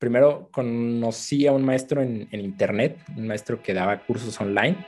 primero 0.00 0.48
conocí 0.50 1.46
a 1.46 1.52
un 1.52 1.62
maestro 1.62 2.02
en, 2.02 2.26
internet, 2.32 2.98
un 3.16 3.28
maestro 3.28 3.62
que 3.62 3.74
daba 3.74 4.00
cursos 4.00 4.40
online 4.40 4.78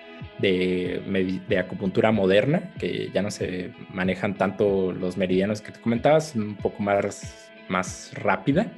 de, 0.41 1.57
acupuntura 1.61 2.11
moderna, 2.11 2.73
que 2.81 3.11
ya 3.13 3.21
no 3.23 3.31
se 3.31 3.73
manejan 3.93 4.37
tanto 4.37 4.91
los 4.91 5.17
meridianos 5.19 5.61
que 5.61 5.71
te 5.71 5.81
comentabas, 5.81 6.35
un 6.35 6.57
poco 6.57 6.83
más, 6.83 7.51
más 7.69 8.13
rápida. 8.15 8.73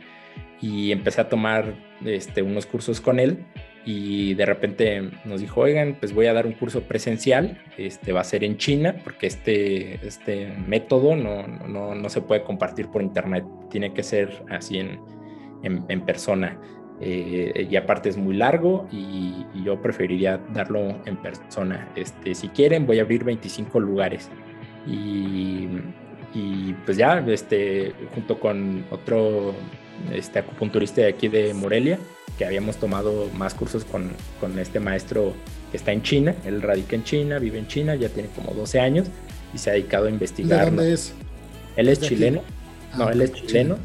Y 0.60 0.90
empecé 0.90 1.20
a 1.20 1.28
tomar 1.28 1.72
este, 2.04 2.42
unos 2.42 2.66
cursos 2.66 3.00
con 3.00 3.20
él 3.20 3.44
y 3.84 4.34
de 4.34 4.46
repente 4.46 5.10
nos 5.24 5.40
dijo, 5.40 5.60
oigan, 5.60 5.96
pues 6.00 6.12
voy 6.12 6.26
a 6.26 6.32
dar 6.32 6.46
un 6.46 6.54
curso 6.54 6.82
presencial, 6.82 7.62
este 7.76 8.12
va 8.12 8.22
a 8.22 8.24
ser 8.24 8.42
en 8.42 8.56
China, 8.56 8.96
porque 9.04 9.26
este, 9.28 10.04
este 10.06 10.52
método 10.66 11.14
no, 11.14 11.46
no, 11.46 11.94
no 11.94 12.08
se 12.08 12.22
puede 12.22 12.42
compartir 12.42 12.88
por 12.88 13.02
internet, 13.02 13.44
tiene 13.70 13.92
que 13.92 14.02
ser 14.02 14.42
así 14.48 14.78
en, 14.78 14.98
en, 15.64 16.00
persona. 16.02 16.58
Eh, 17.00 17.66
y 17.68 17.76
aparte 17.76 18.08
es 18.08 18.16
muy 18.16 18.36
largo 18.36 18.88
y, 18.92 19.46
yo 19.64 19.80
preferiría 19.80 20.38
darlo 20.52 21.00
en 21.06 21.16
persona. 21.16 21.88
Este, 21.96 22.34
si 22.34 22.48
quieren, 22.48 22.86
voy 22.86 22.98
a 22.98 23.02
abrir 23.02 23.24
25 23.24 23.80
lugares. 23.80 24.28
Y, 24.86 25.68
y 26.34 26.74
pues 26.84 26.98
ya, 26.98 27.24
este, 27.26 27.94
junto 28.14 28.38
con 28.38 28.84
otro 28.90 29.54
este, 30.12 30.40
acupunturista 30.40 31.00
de 31.00 31.08
aquí 31.08 31.28
de 31.28 31.54
Morelia, 31.54 31.98
que 32.36 32.44
habíamos 32.44 32.76
tomado 32.76 33.30
más 33.36 33.54
cursos 33.54 33.84
con, 33.84 34.10
con 34.40 34.58
este 34.58 34.80
maestro 34.80 35.32
que 35.70 35.76
está 35.76 35.92
en 35.92 36.02
China. 36.02 36.34
Él 36.44 36.60
radica 36.60 36.96
en 36.96 37.04
China, 37.04 37.38
vive 37.38 37.58
en 37.58 37.68
China, 37.68 37.94
ya 37.94 38.08
tiene 38.08 38.28
como 38.30 38.52
12 38.52 38.80
años 38.80 39.06
y 39.54 39.58
se 39.58 39.70
ha 39.70 39.72
dedicado 39.74 40.06
a 40.06 40.10
investigar. 40.10 40.60
¿De 40.60 40.66
dónde 40.66 40.92
es? 40.92 41.14
Él 41.76 41.88
es 41.88 42.00
chileno. 42.00 42.42
no, 42.96 43.06
ah, 43.06 43.12
él 43.12 43.22
es 43.22 43.32
chileno. 43.32 43.78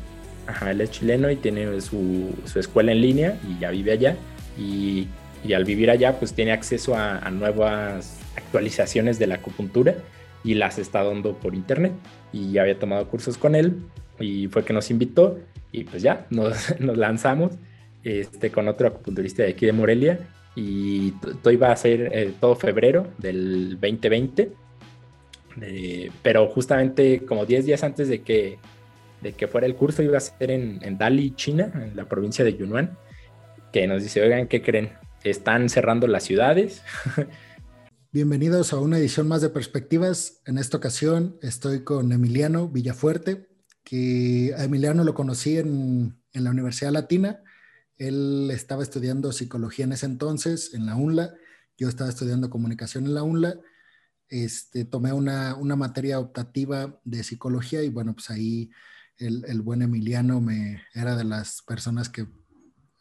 Ajá, 0.49 0.71
él 0.71 0.81
es 0.81 0.89
chileno 0.89 1.29
y 1.29 1.35
tiene 1.35 1.79
su, 1.79 2.33
su, 2.45 2.59
escuela 2.59 2.91
en 2.91 3.01
línea 3.01 3.39
y 3.47 3.59
ya 3.59 3.69
vive 3.69 3.91
allá. 3.91 4.17
Y, 4.57 5.07
y 5.43 5.53
al 5.53 5.63
vivir 5.63 5.91
allá, 5.91 6.17
pues 6.17 6.33
tiene 6.33 6.51
acceso 6.51 6.95
a, 6.95 7.29
nuevas 7.29 8.19
actualizaciones 8.35 9.19
de 9.19 9.27
la 9.27 9.35
acupuntura 9.35 9.93
y 10.43 10.55
las 10.55 10.79
está 10.79 11.03
dando 11.03 11.35
por 11.35 11.53
internet. 11.53 11.93
Y 12.33 12.53
ya 12.53 12.63
había 12.63 12.79
tomado 12.79 13.07
cursos 13.07 13.37
con 13.37 13.53
él 13.53 13.77
y 14.19 14.47
fue 14.47 14.65
que 14.65 14.73
nos 14.73 14.89
invitó 14.89 15.37
y 15.71 15.83
pues 15.83 16.01
ya, 16.01 16.25
nos, 16.31 16.79
nos 16.79 16.97
lanzamos 16.97 17.51
este, 18.03 18.49
con 18.49 18.67
otro 18.67 18.87
acupunturista 18.87 19.43
de 19.43 19.49
aquí 19.49 19.67
de 19.67 19.73
Morelia 19.73 20.19
y 20.55 21.11
todo 21.43 21.53
iba 21.53 21.71
a 21.71 21.75
ser 21.75 22.09
eh, 22.11 22.33
todo 22.39 22.55
febrero 22.55 23.05
del 23.19 23.79
2020. 23.79 24.51
pero 26.23 26.47
justamente 26.47 27.23
como 27.23 27.45
10 27.45 27.67
días 27.67 27.83
antes 27.83 28.07
de 28.07 28.23
que, 28.23 28.57
de 29.21 29.33
que 29.33 29.47
fuera 29.47 29.67
el 29.67 29.75
curso 29.75 30.01
iba 30.01 30.17
a 30.17 30.21
ser 30.21 30.51
en, 30.51 30.79
en 30.83 30.97
Dali, 30.97 31.31
China, 31.35 31.71
en 31.75 31.95
la 31.95 32.07
provincia 32.07 32.45
de 32.45 32.55
Yunnan, 32.55 32.97
que 33.71 33.87
nos 33.87 34.03
dice, 34.03 34.21
oigan, 34.21 34.47
¿qué 34.47 34.61
creen? 34.61 34.91
Están 35.23 35.69
cerrando 35.69 36.07
las 36.07 36.23
ciudades. 36.23 36.81
Bienvenidos 38.11 38.73
a 38.73 38.79
una 38.79 38.97
edición 38.97 39.27
más 39.27 39.41
de 39.41 39.49
Perspectivas. 39.49 40.41
En 40.45 40.57
esta 40.57 40.77
ocasión 40.77 41.37
estoy 41.41 41.83
con 41.83 42.11
Emiliano 42.11 42.67
Villafuerte, 42.67 43.49
que 43.83 44.53
a 44.57 44.63
Emiliano 44.63 45.03
lo 45.03 45.13
conocí 45.13 45.57
en, 45.57 46.19
en 46.33 46.43
la 46.43 46.51
Universidad 46.51 46.91
Latina 46.91 47.43
él 47.99 48.49
estaba 48.51 48.81
estudiando 48.81 49.31
psicología 49.33 49.85
en 49.85 49.91
ese 49.91 50.05
entonces, 50.05 50.73
en 50.73 50.85
la 50.85 50.95
UNLA. 50.95 51.35
Yo 51.77 51.89
estaba 51.89 52.09
estudiando 52.09 52.49
comunicación 52.49 53.05
en 53.05 53.13
la 53.13 53.23
UNLA. 53.23 53.59
Este, 54.29 54.85
tomé 54.85 55.11
una, 55.11 55.55
materia 55.75 56.17
optativa 56.17 56.99
de 57.03 57.23
psicología 57.23 57.83
y 57.83 57.89
bueno, 57.89 58.13
pues 58.13 58.29
ahí 58.29 58.71
el, 59.19 59.61
buen 59.61 59.81
Emiliano 59.81 60.39
me, 60.41 60.81
era 60.93 61.15
de 61.15 61.25
las 61.25 61.61
personas 61.61 62.09
que 62.09 62.25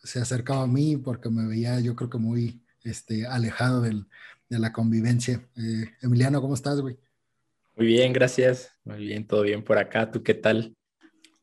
se 0.03 0.21
acercaba 0.21 0.63
a 0.63 0.67
mí 0.67 0.97
porque 0.97 1.31
me 1.31 1.47
veía 1.47 1.81
yo 1.81 1.95
creo 1.95 2.11
que 2.11 2.19
muy 2.19 2.63
este, 2.85 3.27
alejado 3.27 3.83
de 3.83 4.05
la 4.49 4.73
convivencia. 4.73 5.49
Eh, 5.57 5.91
Emiliano, 6.03 6.41
¿cómo 6.41 6.55
estás, 6.55 6.81
güey? 6.81 6.99
Muy 7.77 7.87
bien, 7.87 8.13
gracias. 8.13 8.73
Muy 8.85 8.99
bien, 8.99 9.27
todo 9.27 9.43
bien 9.43 9.63
por 9.63 9.79
acá. 9.79 10.11
¿Tú 10.11 10.23
qué 10.23 10.35
tal? 10.35 10.75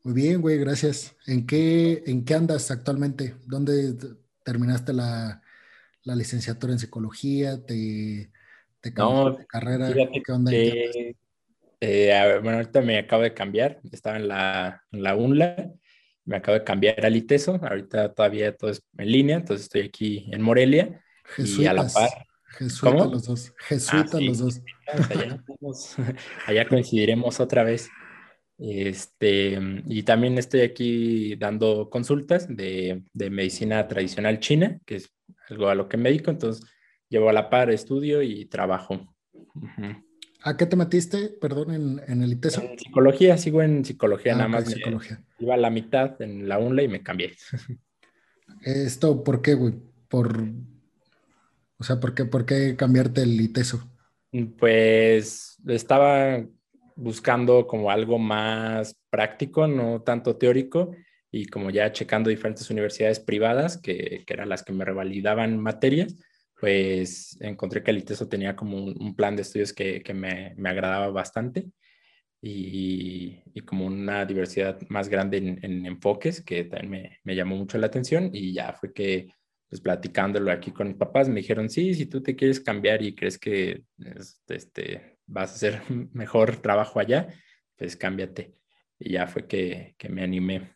Muy 0.02 0.14
bien, 0.14 0.40
güey, 0.40 0.58
gracias. 0.58 1.16
¿En 1.26 1.46
qué, 1.46 2.02
¿En 2.06 2.24
qué 2.24 2.34
andas 2.34 2.70
actualmente? 2.70 3.34
¿Dónde 3.46 3.96
terminaste 4.44 4.92
la, 4.92 5.42
licenciatura 6.04 6.74
en 6.74 6.78
psicología? 6.78 7.64
¿Te, 7.64 8.30
te 8.80 8.90
no, 8.92 9.36
carrera? 9.48 9.92
¿Qué 9.92 10.32
onda? 10.32 10.52
Eh, 11.80 12.38
bueno, 12.42 12.58
ahorita 12.58 12.80
me 12.80 12.98
acabo 12.98 13.22
de 13.22 13.34
cambiar. 13.34 13.80
Estaba 13.90 14.16
en 14.16 14.28
la, 14.28 14.82
en 14.90 15.02
la 15.02 15.16
UNLA. 15.16 15.72
Me 16.24 16.36
acabo 16.36 16.58
de 16.58 16.64
cambiar 16.64 17.04
al 17.04 17.16
ITESO. 17.16 17.60
Ahorita 17.62 18.12
todavía 18.12 18.56
todo 18.56 18.70
es 18.70 18.82
en 18.98 19.10
línea. 19.10 19.36
Entonces 19.36 19.64
estoy 19.64 19.82
aquí 19.82 20.28
en 20.32 20.42
Morelia. 20.42 21.00
y 21.38 21.66
a 21.66 21.72
la 21.72 21.86
par. 21.88 22.10
Jesuita 22.58 23.06
los 23.06 23.24
dos. 23.26 23.52
Jesuita 23.58 24.18
ah, 24.18 24.20
los 24.20 24.38
dos. 24.38 24.62
Allá, 24.86 25.44
allá 26.46 26.68
coincidiremos 26.68 27.40
otra 27.40 27.62
vez. 27.62 27.90
Este, 28.58 29.58
y 29.86 30.02
también 30.02 30.38
estoy 30.38 30.62
aquí 30.62 31.36
dando 31.36 31.90
consultas 31.90 32.48
de, 32.48 33.02
de, 33.12 33.28
medicina 33.28 33.86
tradicional 33.86 34.40
china, 34.40 34.80
que 34.86 34.96
es 34.96 35.12
algo 35.50 35.68
a 35.68 35.74
lo 35.74 35.88
que 35.88 35.98
me 35.98 36.08
dedico, 36.08 36.30
entonces 36.30 36.64
llevo 37.08 37.28
a 37.28 37.34
la 37.34 37.50
par 37.50 37.70
estudio 37.70 38.22
y 38.22 38.46
trabajo. 38.46 39.14
¿A 40.42 40.56
qué 40.56 40.66
te 40.66 40.76
metiste, 40.76 41.28
perdón, 41.28 41.72
en, 41.72 42.00
en 42.06 42.22
el 42.22 42.32
ITESO? 42.32 42.62
En 42.62 42.78
psicología, 42.78 43.36
sigo 43.38 43.62
en 43.62 43.84
psicología, 43.84 44.34
ah, 44.34 44.36
nada 44.36 44.48
más. 44.48 44.70
Psicología. 44.70 45.22
iba 45.38 45.54
a 45.54 45.58
la 45.58 45.70
mitad 45.70 46.20
en 46.22 46.48
la 46.48 46.58
UNLA 46.58 46.82
y 46.82 46.88
me 46.88 47.02
cambié. 47.02 47.34
¿Esto 48.62 49.22
por 49.24 49.42
qué, 49.42 49.54
güey? 49.54 49.74
Por, 50.08 50.44
o 51.78 51.84
sea, 51.84 51.98
¿por 51.98 52.14
qué, 52.14 52.24
¿por 52.24 52.46
qué 52.46 52.76
cambiarte 52.76 53.22
el 53.22 53.40
ITESO? 53.40 53.90
Pues 54.58 55.56
estaba 55.66 56.44
buscando 56.94 57.66
como 57.66 57.90
algo 57.90 58.18
más 58.18 58.96
práctico, 59.10 59.66
no 59.66 60.02
tanto 60.02 60.36
teórico, 60.36 60.92
y 61.30 61.46
como 61.46 61.70
ya 61.70 61.92
checando 61.92 62.30
diferentes 62.30 62.70
universidades 62.70 63.20
privadas, 63.20 63.78
que, 63.78 64.24
que 64.26 64.32
eran 64.32 64.48
las 64.48 64.62
que 64.62 64.72
me 64.72 64.84
revalidaban 64.84 65.58
materias, 65.58 66.14
pues 66.58 67.36
encontré 67.40 67.82
que 67.82 67.90
el 67.90 67.98
ITESO 67.98 68.28
tenía 68.28 68.56
como 68.56 68.78
un, 68.84 69.14
plan 69.14 69.36
de 69.36 69.42
estudios 69.42 69.72
que, 69.72 70.02
que 70.02 70.14
me, 70.14 70.54
me, 70.56 70.70
agradaba 70.70 71.08
bastante 71.10 71.70
y, 72.40 73.42
y, 73.54 73.60
como 73.62 73.86
una 73.86 74.24
diversidad 74.24 74.80
más 74.88 75.08
grande 75.08 75.38
en, 75.38 75.58
en 75.62 75.86
enfoques 75.86 76.40
que 76.42 76.64
también 76.64 76.90
me, 76.90 77.20
me, 77.24 77.36
llamó 77.36 77.56
mucho 77.56 77.78
la 77.78 77.88
atención 77.88 78.30
y 78.32 78.52
ya 78.52 78.72
fue 78.72 78.92
que 78.92 79.28
pues 79.68 79.80
platicándolo 79.80 80.50
aquí 80.52 80.70
con 80.70 80.88
mis 80.88 80.96
papás 80.96 81.28
me 81.28 81.40
dijeron, 81.40 81.68
sí, 81.68 81.94
si 81.94 82.06
tú 82.06 82.22
te 82.22 82.36
quieres 82.36 82.60
cambiar 82.60 83.02
y 83.02 83.14
crees 83.14 83.38
que 83.38 83.82
este, 84.48 85.18
vas 85.26 85.50
a 85.50 85.54
hacer 85.54 85.82
mejor 86.12 86.56
trabajo 86.56 87.00
allá, 87.00 87.28
pues 87.76 87.96
cámbiate. 87.96 88.54
Y 88.98 89.12
ya 89.12 89.26
fue 89.26 89.46
que, 89.46 89.94
que 89.98 90.08
me 90.08 90.22
animé. 90.22 90.74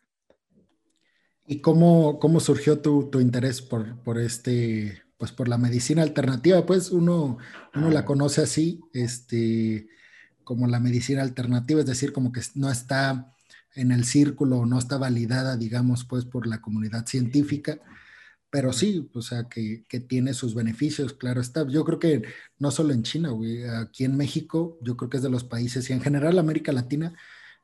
¿Y 1.47 1.59
cómo, 1.59 2.19
cómo 2.19 2.39
surgió 2.39 2.79
tu, 2.79 3.09
tu, 3.09 3.19
interés 3.19 3.61
por, 3.61 4.01
por 4.03 4.19
este, 4.19 5.01
pues 5.21 5.31
por 5.31 5.47
la 5.47 5.59
medicina 5.59 6.01
alternativa? 6.01 6.65
Pues 6.65 6.89
uno, 6.89 7.37
uno 7.75 7.91
la 7.91 8.05
conoce 8.05 8.41
así, 8.41 8.81
este, 8.91 9.87
como 10.43 10.65
la 10.65 10.79
medicina 10.79 11.21
alternativa, 11.21 11.79
es 11.79 11.85
decir, 11.85 12.11
como 12.11 12.31
que 12.31 12.41
no 12.55 12.71
está 12.71 13.31
en 13.75 13.91
el 13.91 14.03
círculo, 14.03 14.65
no 14.65 14.79
está 14.79 14.97
validada, 14.97 15.57
digamos, 15.57 16.05
pues 16.05 16.25
por 16.25 16.47
la 16.47 16.59
comunidad 16.59 17.05
científica 17.05 17.79
pero 18.49 18.73
sí, 18.73 19.09
o 19.13 19.21
sea, 19.21 19.45
que, 19.47 19.85
que, 19.87 19.99
tiene 19.99 20.33
sus 20.33 20.55
beneficios, 20.55 21.13
claro 21.13 21.39
está. 21.39 21.65
Yo 21.67 21.85
creo 21.85 21.99
que 21.99 22.23
no 22.59 22.71
solo 22.71 22.93
en 22.93 23.03
China, 23.03 23.29
güey, 23.29 23.63
aquí 23.63 24.03
en 24.03 24.17
México, 24.17 24.77
yo 24.81 24.97
creo 24.97 25.09
que 25.09 25.17
es 25.17 25.23
de 25.23 25.29
los 25.29 25.45
países 25.45 25.89
y 25.89 25.93
en 25.93 26.01
general 26.01 26.37
América 26.39 26.73
Latina 26.73 27.13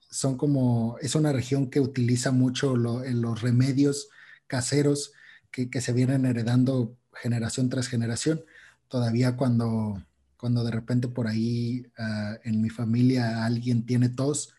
son 0.09 0.37
como, 0.37 0.97
es 1.01 1.15
una 1.15 1.33
región 1.33 1.69
que 1.69 1.81
utiliza 1.81 2.31
mucho 2.31 2.77
los 2.77 3.41
remedios 3.41 4.09
caseros 4.47 5.11
que, 5.51 5.69
que, 5.69 5.81
se 5.81 5.91
vienen 5.93 6.25
heredando 6.25 6.95
generación 7.21 7.69
tras 7.69 7.87
generación. 7.87 8.43
Todavía 8.87 9.35
cuando, 9.35 10.01
cuando 10.37 10.63
de 10.63 10.71
repente 10.71 11.07
por 11.07 11.27
ahí 11.27 11.85
uh, 11.97 12.37
en 12.43 12.61
mi 12.61 12.69
familia 12.69 13.45
alguien 13.45 13.85
tiene 13.85 14.09
tos, 14.09 14.53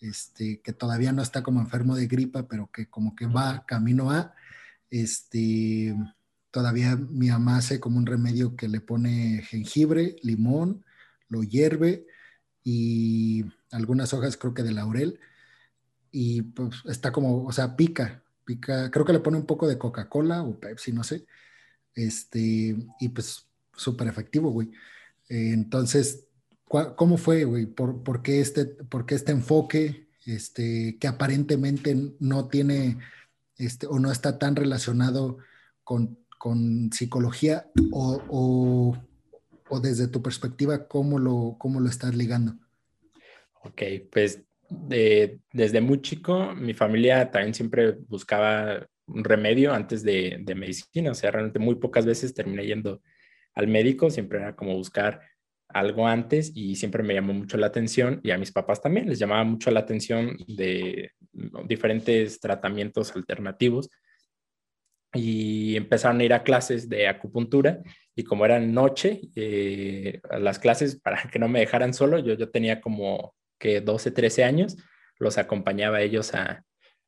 este, 0.00 0.60
que 0.60 0.72
todavía 0.72 1.12
no 1.12 1.22
está 1.22 1.42
como 1.42 1.60
enfermo 1.60 1.96
de 1.96 2.06
gripa, 2.06 2.46
pero 2.48 2.70
que 2.70 2.88
como 2.88 3.14
que 3.16 3.26
va 3.26 3.64
camino 3.66 4.10
a 4.10 4.34
este, 4.90 5.94
todavía 6.50 6.96
mi 6.96 7.28
mamá 7.28 7.58
hace 7.58 7.80
como 7.80 7.98
un 7.98 8.06
remedio 8.06 8.56
que 8.56 8.68
le 8.68 8.80
pone 8.80 9.42
jengibre, 9.42 10.16
limón, 10.22 10.84
lo 11.28 11.42
hierve 11.42 12.06
y 12.62 13.44
algunas 13.70 14.12
hojas 14.14 14.36
creo 14.36 14.54
que 14.54 14.62
de 14.62 14.72
laurel 14.72 15.20
y 16.10 16.42
pues 16.42 16.82
está 16.86 17.12
como, 17.12 17.44
o 17.44 17.52
sea, 17.52 17.76
pica, 17.76 18.22
pica, 18.44 18.90
creo 18.90 19.04
que 19.04 19.12
le 19.12 19.20
pone 19.20 19.36
un 19.36 19.46
poco 19.46 19.68
de 19.68 19.78
Coca-Cola 19.78 20.42
o 20.42 20.58
Pepsi, 20.58 20.92
no 20.92 21.04
sé, 21.04 21.26
este, 21.96 22.76
y 23.00 23.08
pues 23.08 23.48
súper 23.74 24.06
efectivo, 24.06 24.50
güey. 24.50 24.70
entonces, 25.28 26.28
¿cómo 26.68 27.16
fue, 27.16 27.44
güey? 27.44 27.66
¿Por, 27.66 28.04
¿Por, 28.04 28.22
qué 28.22 28.40
este, 28.40 28.66
¿Por 28.66 29.06
qué 29.06 29.16
este 29.16 29.32
enfoque, 29.32 30.06
este, 30.24 30.96
que 31.00 31.08
aparentemente 31.08 31.96
no 32.20 32.48
tiene 32.48 32.98
este, 33.58 33.86
o 33.86 33.98
no 33.98 34.12
está 34.12 34.38
tan 34.38 34.54
relacionado 34.56 35.38
con, 35.82 36.18
psicología 36.92 37.66
o, 37.90 38.96
desde 39.82 40.06
tu 40.06 40.22
perspectiva, 40.22 40.86
¿cómo 40.86 41.18
lo, 41.18 41.56
cómo 41.58 41.80
lo 41.80 41.88
estás 41.88 42.14
ligando? 42.14 42.54
Ok, 43.64 43.82
pues 44.12 44.44
desde 44.68 45.80
muy 45.80 46.00
chico, 46.02 46.54
mi 46.54 46.72
familia 46.72 47.32
también 47.32 47.52
siempre 47.52 47.98
buscaba 48.08 48.86
remedio 49.06 49.72
antes 49.72 50.02
de, 50.02 50.38
de, 50.40 50.54
medicina, 50.54 51.12
o 51.12 51.14
sea, 51.14 51.30
realmente 51.30 51.58
muy 51.58 51.76
pocas 51.76 52.04
veces 52.06 52.34
terminé 52.34 52.66
yendo 52.66 53.02
al 53.54 53.68
médico, 53.68 54.10
siempre 54.10 54.38
era 54.38 54.56
como 54.56 54.74
buscar 54.74 55.20
algo 55.68 56.06
antes 56.06 56.52
y 56.54 56.76
siempre 56.76 57.02
me 57.02 57.14
llamó 57.14 57.32
mucho 57.32 57.56
la 57.56 57.66
atención 57.66 58.20
y 58.22 58.30
a 58.30 58.38
mis 58.38 58.52
papás 58.52 58.80
también 58.80 59.08
les 59.08 59.18
llamaba 59.18 59.44
mucho 59.44 59.70
la 59.70 59.80
atención 59.80 60.36
de 60.46 61.12
diferentes 61.66 62.40
tratamientos 62.40 63.14
alternativos 63.14 63.90
y 65.12 65.76
empezaron 65.76 66.20
a 66.20 66.24
ir 66.24 66.32
a 66.34 66.42
clases 66.42 66.88
de 66.88 67.08
acupuntura 67.08 67.80
y 68.14 68.24
como 68.24 68.44
eran 68.44 68.72
noche, 68.72 69.20
eh, 69.34 70.20
las 70.38 70.58
clases 70.58 71.00
para 71.00 71.22
que 71.30 71.38
no 71.38 71.48
me 71.48 71.60
dejaran 71.60 71.94
solo, 71.94 72.18
yo, 72.18 72.34
yo 72.34 72.50
tenía 72.50 72.80
como 72.80 73.34
que 73.58 73.80
12, 73.80 74.10
13 74.10 74.44
años, 74.44 74.76
los 75.18 75.38
acompañaba 75.38 75.98
a 75.98 76.02
ellos 76.02 76.34
a, 76.34 76.62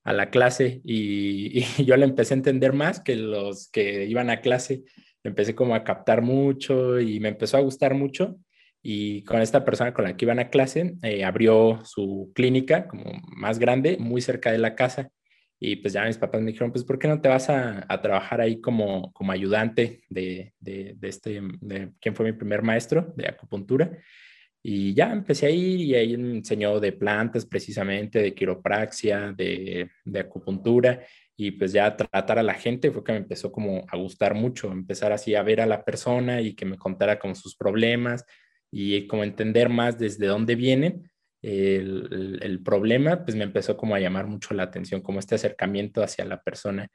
a 0.09 0.15
la 0.15 0.31
clase 0.31 0.81
y, 0.85 1.61
yo 1.85 1.97
le 1.97 2.05
empecé 2.05 2.33
a 2.33 2.39
entender 2.39 2.73
más 2.73 3.01
que 3.01 3.15
los 3.15 3.71
que 3.71 4.07
iban 4.07 4.31
a 4.31 4.41
clase, 4.41 4.83
empecé 5.23 5.55
como 5.55 5.75
a 5.75 5.85
captar 5.85 6.23
mucho 6.23 6.99
y 6.99 7.21
me 7.21 7.29
empezó 7.29 7.59
a 7.59 7.61
gustar 7.61 7.95
mucho 7.95 8.37
y 8.83 9.23
con 9.25 9.43
esta 9.43 9.67
persona 9.67 9.93
con 9.93 10.05
la 10.05 10.17
que 10.17 10.25
iban 10.25 10.39
a 10.39 10.49
clase 10.49 10.95
eh, 11.03 11.25
abrió 11.25 11.81
su 11.85 12.33
clínica 12.35 12.89
como 12.89 13.05
más 13.37 13.59
grande, 13.59 13.99
muy 13.99 14.23
cerca 14.23 14.51
de 14.51 14.59
la 14.59 14.75
casa. 14.75 15.11
Y 15.61 15.77
pues 15.77 15.93
ya 15.93 16.05
mis 16.05 16.17
papás 16.17 16.41
me 16.41 16.53
dijeron, 16.53 16.71
pues 16.71 16.85
¿por 16.85 16.99
qué 16.99 17.09
no 17.09 17.21
te 17.21 17.29
vas 17.29 17.51
a, 17.51 17.85
a 17.89 18.01
trabajar 18.01 18.41
ahí 18.41 18.61
como, 18.61 19.13
como 19.13 19.33
ayudante 19.33 20.05
de, 20.09 20.55
de, 20.61 20.95
de 20.97 21.09
este, 21.09 21.41
de 21.61 21.91
quien 22.01 22.15
fue 22.15 22.25
mi 22.25 22.33
primer 22.33 22.63
maestro 22.63 23.13
de 23.17 23.27
acupuntura? 23.29 23.91
Y 24.63 24.95
ya 24.95 25.13
empecé 25.13 25.47
a 25.47 25.51
ir 25.51 25.81
y 25.81 25.95
ahí 25.95 26.17
me 26.17 26.39
enseñó 26.39 26.81
de 26.81 26.93
plantas 26.93 27.47
precisamente, 27.47 28.21
de 28.21 28.35
quiropraxia, 28.35 29.33
de, 29.33 29.89
de 30.05 30.21
acupuntura 30.21 31.01
y 31.37 31.53
pues 31.53 31.73
ya 31.73 31.97
tratar 31.97 32.41
a 32.41 32.43
la 32.43 32.55
gente 32.55 32.91
fue 32.91 33.05
que 33.05 33.13
me 33.13 33.19
empezó 33.19 33.53
como 33.53 33.85
a 33.89 33.97
gustar 33.97 34.35
mucho, 34.35 34.73
empezar 34.73 35.13
así 35.13 35.37
a 35.37 35.43
ver 35.45 35.61
a 35.61 35.67
la 35.67 35.85
persona 35.85 36.41
y 36.41 36.55
que 36.55 36.67
me 36.67 36.77
contara 36.77 37.21
como 37.21 37.37
sus 37.37 37.55
problemas, 37.55 38.25
y 38.71 39.07
como 39.07 39.25
entender 39.25 39.69
más 39.69 39.99
desde 39.99 40.27
dónde 40.27 40.55
viene 40.55 41.03
el, 41.43 42.39
el, 42.43 42.63
problema, 42.63 43.25
pues 43.25 43.37
me 43.37 43.45
empezó 43.45 43.77
como 43.77 43.95
a 43.95 44.01
llamar 44.01 44.27
mucho 44.27 44.55
la 44.55 44.65
atención, 44.65 45.01
como 45.01 45.21
este 45.21 45.37
acercamiento 45.37 46.03
hacia 46.03 46.25
la 46.25 46.43
persona. 46.43 46.89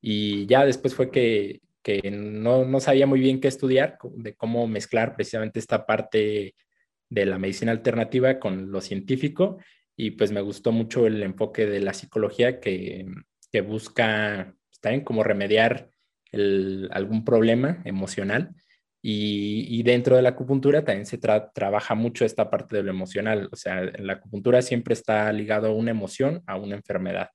Y 0.00 0.46
ya 0.46 0.64
después 0.64 0.94
fue 0.94 1.10
que, 1.10 1.60
que 1.82 2.10
no, 2.10 2.64
no 2.64 2.80
sabía 2.80 3.06
muy 3.06 3.20
bien 3.20 3.40
qué 3.40 3.48
estudiar, 3.48 3.98
de 4.14 4.34
cómo 4.34 4.66
mezclar 4.68 5.14
precisamente 5.16 5.58
esta 5.58 5.84
parte 5.84 6.54
de 7.08 7.26
la 7.26 7.38
medicina 7.38 7.72
alternativa 7.72 8.38
con 8.38 8.70
lo 8.70 8.80
científico 8.80 9.58
y 9.96 10.12
pues 10.12 10.30
me 10.30 10.40
gustó 10.40 10.72
mucho 10.72 11.06
el 11.06 11.22
enfoque 11.22 11.66
de 11.66 11.80
la 11.80 11.94
psicología 11.94 12.60
que, 12.60 13.06
que 13.50 13.60
busca 13.60 14.54
también 14.80 15.04
como 15.04 15.24
remediar 15.24 15.90
el, 16.30 16.88
algún 16.92 17.24
problema 17.24 17.82
emocional 17.84 18.54
y, 19.00 19.82
dentro 19.84 20.16
de 20.16 20.22
la 20.22 20.30
acupuntura 20.30 20.84
también 20.84 21.06
se 21.06 21.18
trabaja 21.18 21.94
mucho 21.94 22.24
esta 22.24 22.50
parte 22.50 22.76
de 22.76 22.82
lo 22.82 22.90
emocional. 22.90 23.48
O 23.52 23.56
sea, 23.56 23.82
en 23.82 24.06
la 24.06 24.14
acupuntura 24.14 24.60
siempre 24.60 24.94
está 24.94 25.32
ligado 25.32 25.68
a 25.68 25.74
una 25.74 25.92
emoción, 25.92 26.42
a 26.46 26.56
una 26.56 26.76
enfermedad 26.76 27.30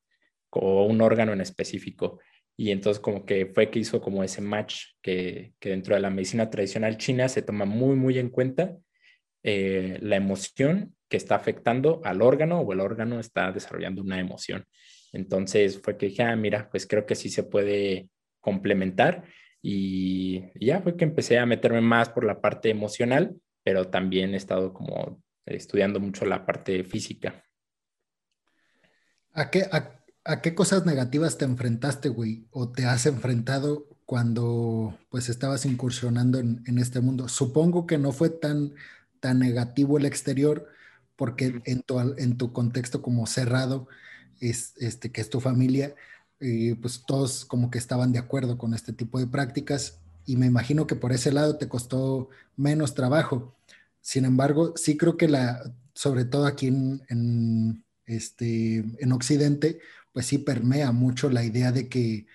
o 0.50 0.86
un 0.86 1.02
órgano 1.02 1.34
en 1.34 1.42
específico. 1.42 2.20
Y 2.58 2.72
entonces 2.72 3.00
como 3.02 3.25
que 3.25 3.48
fue 3.48 3.72
que 3.72 3.80
hizo 3.80 4.02
como 4.02 4.24
ese 4.24 4.42
match 4.42 4.84
que, 5.02 5.54
dentro 5.62 5.96
de 5.96 6.02
la 6.02 6.10
medicina 6.10 6.50
tradicional 6.50 6.98
china 6.98 7.30
se 7.30 7.42
toma 7.42 7.66
muy, 7.66 7.96
muy 7.96 8.20
en 8.20 8.30
cuenta 8.30 8.78
eh, 9.44 10.00
la 10.01 10.16
emoción 10.16 10.95
que 11.10 11.18
está 11.18 11.36
afectando 11.36 12.01
al 12.04 12.22
órgano 12.22 12.60
o 12.60 12.74
el 12.74 12.80
órgano 12.80 13.19
está 13.19 13.51
desarrollando 13.51 14.01
una 14.01 14.19
emoción. 14.19 14.66
Entonces 15.12 15.80
fue 15.81 15.98
que 15.98 16.07
dije, 16.07 16.24
ah, 16.24 16.36
mira, 16.36 16.69
pues 16.72 16.88
creo 16.88 17.06
que 17.06 17.16
sí 17.16 17.30
se 17.30 17.44
puede 17.44 18.10
complementar 18.40 19.24
y, 19.66 20.44
ya 20.60 20.81
fue 20.81 20.98
que 20.98 21.06
empecé 21.06 21.40
a 21.40 21.45
meterme 21.45 21.80
más 21.80 22.10
por 22.10 22.25
la 22.25 22.42
parte 22.42 22.69
emocional, 22.69 23.34
pero 23.63 23.88
también 23.88 24.34
he 24.34 24.38
estado 24.38 24.74
como 24.74 25.24
estudiando 25.46 26.01
mucho 26.01 26.25
la 26.25 26.46
parte 26.46 26.84
física. 26.84 27.44
¿A 29.31 29.50
qué, 29.50 29.66
a, 30.25 30.42
qué 30.42 30.54
cosas 30.54 30.86
negativas 30.86 31.38
te 31.38 31.46
enfrentaste, 31.46 32.10
güey? 32.10 32.46
¿O 32.51 32.72
te 32.72 32.86
has 32.86 33.06
enfrentado 33.06 33.88
cuando 34.06 35.00
pues 35.10 35.30
estabas 35.30 35.66
incursionando 35.66 36.39
en, 36.39 36.78
este 36.78 37.00
mundo? 37.00 37.30
Supongo 37.30 37.88
que 37.88 37.98
no 37.98 38.12
fue 38.12 38.30
tan, 38.30 38.74
tan 39.24 39.40
negativo 39.40 39.98
el 39.98 40.06
exterior, 40.06 40.68
porque 41.16 41.62
en 41.64 41.81
tu, 41.81 41.98
en 41.98 42.38
tu 42.38 42.52
contexto 42.52 43.02
como 43.02 43.25
cerrado, 43.25 43.88
es, 44.42 44.74
este, 44.80 45.14
que 45.14 45.22
es 45.22 45.30
tu 45.30 45.40
familia, 45.40 45.96
pues 46.81 47.04
todos 47.08 47.46
como 47.46 47.72
que 47.72 47.78
estaban 47.78 48.12
de 48.12 48.20
acuerdo 48.20 48.58
con 48.58 48.74
este 48.74 48.92
tipo 48.92 49.18
de 49.18 49.28
prácticas 49.28 50.02
y 50.25 50.36
me 50.36 50.46
imagino 50.46 50.88
que 50.88 50.98
por 50.98 51.14
ese 51.14 51.31
lado 51.31 51.56
te 51.58 51.70
costó 51.70 52.28
menos 52.58 52.96
trabajo. 52.96 53.56
Sin 54.02 54.25
embargo, 54.25 54.74
sí 54.75 54.98
creo 54.98 55.16
que 55.16 55.30
la, 55.30 55.74
sobre 55.94 56.25
todo 56.25 56.46
aquí 56.46 56.68
en, 56.68 57.86
este, 58.06 58.80
en 59.00 59.12
Occidente, 59.14 59.80
pues 60.12 60.25
sí 60.25 60.38
permea 60.38 60.92
mucho 60.92 61.30
la 61.30 61.46
idea 61.46 61.72
de 61.72 61.88
que 61.88 62.25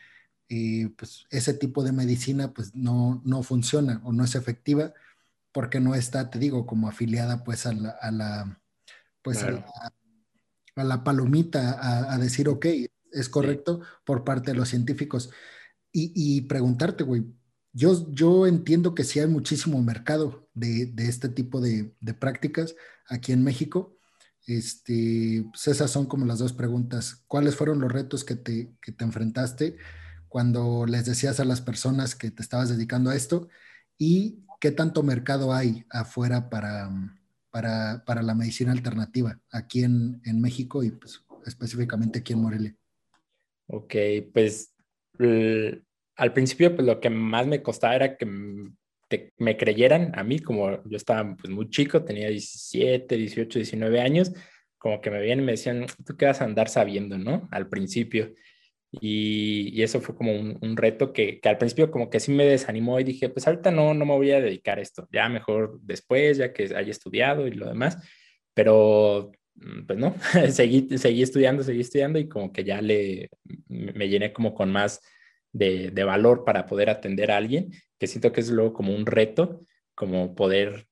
eh, 0.48 0.88
pues 0.96 1.26
ese 1.28 1.52
tipo 1.52 1.84
de 1.84 1.92
medicina 1.92 2.54
pues 2.54 2.74
no, 2.74 3.20
no 3.26 3.42
funciona 3.42 4.00
o 4.04 4.12
no 4.14 4.24
es 4.24 4.34
efectiva 4.34 4.94
porque 5.52 5.80
no 5.80 5.94
está, 5.94 6.30
te 6.30 6.38
digo, 6.38 6.66
como 6.66 6.88
afiliada 6.88 7.44
pues 7.44 7.66
a 7.66 7.72
la, 7.72 7.90
a 7.90 8.10
la 8.10 8.62
pues 9.22 9.42
a, 9.42 9.64
la, 10.76 11.04
palomita 11.04 11.72
a, 11.72 12.14
a, 12.14 12.18
decir, 12.18 12.48
ok, 12.48 12.66
es 13.12 13.28
correcto 13.28 13.80
por 14.04 14.24
parte 14.24 14.52
de 14.52 14.56
los 14.56 14.68
científicos. 14.68 15.30
Y, 15.92 16.42
preguntarte, 16.42 17.02
güey, 17.02 17.24
yo, 17.72 18.12
yo 18.12 18.46
entiendo 18.46 18.94
que 18.94 19.04
sí 19.04 19.18
hay 19.18 19.26
muchísimo 19.26 19.82
mercado 19.82 20.48
de, 20.54 20.92
este 20.98 21.28
tipo 21.28 21.60
de, 21.60 21.94
prácticas 22.20 22.76
aquí 23.08 23.32
en 23.32 23.42
México. 23.42 23.96
Este, 24.46 25.44
pues 25.50 25.66
esas 25.68 25.90
son 25.90 26.06
como 26.06 26.24
las 26.24 26.38
dos 26.38 26.52
preguntas. 26.52 27.24
¿Cuáles 27.26 27.56
fueron 27.56 27.80
los 27.80 27.90
retos 27.90 28.24
que 28.24 28.36
te, 28.36 28.76
que 28.80 28.92
te 28.92 29.04
enfrentaste 29.04 29.76
cuando 30.28 30.86
les 30.86 31.04
decías 31.04 31.40
a 31.40 31.44
las 31.44 31.60
personas 31.60 32.14
que 32.14 32.30
te 32.30 32.42
estabas 32.42 32.68
dedicando 32.68 33.10
a 33.10 33.16
esto? 33.16 33.48
¿Y 33.98 34.44
qué 34.58 34.70
tanto 34.70 35.02
mercado 35.02 35.52
hay 35.52 35.84
afuera 35.90 36.50
para, 36.50 36.90
para, 37.50 38.04
para 38.04 38.22
la 38.22 38.34
medicina 38.34 38.72
alternativa 38.72 39.40
aquí 39.50 39.84
en, 39.84 40.20
en 40.24 40.40
México 40.40 40.82
y 40.82 40.90
pues, 40.90 41.24
específicamente 41.46 42.20
aquí 42.20 42.32
en 42.32 42.42
Morelia? 42.42 42.74
Ok, 43.66 43.94
pues 44.32 44.74
al 46.16 46.32
principio 46.32 46.74
pues 46.74 46.86
lo 46.86 47.00
que 47.00 47.10
más 47.10 47.46
me 47.46 47.62
costaba 47.62 47.96
era 47.96 48.16
que 48.16 48.26
me 49.38 49.56
creyeran 49.56 50.12
a 50.18 50.22
mí, 50.22 50.38
como 50.38 50.82
yo 50.84 50.96
estaba 50.96 51.36
pues, 51.36 51.52
muy 51.52 51.70
chico, 51.70 52.04
tenía 52.04 52.28
17, 52.28 53.16
18, 53.16 53.58
19 53.58 54.00
años, 54.00 54.32
como 54.76 55.00
que 55.00 55.10
me 55.10 55.18
veían 55.18 55.40
y 55.40 55.42
me 55.42 55.52
decían, 55.52 55.86
tú 56.04 56.16
qué 56.16 56.26
vas 56.26 56.40
a 56.40 56.44
andar 56.44 56.68
sabiendo, 56.68 57.18
¿no? 57.18 57.48
Al 57.50 57.68
principio. 57.68 58.34
Y, 58.90 59.82
eso 59.82 60.00
fue 60.00 60.14
como 60.16 60.32
un, 60.32 60.76
reto 60.76 61.12
que, 61.12 61.40
que, 61.40 61.48
al 61.48 61.58
principio 61.58 61.90
como 61.90 62.10
que 62.10 62.20
sí 62.20 62.32
me 62.32 62.44
desanimó 62.44 62.98
y 63.00 63.04
dije, 63.04 63.28
pues 63.28 63.46
ahorita 63.46 63.70
no, 63.70 63.94
no 63.94 64.04
me 64.04 64.14
voy 64.14 64.32
a 64.32 64.40
dedicar 64.40 64.78
a 64.78 64.82
esto, 64.82 65.08
ya 65.12 65.28
mejor 65.28 65.78
después, 65.82 66.38
ya 66.38 66.52
que 66.52 66.64
haya 66.74 66.90
estudiado 66.90 67.46
y 67.46 67.52
lo 67.52 67.68
demás. 67.68 67.98
Pero 68.54 69.30
Mm, 69.60 69.86
pues 69.86 69.98
no, 69.98 70.14
seguí, 70.52 70.98
seguí 70.98 71.22
estudiando, 71.22 71.62
seguí 71.62 71.80
estudiando 71.80 72.18
y 72.18 72.28
como 72.28 72.52
que 72.52 72.64
ya 72.64 72.80
le, 72.80 73.30
me 73.68 74.08
llené 74.08 74.32
como 74.32 74.54
con 74.54 74.70
más 74.72 75.00
de, 75.52 75.90
de, 75.90 76.04
valor 76.04 76.44
para 76.44 76.66
poder 76.66 76.90
atender 76.90 77.30
a 77.30 77.38
alguien, 77.38 77.72
que 77.98 78.06
siento 78.06 78.32
que 78.32 78.40
es 78.40 78.50
luego 78.50 78.72
como 78.72 78.94
un 78.94 79.06
reto, 79.06 79.64
como 79.94 80.34
poder 80.34 80.86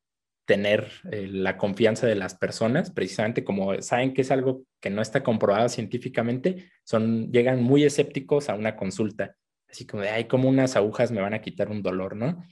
tener 0.47 0.91
eh, 1.11 1.29
la 1.31 1.59
confianza 1.59 2.07
de 2.07 2.15
las 2.15 2.35
personas, 2.35 2.91
precisamente 2.91 3.45
como 3.45 3.81
saben 3.83 4.15
que 4.15 4.23
es 4.23 4.31
algo 4.31 4.65
que 4.81 4.91
no 4.91 5.03
está 5.03 5.23
comprobado 5.23 5.69
científicamente, 5.69 6.71
son, 6.85 7.31
llegan 7.33 7.63
muy 7.63 7.85
escépticos 7.85 8.49
a 8.49 8.55
una 8.55 8.77
consulta, 8.77 9.37
así 9.69 9.87
como 9.87 10.03
de, 10.03 10.11
ay, 10.11 10.25
como 10.25 10.49
unas 10.49 10.77
agujas 10.77 11.11
me 11.11 11.21
van 11.21 11.35
a 11.35 11.41
quitar 11.41 11.69
un 11.69 11.83
dolor, 11.83 12.17
¿no? 12.17 12.45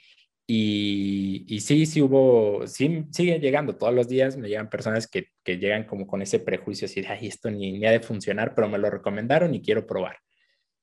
Y, 0.47 1.47
y, 1.49 1.61
sí, 1.61 1.87
sí 1.87 2.03
hubo, 2.03 2.67
sí, 2.67 3.07
sigue 3.13 3.39
llegando 3.39 3.77
todos 3.77 3.95
los 3.95 4.09
días, 4.09 4.37
me 4.37 4.49
llegan 4.49 4.69
personas 4.69 5.07
que, 5.07 5.29
que 5.43 5.57
llegan 5.57 5.85
como 5.85 6.07
con 6.07 6.21
ese 6.21 6.39
prejuicio, 6.39 6.87
así 6.87 7.01
de, 7.01 7.09
ay, 7.09 7.29
esto 7.29 7.51
ni, 7.51 7.73
ni, 7.73 7.87
ha 7.87 7.91
de 7.93 8.01
funcionar, 8.01 8.55
pero 8.55 8.69
me 8.69 8.79
lo 8.79 8.91
recomendaron 8.91 9.55
y 9.55 9.63
quiero 9.63 9.87
probar. 9.87 10.19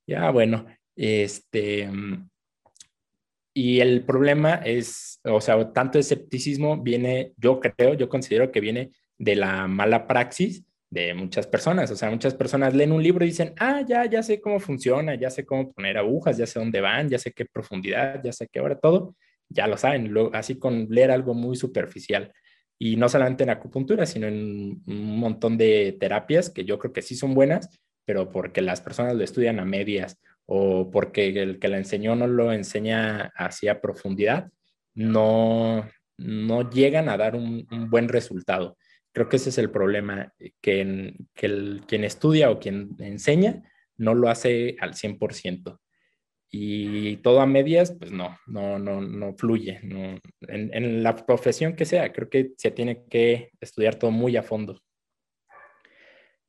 Ya, 0.07 0.31
bueno, 0.31 0.65
este, 0.95 1.89
y 3.53 3.81
el 3.81 4.05
problema 4.05 4.55
es, 4.55 5.19
o 5.23 5.41
sea, 5.41 5.73
tanto 5.73 5.99
escepticismo 5.99 6.81
viene, 6.81 7.33
yo 7.37 7.59
creo, 7.59 7.93
yo 7.95 8.07
considero 8.07 8.51
que 8.51 8.61
viene 8.61 8.91
de 9.17 9.35
la 9.35 9.67
mala 9.67 10.07
praxis 10.07 10.63
de 10.89 11.13
muchas 11.13 11.47
personas. 11.47 11.91
O 11.91 11.95
sea, 11.95 12.09
muchas 12.09 12.33
personas 12.33 12.73
leen 12.73 12.91
un 12.91 13.03
libro 13.03 13.25
y 13.25 13.29
dicen, 13.29 13.53
ah, 13.59 13.81
ya, 13.87 14.05
ya 14.05 14.23
sé 14.23 14.39
cómo 14.39 14.59
funciona, 14.59 15.15
ya 15.15 15.29
sé 15.29 15.45
cómo 15.45 15.71
poner 15.73 15.97
agujas, 15.97 16.37
ya 16.37 16.45
sé 16.45 16.59
dónde 16.59 16.81
van, 16.81 17.09
ya 17.09 17.17
sé 17.17 17.31
qué 17.31 17.45
profundidad, 17.45 18.21
ya 18.23 18.31
sé 18.31 18.47
qué 18.51 18.61
hora, 18.61 18.79
todo, 18.79 19.15
ya 19.49 19.67
lo 19.67 19.77
saben, 19.77 20.13
así 20.33 20.57
con 20.57 20.87
leer 20.89 21.11
algo 21.11 21.33
muy 21.33 21.55
superficial. 21.57 22.31
Y 22.79 22.95
no 22.95 23.09
solamente 23.09 23.43
en 23.43 23.51
acupuntura, 23.51 24.05
sino 24.05 24.27
en 24.27 24.81
un 24.87 25.19
montón 25.19 25.57
de 25.57 25.97
terapias 25.99 26.49
que 26.49 26.65
yo 26.65 26.79
creo 26.79 26.93
que 26.93 27.01
sí 27.01 27.15
son 27.15 27.33
buenas, 27.33 27.69
pero 28.05 28.31
porque 28.31 28.61
las 28.61 28.81
personas 28.81 29.15
lo 29.15 29.23
estudian 29.23 29.59
a 29.59 29.65
medias 29.65 30.17
o 30.53 30.91
porque 30.91 31.29
el 31.29 31.59
que 31.59 31.69
la 31.69 31.77
enseñó 31.77 32.13
no 32.13 32.27
lo 32.27 32.51
enseña 32.51 33.31
así 33.37 33.69
a 33.69 33.79
profundidad, 33.79 34.51
no, 34.93 35.89
no 36.17 36.69
llegan 36.69 37.07
a 37.07 37.15
dar 37.15 37.37
un, 37.37 37.65
un 37.71 37.89
buen 37.89 38.09
resultado. 38.09 38.77
Creo 39.13 39.29
que 39.29 39.37
ese 39.37 39.47
es 39.47 39.57
el 39.57 39.71
problema, 39.71 40.33
que, 40.61 41.13
que 41.33 41.45
el, 41.45 41.83
quien 41.87 42.03
estudia 42.03 42.51
o 42.51 42.59
quien 42.59 42.89
enseña 42.99 43.63
no 43.95 44.13
lo 44.13 44.27
hace 44.27 44.75
al 44.81 44.93
100%. 44.93 45.79
Y 46.49 47.15
todo 47.17 47.39
a 47.39 47.45
medias, 47.45 47.95
pues 47.97 48.11
no, 48.11 48.37
no, 48.45 48.77
no, 48.77 48.99
no 48.99 49.33
fluye. 49.37 49.79
No. 49.83 50.19
En, 50.49 50.69
en, 50.73 51.01
la 51.01 51.15
profesión 51.15 51.77
que 51.77 51.85
sea, 51.85 52.11
creo 52.11 52.29
que 52.29 52.51
se 52.57 52.71
tiene 52.71 53.05
que 53.09 53.51
estudiar 53.61 53.95
todo 53.95 54.11
muy 54.11 54.35
a 54.35 54.43
fondo. 54.43 54.81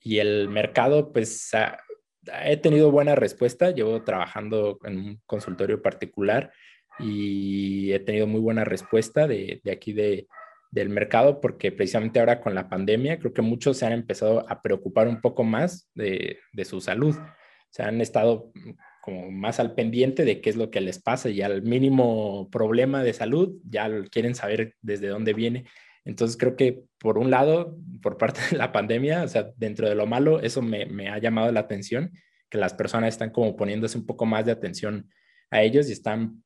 Y 0.00 0.18
el 0.18 0.48
mercado, 0.48 1.12
pues 1.12 1.52
he 2.44 2.56
tenido 2.56 2.90
buena 2.90 3.14
respuesta. 3.14 3.70
Llevo 3.70 4.02
trabajando 4.02 4.78
en 4.84 4.98
un 4.98 5.20
consultorio 5.26 5.82
particular 5.82 6.52
y 6.98 7.92
he 7.92 8.00
tenido 8.00 8.26
muy 8.26 8.40
buena 8.40 8.64
respuesta 8.64 9.26
de, 9.26 9.60
de 9.64 9.72
aquí 9.72 9.92
de, 9.92 10.26
del 10.72 10.88
mercado 10.88 11.40
porque 11.40 11.70
precisamente 11.70 12.18
ahora 12.18 12.40
con 12.40 12.54
la 12.54 12.68
pandemia 12.68 13.18
creo 13.18 13.32
que 13.32 13.42
muchos 13.42 13.76
se 13.76 13.86
han 13.86 13.92
empezado 13.92 14.50
a 14.50 14.62
preocupar 14.62 15.06
un 15.06 15.20
poco 15.20 15.44
más 15.44 15.88
de, 15.94 16.38
su 16.64 16.80
salud. 16.80 17.14
Se 17.70 17.82
han 17.82 18.00
estado 18.00 18.50
como 19.02 19.30
más 19.30 19.60
al 19.60 19.74
pendiente 19.74 20.24
de 20.24 20.40
qué 20.40 20.48
es 20.48 20.56
lo 20.56 20.70
que 20.70 20.80
les 20.80 21.00
pasa 21.00 21.28
y 21.28 21.42
al 21.42 21.62
mínimo 21.62 22.48
problema 22.50 23.02
de 23.02 23.12
salud 23.12 23.54
ya 23.68 23.88
quieren 24.10 24.34
saber 24.34 24.74
desde 24.80 25.08
dónde 25.08 25.34
viene. 25.34 25.66
Entonces 26.04 26.36
creo 26.36 26.56
que 26.56 26.84
por 26.98 27.18
un 27.18 27.30
lado, 27.30 27.78
por 28.00 28.16
parte 28.18 28.40
de 28.50 28.56
la 28.56 28.72
pandemia, 28.72 29.22
o 29.22 29.28
sea, 29.28 29.50
dentro 29.56 29.88
de 29.88 29.94
lo 29.94 30.06
malo, 30.06 30.40
eso 30.40 30.62
me, 30.62 31.08
ha 31.08 31.18
llamado 31.18 31.52
la 31.52 31.60
atención, 31.60 32.10
que 32.50 32.58
las 32.58 32.74
personas 32.74 33.14
están 33.14 33.30
como 33.30 33.56
poniéndose 33.56 33.96
un 33.96 34.06
poco 34.06 34.26
más 34.26 34.44
de 34.44 34.52
atención 34.52 35.08
a 35.50 35.62
ellos 35.62 35.88
y 35.88 35.92
están 35.92 36.42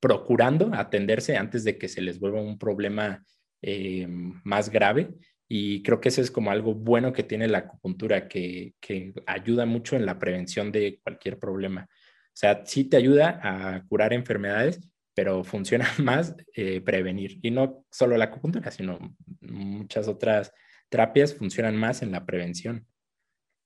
procurando 0.00 0.70
atenderse 0.74 1.36
antes 1.36 1.64
de 1.64 1.78
que 1.78 1.88
se 1.88 2.02
les 2.02 2.18
vuelva 2.18 2.40
un 2.40 2.58
problema 2.58 3.24
eh, 3.62 4.06
más 4.44 4.70
grave. 4.70 5.10
Y 5.48 5.82
creo 5.82 6.00
que 6.00 6.10
eso 6.10 6.20
es 6.20 6.30
como 6.30 6.50
algo 6.50 6.74
bueno 6.74 7.12
que 7.12 7.24
tiene 7.24 7.48
la 7.48 7.58
acupuntura, 7.58 8.28
que, 8.28 8.74
que, 8.80 9.12
ayuda 9.26 9.66
mucho 9.66 9.96
en 9.96 10.06
la 10.06 10.18
prevención 10.18 10.70
de 10.70 11.00
cualquier 11.02 11.38
problema. 11.38 11.88
O 11.90 12.36
sea, 12.40 12.62
sí 12.64 12.84
te 12.84 12.96
ayuda 12.96 13.40
a 13.42 13.84
curar 13.86 14.12
enfermedades, 14.12 14.80
pero 15.20 15.44
funciona 15.44 15.86
más 15.98 16.34
eh, 16.54 16.80
prevenir. 16.80 17.38
Y 17.42 17.50
no 17.50 17.84
solo 17.90 18.16
la 18.16 18.24
acupuntura, 18.24 18.70
sino 18.70 18.98
muchas 19.42 20.08
otras 20.08 20.50
terapias 20.88 21.34
funcionan 21.34 21.76
más 21.76 22.00
en 22.00 22.10
la 22.10 22.24
prevención. 22.24 22.86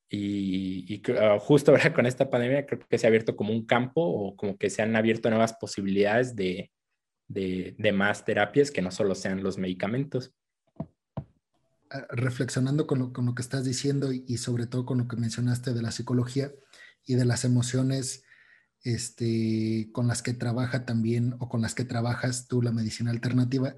Y, 0.09 0.93
y, 0.93 1.03
ah, 1.13 1.39
justo 1.39 1.71
ahora 1.71 1.95
con 1.95 2.07
esta 2.07 2.29
pandemia 2.29 2.67
creo 2.67 2.81
que 2.81 2.99
se 2.99 3.07
ha 3.07 3.09
abierto 3.09 3.37
como 3.37 3.53
un 3.53 3.67
campo 3.67 4.03
o 4.03 4.35
como 4.35 4.59
que 4.59 4.69
se 4.69 4.83
han 4.83 4.97
abierto 4.97 5.31
nuevas 5.31 5.53
posibilidades 5.53 6.35
de, 6.35 6.73
de, 7.29 7.93
más 7.93 8.25
terapias 8.25 8.73
que 8.73 8.83
no 8.83 8.91
solo 8.91 9.15
sean 9.15 9.45
los 9.45 9.57
medicamentos. 9.57 10.35
Ah, 11.89 12.05
reflexionando 12.11 12.89
con 12.89 12.99
lo, 12.99 13.35
que 13.37 13.43
estás 13.43 13.65
diciendo 13.65 14.13
y, 14.13 14.39
sobre 14.39 14.67
todo 14.67 14.85
con 14.85 14.99
lo 14.99 15.07
que 15.07 15.15
mencionaste 15.15 15.73
de 15.73 15.83
la 15.83 15.93
psicología 15.93 16.51
y 17.07 17.15
de 17.15 17.25
las 17.25 17.45
emociones 17.45 18.24
este, 18.85 19.89
con 19.93 20.07
las 20.07 20.23
que 20.23 20.35
trabaja 20.35 20.85
también 20.85 21.35
o 21.39 21.49
con 21.49 21.63
las 21.63 21.75
que 21.75 21.85
trabajas 21.85 22.47
tú 22.47 22.63
la 22.63 22.71
medicina 22.71 23.11
alternativa, 23.11 23.75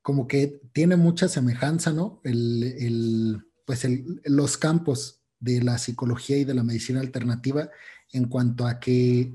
como 0.00 0.28
que 0.28 0.60
tiene 0.72 0.96
mucha 0.96 1.28
semejanza, 1.28 1.92
¿no? 1.92 2.20
El, 2.24 3.44
pues 3.66 3.86
los 4.24 4.56
campos 4.56 5.20
de 5.40 5.60
la 5.62 5.76
psicología 5.76 6.38
y 6.38 6.44
de 6.44 6.54
la 6.54 6.62
medicina 6.62 7.00
alternativa 7.00 7.68
en 8.12 8.28
cuanto 8.28 8.66
a 8.66 8.80
que 8.80 9.34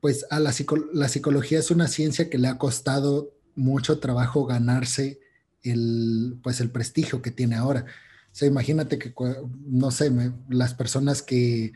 pues 0.00 0.26
a 0.30 0.40
la, 0.40 0.52
psicología 0.52 1.58
es 1.58 1.70
una 1.70 1.88
ciencia 1.88 2.28
que 2.28 2.38
le 2.38 2.48
ha 2.48 2.58
costado 2.58 3.32
mucho 3.54 3.98
trabajo 3.98 4.44
ganarse 4.44 5.20
el, 5.62 6.38
pues 6.42 6.60
el 6.60 6.70
prestigio 6.70 7.22
que 7.22 7.30
tiene 7.30 7.56
ahora. 7.56 7.86
O 8.32 8.38
sea, 8.38 8.48
imagínate 8.48 8.98
que, 8.98 9.14
no 9.64 9.90
sé, 9.90 10.12
las 10.48 10.74
personas 10.74 11.22
que, 11.22 11.72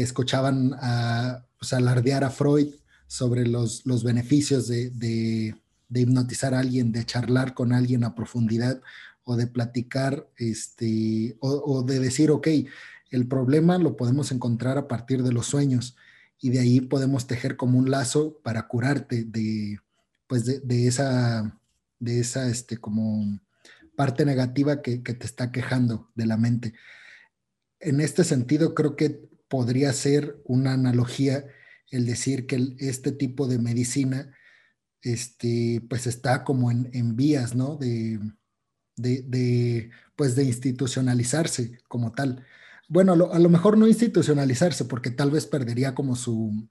escuchaban 0.00 0.74
a, 0.80 1.44
pues, 1.58 1.72
alardear 1.72 2.24
a 2.24 2.30
Freud 2.30 2.68
sobre 3.06 3.46
los, 3.46 3.84
los 3.84 4.04
beneficios 4.04 4.66
de, 4.68 5.54
hipnotizar 5.90 6.54
a 6.54 6.60
alguien, 6.60 6.92
de 6.92 7.04
charlar 7.04 7.52
con 7.52 7.72
alguien 7.72 8.04
a 8.04 8.14
profundidad 8.14 8.80
o 9.24 9.36
de 9.36 9.46
platicar, 9.46 10.28
este, 10.36 11.36
o, 11.40 11.82
de 11.82 12.00
decir, 12.00 12.30
ok, 12.30 12.48
el 13.10 13.28
problema 13.28 13.76
lo 13.76 13.96
podemos 13.96 14.32
encontrar 14.32 14.78
a 14.78 14.88
partir 14.88 15.22
de 15.22 15.32
los 15.32 15.46
sueños 15.46 15.96
y 16.40 16.50
de 16.50 16.60
ahí 16.60 16.80
podemos 16.80 17.26
tejer 17.26 17.56
como 17.56 17.78
un 17.78 17.90
lazo 17.90 18.40
para 18.42 18.66
curarte 18.66 19.24
de, 19.24 19.78
pues 20.26 20.46
de, 20.46 20.86
esa, 20.88 21.60
de 21.98 22.20
esa, 22.20 22.48
este, 22.48 22.78
como 22.78 23.38
parte 23.94 24.24
negativa 24.24 24.80
que, 24.80 24.98
te 24.98 25.26
está 25.26 25.52
quejando 25.52 26.10
de 26.14 26.26
la 26.26 26.36
mente. 26.36 26.72
En 27.78 28.00
este 28.00 28.24
sentido, 28.24 28.74
creo 28.74 28.96
que 28.96 29.28
podría 29.52 29.92
ser 29.92 30.40
una 30.46 30.72
analogía 30.72 31.44
el 31.90 32.06
decir 32.06 32.46
que 32.46 32.74
este 32.78 33.12
tipo 33.12 33.46
de 33.46 33.58
medicina, 33.58 34.34
este, 35.02 35.82
pues 35.90 36.06
está 36.06 36.42
como 36.42 36.70
en, 36.70 37.16
vías, 37.16 37.54
¿no? 37.54 37.76
De, 37.76 38.18
de, 38.96 39.90
pues 40.16 40.36
de 40.36 40.44
institucionalizarse 40.44 41.78
como 41.86 42.12
tal 42.12 42.46
bueno, 42.88 43.12
a 43.12 43.38
lo, 43.38 43.48
mejor 43.48 43.76
no 43.78 43.86
institucionalizarse, 43.86 44.86
porque 44.86 45.10
tal 45.10 45.30
vez 45.30 45.46
perdería 45.46 45.94
como 45.94 46.16
su, 46.16 46.68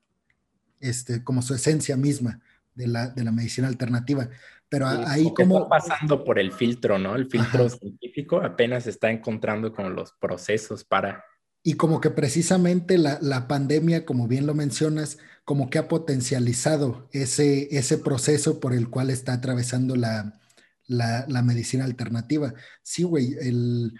este, 0.79 1.23
como 1.23 1.41
su 1.41 1.55
esencia 1.55 1.97
misma 1.97 2.39
de 2.75 2.87
la, 2.87 3.09
de 3.09 3.23
la 3.23 3.31
medicina 3.31 3.67
alternativa. 3.67 4.29
Pero 4.69 4.87
ahí 4.87 5.33
como... 5.33 5.63
Está 5.63 5.69
pasando 5.69 6.23
por 6.23 6.39
el 6.39 6.51
filtro, 6.51 6.97
¿no? 6.97 7.15
El 7.15 7.27
filtro 7.27 7.69
científico 7.69 8.39
apenas 8.39 8.87
está 8.87 9.11
encontrando 9.11 9.73
como 9.73 9.89
los 9.89 10.13
procesos 10.13 10.83
para... 10.83 11.23
Y 11.63 11.75
como 11.75 12.01
que 12.01 12.09
precisamente 12.09 12.97
la, 12.97 13.19
la, 13.21 13.47
pandemia, 13.47 14.05
como 14.05 14.27
bien 14.27 14.47
lo 14.47 14.55
mencionas, 14.55 15.19
como 15.45 15.69
que 15.69 15.77
ha 15.77 15.87
potencializado 15.87 17.07
ese, 17.11 17.75
ese 17.77 17.97
proceso 17.97 18.59
por 18.59 18.73
el 18.73 18.89
cual 18.89 19.09
está 19.09 19.33
atravesando 19.33 19.95
la, 19.95 20.39
la, 20.87 21.41
medicina 21.43 21.85
alternativa. 21.85 22.53
Sí, 22.83 23.03
güey, 23.03 23.35
el, 23.39 23.93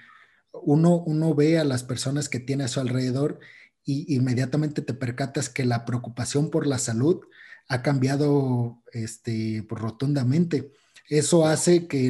uno, 0.54 1.36
ve 1.36 1.60
a 1.60 1.64
las 1.64 1.84
personas 1.84 2.30
que 2.30 2.40
tiene 2.40 2.66
a 2.66 2.68
su 2.68 2.80
alrededor 2.80 3.40
y 3.84 4.16
inmediatamente 4.16 4.82
te 4.82 4.94
percatas 4.94 5.50
que 5.50 5.66
la 5.66 5.86
preocupación 5.86 6.50
por 6.52 6.68
la 6.68 6.78
salud 6.78 7.22
ha 7.68 7.82
cambiado 7.82 8.84
este, 8.92 9.66
rotundamente. 9.70 10.72
Eso 11.12 11.46
hace 11.46 11.88
que, 11.88 12.10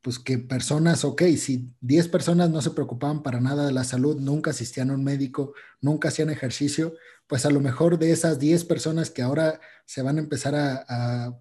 pues, 0.00 0.18
que 0.18 0.38
personas, 0.38 1.04
ok, 1.04 1.24
si 1.36 1.74
10 1.82 2.08
personas 2.08 2.48
no 2.48 2.62
se 2.62 2.70
preocupaban 2.70 3.22
para 3.22 3.38
nada 3.38 3.66
de 3.66 3.72
la 3.72 3.84
salud, 3.84 4.18
nunca 4.18 4.52
asistían 4.52 4.88
a 4.90 4.94
un 4.94 5.04
médico, 5.04 5.52
nunca 5.82 6.08
hacían 6.08 6.30
ejercicio, 6.30 6.94
pues 7.26 7.44
a 7.44 7.50
lo 7.50 7.60
mejor 7.60 7.98
de 7.98 8.12
esas 8.12 8.38
10 8.38 8.64
personas 8.64 9.10
que 9.10 9.20
ahora 9.20 9.60
se 9.84 10.00
van 10.00 10.16
a 10.16 10.20
empezar 10.20 10.54
a, 10.54 11.38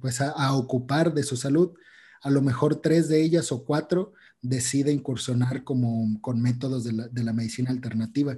pues 0.00 0.20
a, 0.20 0.52
ocupar 0.54 1.14
de 1.14 1.22
su 1.22 1.36
salud, 1.36 1.74
a 2.22 2.28
lo 2.28 2.42
mejor 2.42 2.80
tres 2.82 3.08
de 3.08 3.22
ellas 3.22 3.52
o 3.52 3.64
cuatro 3.64 4.12
decide 4.40 4.90
incursionar 4.90 5.62
como 5.62 6.20
con 6.20 6.42
métodos 6.42 6.82
de 6.82 7.22
la, 7.22 7.32
medicina 7.32 7.70
alternativa. 7.70 8.36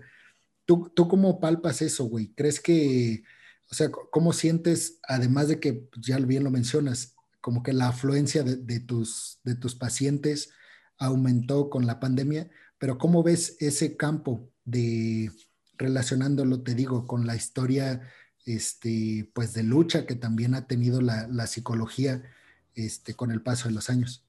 ¿Tú, 0.67 0.93
¿Tú 0.95 1.09
cómo 1.09 1.41
palpas 1.41 1.81
eso, 1.81 2.05
güey? 2.05 2.35
¿Crees 2.35 2.61
que, 2.61 3.23
o 3.71 3.75
sea, 3.75 3.91
cómo 3.91 4.35
sientes, 4.35 4.99
además 5.09 5.49
de 5.49 5.59
que 5.59 5.73
pues, 5.73 6.07
ya 6.07 6.19
bien 6.19 6.45
lo 6.45 6.51
mencionas, 6.51 7.14
como 7.45 7.63
que 7.63 7.75
la 7.75 7.89
afluencia 7.89 8.43
de, 8.43 8.81
tus, 8.81 9.39
de 9.45 9.55
tus 9.55 9.75
pacientes 9.75 10.55
aumentó 10.97 11.69
con 11.69 11.87
la 11.87 12.01
pandemia, 12.01 12.49
pero 12.79 12.97
cómo 12.97 13.23
ves 13.23 13.59
ese 13.61 13.99
campo 13.99 14.49
de 14.65 15.31
relacionándolo, 15.77 16.63
te 16.63 16.75
digo, 16.75 17.07
con 17.07 17.27
la 17.27 17.37
historia, 17.37 18.01
este, 18.47 19.31
pues 19.35 19.53
de 19.53 19.63
lucha 19.63 20.07
que 20.07 20.15
también 20.15 20.55
ha 20.55 20.67
tenido 20.67 21.03
la, 21.03 21.29
la 21.29 21.47
psicología, 21.47 22.23
este, 22.75 23.13
con 23.13 23.31
el 23.31 23.43
paso 23.43 23.69
de 23.69 23.75
los 23.75 23.91
años? 23.91 24.25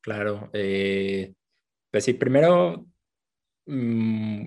Claro. 0.00 0.50
Eh, 0.52 1.34
pues 1.90 2.04
sí, 2.04 2.12
primero, 2.12 2.86
mm, 3.66 4.44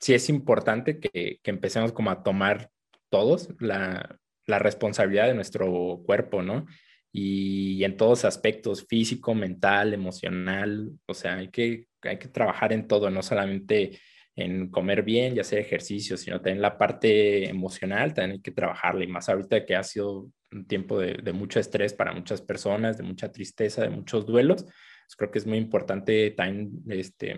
sí 0.00 0.14
es 0.14 0.28
importante 0.28 0.98
que, 0.98 1.38
empecemos 1.44 1.92
como 1.92 2.10
a 2.10 2.24
tomar 2.24 2.72
todos 3.08 3.50
la, 3.60 4.18
responsabilidad 4.46 5.28
de 5.28 5.34
nuestro 5.34 6.02
cuerpo, 6.04 6.42
¿no? 6.42 6.66
Y, 7.12 7.84
en 7.84 7.96
todos 7.96 8.24
aspectos, 8.24 8.86
físico, 8.86 9.34
mental, 9.34 9.94
emocional, 9.94 10.90
o 11.06 11.14
sea, 11.14 11.36
hay 11.36 11.50
que 11.50 11.86
hay 12.02 12.18
que 12.18 12.28
trabajar 12.28 12.72
en 12.72 12.86
todo, 12.86 13.10
no 13.10 13.22
solamente 13.22 13.98
en 14.36 14.70
comer 14.70 15.02
bien 15.02 15.36
y 15.36 15.40
hacer 15.40 15.58
ejercicio, 15.58 16.16
sino 16.16 16.36
también 16.40 16.62
la 16.62 16.78
parte 16.78 17.48
emocional, 17.48 18.14
también 18.14 18.32
hay 18.36 18.40
que 18.40 18.52
trabajarla. 18.52 19.04
Y 19.04 19.08
más 19.08 19.28
ahorita 19.28 19.64
que 19.66 19.74
ha 19.74 19.82
sido 19.82 20.30
un 20.52 20.66
tiempo 20.66 21.00
de, 21.00 21.14
de 21.14 21.32
mucho 21.32 21.58
estrés 21.58 21.92
para 21.92 22.12
muchas 22.12 22.40
personas, 22.40 22.96
de 22.98 23.02
mucha 23.02 23.32
tristeza, 23.32 23.82
de 23.82 23.90
muchos 23.90 24.26
duelos, 24.26 24.62
pues 24.62 25.16
creo 25.16 25.30
que 25.30 25.38
es 25.38 25.46
muy 25.46 25.58
importante 25.58 26.30
también 26.30 26.70
este, 26.88 27.36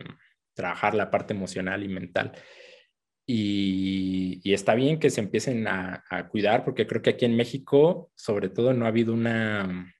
trabajar 0.54 0.94
la 0.94 1.10
parte 1.10 1.32
emocional 1.32 1.82
y 1.84 1.88
mental. 1.88 2.32
Y, 3.32 4.52
está 4.52 4.74
bien 4.74 4.98
que 4.98 5.08
se 5.08 5.20
empiecen 5.20 5.68
a, 5.68 6.02
cuidar, 6.30 6.64
porque 6.64 6.88
creo 6.88 7.00
que 7.00 7.10
aquí 7.10 7.26
en 7.26 7.36
México, 7.36 8.10
sobre 8.16 8.48
todo, 8.48 8.74
no 8.74 8.86
ha 8.86 8.88
habido 8.88 9.14
una 9.14 9.94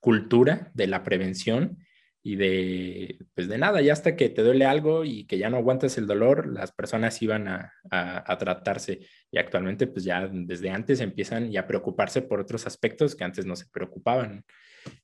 cultura 0.00 0.70
de 0.72 0.86
la 0.86 1.02
prevención 1.02 1.76
y 2.22 2.36
de, 2.36 3.18
pues 3.34 3.48
de 3.48 3.58
nada, 3.58 3.82
ya 3.82 3.92
hasta 3.92 4.16
que 4.16 4.30
te 4.30 4.42
duele 4.42 4.64
algo 4.64 5.04
y 5.04 5.26
que 5.26 5.36
ya 5.36 5.50
no 5.50 5.58
aguantas 5.58 5.98
el 5.98 6.06
dolor, 6.06 6.46
las 6.46 6.72
personas 6.72 7.20
iban 7.20 7.48
a, 7.48 7.72
a, 7.90 8.38
tratarse 8.38 9.00
y 9.30 9.38
actualmente 9.38 9.86
pues 9.86 10.04
ya 10.04 10.26
desde 10.32 10.70
antes 10.70 11.00
empiezan 11.00 11.50
ya 11.50 11.60
a 11.60 11.66
preocuparse 11.66 12.22
por 12.22 12.40
otros 12.40 12.66
aspectos 12.66 13.14
que 13.14 13.24
antes 13.24 13.44
no 13.44 13.56
se 13.56 13.66
preocupaban. 13.70 14.44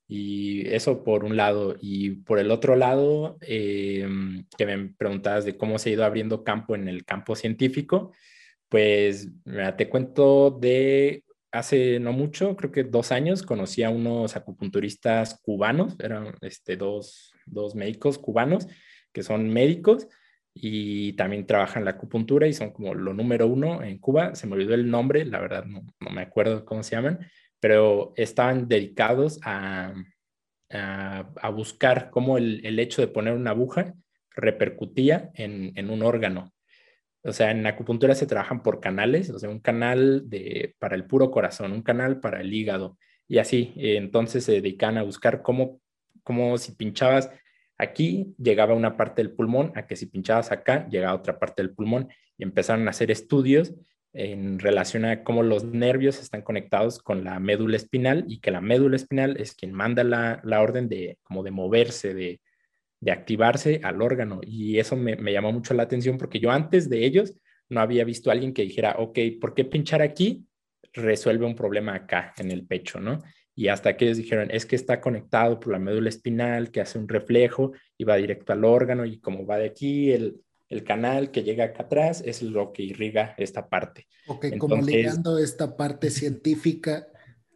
Y 0.09 0.68
eso 0.68 1.02
por 1.04 1.25
un 1.25 1.37
lado. 1.37 1.76
Y 1.80 2.11
por 2.11 2.38
el 2.38 2.50
otro 2.50 2.76
lado, 2.76 3.38
eh, 3.40 4.09
que 4.56 4.66
me 4.66 4.95
preguntabas 4.97 5.45
de 5.45 5.56
cómo 5.56 5.78
se 5.78 5.90
ha 5.90 5.92
ido 5.92 6.04
abriendo 6.04 6.45
campo 6.45 6.75
en 6.75 6.88
el 6.88 7.04
campo 7.04 7.35
científico, 7.35 8.12
pues 8.68 9.28
te 9.76 9.88
cuento 9.88 10.50
de 10.50 11.25
hace 11.52 11.99
no 12.00 12.12
mucho, 12.12 12.56
creo 12.56 12.73
que 12.73 12.85
dos 12.85 13.12
años, 13.12 13.42
conocí 13.42 13.83
a 13.83 13.90
unos 13.90 14.37
acupunturistas 14.37 15.40
cubanos, 15.42 15.97
eran 15.99 16.35
este, 16.42 16.76
dos, 16.76 17.33
dos 17.47 17.75
médicos 17.75 18.18
cubanos 18.18 18.66
que 19.12 19.23
son 19.23 19.49
médicos 19.49 20.09
y 20.52 21.14
también 21.14 21.47
trabajan 21.47 21.85
la 21.85 21.92
acupuntura 21.92 22.47
y 22.47 22.52
son 22.52 22.71
como 22.71 22.95
lo 22.95 23.14
número 23.14 23.47
uno 23.47 23.83
en 23.83 23.99
Cuba. 23.99 24.35
Se 24.35 24.47
me 24.47 24.54
olvidó 24.54 24.75
el 24.75 24.90
nombre, 24.90 25.25
la 25.25 25.40
verdad 25.40 25.64
no, 25.64 25.87
no 26.00 26.11
me 26.11 26.23
acuerdo 26.23 26.66
cómo 26.66 26.83
se 26.83 26.97
llaman, 26.97 27.21
pero 27.66 28.12
estaban 28.14 28.68
dedicados 28.68 29.40
a, 29.42 29.92
a, 30.70 31.49
buscar 31.50 32.11
cómo 32.11 32.38
el, 32.38 32.64
el, 32.64 32.78
hecho 32.78 33.02
de 33.02 33.08
poner 33.08 33.35
una 33.35 33.50
aguja 33.50 33.92
repercutía 34.37 35.32
en, 35.35 35.73
en 35.75 35.90
un 35.90 36.04
órgano 36.04 36.54
o 37.25 37.32
sea, 37.32 37.50
en 37.50 37.66
acupuntura 37.66 38.14
se 38.14 38.28
trabajan 38.28 38.62
por 38.62 38.78
canales, 38.78 39.30
o 39.30 39.38
sea, 39.40 39.49
un 39.49 39.58
canal 39.58 40.30
de, 40.30 40.76
para 40.78 40.94
el 40.94 41.06
puro 41.06 41.32
corazón, 41.32 41.73
un 41.73 41.82
canal 41.82 42.20
para 42.20 42.40
el 42.40 42.54
hígado 42.54 42.99
y 43.26 43.38
así. 43.38 43.73
Entonces 43.75 44.44
se 44.44 44.52
dedican 44.52 44.96
a 44.96 45.02
buscar 45.02 45.42
cómo, 45.42 45.80
cómo 46.23 46.56
si 46.56 46.76
pinchabas 46.76 47.28
aquí, 47.78 48.32
llegaba 48.38 48.75
una 48.75 48.96
parte 48.96 49.25
del 49.25 49.32
pulmón, 49.32 49.73
a 49.75 49.88
que 49.88 49.96
si 49.96 50.06
pinchabas 50.06 50.52
acá, 50.52 50.87
llegaba 50.88 51.16
otra 51.16 51.40
parte 51.40 51.62
del 51.62 51.75
pulmón 51.75 52.11
y 52.38 52.44
empezaron 52.44 52.87
a 52.87 52.90
hacer 52.90 53.11
estudios 53.11 53.75
en 54.16 54.58
relación 54.58 55.04
a 55.04 55.23
cómo 55.23 55.42
los 55.42 55.64
nervios 55.64 56.20
están 56.20 56.42
conectados 56.42 56.99
con 56.99 57.25
la 57.25 57.38
médula 57.38 57.76
espinal 57.76 58.25
y 58.28 58.40
que 58.40 58.50
la 58.50 58.61
médula 58.61 58.96
espinal 58.96 59.37
es 59.38 59.54
quien 59.54 59.73
manda 59.73 60.04
la, 60.04 60.40
la 60.44 60.62
orden 60.62 60.88
de 60.88 61.18
como 61.23 61.42
de 61.42 61.50
moverse, 61.50 62.14
de, 62.14 62.40
de 63.00 63.12
activarse 63.12 63.80
al 63.82 64.02
órgano. 64.02 64.40
Y 64.42 64.78
eso 64.78 64.96
me, 64.96 65.16
llamó 65.32 65.52
mucho 65.52 65.75
la 65.75 65.85
atención 65.85 66.18
porque 66.18 66.40
yo 66.40 66.50
antes 66.50 66.88
de 66.88 67.04
ellos 67.04 67.35
no 67.68 67.80
había 67.80 68.04
visto 68.04 68.30
a 68.30 68.32
alguien 68.32 68.52
que 68.52 68.62
dijera, 68.62 68.96
ok, 68.99 69.18
¿por 69.40 69.54
qué 69.54 69.64
pinchar 69.64 70.02
aquí? 70.02 70.46
Resuelve 70.92 71.46
un 71.46 71.54
problema 71.54 71.94
acá 71.94 72.32
en 72.38 72.50
el 72.50 72.66
pecho, 72.66 73.00
¿no? 73.00 73.18
Y 73.54 73.68
hasta 73.68 73.96
que 73.96 74.04
ellos 74.06 74.18
dijeron, 74.18 74.50
es 74.50 74.66
que 74.66 74.76
está 74.76 75.00
conectado 75.00 75.58
por 75.58 75.73
la 75.73 75.78
médula 75.78 76.08
espinal, 76.08 76.70
que 76.70 76.80
hace 76.80 76.99
un 76.99 77.08
reflejo 77.08 77.73
y 77.96 78.04
va 78.04 78.16
directo 78.16 78.52
al 78.52 78.64
órgano 78.64 79.04
y 79.04 79.18
como 79.18 79.46
va 79.46 79.58
de 79.58 79.66
aquí, 79.66 80.12
el, 80.12 80.40
canal 80.85 81.30
que 81.30 81.42
llega 81.42 81.64
acá 81.64 81.85
atrás 81.85 82.23
es 82.25 82.42
lo 82.42 82.73
que 82.73 82.82
irriga 82.82 83.35
esta 83.38 83.68
parte. 83.68 84.06
Ok, 84.26 84.46
como 84.58 84.76
ligando 84.82 85.38
esta 85.38 85.76
parte 85.76 86.11
científica 86.11 87.08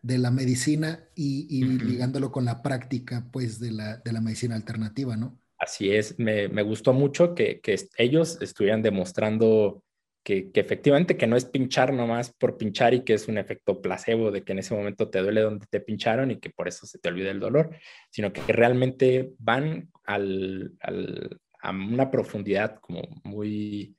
de 0.02 0.18
la 0.18 0.30
medicina 0.30 1.08
y, 1.14 1.62
ligándolo 1.64 2.32
con 2.32 2.44
la 2.44 2.62
práctica, 2.62 3.26
pues, 3.32 3.58
de 3.60 3.72
la, 3.72 3.98
de 3.98 4.12
la 4.12 4.20
medicina 4.20 4.54
alternativa, 4.54 5.16
¿no? 5.16 5.38
Así 5.58 5.90
es, 5.90 6.18
me, 6.18 6.48
me 6.48 6.62
gustó 6.62 6.94
mucho 6.94 7.34
que, 7.34 7.60
que, 7.60 7.76
ellos 7.98 8.38
estuvieran 8.40 8.80
demostrando 8.80 9.84
que, 10.24 10.50
que, 10.52 10.60
efectivamente 10.60 11.18
que 11.18 11.26
no 11.26 11.36
es 11.36 11.44
pinchar 11.44 11.92
nomás 11.92 12.32
por 12.32 12.56
pinchar 12.56 12.94
y 12.94 13.04
que 13.04 13.12
es 13.12 13.28
un 13.28 13.36
efecto 13.36 13.82
placebo 13.82 14.30
de 14.30 14.42
que 14.42 14.52
en 14.52 14.60
ese 14.60 14.74
momento 14.74 15.10
te 15.10 15.20
duele 15.20 15.42
donde 15.42 15.66
te 15.66 15.80
pincharon 15.80 16.30
y 16.30 16.38
que 16.38 16.48
por 16.48 16.66
eso 16.66 16.86
se 16.86 16.98
te 16.98 17.10
olvida 17.10 17.30
el 17.30 17.40
dolor, 17.40 17.76
sino 18.10 18.32
que 18.32 18.40
realmente 18.52 19.32
van 19.38 19.90
al, 20.04 20.72
al, 20.80 21.38
a 21.62 21.70
una 21.70 22.10
profundidad 22.10 22.80
como 22.80 23.02
muy, 23.24 23.96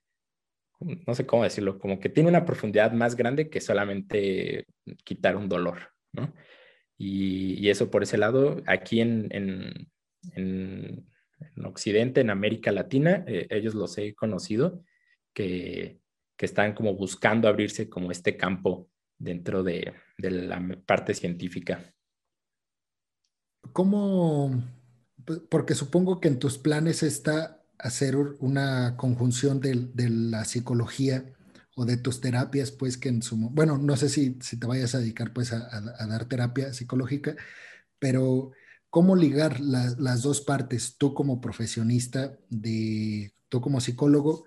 no 0.80 1.14
sé 1.16 1.26
cómo 1.26 1.44
decirlo, 1.44 1.80
como 1.80 2.00
que 2.00 2.10
tiene 2.10 2.30
una 2.30 2.46
profundidad 2.46 2.92
más 2.92 3.16
grande 3.16 3.50
que 3.50 3.62
solamente 3.62 4.66
quitar 5.04 5.36
un 5.36 5.50
dolor, 5.50 5.94
¿no? 6.12 6.34
Y, 6.98 7.70
eso 7.70 7.90
por 7.90 8.04
ese 8.04 8.18
lado, 8.18 8.62
aquí 8.68 9.02
en, 9.02 9.28
en, 9.32 9.90
en, 10.36 11.08
Occidente, 11.66 12.22
en 12.22 12.30
América 12.30 12.72
Latina, 12.72 13.24
eh, 13.28 13.48
ellos 13.50 13.74
los 13.74 13.98
he 13.98 14.14
conocido, 14.14 14.84
que, 15.34 16.00
que, 16.38 16.46
están 16.46 16.74
como 16.74 16.94
buscando 16.94 17.48
abrirse 17.48 17.90
como 17.90 18.12
este 18.12 18.38
campo 18.38 18.88
dentro 19.18 19.64
de, 19.64 19.94
de 20.18 20.32
la 20.32 20.62
parte 20.86 21.16
científica. 21.16 21.92
¿Cómo? 23.74 24.62
Porque 25.50 25.76
supongo 25.76 26.20
que 26.20 26.28
en 26.28 26.40
tus 26.40 26.58
planes 26.58 27.04
está 27.04 27.62
hacer 27.82 28.16
una 28.16 28.96
conjunción 28.96 29.60
de, 29.60 29.90
de, 29.94 30.10
la 30.10 30.46
psicología 30.46 31.26
o 31.76 31.86
de 31.86 31.98
tus 31.98 32.22
terapias, 32.22 32.72
pues 32.72 32.98
que 32.98 33.10
en 33.10 33.22
su... 33.22 33.38
Bueno, 33.38 33.78
no 33.78 33.98
sé 33.98 34.10
si, 34.10 34.38
si 34.42 34.60
te 34.60 34.68
vayas 34.68 34.94
a 34.94 35.00
dedicar 35.00 35.34
pues 35.34 35.52
a, 35.52 35.68
a, 35.98 36.08
dar 36.08 36.26
terapia 36.26 36.74
psicológica, 36.74 37.36
pero 37.98 38.52
¿cómo 38.90 39.16
ligar 39.16 39.60
la, 39.60 39.96
las 39.98 40.22
dos 40.22 40.42
partes? 40.42 40.98
Tú 40.98 41.14
como 41.14 41.42
profesionista, 41.42 42.38
de, 42.50 43.34
tú 43.50 43.62
como 43.62 43.82
psicólogo, 43.82 44.46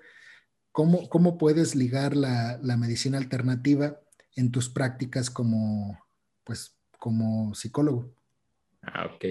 ¿cómo, 0.71 1.09
cómo 1.09 1.37
puedes 1.37 1.75
ligar 1.75 2.17
la, 2.17 2.59
la 2.63 2.77
medicina 2.77 3.19
alternativa 3.19 4.01
en 4.37 4.53
tus 4.53 4.69
prácticas 4.69 5.29
como, 5.29 5.99
pues, 6.45 6.77
como 6.99 7.55
psicólogo? 7.55 8.15
Ah, 8.83 9.07
ok. 9.13 9.25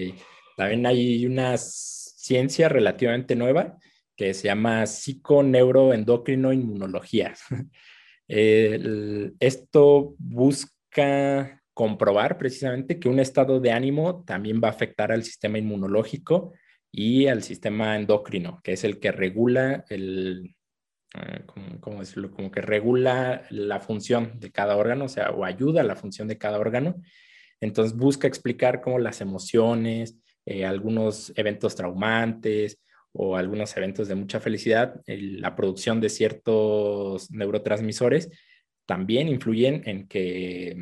También 0.56 0.86
hay 0.86 1.26
una 1.26 1.56
ciencia 1.56 2.68
relativamente 2.68 3.36
nueva 3.36 3.78
que 4.16 4.34
se 4.34 4.48
llama 4.48 4.86
psiconeuroendocrino 4.86 6.52
inmunología. 6.52 7.34
esto 8.28 10.14
busca 10.18 11.62
comprobar 11.74 12.38
precisamente 12.38 12.98
que 12.98 13.08
un 13.08 13.18
estado 13.18 13.60
de 13.60 13.72
ánimo 13.72 14.24
también 14.24 14.60
va 14.62 14.68
a 14.68 14.70
afectar 14.70 15.10
al 15.12 15.24
sistema 15.24 15.58
inmunológico 15.58 16.52
y 16.90 17.26
al 17.26 17.42
sistema 17.42 17.96
endocrino, 17.96 18.60
que 18.62 18.72
es 18.72 18.84
el 18.84 19.00
que 19.00 19.10
regula 19.10 19.84
el, 19.90 20.54
ah, 21.14 21.40
¿cómo, 21.80 21.98
decirlo? 21.98 22.30
Como 22.30 22.52
que 22.52 22.60
regula 22.60 23.42
la 23.50 23.80
función 23.80 24.38
de 24.38 24.52
cada 24.52 24.76
órgano, 24.76 25.06
o 25.06 25.08
sea, 25.08 25.30
o 25.30 25.44
ayuda 25.44 25.80
a 25.80 25.84
la 25.84 25.96
función 25.96 26.28
de 26.28 26.38
cada 26.38 26.60
órgano. 26.60 27.02
Entonces 27.60 27.96
busca 27.96 28.28
explicar 28.28 28.80
cómo 28.80 29.00
las 29.00 29.20
emociones, 29.20 30.20
eh, 30.46 30.64
algunos 30.64 31.32
eventos 31.36 31.74
traumantes 31.74 32.80
o 33.12 33.36
algunos 33.36 33.76
eventos 33.76 34.08
de 34.08 34.16
mucha 34.16 34.40
felicidad, 34.40 35.00
la 35.06 35.54
producción 35.54 36.00
de 36.00 36.08
ciertos 36.08 37.30
neurotransmisores 37.30 38.28
también 38.86 39.28
influyen 39.28 39.82
en 39.86 40.08
que 40.08 40.76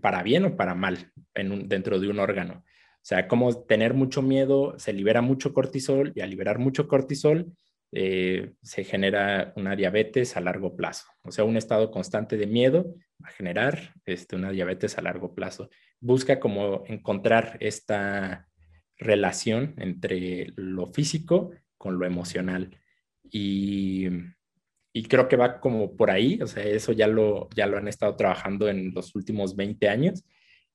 para 0.00 0.22
bien 0.22 0.44
o 0.44 0.56
para 0.56 0.74
mal 0.74 1.12
en 1.34 1.68
dentro 1.68 2.00
de 2.00 2.08
un 2.08 2.18
órgano. 2.18 2.64
O 2.64 3.08
sea, 3.08 3.28
como 3.28 3.64
tener 3.64 3.94
mucho 3.94 4.22
miedo, 4.22 4.78
se 4.78 4.92
libera 4.92 5.22
mucho 5.22 5.54
cortisol 5.54 6.12
y 6.14 6.20
al 6.20 6.30
liberar 6.30 6.58
mucho 6.58 6.88
cortisol 6.88 7.52
eh, 7.92 8.52
se 8.60 8.84
genera 8.84 9.52
una 9.56 9.76
diabetes 9.76 10.36
a 10.36 10.40
largo 10.40 10.76
plazo. 10.76 11.06
O 11.22 11.30
sea, 11.30 11.44
un 11.44 11.56
estado 11.56 11.90
constante 11.90 12.36
de 12.36 12.46
miedo 12.46 12.94
va 13.22 13.28
a 13.28 13.32
generar 13.32 13.94
este, 14.04 14.36
una 14.36 14.50
diabetes 14.50 14.98
a 14.98 15.02
largo 15.02 15.34
plazo. 15.34 15.70
Busca 16.00 16.38
como 16.38 16.84
encontrar 16.86 17.56
esta 17.60 18.46
relación 18.98 19.74
entre 19.78 20.52
lo 20.56 20.86
físico 20.86 21.52
con 21.76 21.98
lo 21.98 22.06
emocional. 22.06 22.76
Y, 23.30 24.08
y, 24.92 25.02
creo 25.04 25.28
que 25.28 25.36
va 25.36 25.60
como 25.60 25.96
por 25.96 26.10
ahí, 26.10 26.40
o 26.42 26.46
sea, 26.46 26.62
eso 26.64 26.92
ya 26.92 27.06
lo, 27.06 27.48
ya 27.54 27.66
lo 27.66 27.76
han 27.76 27.88
estado 27.88 28.16
trabajando 28.16 28.68
en 28.68 28.92
los 28.94 29.14
últimos 29.14 29.54
20 29.54 29.88
años 29.88 30.24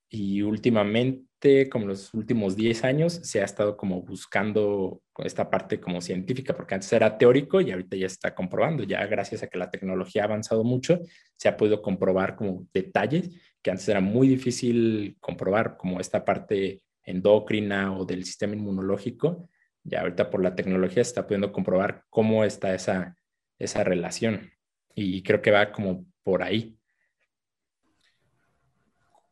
y 0.10 0.44
últimamente, 0.44 1.70
como 1.70 1.88
los 1.88 2.14
últimos 2.14 2.56
10 2.56 2.84
años, 2.84 3.14
se 3.24 3.42
ha 3.42 3.46
estado 3.46 3.76
como 3.76 4.04
buscando 4.04 5.02
esta 5.18 5.50
parte 5.50 5.80
como 5.80 6.02
científica, 6.02 6.56
porque 6.56 6.76
antes 6.76 6.94
era 6.94 7.18
teórico 7.18 7.60
y 7.62 7.72
ahorita 7.72 7.98
ya 7.98 8.06
está 8.06 8.36
comprobando, 8.36 8.84
ya 8.84 9.04
gracias 9.08 9.42
a 9.42 9.48
que 9.48 9.58
la 9.58 9.72
tecnología 9.72 10.22
ha 10.22 10.26
avanzado 10.26 10.64
mucho, 10.64 11.00
se 11.36 11.50
ha 11.50 11.58
podido 11.58 11.82
comprobar 11.82 12.36
como 12.36 12.68
detalles 12.72 13.32
que 13.64 13.72
antes 13.72 13.88
era 13.90 14.02
muy 14.02 14.28
difícil 14.28 15.18
comprobar, 15.20 15.78
como 15.78 16.00
esta 16.00 16.24
parte 16.24 16.84
endocrina 17.04 17.98
o 17.98 18.06
del 18.06 18.26
sistema 18.26 18.54
inmunológico, 18.54 19.50
Ya 19.84 20.02
ahorita 20.02 20.30
por 20.30 20.42
la 20.42 20.56
tecnología 20.56 21.04
se 21.04 21.10
está 21.10 21.28
pudiendo 21.28 21.52
comprobar 21.52 22.06
cómo 22.10 22.46
está 22.46 22.74
esa, 22.74 23.18
esa 23.60 23.84
relación. 23.84 24.52
Y 24.96 25.24
creo 25.24 25.42
que 25.42 25.52
va 25.52 25.72
como 25.72 26.06
por 26.24 26.42
ahí. 26.42 26.78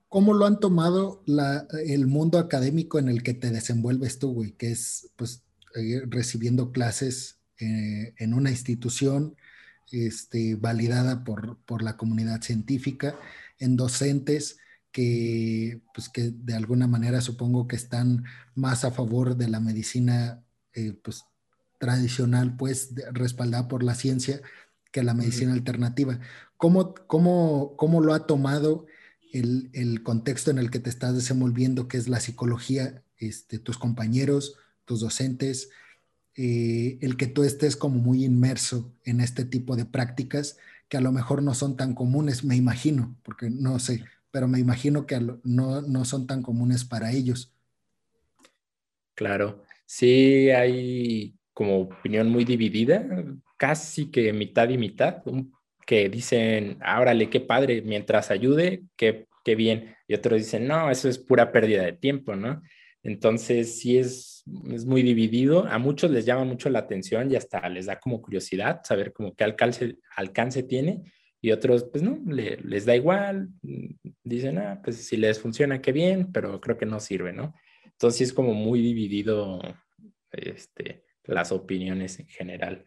¿Cómo 0.10 0.34
lo 0.34 0.46
han 0.46 0.60
tomado 0.60 1.24
el 1.86 2.06
mundo 2.08 2.38
académico 2.38 3.00
en 3.00 3.08
el 3.08 3.24
que 3.24 3.34
te 3.34 3.50
desenvuelves 3.50 4.20
tú, 4.20 4.34
güey? 4.34 4.52
Que 4.52 4.72
es, 4.72 5.10
pues, 5.16 5.46
eh, 5.76 6.02
recibiendo 6.06 6.74
clases 6.74 7.40
eh, 7.60 8.14
en 8.18 8.34
una 8.34 8.50
institución 8.50 9.38
este, 9.92 10.56
validada 10.56 11.24
por, 11.24 11.60
por, 11.64 11.82
la 11.82 11.96
comunidad 11.96 12.42
científica, 12.42 13.18
en 13.58 13.78
docentes 13.78 14.58
que, 14.92 15.82
pues, 15.94 16.10
que 16.10 16.32
de 16.32 16.56
alguna 16.56 16.88
manera 16.88 17.22
supongo 17.22 17.68
que 17.68 17.76
están 17.76 18.26
más 18.56 18.84
a 18.84 18.92
favor 18.92 19.38
de 19.38 19.48
la 19.48 19.60
medicina 19.60 20.44
eh, 20.74 20.94
pues, 21.04 21.24
tradicional, 21.80 22.56
pues, 22.58 22.94
respaldada 23.14 23.68
por 23.68 23.84
la 23.84 23.96
ciencia, 23.96 24.42
que 24.92 25.04
la 25.04 25.14
medicina 25.14 25.54
alternativa. 25.54 26.20
¿Cómo, 26.58 26.94
cómo, 27.08 27.76
cómo 27.78 28.02
lo 28.02 28.14
ha 28.14 28.28
tomado? 28.28 28.86
el, 29.34 30.04
contexto 30.04 30.52
en 30.52 30.58
el 30.58 30.70
que 30.70 30.80
te 30.80 30.90
estás 30.90 31.16
desenvolviendo, 31.16 31.88
que 31.88 31.98
es 31.98 32.08
la 32.08 32.20
psicología, 32.20 33.04
este, 33.18 33.60
tus 33.60 33.78
compañeros, 33.78 34.56
tus 34.86 35.02
docentes, 35.02 35.70
eh, 36.36 36.98
el 37.02 37.18
que 37.18 37.28
tú 37.28 37.44
estés 37.44 37.76
como 37.76 38.00
muy 38.00 38.24
inmerso 38.24 38.94
en 39.04 39.22
este 39.22 39.46
tipo 39.46 39.76
de 39.76 39.86
prácticas 39.86 40.58
que 40.88 40.98
a 40.98 41.02
lo 41.02 41.12
mejor 41.12 41.42
no 41.42 41.54
son 41.54 41.78
tan 41.78 41.94
comunes, 41.94 42.44
me 42.44 42.56
imagino, 42.56 43.18
porque 43.24 43.50
no 43.50 43.80
sé, 43.80 44.04
pero 44.32 44.48
me 44.48 44.60
imagino 44.60 45.06
que 45.06 45.20
no, 45.20 45.82
no 45.82 46.06
son 46.06 46.26
tan 46.26 46.42
comunes 46.42 46.86
para 46.86 47.12
ellos. 47.12 47.54
Claro, 49.14 49.64
sí 49.86 50.50
hay 50.50 51.36
como 51.54 51.82
opinión 51.82 52.30
muy 52.30 52.46
dividida, 52.46 53.06
casi 53.58 54.10
que 54.10 54.34
mitad 54.34 54.70
y 54.70 54.78
mitad, 54.78 55.22
que 55.86 56.10
dicen, 56.10 56.78
árale, 56.82 57.30
qué 57.30 57.42
padre, 57.42 57.82
mientras 57.82 58.32
ayude, 58.32 58.84
qué, 58.96 59.28
qué 59.44 59.56
bien. 59.56 59.96
Y 60.08 60.14
otros 60.14 60.40
dicen, 60.40 60.68
no, 60.68 60.90
eso 60.90 61.10
es 61.10 61.20
pura 61.20 61.52
pérdida 61.52 61.84
de 61.84 61.94
tiempo, 61.94 62.36
¿no? 62.36 62.62
Entonces, 63.04 63.80
sí 63.80 63.98
es, 63.98 64.44
es 64.72 64.86
muy 64.86 65.04
dividido. 65.04 65.66
A 65.66 65.78
muchos 65.78 66.12
les 66.12 66.26
llama 66.26 66.46
mucho 66.46 66.70
la 66.70 66.80
atención 66.80 67.32
y 67.32 67.36
hasta 67.36 67.68
les 67.70 67.88
da 67.88 68.00
como 68.00 68.22
curiosidad 68.22 68.82
saber 68.84 69.12
como 69.12 69.36
qué 69.36 69.44
alcance, 69.44 69.98
alcance 70.16 70.64
tiene. 70.64 71.04
Y 71.42 71.52
otros, 71.52 71.86
pues 71.86 72.04
no, 72.04 72.20
les 72.26 72.86
da 72.86 72.96
igual. 72.96 73.50
Dicen, 74.24 74.60
ah, 74.60 74.80
pues 74.84 74.98
si 74.98 75.18
les 75.18 75.40
funciona, 75.40 75.82
qué 75.82 75.92
bien, 75.92 76.32
pero 76.32 76.62
creo 76.62 76.78
que 76.78 76.86
no 76.86 77.00
sirve, 77.00 77.34
¿no? 77.34 77.56
Entonces, 77.84 78.22
es 78.22 78.34
como 78.34 78.54
muy 78.54 78.82
dividido 78.82 79.60
este, 80.32 81.04
las 81.24 81.52
opiniones 81.52 82.20
en 82.20 82.28
general. 82.28 82.86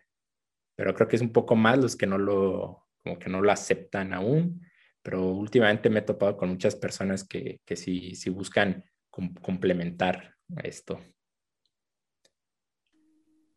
Pero 0.77 0.95
creo 0.95 1.09
que 1.09 1.17
es 1.17 1.23
un 1.23 1.33
poco 1.33 1.57
más 1.57 1.79
los 1.79 1.97
que 1.97 2.07
no 2.07 2.19
lo, 2.19 2.87
como 3.03 3.19
que 3.19 3.29
no 3.29 3.41
lo 3.41 3.51
aceptan 3.51 4.15
aún, 4.15 4.65
pero 5.03 5.27
últimamente 5.27 5.91
me 5.91 6.01
he 6.01 6.03
topado 6.03 6.37
con 6.37 6.49
muchas 6.49 6.77
personas 6.77 7.27
que, 7.27 7.61
que 7.65 7.77
sí, 7.77 8.15
sí 8.15 8.31
buscan 8.31 8.85
complementar 9.11 10.35
esto. 10.63 11.01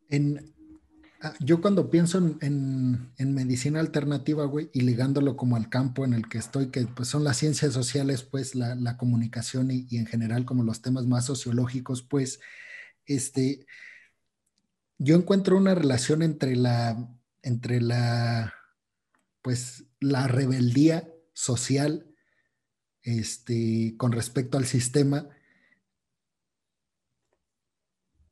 En, 0.10 0.57
yo 1.40 1.62
cuando 1.62 1.90
pienso 1.90 2.18
en, 2.18 3.12
en, 3.18 3.34
medicina 3.34 3.80
alternativa, 3.80 4.46
güey, 4.46 4.70
y 4.74 4.82
ligándolo 4.82 5.36
como 5.36 5.56
al 5.56 5.70
campo 5.70 6.06
en 6.06 6.14
el 6.14 6.28
que 6.30 6.38
estoy, 6.38 6.68
que 6.68 6.86
pues 6.88 7.08
son 7.08 7.24
las 7.24 7.38
ciencias 7.38 7.74
sociales, 7.74 8.24
pues 8.24 8.56
la, 8.56 8.76
la 8.76 8.98
comunicación 8.98 9.72
y, 9.72 9.88
y, 9.90 9.98
en 9.98 10.06
general 10.06 10.46
como 10.46 10.64
los 10.64 10.82
temas 10.82 11.06
más 11.06 11.26
sociológicos, 11.26 12.04
pues, 12.04 12.40
este, 13.06 13.66
yo 15.00 15.16
encuentro 15.16 15.58
una 15.58 15.76
relación 15.76 16.22
entre 16.22 16.56
la, 16.56 17.10
entre 17.42 17.82
la 17.82 18.54
pues 19.42 19.86
la 20.02 20.28
rebeldía 20.28 21.08
social 21.32 22.06
este, 23.02 23.96
con 23.98 24.12
respecto 24.12 24.58
al 24.58 24.66
sistema, 24.66 25.30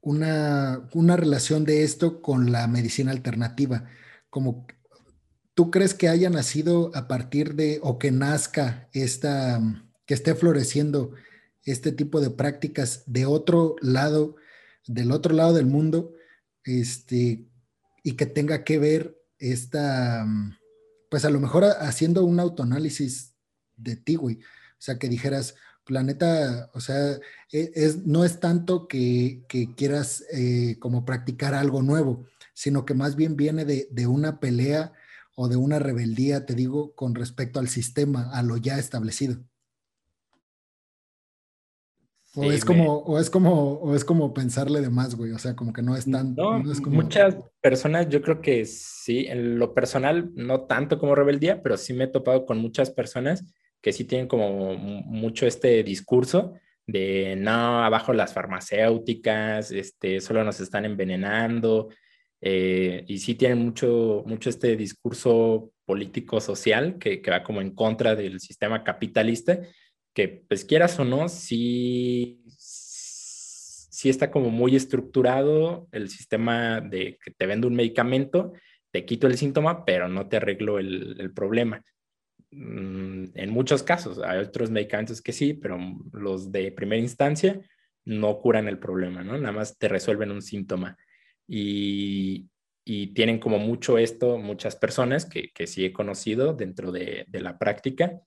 una, 0.06 0.88
una, 0.94 1.18
relación 1.18 1.66
de 1.66 1.84
esto 1.84 2.22
con 2.22 2.52
la 2.54 2.68
medicina 2.68 3.12
alternativa. 3.12 3.90
Como 4.30 4.66
tú 5.54 5.72
crees 5.72 5.94
que 5.94 6.08
haya 6.08 6.30
nacido 6.30 6.92
a 6.96 7.08
partir 7.10 7.56
de, 7.56 7.80
o 7.84 8.00
que 8.00 8.12
nazca 8.12 8.88
esta, 8.94 9.62
que 10.06 10.14
esté 10.14 10.36
floreciendo 10.36 11.12
este 11.64 11.92
tipo 11.92 12.22
de 12.22 12.30
prácticas 12.30 13.04
de 13.08 13.26
otro 13.26 13.76
lado, 13.82 14.38
del 14.88 15.12
otro 15.12 15.34
lado 15.34 15.54
del 15.54 15.66
mundo, 15.66 16.14
este, 16.64 17.46
y 18.04 18.14
que 18.14 18.26
tenga 18.26 18.64
que 18.64 18.80
ver 18.80 19.22
esta 19.40 20.26
pues 21.10 21.24
a 21.24 21.30
lo 21.30 21.40
mejor 21.40 21.64
haciendo 21.64 22.26
un 22.26 22.42
autoanálisis 22.42 23.36
de 23.78 23.96
ti, 23.96 24.16
güey. 24.16 24.36
O 24.38 24.82
sea, 24.82 25.00
que 25.00 25.08
dijeras, 25.08 25.56
planeta, 25.86 26.70
o 26.74 26.80
sea, 26.80 27.14
e, 27.52 27.72
es, 27.76 28.06
no 28.06 28.26
es 28.26 28.40
tanto 28.40 28.88
que, 28.88 29.44
quieras 29.78 30.26
eh, 30.34 30.78
como 30.80 31.06
practicar 31.06 31.54
algo 31.54 31.82
nuevo, 31.82 32.26
sino 32.54 32.86
que 32.86 32.94
más 32.94 33.16
bien 33.16 33.36
viene 33.36 33.66
de, 33.66 33.88
de, 33.92 34.08
una 34.08 34.40
pelea 34.40 34.94
o 35.36 35.48
de 35.48 35.56
una 35.56 35.80
rebeldía, 35.80 36.46
te 36.46 36.56
digo, 36.56 36.94
con 36.96 37.16
respecto 37.16 37.60
al 37.60 37.70
sistema, 37.70 38.32
a 38.34 38.42
lo 38.44 38.58
ya 38.58 38.78
establecido. 38.78 39.38
O, 42.38 42.52
es 42.52 42.66
como, 42.66 42.98
o, 42.98 43.18
es 43.18 43.30
como, 43.30 43.74
o 43.76 43.96
es 43.96 44.04
como 44.04 44.34
pensarle 44.34 44.82
de 44.82 44.90
más, 44.90 45.16
güey. 45.16 45.32
O 45.32 45.40
sea, 45.40 45.56
como 45.56 45.72
que 45.72 45.82
no 45.82 45.96
es 45.96 46.10
tan. 46.10 46.36
Muchas 46.88 47.38
personas, 47.62 48.10
yo 48.10 48.22
creo 48.22 48.42
que 48.42 48.66
sí, 48.66 49.26
en 49.28 49.58
lo 49.58 49.74
personal, 49.74 50.32
no 50.36 50.62
tanto 50.62 51.00
como 51.00 51.16
rebeldía, 51.16 51.64
pero 51.64 51.78
sí 51.78 51.94
me 51.94 52.06
he 52.06 52.08
topado 52.08 52.46
con 52.46 52.58
muchas 52.58 52.92
personas 52.92 53.46
que 53.82 53.94
sí 53.94 54.06
tienen 54.06 54.28
como 54.28 54.76
mucho 54.76 55.46
este 55.46 55.84
discurso 55.84 56.54
de 56.88 57.36
no, 57.38 57.84
abajo 57.84 58.14
las 58.14 58.34
farmacéuticas, 58.34 59.72
este, 59.72 60.22
solo 60.22 60.44
nos 60.44 60.60
están 60.60 60.86
envenenando. 60.86 61.90
Eh, 62.42 63.04
y 63.08 63.18
sí 63.20 63.36
tienen 63.36 63.60
mucho, 63.60 64.24
mucho 64.26 64.50
este 64.50 64.76
discurso 64.76 65.72
político-social 65.86 66.98
que, 67.00 67.22
que 67.22 67.32
va 67.32 67.44
como 67.44 67.62
en 67.62 67.74
contra 67.74 68.16
del 68.16 68.40
sistema 68.40 68.84
capitalista 68.84 69.60
que 70.16 70.30
pues 70.48 70.64
quieras 70.64 70.98
o 70.98 71.04
no, 71.04 71.28
sí, 71.28 72.42
sí 72.58 74.10
está 74.10 74.32
como 74.32 74.50
muy 74.50 74.76
estructurado 74.76 75.88
el 75.92 76.10
sistema 76.10 76.80
de 76.80 77.20
que 77.24 77.32
te 77.32 77.46
vende 77.46 77.68
un 77.68 77.76
medicamento, 77.76 78.54
te 78.92 79.06
quito 79.06 79.28
el 79.28 79.38
síntoma, 79.38 79.84
pero 79.84 80.08
no 80.08 80.30
te 80.30 80.38
arreglo 80.38 80.80
el, 80.80 81.32
problema. 81.36 81.84
Mm, 82.58 83.26
en 83.34 83.50
muchos 83.50 83.84
casos, 83.84 84.20
hay 84.24 84.40
otros 84.40 84.72
medicamentos 84.72 85.22
que 85.22 85.34
sí, 85.34 85.54
pero 85.54 85.78
los 86.14 86.52
de 86.54 86.72
primera 86.72 87.02
instancia 87.02 87.60
no 88.06 88.40
curan 88.40 88.70
el 88.70 88.80
problema, 88.80 89.24
¿no? 89.24 89.38
Nada 89.38 89.52
más 89.52 89.78
te 89.78 89.90
resuelven 89.90 90.32
un 90.32 90.42
síntoma. 90.42 90.98
Y, 91.48 92.50
tienen 93.16 93.40
como 93.40 93.58
mucho 93.58 93.98
esto 93.98 94.38
muchas 94.38 94.76
personas 94.76 95.26
que, 95.26 95.50
que 95.52 95.66
sí 95.66 95.86
he 95.86 95.92
conocido 95.92 96.54
dentro 96.54 96.92
de, 96.92 97.26
de 97.28 97.42
la 97.42 97.58
práctica, 97.58 98.22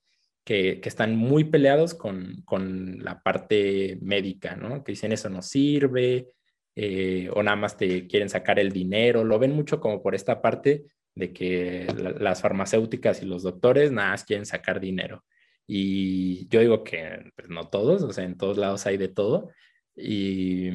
que, 0.44 0.80
están 0.84 1.14
muy 1.16 1.44
peleados 1.44 1.94
con, 1.94 2.42
con, 2.44 2.98
la 3.04 3.22
parte 3.22 3.98
médica, 4.02 4.56
¿no? 4.56 4.82
Que 4.82 4.92
dicen 4.92 5.12
eso 5.12 5.30
no 5.30 5.42
sirve, 5.42 6.28
eh, 6.74 7.30
o 7.34 7.42
nada 7.42 7.56
más 7.56 7.76
te 7.76 8.06
quieren 8.08 8.28
sacar 8.28 8.58
el 8.58 8.72
dinero, 8.72 9.24
lo 9.24 9.38
ven 9.38 9.54
mucho 9.54 9.80
como 9.80 10.02
por 10.02 10.14
esta 10.14 10.42
parte 10.42 10.86
de 11.18 11.32
que 11.32 11.86
las 12.20 12.40
farmacéuticas 12.40 13.22
y 13.22 13.26
los 13.26 13.42
doctores 13.42 13.90
nada 13.90 14.10
más 14.10 14.24
quieren 14.24 14.46
sacar 14.46 14.78
dinero. 14.78 15.24
Y 15.66 16.46
yo 16.48 16.60
digo 16.60 16.84
que 16.84 17.32
pues, 17.34 17.48
no 17.48 17.68
todos, 17.68 18.02
o 18.02 18.12
sea, 18.12 18.24
en 18.24 18.38
todos 18.38 18.56
lados 18.56 18.86
hay 18.86 18.96
de 18.96 19.08
todo. 19.08 19.50
Y, 19.96 20.70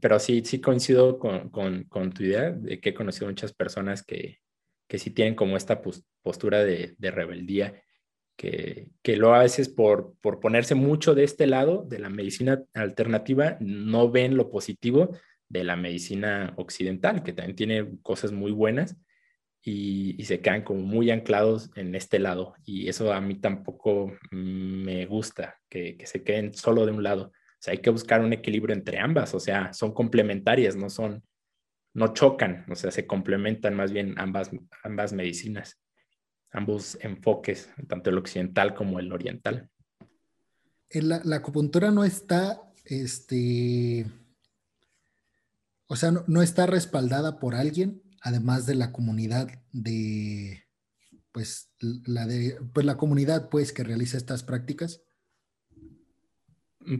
pero 0.00 0.20
sí, 0.20 0.42
sí 0.44 0.60
coincido 0.60 1.18
con, 1.18 1.50
con, 1.50 1.84
con 1.84 2.12
tu 2.12 2.22
idea 2.22 2.52
de 2.52 2.80
que 2.80 2.90
he 2.90 2.94
conocido 2.94 3.26
muchas 3.26 3.52
personas 3.52 4.04
que, 4.04 4.38
que 4.88 4.98
sí 4.98 5.10
tienen 5.10 5.34
como 5.34 5.56
esta 5.56 5.82
postura 6.22 6.62
de, 6.62 6.94
rebeldía, 7.00 7.82
que, 8.36 8.90
que 9.02 9.16
lo 9.16 9.34
a 9.34 9.40
veces 9.40 9.68
por, 9.68 10.14
por 10.20 10.38
ponerse 10.38 10.76
mucho 10.76 11.16
de 11.16 11.24
este 11.24 11.48
lado 11.48 11.84
de 11.88 11.98
la 11.98 12.10
medicina 12.10 12.62
alternativa, 12.74 13.56
no 13.58 14.08
ven 14.08 14.36
lo 14.36 14.50
positivo 14.50 15.16
de 15.54 15.62
la 15.62 15.76
medicina 15.76 16.52
occidental, 16.56 17.22
que 17.22 17.32
también 17.32 17.54
tiene 17.54 17.88
cosas 18.02 18.32
muy 18.32 18.50
buenas 18.50 18.96
y, 19.62 20.22
se 20.24 20.40
quedan 20.40 20.64
como 20.64 20.80
muy 20.80 21.12
anclados 21.12 21.70
en 21.76 21.94
este 21.94 22.18
lado. 22.18 22.54
Y 22.64 22.88
eso 22.88 23.12
a 23.12 23.20
mí 23.20 23.36
tampoco 23.36 24.12
me 24.32 25.06
gusta, 25.06 25.60
que, 25.70 25.96
que 25.96 26.06
se 26.06 26.24
queden 26.24 26.54
solo 26.54 26.84
de 26.84 26.92
un 26.92 27.04
lado. 27.04 27.26
O 27.26 27.60
sea, 27.60 27.72
hay 27.72 27.78
que 27.78 27.90
buscar 27.90 28.20
un 28.20 28.32
equilibrio 28.32 28.74
entre 28.74 28.98
ambas, 28.98 29.32
o 29.32 29.38
sea, 29.38 29.72
son 29.72 29.94
complementarias, 29.94 30.74
no 30.74 30.90
son, 30.90 31.22
no 31.94 32.12
chocan, 32.12 32.66
o 32.68 32.74
sea, 32.74 32.90
se 32.90 33.06
complementan 33.06 33.76
más 33.76 33.92
bien 33.92 34.14
ambas, 34.18 34.50
ambas 34.82 35.12
medicinas, 35.12 35.80
ambos 36.50 36.98
enfoques, 37.00 37.70
tanto 37.86 38.10
el 38.10 38.18
occidental 38.18 38.74
como 38.74 38.98
el 38.98 39.12
oriental. 39.12 39.70
La, 40.90 41.20
la 41.24 41.36
acupuntura 41.36 41.92
no 41.92 42.04
está, 42.04 42.60
este, 42.84 44.04
O 45.94 45.96
sea, 45.96 46.10
no, 46.10 46.42
está 46.42 46.66
respaldada 46.66 47.38
por 47.38 47.54
alguien, 47.54 48.02
además 48.20 48.66
de 48.66 48.74
la 48.74 48.90
comunidad 48.90 49.46
de, 49.70 50.64
pues, 51.30 51.70
la 51.78 52.26
de, 52.26 52.58
pues, 52.72 52.84
la 52.84 52.96
comunidad, 52.96 53.48
pues, 53.48 53.72
que 53.72 53.84
realiza 53.84 54.16
estas 54.16 54.42
prácticas. 54.42 55.04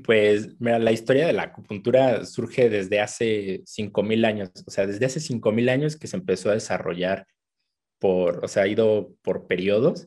Pues, 0.05 0.51
mira, 0.61 0.79
la 0.79 0.93
historia 0.93 1.27
de 1.27 1.33
la 1.33 1.43
acupuntura 1.43 2.25
surge 2.25 2.71
desde 2.71 3.01
hace 3.01 3.65
5.000 3.67 4.25
años, 4.25 4.51
o 4.65 4.71
sea, 4.71 4.87
desde 4.87 5.07
hace 5.07 5.19
5.000 5.19 5.71
años 5.71 5.97
que 5.97 6.07
se 6.07 6.17
empezó 6.17 6.51
a 6.51 6.55
desarrollar 6.55 7.27
por, 7.99 8.45
o 8.45 8.47
sea, 8.47 8.63
ha 8.63 8.69
ido 8.69 9.17
por 9.23 9.49
periodos 9.49 10.07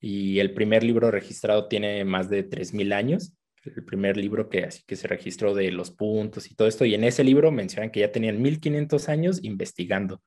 y 0.00 0.38
el 0.38 0.54
primer 0.54 0.84
libro 0.84 1.10
registrado 1.10 1.68
tiene 1.68 2.02
más 2.06 2.30
de 2.30 2.48
3.000 2.48 2.94
años 2.94 3.34
el 3.64 3.84
primer 3.84 4.16
libro 4.16 4.48
que 4.48 4.64
así 4.64 4.82
que 4.86 4.96
se 4.96 5.08
registró 5.08 5.54
de 5.54 5.70
los 5.70 5.90
puntos 5.90 6.50
y 6.50 6.54
todo 6.54 6.68
esto, 6.68 6.84
y 6.84 6.94
en 6.94 7.04
ese 7.04 7.24
libro 7.24 7.50
mencionan 7.50 7.90
que 7.90 8.00
ya 8.00 8.12
tenían 8.12 8.42
1500 8.42 9.08
años 9.08 9.40
investigando 9.42 10.22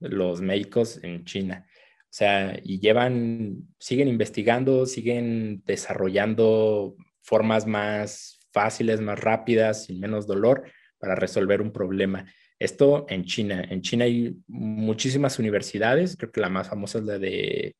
los 0.00 0.40
médicos 0.40 0.98
en 1.02 1.24
China. 1.24 1.66
O 2.04 2.12
sea, 2.12 2.58
y 2.64 2.80
llevan, 2.80 3.68
siguen 3.78 4.08
investigando, 4.08 4.86
siguen 4.86 5.62
desarrollando 5.64 6.96
formas 7.22 7.66
más 7.66 8.40
fáciles, 8.52 9.00
más 9.00 9.20
rápidas, 9.20 9.84
sin 9.84 10.00
menos 10.00 10.26
dolor 10.26 10.64
para 10.98 11.14
resolver 11.14 11.62
un 11.62 11.72
problema. 11.72 12.26
Esto 12.58 13.06
en 13.08 13.24
China. 13.24 13.64
En 13.70 13.80
China 13.82 14.06
hay 14.06 14.36
muchísimas 14.48 15.38
universidades, 15.38 16.16
creo 16.16 16.32
que 16.32 16.40
la 16.40 16.48
más 16.48 16.68
famosa 16.68 16.98
es 16.98 17.04
la 17.04 17.18
de, 17.18 17.76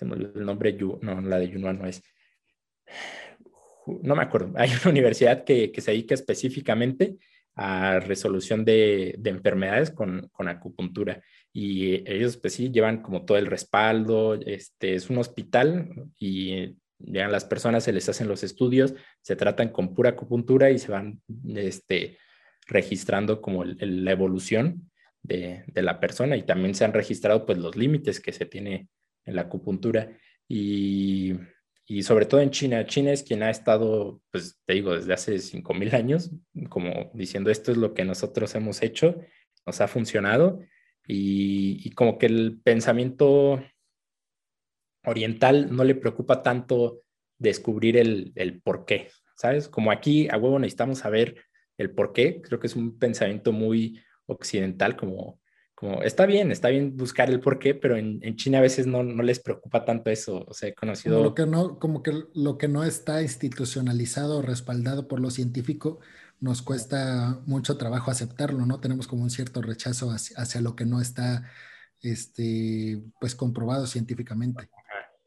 el 0.00 0.44
nombre, 0.46 0.76
no, 1.02 1.20
la 1.20 1.38
de 1.38 1.50
Yunnan 1.50 1.78
no 1.78 1.86
es 1.86 2.02
no 4.02 4.16
me 4.16 4.22
acuerdo, 4.22 4.52
hay 4.56 4.70
una 4.70 4.90
universidad 4.90 5.44
que, 5.44 5.72
se 5.78 5.90
dedica 5.90 6.14
específicamente 6.14 7.16
a 7.54 7.98
resolución 8.00 8.64
de, 8.64 9.18
enfermedades 9.24 9.90
con, 9.90 10.30
acupuntura. 10.36 11.22
Y 11.52 12.08
ellos 12.10 12.36
pues 12.36 12.54
sí 12.54 12.70
llevan 12.70 13.02
como 13.02 13.24
todo 13.24 13.36
el 13.36 13.46
respaldo, 13.46 14.34
este, 14.34 14.94
es 14.94 15.10
un 15.10 15.18
hospital 15.18 15.88
y 16.18 16.76
llegan 16.98 17.32
las 17.32 17.44
personas, 17.44 17.84
se 17.84 17.92
les 17.92 18.08
hacen 18.08 18.28
los 18.28 18.44
estudios, 18.44 18.94
se 19.22 19.34
tratan 19.34 19.70
con 19.70 19.94
pura 19.94 20.10
acupuntura 20.10 20.70
y 20.70 20.78
se 20.78 20.92
van 20.92 21.20
este, 21.56 22.18
registrando 22.66 23.40
como 23.40 23.64
la 23.64 24.12
evolución 24.12 24.90
de, 25.22 25.64
de, 25.66 25.82
la 25.82 25.98
persona 25.98 26.36
y 26.36 26.44
también 26.44 26.74
se 26.74 26.84
han 26.84 26.92
registrado 26.92 27.44
pues 27.44 27.58
los 27.58 27.76
límites 27.76 28.20
que 28.20 28.32
se 28.32 28.46
tiene 28.46 28.88
en 29.24 29.34
la 29.34 29.42
acupuntura. 29.42 30.10
Y 30.48 31.34
y 31.90 32.02
sobre 32.02 32.26
todo 32.26 32.42
en 32.42 32.50
China. 32.50 32.86
China 32.86 33.12
es 33.12 33.22
quien 33.22 33.42
ha 33.42 33.50
estado, 33.50 34.20
pues 34.30 34.60
te 34.66 34.74
digo, 34.74 34.94
desde 34.94 35.14
hace 35.14 35.36
5.000 35.36 35.94
años, 35.94 36.30
como 36.68 37.10
diciendo 37.14 37.50
esto 37.50 37.72
es 37.72 37.78
lo 37.78 37.94
que 37.94 38.04
nosotros 38.04 38.54
hemos 38.54 38.82
hecho, 38.82 39.16
nos 39.66 39.80
ha 39.80 39.88
funcionado 39.88 40.60
y, 41.06 41.90
como 41.92 42.18
que 42.18 42.26
el 42.26 42.60
pensamiento 42.62 43.62
oriental 45.04 45.74
no 45.74 45.84
le 45.84 45.94
preocupa 45.94 46.42
tanto 46.42 47.00
descubrir 47.38 47.96
el, 47.96 48.32
el 48.34 48.60
por 48.60 48.84
qué, 48.84 49.10
¿sabes? 49.34 49.68
Como 49.68 49.90
aquí 49.90 50.28
a 50.28 50.36
huevo 50.36 50.58
necesitamos 50.58 50.98
saber 50.98 51.42
el 51.78 51.90
por 51.92 52.12
qué, 52.12 52.42
creo 52.42 52.60
que 52.60 52.66
es 52.66 52.76
un 52.76 52.98
pensamiento 52.98 53.52
muy 53.52 54.02
occidental, 54.26 54.94
como 54.94 55.40
como 55.78 56.02
está 56.02 56.26
bien, 56.26 56.50
está 56.50 56.70
bien 56.70 56.96
buscar 56.96 57.30
el 57.30 57.38
porqué, 57.38 57.72
pero 57.72 57.96
en, 57.96 58.34
China 58.34 58.58
a 58.58 58.62
veces 58.62 58.88
no, 58.88 59.04
les 59.04 59.38
preocupa 59.38 59.84
tanto 59.84 60.10
eso. 60.10 60.44
O 60.48 60.52
sea, 60.52 60.70
he 60.70 60.74
conocido... 60.74 61.14
Como, 61.14 61.28
lo 61.28 61.34
que 61.36 61.46
no, 61.46 61.78
como 61.78 62.02
que 62.02 62.24
lo 62.34 62.58
que 62.58 62.66
no 62.66 62.82
está 62.82 63.22
institucionalizado 63.22 64.38
o 64.38 64.42
respaldado 64.42 65.06
por 65.06 65.20
lo 65.20 65.30
científico, 65.30 66.00
nos 66.40 66.62
cuesta 66.62 67.38
mucho 67.46 67.76
trabajo 67.76 68.10
aceptarlo, 68.10 68.66
¿no? 68.66 68.80
Tenemos 68.80 69.06
como 69.06 69.22
un 69.22 69.30
cierto 69.30 69.62
rechazo 69.62 70.10
hacia, 70.10 70.60
lo 70.60 70.74
que 70.74 70.84
no 70.84 71.00
está, 71.00 71.48
este, 72.00 73.00
pues, 73.20 73.36
comprobado 73.36 73.86
científicamente. 73.86 74.68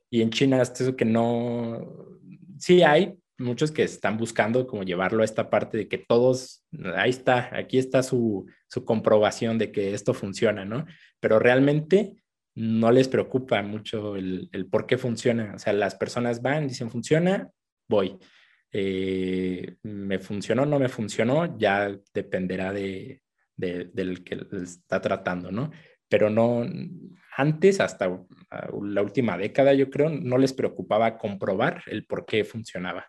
Y 0.09 0.21
en 0.21 0.31
China, 0.31 0.61
es 0.61 0.73
eso 0.81 0.97
que 0.97 1.05
no... 1.05 2.19
Sí 2.59 2.83
hay, 2.83 3.17
muchos 3.41 3.71
que 3.71 3.83
están 3.83 4.17
buscando 4.17 4.67
como 4.67 4.83
llevarlo 4.83 5.21
a 5.21 5.25
esta 5.25 5.49
parte 5.49 5.77
de 5.77 5.87
que 5.87 5.97
todos, 5.97 6.65
ahí 6.95 7.09
está, 7.09 7.49
aquí 7.55 7.77
está 7.77 8.03
su, 8.03 8.45
comprobación 8.85 9.57
de 9.57 9.71
que 9.71 9.93
esto 9.93 10.13
funciona, 10.13 10.63
¿no? 10.65 10.85
Pero 11.19 11.39
realmente 11.39 12.23
no 12.55 12.91
les 12.91 13.07
preocupa 13.07 13.61
mucho 13.61 14.15
el, 14.15 14.49
por 14.71 14.85
qué 14.85 14.97
funciona. 14.97 15.53
O 15.55 15.59
sea, 15.59 15.73
las 15.73 15.95
personas 15.95 16.41
van, 16.41 16.67
dicen, 16.67 16.89
funciona, 16.89 17.49
voy. 17.89 18.17
Eh, 18.71 19.75
me 19.83 20.19
funcionó, 20.19 20.65
no 20.65 20.79
me 20.79 20.87
funcionó, 20.87 21.57
ya 21.57 21.93
dependerá 22.13 22.71
de, 22.71 23.21
del 23.57 24.23
que 24.23 24.45
está 24.63 25.01
tratando, 25.01 25.51
¿no? 25.51 25.71
Pero 26.07 26.29
no, 26.29 26.65
antes, 27.35 27.79
hasta 27.79 28.07
la 28.81 29.01
última 29.01 29.37
década, 29.37 29.73
yo 29.73 29.89
creo, 29.89 30.09
no 30.09 30.37
les 30.37 30.53
preocupaba 30.53 31.17
comprobar 31.17 31.83
el 31.87 32.05
por 32.05 32.25
qué 32.25 32.43
funcionaba. 32.43 33.07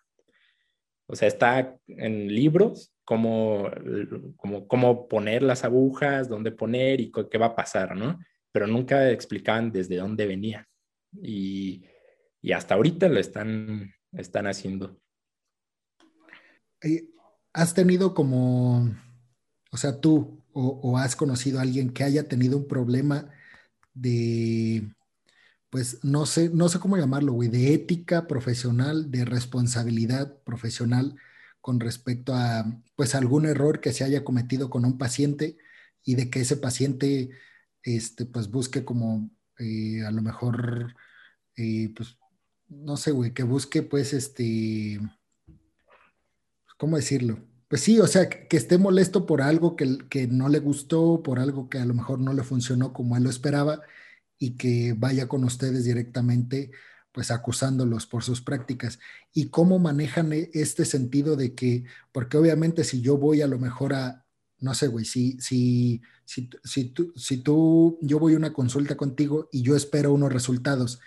O 1.07 1.17
sea, 1.17 1.29
está 1.29 1.77
en 1.87 2.29
libros 2.29 2.93
cómo, 3.05 3.71
cómo, 4.69 5.09
poner 5.09 5.43
las 5.43 5.65
agujas, 5.65 6.29
dónde 6.29 6.53
poner 6.53 7.01
y 7.01 7.13
qué 7.31 7.39
va 7.39 7.47
a 7.47 7.57
pasar, 7.57 7.97
¿no? 7.97 8.19
Pero 8.53 8.67
nunca 8.67 9.11
explicaban 9.11 9.73
desde 9.73 9.97
dónde 9.97 10.27
venía. 10.27 10.69
Y, 11.21 11.85
hasta 12.53 12.75
ahorita 12.75 13.09
lo 13.09 13.21
están, 13.21 13.93
están 14.13 14.47
haciendo. 14.47 14.99
¿Has 17.53 17.75
tenido 17.75 18.15
como, 18.15 18.91
o 19.71 19.77
sea, 19.77 20.01
tú 20.01 20.43
o, 20.53 20.81
o 20.83 20.99
has 20.99 21.15
conocido 21.15 21.59
a 21.59 21.63
alguien 21.63 21.93
que 21.93 22.05
haya 22.05 22.29
tenido 22.29 22.57
un 22.57 22.67
problema 22.67 23.31
de 23.95 24.93
pues 25.73 26.05
no 26.05 26.27
sé, 26.27 26.51
no 26.51 26.69
sé 26.69 26.79
cómo 26.81 26.99
llamarlo, 26.99 27.33
güey, 27.33 27.49
de 27.49 27.73
ética 27.73 28.27
profesional, 28.27 29.11
de 29.11 29.25
responsabilidad 29.25 30.37
profesional 30.45 31.17
con 31.63 31.81
respecto 31.81 32.35
a, 32.35 32.67
pues, 32.95 33.15
algún 33.15 33.47
error 33.47 33.81
que 33.81 33.95
se 33.95 34.05
haya 34.05 34.23
cometido 34.23 34.69
con 34.69 34.85
un 34.85 34.99
paciente 34.99 35.57
y 36.05 36.15
de 36.17 36.29
que 36.29 36.41
ese 36.43 36.59
paciente, 36.59 37.31
este, 37.83 38.27
pues, 38.27 38.51
busque 38.51 38.85
como, 38.85 39.31
eh, 39.59 40.05
a 40.07 40.11
lo 40.11 40.21
mejor, 40.21 40.95
eh, 41.57 41.91
pues, 41.97 42.19
no 42.69 42.99
sé, 42.99 43.13
güey, 43.13 43.33
que 43.33 43.45
busque, 43.45 43.83
pues, 43.83 44.13
este, 44.13 45.01
¿cómo 46.77 46.97
decirlo? 46.97 47.39
Pues 47.69 47.81
sí, 47.81 47.99
o 47.99 48.07
sea, 48.07 48.29
que, 48.29 48.57
esté 48.59 48.77
molesto 48.77 49.25
por 49.25 49.41
algo 49.41 49.77
que, 49.77 49.99
que 50.11 50.27
no 50.27 50.51
le 50.51 50.59
gustó, 50.59 51.23
por 51.23 51.39
algo 51.39 51.71
que 51.71 51.79
a 51.79 51.87
lo 51.87 51.95
mejor 51.95 52.21
no 52.21 52.35
le 52.35 52.43
funcionó 52.43 52.93
como 52.93 53.17
él 53.17 53.23
lo 53.25 53.31
esperaba 53.31 53.81
y 54.43 54.57
que 54.57 54.93
vaya 54.99 55.29
con 55.29 55.45
ustedes 55.45 55.85
directamente, 55.85 56.73
pues 57.13 57.31
acusándolos 57.31 58.07
por 58.09 58.25
sus 58.25 58.43
prácticas. 58.43 58.99
¿Y 59.33 59.51
cómo 59.51 59.79
manejan 59.79 60.33
e, 60.33 60.51
este 60.53 60.85
sentido 60.85 61.37
de 61.37 61.55
que, 61.55 61.85
porque 62.11 62.39
obviamente 62.39 62.83
si 62.83 63.01
yo 63.03 63.17
voy 63.17 63.41
a 63.41 63.47
lo 63.47 63.61
mejor 63.61 63.95
a, 63.95 64.27
no 64.59 64.75
sé, 64.75 64.89
güey, 64.89 65.05
si, 65.05 65.39
si, 65.41 66.03
si, 66.25 66.51
si, 66.65 66.87
tú, 66.87 67.13
si 67.15 67.37
tú, 67.37 68.01
yo 68.03 68.19
voy 68.19 68.35
a 68.35 68.37
una 68.37 68.53
consulta 68.53 68.97
contigo 68.97 69.49
y 69.53 69.63
yo 69.63 69.77
espero 69.77 70.13
unos 70.13 70.33
resultados, 70.33 70.99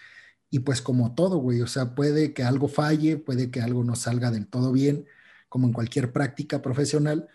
y 0.49 0.59
pues 0.59 0.81
como 0.81 1.13
todo, 1.13 1.39
güey, 1.39 1.59
o 1.61 1.67
sea, 1.67 1.93
puede 1.93 2.33
que 2.33 2.43
algo 2.43 2.69
falle, 2.69 3.17
puede 3.17 3.51
que 3.51 3.59
algo 3.59 3.83
no 3.83 3.95
salga 3.97 4.31
del 4.31 4.47
todo 4.47 4.71
bien, 4.71 5.07
como 5.49 5.67
en 5.67 5.73
cualquier 5.73 6.13
práctica 6.13 6.61
profesional, 6.61 7.27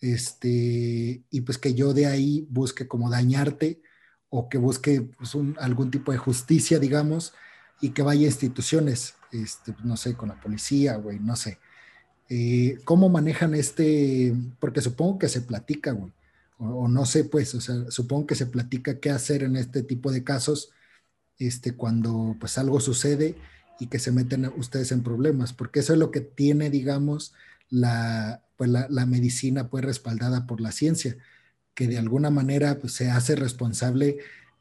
este, 0.00 1.24
y 1.28 1.40
pues 1.40 1.58
que 1.58 1.74
yo 1.74 1.92
de 1.92 2.06
ahí 2.06 2.46
busque 2.50 2.86
como 2.86 3.10
dañarte 3.10 3.82
o 4.30 4.48
que 4.48 4.58
busque 4.58 5.02
pues, 5.18 5.32
algún 5.58 5.90
tipo 5.90 6.12
de 6.12 6.18
justicia, 6.18 6.78
digamos, 6.78 7.34
y 7.80 7.90
que 7.90 8.02
vaya 8.02 8.22
a 8.22 8.30
instituciones, 8.30 9.14
este, 9.32 9.74
no 9.84 9.96
sé, 9.96 10.14
con 10.14 10.28
la 10.28 10.40
policía, 10.40 10.96
güey, 10.96 11.18
no 11.18 11.36
sé. 11.36 11.58
Eh, 12.28 12.78
¿Cómo 12.84 13.08
manejan 13.08 13.54
este? 13.54 14.34
Porque 14.60 14.80
supongo 14.80 15.18
que 15.18 15.28
se 15.28 15.40
platica, 15.40 15.92
güey, 15.92 16.12
o, 16.58 16.88
no 16.88 17.06
sé, 17.06 17.24
pues, 17.24 17.54
o 17.54 17.60
sea, 17.60 17.90
supongo 17.90 18.26
que 18.28 18.34
se 18.34 18.46
platica 18.46 19.00
qué 19.00 19.10
hacer 19.10 19.42
en 19.42 19.56
este 19.56 19.82
tipo 19.82 20.12
de 20.12 20.22
casos, 20.24 20.70
este, 21.38 21.72
cuando 21.74 22.36
pues 22.38 22.58
algo 22.58 22.80
sucede 22.80 23.36
y 23.80 23.86
que 23.86 23.98
se 23.98 24.12
meten 24.12 24.52
ustedes 24.56 24.92
en 24.92 25.02
problemas, 25.02 25.52
porque 25.54 25.80
eso 25.80 25.94
es 25.94 25.98
lo 25.98 26.10
que 26.10 26.20
tiene, 26.20 26.70
digamos, 26.70 27.32
la, 27.70 28.42
pues, 28.56 28.70
la, 28.70 29.06
medicina 29.06 29.68
pues 29.70 29.84
respaldada 29.84 30.46
por 30.46 30.60
la 30.60 30.72
ciencia 30.72 31.16
que 31.74 31.88
de 31.88 31.98
alguna 31.98 32.30
manera 32.30 32.78
pues, 32.78 32.92
se 32.94 33.10
hace 33.10 33.36
responsable 33.36 34.18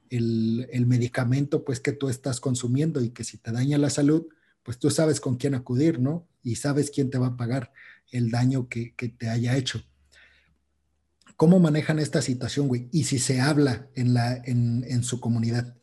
el, 0.10 0.86
medicamento 0.88 1.64
pues 1.64 1.80
que 1.80 1.92
tú 1.92 2.10
estás 2.10 2.40
consumiendo 2.40 3.02
y 3.02 3.10
que 3.10 3.24
si 3.24 3.38
te 3.38 3.52
daña 3.52 3.78
la 3.78 3.90
salud, 3.90 4.28
pues 4.64 4.80
tú 4.80 4.90
sabes 4.90 5.20
con 5.20 5.36
quién 5.38 5.56
acudir, 5.56 6.00
¿no? 6.00 6.28
Y 6.44 6.56
sabes 6.56 6.92
quién 6.92 7.10
te 7.10 7.18
va 7.18 7.28
a 7.28 7.38
pagar 7.38 7.72
el 8.12 8.32
daño 8.32 8.68
que, 8.70 8.94
te 9.18 9.30
haya 9.30 9.56
hecho. 9.56 9.84
¿Cómo 11.36 11.60
manejan 11.60 12.00
esta 12.00 12.22
situación, 12.22 12.68
güey? 12.68 12.90
Y 12.92 13.06
si 13.06 13.20
se 13.20 13.40
habla 13.40 13.88
en, 13.96 14.14
la, 14.14 14.42
en, 14.44 15.04
su 15.04 15.20
comunidad. 15.20 15.78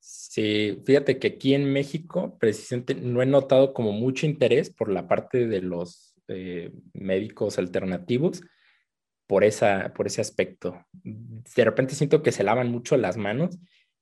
Sí, 0.00 0.80
fíjate 0.86 1.18
que 1.18 1.28
aquí 1.28 1.54
en 1.54 1.70
México 1.72 2.38
precisamente 2.38 2.94
no 2.94 3.20
he 3.20 3.26
notado 3.26 3.74
como 3.74 3.92
mucho 3.92 4.26
interés 4.26 4.70
por 4.70 4.90
la 4.90 5.06
parte 5.06 5.46
de 5.46 5.60
los 5.60 6.14
eh, 6.28 6.72
médicos 6.94 7.58
alternativos 7.58 8.42
por, 9.28 9.44
esa, 9.44 9.92
por 9.94 10.08
ese 10.08 10.20
aspecto. 10.20 10.84
De 11.04 11.64
repente 11.64 11.94
siento 11.94 12.22
que 12.22 12.32
se 12.32 12.42
lavan 12.42 12.72
mucho 12.72 12.96
las 12.96 13.16
manos 13.16 13.58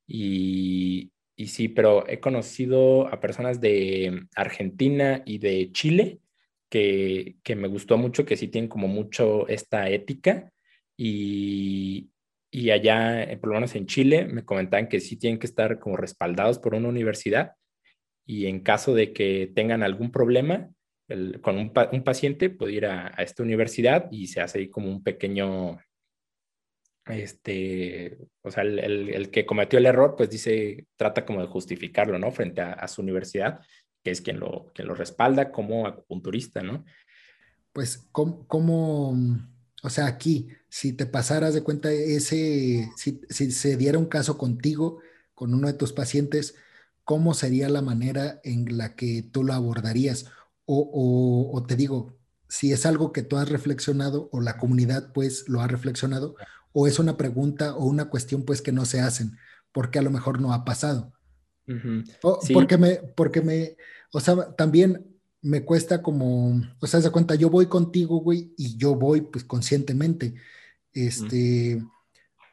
y, 0.07 1.13
y 1.35 1.49
sí, 1.49 1.69
pero 1.69 2.09
he 2.09 2.21
conocido 2.21 3.09
a 3.09 3.21
personas 3.21 3.61
de 3.61 4.27
Argentina 4.37 5.23
y 5.27 5.39
de 5.39 5.71
Chile 5.73 6.21
que, 6.71 7.37
que, 7.43 7.57
me 7.57 7.69
gustó 7.69 7.99
mucho, 7.99 8.25
que 8.25 8.37
sí 8.37 8.49
tienen 8.49 8.69
como 8.69 8.89
mucho 8.89 9.49
esta 9.49 9.91
ética 9.91 10.53
y, 10.97 12.11
y 12.51 12.71
allá, 12.71 13.25
eh, 13.25 13.37
por 13.37 13.51
lo 13.51 13.57
menos 13.57 13.75
en 13.75 13.87
Chile, 13.87 14.27
me 14.27 14.45
comentaban 14.45 14.89
que 14.89 15.01
sí 15.01 15.17
tienen 15.17 15.41
que 15.41 15.47
estar 15.47 15.81
como 15.81 15.97
respaldados 15.97 16.61
por 16.61 16.75
una 16.75 16.89
universidad 16.89 17.53
y 18.25 18.47
en 18.47 18.61
caso 18.61 18.95
de 18.95 19.13
que 19.13 19.51
tengan 19.55 19.83
algún 19.83 20.13
problema 20.13 20.71
con 21.41 21.59
un, 21.59 21.73
paciente, 22.05 22.51
puede 22.51 22.73
ir 22.73 22.87
a, 22.87 23.09
esta 23.19 23.43
universidad 23.43 24.09
y 24.11 24.27
se 24.27 24.41
hace 24.41 24.59
ahí 24.59 24.69
como 24.69 24.89
un 24.89 25.03
pequeño, 25.03 25.79
este, 27.07 28.19
o 28.43 28.51
sea, 28.51 28.65
el, 28.65 28.79
el, 28.79 29.09
el, 29.11 29.31
que 29.31 29.47
cometió 29.47 29.79
el 29.79 29.87
error, 29.87 30.15
pues 30.17 30.31
dice, 30.31 30.87
trata 30.97 31.25
como 31.25 31.41
de 31.41 31.49
justificarlo, 31.49 32.19
¿no? 32.19 32.33
Frente 32.33 32.61
a, 32.61 32.73
a 32.73 32.89
su 32.89 33.03
universidad, 33.03 33.61
que 34.03 34.11
es 34.11 34.21
quien 34.21 34.41
lo, 34.41 34.73
quien 34.75 34.89
lo 34.89 34.95
respalda 34.95 35.53
como 35.53 35.87
acupunturista, 35.87 36.63
¿no? 36.63 36.85
Pues, 37.73 38.09
¿cómo, 38.11 38.47
cómo 38.49 39.15
o 39.83 39.91
sea, 39.91 40.07
aquí, 40.07 40.49
si 40.69 40.93
te 40.93 41.07
pasaras 41.07 41.55
de 41.55 41.63
cuenta 41.63 41.93
ese, 41.93 42.91
si, 42.97 43.21
si, 43.29 43.53
se 43.53 43.77
diera 43.77 43.99
un 43.99 44.07
caso 44.07 44.37
contigo, 44.37 45.01
con 45.35 45.55
uno 45.55 45.69
de 45.69 45.75
tus 45.75 45.93
pacientes, 45.93 46.57
¿cómo 47.05 47.35
sería 47.35 47.69
la 47.69 47.83
manera 47.83 48.41
en 48.43 48.77
la 48.79 48.97
que 48.97 49.23
tú 49.23 49.45
lo 49.45 49.53
abordarías? 49.53 50.27
O, 50.67 50.79
o, 50.93 51.57
o, 51.57 51.63
te 51.65 51.77
digo, 51.77 52.17
si 52.49 52.73
es 52.73 52.85
algo 52.87 53.13
que 53.13 53.23
tú 53.23 53.37
has 53.37 53.49
reflexionado 53.49 54.29
o 54.33 54.41
la 54.41 54.59
comunidad 54.59 55.13
pues 55.13 55.49
lo 55.49 55.61
ha 55.61 55.67
reflexionado, 55.69 56.37
o 56.73 56.87
es 56.87 56.99
una 56.99 57.17
pregunta 57.17 57.75
o 57.75 57.87
una 57.87 58.11
cuestión 58.11 58.45
pues 58.45 58.61
que 58.61 58.73
no 58.73 58.85
se 58.85 59.01
hacen, 59.01 59.39
porque 59.73 59.99
a 59.99 60.03
lo 60.03 60.11
mejor 60.11 60.41
no 60.41 60.53
ha 60.53 60.65
pasado. 60.65 61.13
Uh 61.69 61.73
-huh. 61.73 62.17
o, 62.23 62.41
sí. 62.43 62.53
Porque 62.53 62.77
me, 62.77 62.97
porque 62.97 63.41
me, 63.41 63.77
o 64.13 64.21
sea, 64.21 64.55
también 64.57 65.17
me 65.43 65.65
cuesta 65.65 66.03
como, 66.03 66.61
o 66.81 66.87
sea, 66.87 67.01
se 67.01 67.11
cuenta, 67.11 67.37
yo 67.37 67.51
voy 67.51 67.67
contigo, 67.67 68.19
güey, 68.19 68.53
y 68.57 68.77
yo 68.77 68.97
voy 68.97 69.21
pues 69.21 69.45
conscientemente. 69.45 70.35
Este, 70.93 71.83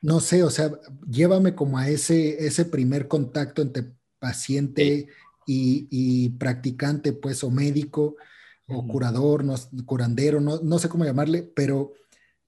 no 0.01 0.19
sé, 0.19 0.43
o 0.43 0.49
sea, 0.49 0.71
llévame 1.09 1.55
como 1.55 1.77
a 1.77 1.89
ese, 1.89 2.45
ese 2.45 2.65
primer 2.65 3.07
contacto 3.07 3.61
entre 3.61 3.93
paciente 4.19 4.83
sí. 4.83 5.07
Y, 5.45 5.87
y, 5.89 6.29
practicante, 6.29 7.13
pues, 7.13 7.43
o 7.43 7.51
médico, 7.51 8.15
o 8.67 8.87
curador, 8.87 9.43
no, 9.43 9.55
curandero, 9.85 10.39
no, 10.39 10.59
no 10.61 10.79
sé 10.79 10.89
cómo 10.89 11.05
llamarle, 11.05 11.43
pero 11.43 11.93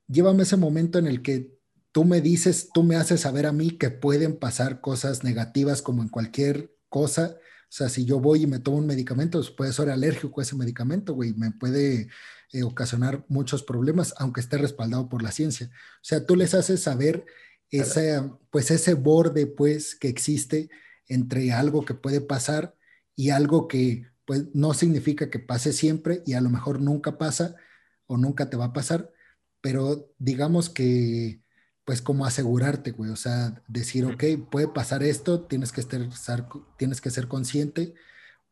llévame 0.08 0.43
ese 0.43 0.58
momento 0.58 0.97
en 0.99 1.08
el 1.08 1.21
que 1.21 1.55
tú 1.91 2.03
me 2.05 2.21
dices, 2.21 2.69
tú 2.73 2.84
me 2.84 2.95
haces 2.95 3.21
saber 3.21 3.45
a 3.45 3.51
mí 3.51 3.71
que 3.71 3.89
pueden 3.89 4.38
pasar 4.38 4.81
cosas 4.81 5.23
negativas 5.23 5.81
como 5.81 6.01
en 6.01 6.10
cualquier 6.10 6.75
cosa. 6.89 7.38
O 7.38 7.71
sea, 7.77 7.89
si 7.89 8.05
yo 8.05 8.19
voy 8.19 8.43
y 8.43 8.47
me 8.47 8.60
tomo 8.60 8.77
un 8.77 8.88
medicamento, 8.88 9.39
pues 9.39 9.51
puede 9.51 9.73
ser 9.73 9.89
alérgico 9.89 10.39
a 10.39 10.43
ese 10.43 10.55
medicamento, 10.55 11.13
güey, 11.13 11.34
me 11.34 11.51
puede 11.51 12.10
eh, 12.51 12.63
ocasionar 12.63 13.25
muchos 13.27 13.63
problemas, 13.63 14.13
aunque 14.17 14.41
esté 14.41 14.58
respaldado 14.58 15.10
por 15.10 15.23
la 15.23 15.31
ciencia. 15.31 15.67
O 15.67 16.03
sea, 16.03 16.25
tú 16.25 16.36
les 16.36 16.53
haces 16.53 16.81
saber 16.81 17.25
ese, 17.69 18.21
pues 18.51 18.71
ese 18.71 18.93
borde, 18.93 19.47
pues, 19.47 19.95
que 19.95 20.08
existe 20.10 20.69
entre 21.08 21.51
algo 21.53 21.86
que 21.86 21.93
puede 21.93 22.21
pasar 22.21 22.74
y 23.15 23.30
algo 23.32 23.67
que, 23.67 24.08
pues, 24.25 24.54
no 24.54 24.73
significa 24.73 25.30
que 25.30 25.39
pase 25.39 25.73
siempre 25.73 26.23
y 26.25 26.34
a 26.34 26.41
lo 26.41 26.49
mejor 26.49 26.82
nunca 26.82 27.17
pasa 27.17 27.56
o 28.08 28.17
nunca 28.17 28.49
te 28.49 28.58
va 28.58 28.65
a 28.65 28.73
pasar, 28.73 29.12
pero 29.62 30.13
digamos 30.19 30.69
que 30.69 31.41
pues 31.86 32.01
como 32.01 32.25
asegurarte, 32.25 32.91
güey, 32.91 33.12
o 33.12 33.15
sea, 33.15 33.62
decir, 33.67 34.06
ok, 34.06 34.49
puede 34.49 34.67
pasar 34.67 35.04
esto, 35.04 35.43
tienes 35.45 35.71
que, 35.71 35.82
estar, 35.82 36.49
tienes 36.78 36.99
que 36.99 37.12
ser 37.12 37.28
consciente, 37.28 37.93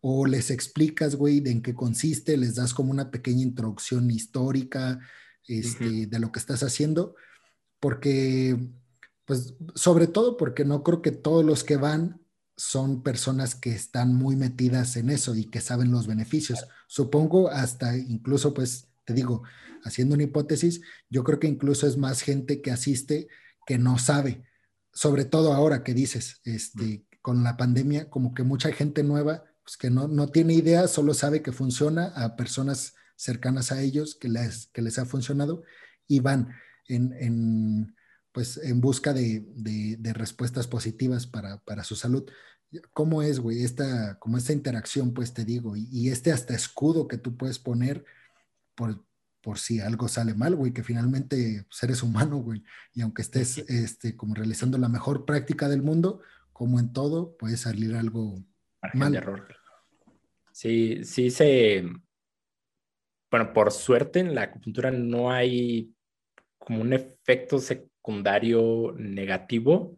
o 0.02 0.28
les 0.28 0.52
explicas, 0.52 1.16
güey, 1.16 1.40
de 1.40 1.50
en 1.52 1.64
qué 1.64 1.74
consiste, 1.74 2.38
les 2.38 2.56
das 2.56 2.74
como 2.76 2.92
una 2.92 3.10
pequeña 3.10 3.42
introducción 3.42 4.12
histórica 4.12 5.00
este, 5.48 5.86
uh 5.86 5.90
-huh. 5.90 6.10
de 6.10 6.20
lo 6.20 6.32
que 6.32 6.40
estás 6.40 6.62
haciendo, 6.62 7.16
porque, 7.80 8.56
pues, 9.26 9.56
sobre 9.74 10.08
todo 10.08 10.38
porque 10.38 10.64
no 10.64 10.84
creo 10.84 11.02
que 11.02 11.12
todos 11.12 11.44
los 11.44 11.64
que 11.64 11.78
van 11.78 12.22
son 12.56 13.04
personas 13.04 13.56
que 13.56 13.72
están 13.72 14.16
muy 14.16 14.36
metidas 14.36 14.96
en 14.98 15.10
eso 15.10 15.36
y 15.36 15.46
que 15.46 15.62
saben 15.62 15.92
los 15.92 16.08
beneficios. 16.08 16.66
Supongo 16.88 17.50
hasta 17.50 17.98
incluso, 17.98 18.54
pues, 18.54 18.90
te 19.06 19.14
digo, 19.14 19.44
haciendo 19.84 20.16
una 20.16 20.24
hipótesis, 20.24 20.82
yo 21.10 21.24
creo 21.24 21.40
que 21.40 21.48
incluso 21.48 21.88
es 21.88 21.98
más 21.98 22.22
gente 22.22 22.62
que 22.62 22.72
asiste 22.72 23.28
que 23.66 23.78
no 23.78 23.98
sabe, 23.98 24.44
sobre 24.94 25.26
todo 25.26 25.54
ahora 25.54 25.84
que 25.84 25.94
dices, 25.94 26.42
este, 26.46 27.06
con 27.22 27.44
la 27.44 27.58
pandemia, 27.58 28.10
como 28.10 28.34
que 28.34 28.44
mucha 28.44 28.72
gente 28.72 29.04
nueva, 29.04 29.44
pues 29.64 29.78
que 29.78 29.90
no, 29.90 30.08
no 30.08 30.28
tiene 30.28 30.54
idea, 30.54 30.88
solo 30.88 31.14
sabe 31.14 31.42
que 31.42 31.52
funciona 31.52 32.08
a 32.16 32.36
personas 32.36 32.96
cercanas 33.16 33.72
a 33.72 33.82
ellos 33.82 34.16
que 34.16 34.30
les, 34.30 34.68
que 34.68 34.82
les 34.82 35.00
ha 35.00 35.06
funcionado 35.06 35.64
y 36.08 36.20
van 36.20 36.54
en, 36.88 37.14
en 37.14 37.96
pues 38.34 38.58
en 38.58 38.82
busca 38.82 39.14
de, 39.14 39.46
de, 39.56 39.96
de 39.98 40.14
respuestas 40.14 40.68
positivas 40.68 41.28
para, 41.28 41.60
para, 41.60 41.84
su 41.84 41.96
salud. 41.96 42.30
¿Cómo 42.92 43.22
es, 43.22 43.40
güey, 43.40 43.64
esta, 43.64 44.18
como 44.20 44.38
esta 44.38 44.52
interacción, 44.52 45.14
pues 45.14 45.34
te 45.34 45.46
digo, 45.46 45.78
y, 45.78 45.88
y, 45.92 46.10
este 46.10 46.32
hasta 46.32 46.56
escudo 46.56 47.08
que 47.08 47.20
tú 47.20 47.38
puedes 47.38 47.60
poner 47.60 48.04
por, 48.74 49.06
por 49.42 49.60
si 49.60 49.80
algo 49.80 50.08
sale 50.08 50.34
mal, 50.34 50.56
güey, 50.56 50.74
que 50.74 50.84
finalmente 50.84 51.66
pues, 51.70 51.84
eres 51.84 52.02
humano, 52.02 52.38
güey, 52.38 52.64
y 52.94 53.02
aunque 53.02 53.22
estés 53.22 53.60
este, 53.70 54.18
como 54.18 54.34
realizando 54.34 54.80
la 54.80 54.90
mejor 54.90 55.26
práctica 55.26 55.70
del 55.70 55.84
mundo, 55.84 56.22
como 56.52 56.80
en 56.80 56.92
todo, 56.92 57.38
puede 57.38 57.58
salir 57.58 57.96
algo 57.96 58.44
Margen 58.82 59.00
mal. 59.00 59.12
De 59.12 59.18
error. 59.20 59.56
Sí, 60.52 61.04
sí 61.04 61.30
se... 61.30 61.84
Bueno, 63.30 63.54
por 63.54 63.72
suerte 63.72 64.20
en 64.20 64.34
la 64.34 64.44
acupuntura 64.44 64.92
no 64.92 65.32
hay 65.32 65.94
como 66.58 66.82
un 66.82 66.94
efecto 66.94 67.60
secundario 68.04 68.94
negativo. 68.98 69.98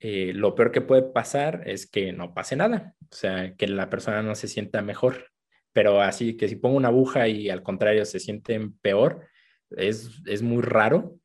Eh, 0.00 0.32
lo 0.34 0.54
peor 0.54 0.72
que 0.72 0.80
puede 0.80 1.02
pasar 1.02 1.62
es 1.66 1.86
que 1.86 2.12
no 2.12 2.34
pase 2.34 2.56
nada, 2.56 2.94
o 3.10 3.14
sea, 3.14 3.54
que 3.56 3.66
la 3.66 3.88
persona 3.88 4.22
no 4.22 4.34
se 4.34 4.48
sienta 4.48 4.82
mejor 4.82 5.30
pero 5.76 6.00
así 6.00 6.38
que 6.38 6.48
si 6.48 6.56
pongo 6.56 6.78
una 6.78 6.88
aguja 6.88 7.28
y 7.28 7.50
al 7.50 7.62
contrario 7.62 8.06
se 8.06 8.18
sienten 8.18 8.78
peor, 8.78 9.26
es, 9.68 10.22
es 10.24 10.40
muy 10.40 10.62
raro, 10.62 11.18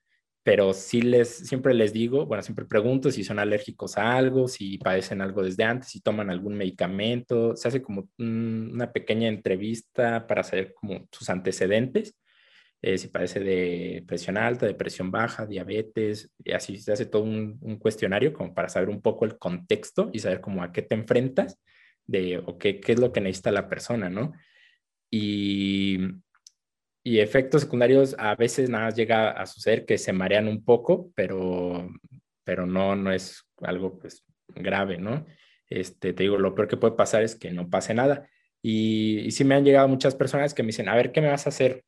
pero 0.43 0.74
sí 0.74 1.02
les, 1.02 1.30
siempre 1.47 1.74
les 1.74 1.93
digo, 1.93 2.26
bueno, 2.26 2.43
siempre 2.43 2.65
pregunto 2.65 3.12
si 3.12 3.24
son 3.24 3.39
alérgicos 3.39 3.97
a 3.97 4.17
algo, 4.17 4.50
si 4.50 4.78
padecen 4.78 5.21
algo 5.21 5.41
desde 5.41 5.63
antes, 5.63 5.88
si 5.88 6.02
toman 6.02 6.30
algún 6.30 6.56
medicamento, 6.56 7.56
se 7.56 7.69
hace 7.69 7.82
como 7.82 8.10
un, 8.19 8.71
una 8.74 8.91
pequeña 8.91 9.30
entrevista 9.30 10.28
para 10.28 10.43
saber 10.43 10.74
como 10.74 11.08
sus 11.13 11.30
antecedentes, 11.30 12.13
eh, 12.81 12.97
si 12.97 13.09
padece 13.09 13.39
de 13.39 14.03
presión 14.07 14.37
alta, 14.37 14.65
de 14.65 14.73
presión 14.73 15.11
baja, 15.11 15.45
diabetes, 15.45 16.31
y 16.43 16.51
así 16.51 16.77
se 16.77 16.91
hace 16.91 17.05
todo 17.05 17.23
un, 17.23 17.59
un, 17.61 17.77
cuestionario 17.77 18.33
como 18.33 18.53
para 18.53 18.69
saber 18.69 18.89
un 18.89 19.01
poco 19.01 19.25
el 19.25 19.37
contexto 19.37 20.09
y 20.13 20.19
saber 20.19 20.41
cómo 20.41 20.63
a 20.63 20.71
qué 20.71 20.81
te 20.81 20.95
enfrentas 20.95 21.59
de 22.07 22.39
o 22.39 22.57
qué, 22.57 22.79
qué 22.79 22.93
es 22.93 22.99
lo 22.99 23.11
que 23.11 23.21
necesita 23.21 23.51
la 23.51 23.69
persona, 23.69 24.09
¿no? 24.09 24.33
Y, 25.11 25.99
y 27.03 27.19
efectos 27.19 27.61
secundarios 27.61 28.15
a 28.17 28.35
veces 28.35 28.69
nada 28.69 28.85
más 28.85 28.95
llega 28.95 29.31
a 29.31 29.45
suceder 29.45 29.85
que 29.85 29.97
se 29.97 30.13
marean 30.13 30.47
un 30.47 30.63
poco, 30.63 31.11
pero, 31.15 31.87
pero 32.43 32.65
no, 32.65 32.95
no 32.95 33.11
es 33.11 33.43
algo 33.61 33.99
pues 33.99 34.23
grave, 34.47 34.97
¿no? 34.97 35.25
Este, 35.69 36.13
te 36.13 36.23
digo, 36.23 36.37
lo 36.37 36.55
peor 36.55 36.67
que 36.67 36.77
puede 36.77 36.95
pasar 36.95 37.23
es 37.23 37.35
que 37.35 37.51
no 37.51 37.69
pase 37.69 37.93
nada. 37.93 38.27
Y, 38.61 39.19
y 39.19 39.31
sí 39.31 39.43
me 39.43 39.55
han 39.55 39.65
llegado 39.65 39.87
muchas 39.87 40.15
personas 40.15 40.53
que 40.53 40.63
me 40.63 40.67
dicen, 40.67 40.89
a 40.89 40.95
ver, 40.95 41.11
¿qué 41.11 41.21
me 41.21 41.29
vas 41.29 41.45
a 41.45 41.49
hacer? 41.49 41.83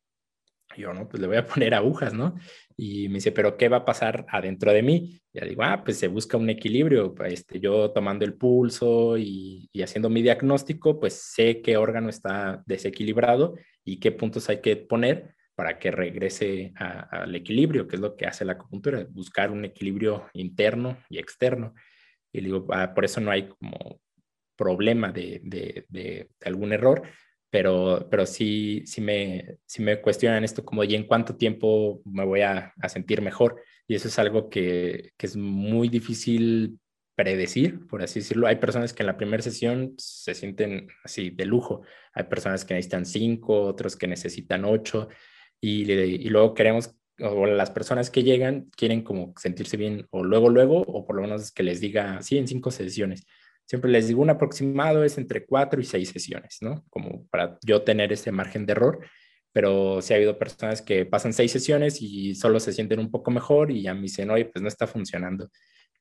Yo, 0.76 0.92
no, 0.92 1.08
pues 1.08 1.20
le 1.20 1.26
voy 1.26 1.36
a 1.36 1.46
poner 1.46 1.74
agujas, 1.74 2.14
¿no? 2.14 2.34
Y 2.76 3.08
me 3.08 3.14
dice, 3.14 3.32
pero 3.32 3.56
¿qué 3.56 3.68
va 3.68 3.78
a 3.78 3.84
pasar 3.84 4.26
adentro 4.28 4.72
de 4.72 4.82
mí? 4.82 5.20
Y 5.32 5.38
ya 5.38 5.46
digo, 5.46 5.62
ah, 5.62 5.82
pues 5.84 5.98
se 5.98 6.08
busca 6.08 6.36
un 6.36 6.50
equilibrio. 6.50 7.14
Este, 7.24 7.60
yo 7.60 7.90
tomando 7.92 8.24
el 8.24 8.34
pulso 8.34 9.16
y, 9.16 9.68
y, 9.72 9.82
haciendo 9.82 10.10
mi 10.10 10.22
diagnóstico, 10.22 10.98
pues 10.98 11.14
sé 11.34 11.60
qué 11.62 11.76
órgano 11.76 12.08
está 12.08 12.62
desequilibrado 12.66 13.54
y 13.84 13.98
qué 14.00 14.12
puntos 14.12 14.48
hay 14.48 14.60
que 14.60 14.76
poner 14.76 15.34
para 15.54 15.78
que 15.78 15.90
regrese 15.90 16.72
al 16.76 17.34
equilibrio, 17.34 17.86
que 17.86 17.96
es 17.96 18.02
lo 18.02 18.16
que 18.16 18.26
hace 18.26 18.44
la 18.44 18.54
acupuntura, 18.54 19.06
buscar 19.10 19.52
un 19.52 19.64
equilibrio 19.64 20.28
interno 20.32 20.98
y 21.08 21.18
externo. 21.18 21.74
Y 22.32 22.40
digo, 22.40 22.66
ah, 22.72 22.92
por 22.92 23.04
eso 23.04 23.20
no 23.20 23.30
hay 23.30 23.48
como 23.48 24.00
problema 24.56 25.12
de, 25.12 25.40
de, 25.44 25.84
de 25.88 26.28
algún 26.44 26.72
error, 26.72 27.02
pero, 27.54 28.08
pero 28.10 28.26
sí, 28.26 28.82
sí, 28.84 29.00
me, 29.00 29.58
sí 29.64 29.80
me 29.80 30.00
cuestionan 30.00 30.42
esto 30.42 30.64
como, 30.64 30.82
¿y 30.82 30.96
en 30.96 31.06
cuánto 31.06 31.36
tiempo 31.36 32.02
me 32.04 32.24
voy 32.24 32.40
a, 32.40 32.74
a 32.82 32.88
sentir 32.88 33.22
mejor? 33.22 33.62
Y 33.86 33.94
eso 33.94 34.08
es 34.08 34.18
algo 34.18 34.50
que, 34.50 35.12
que, 35.16 35.26
es 35.26 35.36
muy 35.36 35.88
difícil 35.88 36.80
predecir, 37.14 37.86
por 37.86 38.02
así 38.02 38.18
decirlo. 38.18 38.48
Hay 38.48 38.56
personas 38.56 38.92
que 38.92 39.04
en 39.04 39.06
la 39.06 39.16
primera 39.16 39.40
sesión 39.40 39.94
se 39.98 40.34
sienten 40.34 40.88
así 41.04 41.30
de 41.30 41.46
lujo, 41.46 41.82
hay 42.12 42.24
personas 42.24 42.64
que 42.64 42.74
necesitan 42.74 43.06
cinco, 43.06 43.60
otros 43.62 43.94
que 43.94 44.08
necesitan 44.08 44.64
ocho, 44.64 45.08
y, 45.60 45.88
y 45.92 46.28
luego 46.30 46.54
queremos 46.54 46.96
o 47.20 47.46
las 47.46 47.70
personas 47.70 48.10
que 48.10 48.24
llegan 48.24 48.68
quieren 48.76 49.02
como 49.02 49.32
sentirse 49.36 49.76
bien 49.76 50.08
o 50.10 50.24
luego, 50.24 50.48
luego, 50.48 50.80
o 50.80 51.06
por 51.06 51.14
lo 51.14 51.22
menos 51.22 51.52
que 51.52 51.62
les 51.62 51.80
diga, 51.80 52.20
sí, 52.20 52.36
en 52.36 52.48
cinco 52.48 52.72
sesiones. 52.72 53.24
Siempre 53.66 53.90
les 53.90 54.08
digo 54.08 54.22
un 54.22 54.30
aproximado 54.30 55.04
es 55.04 55.18
entre 55.18 55.46
cuatro 55.46 55.80
y 55.80 55.84
seis 55.84 56.10
sesiones, 56.10 56.58
¿no? 56.60 56.84
Como 56.90 57.26
para 57.28 57.58
yo 57.64 57.82
tener 57.82 58.12
ese 58.12 58.32
margen 58.32 58.66
de 58.66 58.72
error, 58.72 59.00
pero 59.52 60.02
sí 60.02 60.12
ha 60.12 60.16
habido 60.16 60.38
personas 60.38 60.82
que 60.82 61.06
pasan 61.06 61.32
seis 61.32 61.52
sesiones 61.52 62.02
y 62.02 62.34
solo 62.34 62.60
se 62.60 62.72
sienten 62.72 63.00
un 63.00 63.10
poco 63.10 63.30
mejor 63.30 63.70
y 63.70 63.82
ya 63.82 63.94
me 63.94 64.02
dicen, 64.02 64.30
oye, 64.30 64.46
pues 64.46 64.62
no 64.62 64.68
está 64.68 64.86
funcionando. 64.86 65.48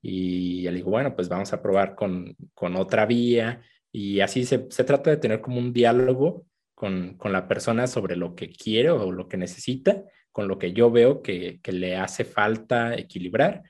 Y 0.02 0.64
le 0.64 0.74
digo, 0.74 0.92
bueno, 0.92 1.16
pues 1.16 1.30
vamos 1.30 1.54
a 1.54 1.62
probar 1.62 1.96
con, 1.96 2.36
con 2.54 2.76
otra 2.76 3.06
vía. 3.06 3.62
Y 3.92 4.20
así 4.20 4.44
se, 4.46 4.68
se 4.70 4.84
trata 4.84 5.10
de 5.12 5.18
tener 5.18 5.40
como 5.40 5.60
un 5.60 5.72
diálogo 5.72 6.46
con, 6.76 7.16
con, 7.18 7.32
la 7.32 7.48
persona 7.48 7.88
sobre 7.88 8.16
lo 8.16 8.36
que 8.36 8.50
quiere 8.50 8.90
o 8.90 9.12
lo 9.12 9.28
que 9.30 9.38
necesita 9.38 10.04
con 10.34 10.48
lo 10.50 10.58
que 10.60 10.74
yo 10.74 10.92
veo 10.92 11.22
que, 11.22 11.62
le 11.64 11.96
hace 11.96 12.26
falta 12.26 12.96
equilibrar 12.96 13.64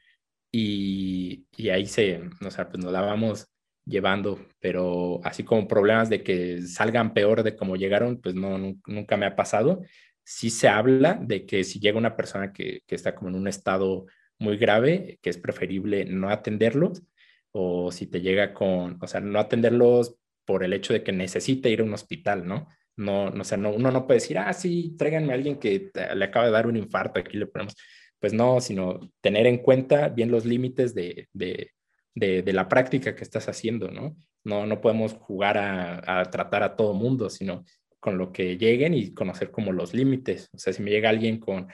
y, 0.52 1.46
ahí 1.72 1.86
se, 1.86 2.22
o 2.44 2.50
sea, 2.50 2.70
pues 2.70 2.84
nos 2.84 2.91
la 2.91 3.02
vamos 3.02 3.53
llevando, 3.86 4.39
pero 4.59 5.19
así 5.23 5.43
como 5.43 5.67
problemas 5.67 6.09
de 6.09 6.23
que 6.23 6.61
salgan 6.61 7.13
peor 7.13 7.43
de 7.43 7.55
cómo 7.55 7.75
llegaron, 7.75 8.21
pues 8.21 8.36
no, 8.36 8.57
nunca 8.57 9.17
me 9.17 9.25
ha 9.25 9.36
pasado. 9.36 9.81
Sí 10.23 10.49
se 10.49 10.67
habla 10.69 11.19
de 11.21 11.45
que 11.45 11.63
si 11.63 11.79
llega 11.79 11.97
una 11.97 12.15
persona 12.15 12.53
que, 12.53 12.81
que 12.88 12.95
está 12.95 13.15
como 13.15 13.29
en 13.29 13.36
un 13.36 13.47
estado 13.47 14.05
muy 14.39 14.57
grave, 14.57 15.19
que 15.21 15.29
es 15.29 15.38
preferible 15.38 16.05
no 16.05 16.29
atenderlos, 16.29 17.03
o 17.51 17.91
si 17.91 18.07
te 18.07 18.21
llega 18.21 18.53
con, 18.53 18.97
o 19.01 19.07
sea, 19.07 19.21
no 19.21 19.39
atenderlos 19.39 20.15
por 20.45 20.63
el 20.63 20.73
hecho 20.73 20.93
de 20.93 21.03
que 21.03 21.11
necesita 21.11 21.69
ir 21.69 21.81
a 21.81 21.84
un 21.84 21.93
hospital, 21.93 22.45
¿no? 22.45 22.67
No, 22.95 23.29
no, 23.31 23.43
o 23.43 23.57
no, 23.57 23.71
uno 23.71 23.91
no 23.91 24.05
puede 24.05 24.19
decir, 24.19 24.38
ah, 24.38 24.53
sí, 24.53 24.95
tráiganme 24.97 25.31
a 25.34 25.36
alguien 25.36 25.59
que 25.59 25.91
le 26.15 26.25
acaba 26.25 26.45
de 26.45 26.51
dar 26.51 26.67
un 26.67 26.77
infarto, 26.77 27.19
aquí 27.19 27.38
le 27.38 27.47
ponemos. 27.47 27.75
Pues 28.19 28.34
no, 28.34 28.61
sino 28.61 29.11
tener 29.21 29.47
en 29.47 29.57
cuenta 29.57 30.09
bien 30.09 30.31
los 30.31 30.45
límites 30.45 30.93
de, 30.95 31.27
de, 31.34 31.71
de, 32.16 32.43
la 32.53 32.68
práctica 32.68 33.16
que 33.16 33.24
estás 33.24 33.49
haciendo, 33.49 33.89
¿no? 33.89 34.16
No, 34.43 34.66
no 34.66 34.82
podemos 34.82 35.14
jugar 35.14 35.57
a, 35.57 36.22
a 36.22 36.26
tratar 36.26 36.64
a 36.64 36.76
todo 36.76 36.93
mundo, 36.93 37.30
sino 37.30 37.64
con 37.99 38.18
lo 38.18 38.32
que 38.32 38.57
lleguen 38.57 38.93
y 38.93 39.14
conocer 39.14 39.51
como 39.51 39.72
los 39.72 39.93
límites. 39.93 40.49
O 40.53 40.57
sea, 40.57 40.74
si 40.74 40.84
me 40.84 40.91
llega 40.91 41.09
alguien 41.09 41.39
con 41.39 41.68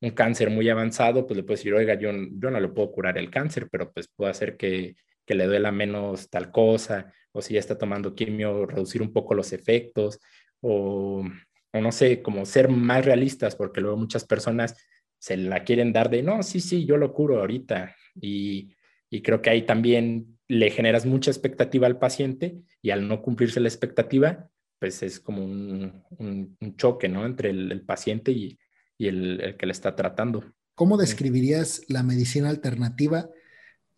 un 0.00 0.10
cáncer 0.10 0.50
muy 0.50 0.68
avanzado, 0.68 1.26
pues 1.26 1.36
le 1.36 1.42
puedo 1.42 1.56
decir, 1.56 1.74
oiga, 1.74 1.94
yo, 1.94 2.10
yo 2.12 2.50
no 2.50 2.60
le 2.60 2.68
puedo 2.68 2.90
curar 2.90 3.18
el 3.18 3.30
cáncer, 3.30 3.68
pero 3.70 3.92
pues 3.92 4.08
puedo 4.08 4.30
hacer 4.30 4.56
que, 4.56 4.96
que 5.26 5.34
le 5.34 5.46
duela 5.46 5.72
menos 5.72 6.30
tal 6.30 6.50
cosa, 6.50 7.12
o 7.32 7.42
si 7.42 7.54
ya 7.54 7.60
está 7.60 7.76
tomando 7.76 8.14
quimio, 8.14 8.64
reducir 8.64 9.02
un 9.02 9.12
poco 9.12 9.34
los 9.34 9.52
efectos, 9.52 10.20
o, 10.60 11.24
no 11.72 11.92
sé, 11.92 12.22
como 12.22 12.46
ser 12.46 12.68
más 12.68 13.04
realistas, 13.04 13.56
porque 13.56 13.80
luego 13.80 13.96
muchas 13.96 14.24
personas 14.24 14.74
se 15.18 15.36
la 15.36 15.64
quieren 15.64 15.92
dar 15.92 16.08
de, 16.08 16.22
no, 16.22 16.42
sí, 16.42 16.60
sí, 16.60 16.86
yo 16.86 16.96
lo 16.96 17.12
curo 17.12 17.40
ahorita. 17.40 17.94
Y, 18.20 18.74
creo 19.22 19.42
que 19.42 19.50
ahí 19.50 19.62
también 19.62 20.38
le 20.48 20.70
generas 20.70 21.06
mucha 21.06 21.30
expectativa 21.30 21.86
al 21.86 21.98
paciente 21.98 22.62
y 22.82 22.90
al 22.90 23.08
no 23.08 23.22
cumplirse 23.22 23.60
la 23.60 23.68
expectativa, 23.68 24.48
pues 24.78 25.02
es 25.02 25.20
como 25.20 25.44
un, 25.44 26.56
choque, 26.76 27.08
¿no? 27.08 27.26
Entre 27.26 27.50
el, 27.50 27.82
paciente 27.82 28.32
y, 28.32 28.58
el, 28.98 29.56
que 29.58 29.66
le 29.66 29.72
está 29.72 29.96
tratando. 29.96 30.44
¿Cómo 30.74 30.96
describirías 30.96 31.82
la 31.88 32.02
medicina 32.02 32.50
alternativa? 32.50 33.30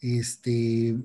Este, 0.01 0.97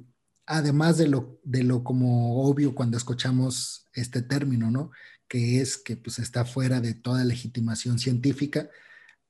además 0.45 0.97
de 0.97 1.07
lo, 1.07 1.39
de 1.43 1.63
lo 1.63 1.83
como 1.83 2.43
obvio 2.47 2.75
cuando 2.75 2.97
escuchamos 2.97 3.87
este 3.93 4.21
término, 4.21 4.69
¿no? 4.69 4.91
que 5.33 5.61
es 5.61 5.77
que 5.77 5.97
pues 5.97 6.19
está 6.19 6.45
fuera 6.45 6.79
de 6.79 6.93
toda 6.93 7.23
legitimación 7.23 7.97
científica. 7.97 8.69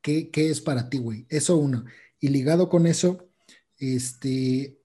¿Qué, 0.02 0.30
es 0.34 0.60
para 0.60 0.90
ti, 0.90 0.98
güey? 0.98 1.26
Eso 1.30 1.56
uno. 1.56 1.86
Y 2.20 2.28
ligado 2.28 2.68
con 2.68 2.88
eso, 2.88 3.30
este, 3.80 4.78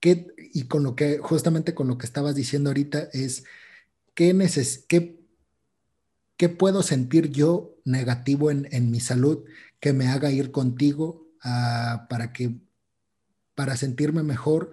¿qué, 0.00 0.26
y 0.52 0.64
con 0.64 0.82
lo 0.82 0.96
que, 0.96 1.18
justamente 1.18 1.74
con 1.74 1.88
lo 1.88 1.98
que 1.98 2.06
estabas 2.06 2.34
diciendo 2.34 2.70
ahorita, 2.70 3.08
es 3.12 3.44
qué, 4.14 4.34
neces 4.34 4.84
qué, 4.88 5.20
qué 6.36 6.48
puedo 6.48 6.82
sentir 6.82 7.30
yo 7.30 7.76
negativo 7.84 8.50
en, 8.50 8.90
mi 8.90 9.00
salud 9.00 9.44
que 9.80 9.92
me 9.92 10.08
haga 10.08 10.30
ir 10.30 10.50
contigo 10.50 11.28
para 12.08 12.32
que, 12.32 12.60
para 13.54 13.76
sentirme 13.76 14.22
mejor 14.22 14.72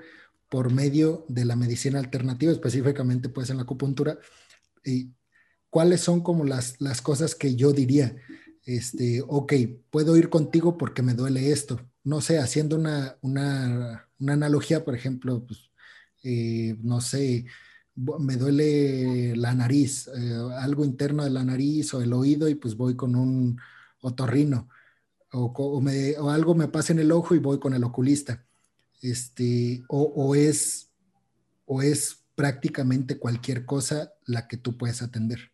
por 0.49 0.71
medio 0.73 1.25
de 1.27 1.45
la 1.45 1.55
medicina 1.55 1.99
alternativa, 1.99 2.51
específicamente 2.51 3.29
pues 3.29 3.49
en 3.49 3.57
la 3.57 3.63
acupuntura, 3.63 4.17
y 4.83 5.11
cuáles 5.69 6.01
son 6.01 6.21
como 6.21 6.43
las, 6.43 6.79
las 6.81 7.01
cosas 7.01 7.35
que 7.35 7.55
yo 7.55 7.71
diría, 7.71 8.15
este, 8.65 9.23
ok, 9.27 9.53
puedo 9.89 10.17
ir 10.17 10.29
contigo 10.29 10.77
porque 10.77 11.01
me 11.01 11.13
duele 11.13 11.51
esto. 11.51 11.88
No 12.09 12.21
sé, 12.21 12.39
haciendo 12.39 12.75
una, 12.75 13.17
una, 13.21 14.09
una 14.19 14.33
analogía, 14.33 14.83
por 14.83 14.95
ejemplo, 14.95 15.45
pues, 15.45 15.69
eh, 16.23 16.75
no 16.81 17.01
sé, 17.01 17.45
me 17.95 18.35
duele 18.35 19.35
la 19.35 19.53
nariz, 19.53 20.07
eh, 20.07 20.33
algo 20.59 20.85
interno 20.85 21.23
de 21.23 21.29
la 21.29 21.43
nariz 21.43 21.93
o 21.93 22.01
el 22.01 22.11
oído 22.13 22.49
y 22.49 22.55
pues 22.55 22.75
voy 22.75 22.95
con 22.95 23.15
un 23.15 23.61
otorrino. 24.01 24.69
O, 25.31 25.83
algo 26.31 26.55
me 26.55 26.67
pasa 26.67 26.93
en 26.93 26.99
el 26.99 27.11
ojo 27.11 27.35
y 27.35 27.37
voy 27.37 27.59
con 27.59 27.75
el 27.75 27.83
oculista. 27.83 28.43
Este, 29.03 29.83
o, 29.87 30.01
o, 30.01 30.33
es, 30.33 30.91
o 31.65 31.83
es 31.83 32.25
prácticamente 32.33 33.19
cualquier 33.19 33.65
cosa 33.65 34.13
la 34.25 34.47
que 34.47 34.57
tú 34.57 34.79
puedes 34.79 35.03
atender. 35.03 35.51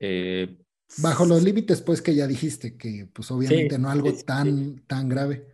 Eh, 0.00 0.59
Bajo 0.98 1.24
los 1.24 1.42
límites, 1.42 1.80
pues, 1.82 2.02
que 2.02 2.14
ya 2.14 2.26
dijiste, 2.26 2.76
que 2.76 3.08
pues 3.12 3.30
obviamente 3.30 3.78
no 3.78 3.90
algo 3.90 4.12
tan, 4.24 4.80
tan 4.86 5.08
grave. 5.08 5.46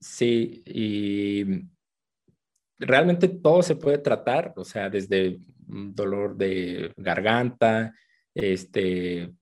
Sí, 0.00 0.62
y 0.66 1.44
realmente 2.78 3.28
todo 3.28 3.62
se 3.62 3.76
puede 3.76 3.98
tratar, 3.98 4.52
o 4.56 4.64
sea, 4.64 4.88
desde 4.88 5.40
dolor 5.66 6.36
de 6.36 6.92
garganta, 6.96 7.94
este, 8.34 9.32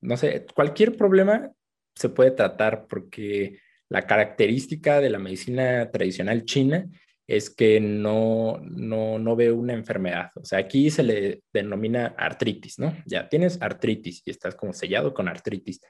no 0.00 0.16
sé, 0.16 0.46
cualquier 0.54 0.96
problema 0.96 1.50
se 1.94 2.08
puede 2.08 2.30
tratar 2.30 2.86
porque 2.88 3.58
la 3.88 4.02
característica 4.02 5.00
de 5.00 5.10
la 5.10 5.18
medicina 5.18 5.90
tradicional 5.90 6.44
china 6.44 6.86
es 7.26 7.50
que 7.50 7.80
no, 7.80 8.60
no, 8.62 9.18
no 9.18 9.36
veo 9.36 9.56
una 9.56 9.72
enfermedad. 9.72 10.30
O 10.36 10.44
sea, 10.44 10.60
aquí 10.60 10.90
se 10.90 11.02
le 11.02 11.42
denomina 11.52 12.14
artritis, 12.16 12.78
¿no? 12.78 12.96
Ya 13.04 13.28
tienes 13.28 13.60
artritis 13.60 14.22
y 14.24 14.30
estás 14.30 14.54
como 14.54 14.72
sellado 14.72 15.12
con 15.12 15.28
artritis. 15.28 15.80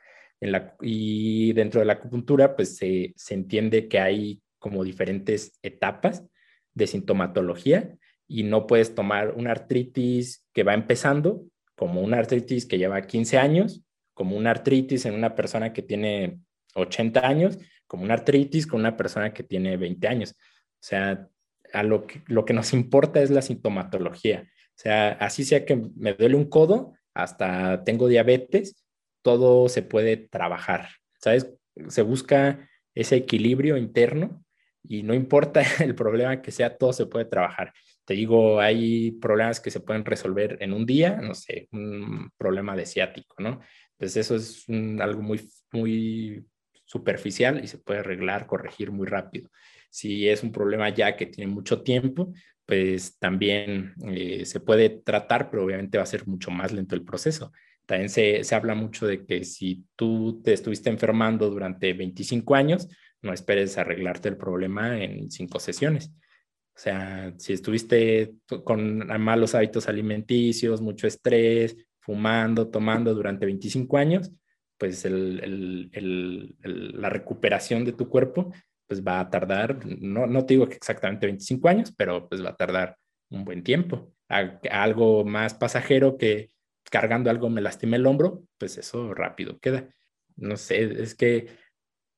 En 0.41 0.53
la, 0.53 0.75
y 0.81 1.53
dentro 1.53 1.81
de 1.81 1.87
la 1.87 1.95
acupuntura, 1.95 2.57
pues 2.57 2.77
se, 2.77 3.13
se 3.17 3.35
entiende 3.35 3.89
que 3.89 3.99
hay 3.99 4.41
como 4.59 4.83
diferentes 4.83 5.59
etapas 5.63 6.25
de 6.75 6.87
sintomatología 6.87 7.97
y 8.29 8.43
no 8.43 8.67
puedes 8.67 8.95
tomar 8.95 9.33
una 9.33 9.53
artritis 9.53 10.47
que 10.53 10.63
va 10.63 10.75
empezando, 10.75 11.45
como 11.75 12.01
una 12.01 12.19
artritis 12.19 12.67
que 12.67 12.79
lleva 12.79 13.03
15 13.03 13.39
años, 13.39 13.83
como 14.15 14.37
una 14.37 14.51
artritis 14.51 15.05
en 15.05 15.15
una 15.15 15.35
persona 15.35 15.73
que 15.73 15.83
tiene 15.83 16.41
80 16.75 17.27
años, 17.27 17.59
como 17.87 18.05
una 18.05 18.15
artritis 18.15 18.67
con 18.67 18.81
una 18.81 18.97
persona 18.97 19.33
que 19.33 19.43
tiene 19.43 19.77
20 19.77 20.09
años. 20.09 20.35
O 20.77 20.85
sea, 20.87 21.29
a 21.73 21.83
lo 21.83 22.07
que, 22.07 22.23
lo 22.27 22.45
que 22.45 22.55
nos 22.55 22.73
importa 22.73 23.21
es 23.21 23.31
la 23.31 23.43
sintomatología. 23.43 24.49
O 24.49 24.79
sea, 24.79 25.13
así 25.13 25.45
sea 25.45 25.65
que 25.65 25.77
me 25.97 26.15
duele 26.15 26.37
un 26.37 26.49
codo, 26.49 26.95
hasta 27.15 27.83
tengo 27.85 28.09
diabetes, 28.09 28.85
todo 29.23 29.69
se 29.69 29.83
puede 29.83 30.17
trabajar. 30.17 30.89
¿Sabes? 31.19 31.53
Se 31.89 32.03
busca 32.03 32.69
ese 32.95 33.17
equilibrio 33.17 33.77
interno 33.77 34.45
y 34.83 35.03
no 35.03 35.15
importa 35.15 35.63
el 35.85 35.95
problema 35.95 36.43
que 36.43 36.51
sea, 36.51 36.77
todo 36.77 36.93
se 36.93 37.07
puede 37.07 37.25
trabajar. 37.25 37.73
Te 38.05 38.15
digo, 38.15 38.61
hay 38.61 39.13
problemas 39.13 39.61
que 39.61 39.71
se 39.71 39.81
pueden 39.81 40.05
resolver 40.05 40.59
en 40.61 40.73
un 40.73 40.87
día, 40.87 41.17
no 41.17 41.35
sé, 41.35 41.69
un 41.73 42.31
problema 42.39 42.77
de 42.77 42.87
ciático, 42.87 43.35
¿no? 43.39 43.61
Pues 43.97 44.17
eso 44.17 44.37
es 44.37 44.65
algo 45.01 45.23
muy, 45.23 45.49
muy 45.73 46.47
superficial 46.85 47.65
y 47.65 47.67
se 47.67 47.79
puede 47.79 48.01
arreglar, 48.01 48.47
corregir 48.47 48.93
muy 48.93 49.07
rápido. 49.07 49.51
Si 49.97 50.29
es 50.29 50.43
un 50.43 50.53
problema 50.53 50.91
ya 50.91 51.17
que 51.17 51.25
tiene 51.25 51.51
mucho 51.51 51.81
tiempo, 51.81 52.31
pues 52.67 53.19
también 53.19 53.95
eh, 54.07 54.45
se 54.45 54.61
puede 54.61 54.91
tratar, 54.91 55.49
pero 55.49 55.65
obviamente 55.65 55.97
va 55.97 56.05
a 56.05 56.07
ser 56.07 56.27
mucho 56.27 56.51
más 56.51 56.71
lento 56.71 56.95
el 56.95 57.03
proceso. 57.03 57.51
También 57.87 58.11
se, 58.11 58.45
se, 58.45 58.55
habla 58.55 58.75
mucho 58.75 59.07
de 59.07 59.25
que 59.25 59.43
si 59.45 59.87
tú 59.97 60.43
te 60.45 60.53
estuviste 60.53 60.91
enfermando 60.91 61.49
durante 61.49 61.95
25 61.95 62.55
años, 62.55 62.89
no 63.23 63.33
esperes 63.33 63.79
arreglarte 63.79 64.29
el 64.29 64.37
problema 64.37 65.03
en 65.03 65.31
cinco 65.31 65.61
sesiones. 65.61 66.11
O 66.75 66.79
sea, 66.79 67.33
si 67.39 67.55
estuviste 67.55 68.35
con 68.65 69.07
malos 69.19 69.55
hábitos 69.55 69.89
alimenticios, 69.89 70.83
mucho 70.83 71.07
estrés, 71.07 71.75
fumando, 72.01 72.69
tomando 72.69 73.15
durante 73.15 73.47
25 73.47 73.97
años, 73.97 74.31
pues 74.77 75.07
la 75.07 77.09
recuperación 77.09 77.87
de 77.87 77.95
tu 77.95 78.11
cuerpo 78.11 78.53
pues 78.87 79.03
va 79.05 79.21
a 79.21 79.31
tardar, 79.31 79.85
no, 79.85 80.27
no 80.27 80.47
te 80.47 80.55
digo 80.55 80.69
que 80.69 80.77
exactamente 80.77 81.27
25 81.27 81.69
años, 81.69 81.93
pero 81.97 82.29
pues 82.29 82.45
va 82.45 82.51
a 82.51 82.57
tardar 82.57 82.97
un 83.31 83.45
buen 83.45 83.63
tiempo. 83.63 84.13
algo 84.29 85.25
más 85.25 85.55
pasajero 85.55 86.17
que 86.19 86.51
cargando 86.91 87.31
algo 87.31 87.51
me 87.51 87.61
lastimé 87.61 87.97
el 87.97 88.07
hombro, 88.07 88.45
pues 88.59 88.79
eso 88.79 89.15
rápido 89.15 89.59
queda. 89.59 89.89
no 90.37 90.57
sé, 90.57 91.03
es 91.03 91.15
que 91.15 91.49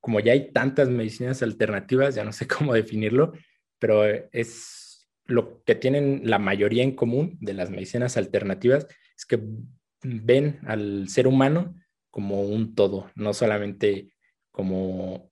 como 0.01 0.21
ya 0.21 0.33
hay 0.33 0.53
tantas 0.53 0.89
medicinas 0.89 1.43
alternativas, 1.43 2.15
ya 2.15 2.25
no 2.25 2.33
sé 2.33 2.47
cómo 2.49 2.75
definirlo, 2.75 3.33
pero 3.79 4.05
es 4.33 5.09
lo 5.27 5.63
que 5.65 5.75
tienen 5.75 6.23
la 6.25 6.39
mayoría 6.39 6.83
en 6.83 6.97
común 6.97 7.37
de 7.41 7.55
las 7.55 7.71
medicinas 7.71 8.17
alternativas, 8.17 8.87
es 9.17 9.27
que 9.27 9.41
ven 10.03 10.61
al 10.67 11.09
ser 11.09 11.27
humano 11.27 11.75
como 12.11 12.43
un 12.43 12.75
todo, 12.75 13.11
no 13.15 13.35
solamente 13.35 14.13
como, 14.51 15.31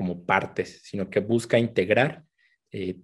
como 0.00 0.24
partes, 0.24 0.80
sino 0.82 1.10
que 1.10 1.20
busca 1.20 1.58
integrar 1.58 2.24
eh, 2.72 2.96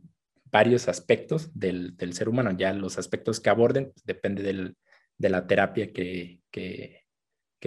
varios 0.47 0.88
aspectos 0.88 1.51
del, 1.53 1.94
ser 2.14 2.26
humano. 2.26 2.57
Ya 2.57 2.72
los 2.72 2.97
aspectos 2.97 3.38
que 3.38 3.51
aborden 3.51 3.92
pues, 3.92 4.03
depende 4.07 4.42
de 4.42 5.28
la 5.28 5.47
terapia 5.47 5.92
que, 5.92 6.40
que, 6.51 7.05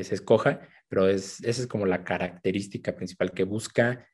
se 0.01 0.15
escoja, 0.15 0.61
pero 0.87 1.07
es, 1.07 1.43
esa 1.43 1.61
es 1.61 1.67
como 1.67 1.85
la 1.85 2.03
característica 2.03 2.95
principal 2.95 3.33
que 3.33 3.43
busca 3.43 4.07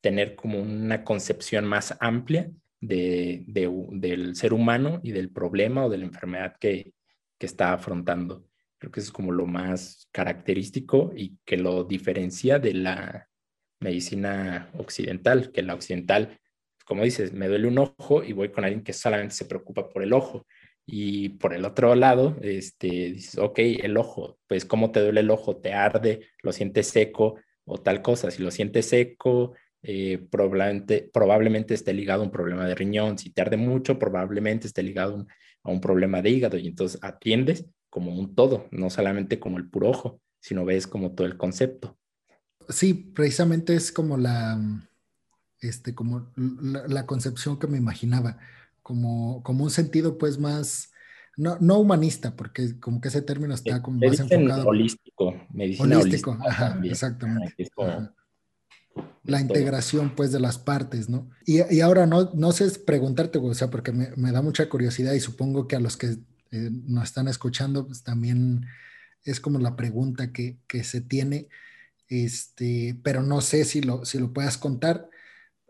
tener 0.00 0.36
como 0.36 0.58
una 0.58 1.04
concepción 1.04 1.66
más 1.66 1.94
amplia 2.00 2.50
de, 2.80 3.44
del 3.46 4.34
ser 4.36 4.54
humano 4.54 5.00
y 5.02 5.12
del 5.12 5.28
problema 5.28 5.84
o 5.84 5.90
de 5.90 5.98
la 5.98 6.06
enfermedad 6.06 6.56
que, 6.58 6.94
que 7.38 7.44
está 7.44 7.74
afrontando. 7.74 8.46
Creo 8.78 8.90
que 8.90 9.00
eso 9.00 9.08
es 9.08 9.12
como 9.12 9.32
lo 9.32 9.44
más 9.44 10.08
característico 10.12 11.12
y 11.14 11.36
que 11.44 11.58
lo 11.58 11.84
diferencia 11.84 12.58
de 12.58 12.72
la 12.72 13.28
medicina 13.82 14.70
occidental, 14.78 15.52
que 15.52 15.62
la 15.62 15.74
occidental 15.74 16.38
como 16.84 17.04
dices, 17.04 17.32
me 17.32 17.48
duele 17.48 17.68
un 17.68 17.78
ojo 17.78 18.22
y 18.22 18.32
voy 18.32 18.50
con 18.50 18.64
alguien 18.64 18.82
que 18.82 18.92
solamente 18.92 19.34
se 19.34 19.44
preocupa 19.44 19.88
por 19.88 20.02
el 20.02 20.12
ojo. 20.12 20.46
Y 20.84 21.30
por 21.30 21.54
el 21.54 21.64
otro 21.64 21.94
lado, 21.94 22.36
este, 22.42 22.88
dices, 23.12 23.38
ok, 23.38 23.58
el 23.58 23.96
ojo, 23.96 24.38
pues 24.48 24.64
¿cómo 24.64 24.90
te 24.90 25.00
duele 25.00 25.20
el 25.20 25.30
ojo? 25.30 25.56
¿Te 25.56 25.72
arde? 25.72 26.26
¿Lo 26.42 26.52
sientes 26.52 26.88
seco? 26.88 27.36
O 27.64 27.78
tal 27.78 28.02
cosa. 28.02 28.30
Si 28.30 28.42
lo 28.42 28.50
sientes 28.50 28.86
seco, 28.86 29.54
eh, 29.82 30.18
probablemente, 30.30 31.08
probablemente 31.12 31.74
esté 31.74 31.94
ligado 31.94 32.22
a 32.22 32.24
un 32.26 32.32
problema 32.32 32.66
de 32.66 32.74
riñón. 32.74 33.16
Si 33.16 33.30
te 33.30 33.42
arde 33.42 33.56
mucho, 33.56 33.98
probablemente 33.98 34.66
esté 34.66 34.82
ligado 34.82 35.26
a 35.62 35.70
un 35.70 35.80
problema 35.80 36.20
de 36.20 36.30
hígado. 36.30 36.58
Y 36.58 36.66
entonces 36.66 36.98
atiendes 37.02 37.66
como 37.88 38.14
un 38.14 38.34
todo, 38.34 38.66
no 38.72 38.90
solamente 38.90 39.38
como 39.38 39.58
el 39.58 39.70
puro 39.70 39.90
ojo, 39.90 40.20
sino 40.40 40.64
ves 40.64 40.86
como 40.88 41.14
todo 41.14 41.26
el 41.26 41.36
concepto. 41.36 41.96
Sí, 42.72 42.94
precisamente 42.94 43.74
es 43.74 43.92
como 43.92 44.16
la, 44.16 44.60
este, 45.60 45.94
como 45.94 46.32
la, 46.36 47.06
concepción 47.06 47.58
que 47.58 47.66
me 47.66 47.78
imaginaba, 47.78 48.38
como, 48.82 49.42
como 49.42 49.64
un 49.64 49.70
sentido 49.70 50.18
pues 50.18 50.38
más, 50.38 50.92
no, 51.36 51.56
no 51.60 51.78
humanista, 51.78 52.36
porque 52.36 52.78
como 52.80 53.00
que 53.00 53.08
ese 53.08 53.22
término 53.22 53.54
está 53.54 53.82
como 53.82 53.98
más 53.98 54.18
enfocado. 54.18 54.66
Holístico, 54.66 55.34
medicina 55.52 55.98
holístico, 55.98 56.38
ajá, 56.46 56.80
exactamente. 56.84 57.54
La 59.24 59.40
integración 59.40 60.14
pues 60.14 60.32
de 60.32 60.40
las 60.40 60.58
partes, 60.58 61.08
¿no? 61.08 61.30
Y, 61.46 61.60
y, 61.74 61.80
ahora 61.80 62.06
no, 62.06 62.30
no 62.34 62.52
sé 62.52 62.78
preguntarte, 62.80 63.38
o 63.38 63.54
sea, 63.54 63.70
porque 63.70 63.92
me, 63.92 64.10
me, 64.16 64.32
da 64.32 64.42
mucha 64.42 64.68
curiosidad 64.68 65.12
y 65.14 65.20
supongo 65.20 65.68
que 65.68 65.76
a 65.76 65.80
los 65.80 65.96
que 65.96 66.18
eh, 66.50 66.70
nos 66.86 67.04
están 67.04 67.28
escuchando, 67.28 67.86
pues 67.86 68.02
también 68.02 68.66
es 69.24 69.40
como 69.40 69.58
la 69.58 69.76
pregunta 69.76 70.32
que, 70.32 70.58
que 70.66 70.84
se 70.84 71.00
tiene, 71.00 71.48
este, 72.12 73.00
pero 73.02 73.22
no 73.22 73.40
sé 73.40 73.64
si 73.64 73.80
lo, 73.80 74.04
si 74.04 74.18
lo 74.18 74.32
puedas 74.32 74.58
contar. 74.58 75.08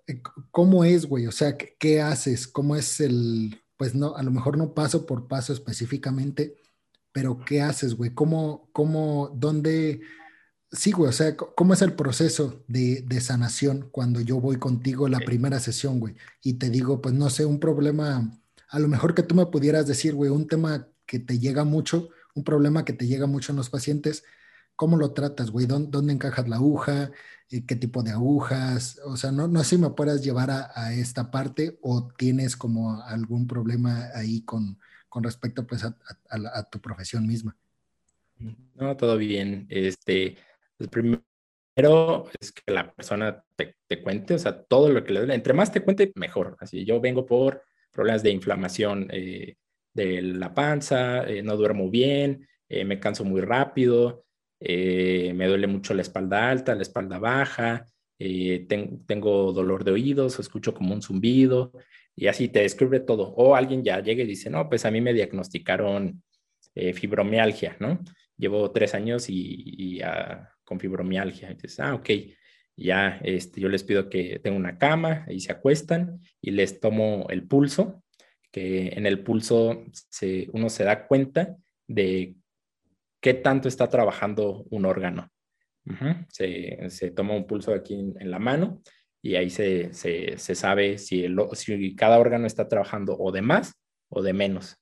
Eh, 0.09 0.21
¿cómo 0.51 0.85
es, 0.85 1.07
güey? 1.07 1.27
O 1.27 1.33
sea, 1.33 1.57
¿qué, 1.57 2.03
haces? 2.03 2.49
¿Cómo 2.49 2.75
es 2.77 3.01
el, 3.01 3.63
pues 3.77 3.95
no, 3.95 4.17
a 4.17 4.23
lo 4.25 4.33
mejor 4.33 4.59
no 4.59 4.75
paso 4.75 5.07
por 5.07 5.29
paso 5.29 5.53
específicamente, 5.53 6.57
pero 7.13 7.39
¿qué 7.47 7.63
haces, 7.63 7.95
güey? 7.95 8.13
¿Cómo, 8.15 8.69
cómo, 8.73 9.31
dónde, 9.37 10.01
sí, 10.73 10.93
güey, 10.93 11.11
o 11.11 11.13
sea, 11.13 11.37
¿cómo 11.37 11.75
es 11.75 11.83
el 11.83 11.95
proceso 11.95 12.65
de, 12.69 13.03
de, 13.03 13.21
sanación 13.21 13.89
cuando 13.93 14.21
yo 14.21 14.41
voy 14.41 14.57
contigo 14.57 15.09
la 15.09 15.21
primera 15.21 15.61
sesión, 15.61 16.01
güey? 16.01 16.17
Y 16.43 16.55
te 16.55 16.71
digo, 16.71 17.01
pues 17.01 17.15
no 17.15 17.31
sé, 17.31 17.45
un 17.47 17.61
problema, 17.61 18.41
a 18.69 18.79
lo 18.81 18.89
mejor 18.89 19.15
que 19.15 19.23
tú 19.23 19.35
me 19.37 19.47
pudieras 19.47 19.87
decir, 19.87 20.15
güey, 20.15 20.31
un 20.31 20.49
tema 20.49 20.89
que 21.07 21.19
te 21.21 21.39
llega 21.39 21.65
mucho, 21.65 22.09
un 22.35 22.45
problema 22.45 22.85
que 22.85 22.95
te 22.95 23.07
llega 23.07 23.27
mucho 23.27 23.53
en 23.53 23.57
los 23.59 23.71
pacientes, 23.71 24.25
¿cómo 24.77 24.97
lo 24.97 25.13
tratas, 25.13 25.51
güey? 25.51 25.67
¿Dónde, 25.67 26.13
encajas 26.13 26.49
la 26.49 26.57
aguja? 26.57 27.11
Eh, 27.51 27.65
¿Qué 27.67 27.77
tipo 27.77 28.03
de 28.03 28.13
agujas? 28.13 29.01
O 29.05 29.17
sea, 29.17 29.33
no, 29.33 29.49
no 29.49 29.63
sé 29.63 29.71
si 29.71 29.79
me 29.79 29.91
puedas 29.91 30.23
llevar 30.23 30.51
a, 30.51 30.93
esta 30.93 31.31
parte 31.31 31.79
o 31.83 32.09
tienes 32.17 32.57
como 32.57 33.01
algún 33.03 33.47
problema 33.47 34.09
ahí 34.15 34.43
con, 34.43 34.79
con 35.09 35.23
respecto 35.23 35.67
pues 35.67 35.85
a, 35.85 36.71
tu 36.71 36.81
profesión 36.81 37.27
misma. 37.27 37.57
No, 38.75 38.97
todo 38.97 39.17
bien. 39.17 39.67
Este, 39.69 40.37
pues, 40.77 40.89
primero 40.91 42.29
es 42.41 42.53
que 42.53 42.73
la 42.73 42.93
persona 42.93 43.45
te, 43.57 43.77
cuente, 44.03 44.35
o 44.35 44.39
sea, 44.39 44.63
todo 44.65 44.89
lo 44.89 45.05
que 45.05 45.13
le 45.13 45.21
duele. 45.21 45.35
Entre 45.35 45.53
más 45.53 45.71
te 45.71 45.83
cuente, 45.83 46.13
mejor. 46.17 46.57
Así, 46.61 46.85
yo 46.85 47.01
vengo 47.01 47.27
por 47.27 47.63
problemas 47.93 48.23
de 48.23 48.31
inflamación 48.31 49.09
eh, 49.13 49.57
de 49.93 50.23
la 50.23 50.55
panza, 50.55 51.29
eh, 51.29 51.43
no 51.43 51.57
duermo 51.57 51.91
bien, 51.91 52.49
me 52.87 52.99
canso 52.99 53.23
muy 53.23 53.43
rápido, 53.43 54.25
eh, 54.65 55.33
me 55.35 55.47
duele 55.47 55.67
mucho 55.67 55.95
la 55.95 56.03
espalda 56.03 56.51
alta, 56.51 56.75
la 56.75 56.83
espalda 56.83 57.19
baja, 57.19 57.87
eh, 58.19 58.67
tengo 59.07 59.53
dolor 59.53 59.85
de 59.85 59.93
oídos, 59.93 60.39
escucho 60.39 60.73
como 60.75 60.95
un 60.95 61.03
zumbido 61.03 61.73
y 62.15 62.29
así 62.29 62.49
te 62.49 62.61
describe 62.61 63.01
todo. 63.01 63.35
O 63.35 63.57
alguien 63.57 63.83
ya 63.83 64.01
llega 64.01 64.23
y 64.23 64.27
dice, 64.27 64.51
no, 64.51 64.69
pues 64.69 64.85
a 64.85 64.91
mí 64.91 65.01
me 65.01 65.13
diagnosticaron 65.13 66.23
eh, 66.75 66.93
fibromialgia, 66.93 67.77
¿no? 67.81 68.01
Llevo 68.37 68.71
tres 68.71 68.95
años 68.95 69.27
y, 69.29 70.01
con 70.65 70.79
fibromialgia. 70.79 71.49
Entonces, 71.49 71.81
ah, 71.81 71.95
ok, 71.95 72.11
ya 72.77 73.21
este, 73.25 73.61
yo 73.61 73.69
les 73.69 73.85
pido 73.85 74.09
que 74.09 74.39
tengan 74.39 74.61
una 74.61 74.79
cama 74.79 75.27
y 75.29 75.41
se 75.41 75.53
acuestan 75.53 76.21
y 76.41 76.53
les 76.53 76.81
tomo 76.81 77.27
el 77.31 77.47
pulso, 77.47 78.05
que 78.51 78.89
en 78.89 79.07
el 79.07 79.23
pulso 79.23 79.85
uno 80.53 80.71
se 80.71 80.85
da 80.85 81.07
cuenta 81.07 81.57
de 81.87 82.37
qué 83.23 83.33
tanto 83.33 83.69
está 83.69 83.89
trabajando 83.89 84.67
un 84.69 84.85
órgano. 84.85 85.31
se, 86.29 87.11
toma 87.13 87.35
un 87.35 87.47
pulso 87.47 87.73
aquí 87.73 87.95
en, 87.95 88.31
la 88.31 88.39
mano 88.39 88.83
y 89.23 89.37
ahí 89.37 89.49
se, 89.49 89.93
sabe 90.37 90.99
si, 90.99 91.27
si, 91.55 91.97
cada 91.97 92.19
órgano 92.19 92.47
está 92.47 92.69
trabajando 92.69 93.17
o 93.19 93.33
de 93.33 93.41
más 93.41 93.81
o 94.11 94.23
de 94.23 94.35
menos. 94.35 94.77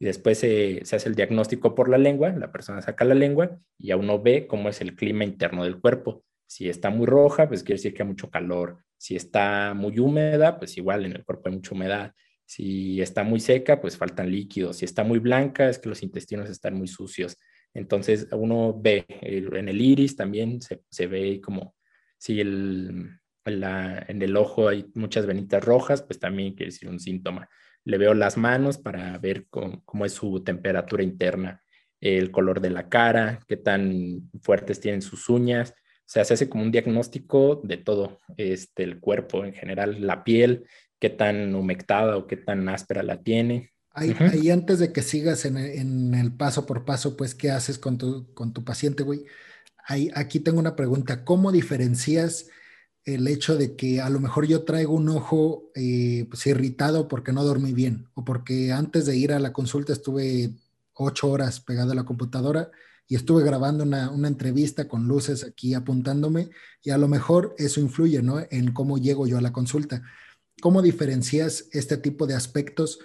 Y 0.00 0.06
después 0.06 0.38
se, 0.38 0.80
hace 0.82 1.08
el 1.08 1.14
diagnóstico 1.14 1.74
por 1.74 1.88
la 1.88 1.98
lengua, 1.98 2.30
la 2.30 2.50
persona 2.50 2.82
saca 2.82 3.04
la 3.04 3.14
lengua 3.14 3.58
y 3.78 3.88
ya 3.88 3.96
uno 3.96 4.20
ve 4.20 4.46
cómo 4.46 4.70
es 4.70 4.80
el 4.80 4.96
clima 4.96 5.24
interno 5.24 5.62
del 5.62 5.80
cuerpo. 5.80 6.24
Si 6.46 6.68
está 6.68 6.90
muy 6.90 7.06
roja, 7.06 7.48
pues 7.48 7.62
quiere 7.62 7.78
decir 7.78 7.94
que 7.94 8.02
hay 8.02 8.08
mucho 8.08 8.30
calor. 8.30 8.78
Si 8.96 9.14
está 9.14 9.74
muy 9.74 9.98
húmeda, 9.98 10.58
pues 10.58 10.76
igual 10.78 11.04
en 11.04 11.12
el 11.12 11.24
cuerpo 11.24 11.48
hay 11.48 11.56
mucha 11.56 11.74
humedad. 11.74 12.12
Si 12.46 13.00
está 13.00 13.24
muy 13.24 13.40
seca, 13.40 13.80
pues 13.80 13.96
faltan 13.96 14.30
líquidos. 14.30 14.78
Si 14.78 14.84
está 14.84 15.04
muy 15.04 15.18
blanca, 15.18 15.68
es 15.68 15.78
que 15.78 15.88
los 15.88 16.02
intestinos 16.02 16.48
están 16.48 16.74
muy 16.74 16.88
sucios. 16.88 17.36
Entonces 17.74 18.28
uno 18.30 18.78
ve 18.80 19.04
en 19.20 19.68
el 19.68 19.80
iris 19.80 20.16
también 20.16 20.60
se, 20.62 21.06
ve 21.06 21.40
como 21.40 21.74
si 22.16 22.40
el, 22.40 23.10
en 23.44 24.22
el 24.22 24.36
ojo 24.36 24.68
hay 24.68 24.86
muchas 24.94 25.26
venitas 25.26 25.62
rojas, 25.62 26.02
pues 26.02 26.18
también 26.18 26.54
quiere 26.54 26.70
decir 26.70 26.88
un 26.88 27.00
síntoma. 27.00 27.48
Le 27.84 27.98
veo 27.98 28.14
las 28.14 28.36
manos 28.36 28.78
para 28.78 29.18
ver 29.18 29.46
cómo, 29.50 30.06
es 30.06 30.12
su 30.12 30.42
temperatura 30.42 31.02
interna, 31.02 31.62
el 32.00 32.30
color 32.30 32.60
de 32.60 32.70
la 32.70 32.88
cara, 32.88 33.40
qué 33.46 33.56
tan 33.56 34.30
fuertes 34.40 34.80
tienen 34.80 35.02
sus 35.02 35.28
uñas. 35.28 35.72
O 35.72 36.06
sea, 36.06 36.24
se 36.24 36.34
hace 36.34 36.48
como 36.48 36.62
un 36.62 36.70
diagnóstico 36.70 37.60
de 37.64 37.78
todo, 37.78 38.20
este, 38.36 38.84
el 38.84 39.00
cuerpo 39.00 39.44
en 39.44 39.52
general, 39.52 40.06
la 40.06 40.22
piel, 40.22 40.64
qué 41.00 41.10
tan 41.10 41.54
humectada 41.54 42.16
o 42.16 42.26
qué 42.26 42.36
tan 42.36 42.68
áspera 42.68 43.02
la 43.02 43.22
tiene. 43.22 43.73
Ahí, 43.94 44.50
antes 44.50 44.80
de 44.80 44.92
que 44.92 45.02
sigas 45.02 45.44
en 45.44 45.56
el, 46.14 46.32
paso 46.32 46.66
por 46.66 46.84
paso, 46.84 47.16
pues, 47.16 47.34
¿qué 47.34 47.52
haces 47.52 47.78
con 47.78 47.96
tu, 47.96 48.32
con 48.34 48.52
tu 48.52 48.64
paciente, 48.64 49.04
güey? 49.04 49.24
Ahí, 49.86 50.10
aquí 50.14 50.40
tengo 50.40 50.58
una 50.58 50.74
pregunta. 50.74 51.24
¿Cómo 51.24 51.52
diferencias 51.52 52.46
el 53.04 53.28
hecho 53.28 53.56
de 53.56 53.76
que 53.76 54.00
a 54.00 54.10
lo 54.10 54.18
mejor 54.18 54.46
yo 54.46 54.64
traigo 54.64 54.94
un 54.94 55.08
ojo 55.10 55.70
eh, 55.74 56.26
pues, 56.28 56.46
irritado 56.46 57.06
porque 57.06 57.32
no 57.32 57.44
dormí 57.44 57.72
bien 57.72 58.08
o 58.14 58.24
porque 58.24 58.72
antes 58.72 59.06
de 59.06 59.16
ir 59.16 59.32
a 59.32 59.38
la 59.38 59.52
consulta 59.52 59.92
estuve 59.92 60.54
ocho 60.94 61.30
horas 61.30 61.60
pegado 61.60 61.92
a 61.92 61.94
la 61.94 62.04
computadora 62.04 62.70
y 63.06 63.16
estuve 63.16 63.44
grabando 63.44 63.84
una, 63.84 64.10
una, 64.10 64.28
entrevista 64.28 64.88
con 64.88 65.06
luces 65.06 65.44
aquí 65.44 65.74
apuntándome 65.74 66.48
y 66.82 66.90
a 66.90 66.98
lo 66.98 67.06
mejor 67.06 67.54
eso 67.58 67.80
influye, 67.80 68.22
¿no? 68.22 68.40
En 68.50 68.72
cómo 68.72 68.96
llego 68.96 69.26
yo 69.26 69.36
a 69.36 69.42
la 69.42 69.52
consulta. 69.52 70.02
¿Cómo 70.62 70.80
diferencias 70.80 71.68
este 71.72 71.98
tipo 71.98 72.26
de 72.26 72.34
aspectos? 72.34 72.98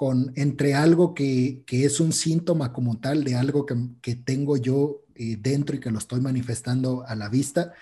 Con, 0.00 0.32
entre 0.34 0.72
algo 0.72 1.12
que, 1.12 1.62
es 1.68 2.00
un 2.00 2.14
síntoma 2.14 2.72
como 2.72 2.96
tal 3.00 3.22
de 3.22 3.34
algo 3.34 3.66
que, 3.66 4.14
tengo 4.14 4.56
yo 4.56 5.02
eh, 5.14 5.36
dentro 5.38 5.76
y 5.76 5.78
que 5.78 5.90
lo 5.90 5.98
estoy 5.98 6.22
manifestando 6.22 7.04
a 7.06 7.14
la 7.14 7.28
vista, 7.28 7.74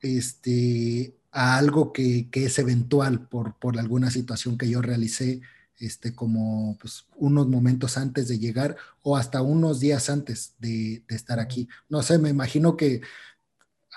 este, 0.00 1.14
a 1.30 1.56
algo 1.58 1.92
que, 1.92 2.28
es 2.32 2.58
eventual 2.58 3.28
por, 3.28 3.54
por, 3.60 3.78
alguna 3.78 4.10
situación 4.10 4.58
que 4.58 4.68
yo 4.68 4.82
realicé, 4.82 5.40
este, 5.78 6.16
como 6.16 6.76
pues, 6.80 7.06
unos 7.14 7.46
momentos 7.46 7.96
antes 7.96 8.26
de 8.26 8.40
llegar 8.40 8.74
o 9.04 9.16
hasta 9.16 9.40
unos 9.40 9.78
días 9.78 10.10
antes 10.10 10.54
de, 10.58 11.04
estar 11.10 11.38
aquí. 11.38 11.68
No 11.88 12.02
sé, 12.02 12.18
me 12.18 12.30
imagino 12.30 12.76
que 12.76 13.02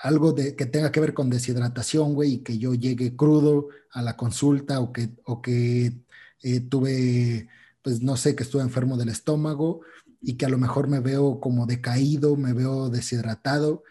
algo 0.04 0.30
de, 0.30 0.54
que 0.54 0.66
tenga 0.66 0.92
que 0.92 1.00
ver 1.00 1.14
con 1.14 1.30
deshidratación, 1.30 2.14
güey, 2.14 2.34
y 2.34 2.38
que 2.44 2.58
yo 2.58 2.74
llegue 2.74 3.16
crudo 3.16 3.70
a 3.90 4.02
la 4.02 4.16
consulta 4.16 4.78
o 4.78 4.92
que, 4.92 5.10
o 5.24 5.42
que 5.42 6.05
eh, 6.42 6.60
tuve, 6.60 7.48
pues 7.82 8.02
no 8.02 8.16
sé, 8.16 8.36
que 8.36 8.42
estuve 8.42 8.62
enfermo 8.62 8.96
del 8.96 9.08
estómago 9.08 9.80
y 10.20 10.36
que 10.36 10.46
a 10.46 10.48
lo 10.48 10.58
mejor 10.58 10.88
me 10.88 11.00
veo 11.00 11.40
como 11.40 11.66
decaído, 11.66 12.36
me 12.36 12.52
veo 12.52 12.88
deshidratado. 12.90 13.84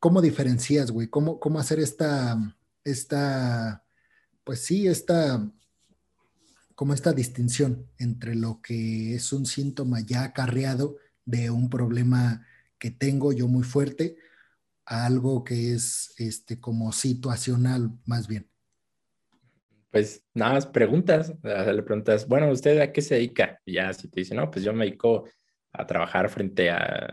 ¿Cómo 0.00 0.20
diferencias, 0.20 0.90
güey? 0.90 1.08
¿Cómo, 1.08 1.40
¿Cómo 1.40 1.58
hacer 1.58 1.80
esta, 1.80 2.38
esta, 2.84 3.84
pues 4.44 4.60
sí, 4.64 4.86
esta, 4.86 5.50
como 6.74 6.94
esta 6.94 7.12
distinción 7.12 7.86
entre 7.98 8.34
lo 8.34 8.60
que 8.62 9.14
es 9.14 9.32
un 9.32 9.46
síntoma 9.46 10.00
ya 10.00 10.24
acarreado 10.24 10.96
de 11.24 11.50
un 11.50 11.70
problema 11.70 12.46
que 12.78 12.90
tengo 12.90 13.32
yo 13.32 13.46
muy 13.48 13.62
fuerte 13.62 14.16
a 14.84 15.06
algo 15.06 15.44
que 15.44 15.74
es 15.74 16.12
este 16.18 16.60
como 16.60 16.92
situacional 16.92 17.98
más 18.04 18.26
bien? 18.26 18.51
Pues 19.92 20.24
nada 20.32 20.54
más 20.54 20.66
preguntas, 20.66 21.34
le 21.42 21.82
preguntas, 21.82 22.26
bueno, 22.26 22.50
¿usted 22.50 22.80
a 22.80 22.90
qué 22.92 23.02
se 23.02 23.16
dedica? 23.16 23.60
Y 23.66 23.74
ya 23.74 23.92
si 23.92 24.08
te 24.08 24.20
dice, 24.20 24.34
no, 24.34 24.50
pues 24.50 24.64
yo 24.64 24.72
me 24.72 24.86
dedico 24.86 25.28
a 25.70 25.86
trabajar 25.86 26.30
frente 26.30 26.70
a 26.70 27.08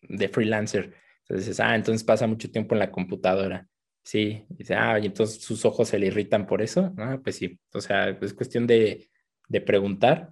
de 0.00 0.28
freelancer. 0.28 0.94
Entonces 1.20 1.46
dices, 1.46 1.60
ah, 1.60 1.74
entonces 1.74 2.04
pasa 2.04 2.26
mucho 2.26 2.50
tiempo 2.50 2.74
en 2.74 2.78
la 2.78 2.90
computadora. 2.90 3.68
Sí, 4.02 4.44
dice, 4.48 4.74
ah, 4.74 4.98
y 4.98 5.06
entonces 5.06 5.42
sus 5.42 5.64
ojos 5.66 5.88
se 5.88 5.98
le 5.98 6.06
irritan 6.06 6.46
por 6.46 6.62
eso. 6.62 6.92
Ah, 6.96 7.20
pues 7.22 7.36
sí, 7.36 7.58
o 7.74 7.80
sea, 7.82 8.08
es 8.08 8.34
cuestión 8.34 8.66
de, 8.66 9.10
de 9.48 9.60
preguntar 9.60 10.30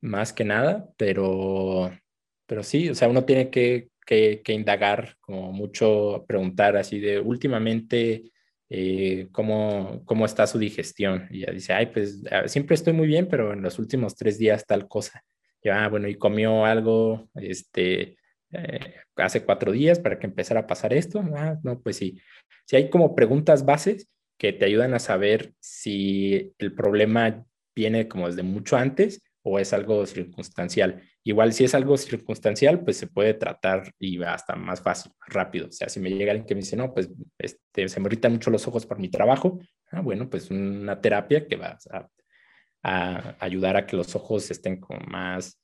más 0.00 0.32
que 0.32 0.44
nada, 0.44 0.88
pero, 0.96 1.90
pero 2.46 2.64
sí, 2.64 2.90
o 2.90 2.94
sea, 2.96 3.08
uno 3.08 3.24
tiene 3.24 3.48
que, 3.50 3.90
que, 4.04 4.42
indagar 4.48 5.16
como 5.20 5.52
mucho, 5.52 6.24
preguntar 6.26 6.76
así 6.76 6.98
de 6.98 7.20
últimamente 7.20 8.32
eh, 8.70 9.28
cómo, 9.32 10.02
cómo 10.04 10.26
está 10.26 10.46
su 10.46 10.58
digestión. 10.58 11.26
Y 11.30 11.40
ya 11.40 11.52
dice, 11.52 11.72
ay, 11.72 11.86
pues 11.86 12.22
siempre 12.46 12.74
estoy 12.74 12.92
muy 12.92 13.06
bien, 13.06 13.28
pero 13.28 13.52
en 13.52 13.62
los 13.62 13.78
últimos 13.78 14.14
tres 14.14 14.38
días 14.38 14.66
tal 14.66 14.88
cosa. 14.88 15.24
Ya, 15.62 15.84
ah, 15.84 15.88
bueno, 15.88 16.08
y 16.08 16.16
comió 16.16 16.64
algo, 16.64 17.28
este, 17.34 18.16
eh, 18.52 18.94
hace 19.16 19.44
cuatro 19.44 19.72
días 19.72 19.98
para 19.98 20.18
que 20.18 20.26
empezara 20.26 20.60
a 20.60 20.66
pasar 20.66 20.92
esto. 20.92 21.22
Ah, 21.34 21.58
no, 21.62 21.80
pues 21.80 21.96
sí. 21.96 22.20
Si 22.64 22.76
hay 22.76 22.90
como 22.90 23.14
preguntas 23.14 23.64
bases 23.64 24.08
que 24.38 24.52
te 24.52 24.64
ayudan 24.64 24.94
a 24.94 24.98
saber 24.98 25.52
si 25.60 26.54
el 26.58 26.74
problema 26.74 27.44
viene 27.74 28.08
como 28.08 28.28
desde 28.28 28.42
mucho 28.42 28.76
antes 28.76 29.22
o 29.42 29.58
es 29.58 29.72
algo 29.72 30.06
circunstancial. 30.06 31.02
Igual 31.28 31.52
si 31.52 31.64
es 31.64 31.74
algo 31.74 31.98
circunstancial, 31.98 32.82
pues 32.84 32.96
se 32.96 33.06
puede 33.06 33.34
tratar 33.34 33.92
y 33.98 34.22
hasta 34.22 34.56
más 34.56 34.80
fácil, 34.80 35.12
rápido. 35.26 35.68
O 35.68 35.72
sea, 35.72 35.88
si 35.90 36.00
me 36.00 36.10
llega 36.10 36.32
alguien 36.32 36.46
que 36.46 36.54
me 36.54 36.62
dice, 36.62 36.74
no, 36.74 36.94
pues 36.94 37.10
este, 37.38 37.88
se 37.88 38.00
me 38.00 38.06
irritan 38.06 38.32
mucho 38.32 38.50
los 38.50 38.66
ojos 38.66 38.86
por 38.86 38.98
mi 38.98 39.10
trabajo, 39.10 39.60
ah, 39.90 40.00
bueno, 40.00 40.30
pues 40.30 40.50
una 40.50 41.00
terapia 41.00 41.46
que 41.46 41.56
va 41.56 41.78
a, 41.90 42.08
a 42.82 43.36
ayudar 43.40 43.76
a 43.76 43.86
que 43.86 43.96
los 43.96 44.16
ojos 44.16 44.50
estén 44.50 44.80
como 44.80 45.00
más 45.00 45.60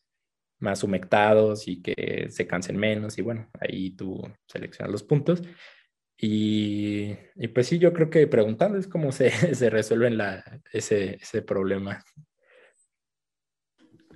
más 0.58 0.82
humectados 0.82 1.66
y 1.68 1.82
que 1.82 2.26
se 2.30 2.46
cansen 2.46 2.76
menos 2.76 3.18
y 3.18 3.22
bueno, 3.22 3.48
ahí 3.60 3.90
tú 3.90 4.22
seleccionas 4.46 4.92
los 4.92 5.02
puntos. 5.02 5.42
Y, 6.16 7.16
y 7.36 7.48
pues 7.48 7.66
sí, 7.66 7.78
yo 7.78 7.92
creo 7.92 8.10
que 8.10 8.26
preguntando 8.26 8.78
es 8.78 8.86
cómo 8.86 9.12
se, 9.12 9.30
se 9.54 9.70
resuelve 9.70 10.10
ese, 10.72 11.16
ese 11.16 11.42
problema. 11.42 12.02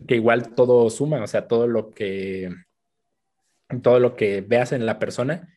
Que 0.07 0.17
igual 0.17 0.55
todo 0.55 0.89
suma, 0.91 1.23
o 1.23 1.27
sea, 1.27 1.49
todo 1.49 1.67
lo 1.67 1.91
que, 1.91 2.51
todo 3.83 4.01
lo 4.01 4.17
que 4.17 4.41
veas 4.41 4.73
en 4.73 4.87
la 4.87 4.99
persona 4.99 5.49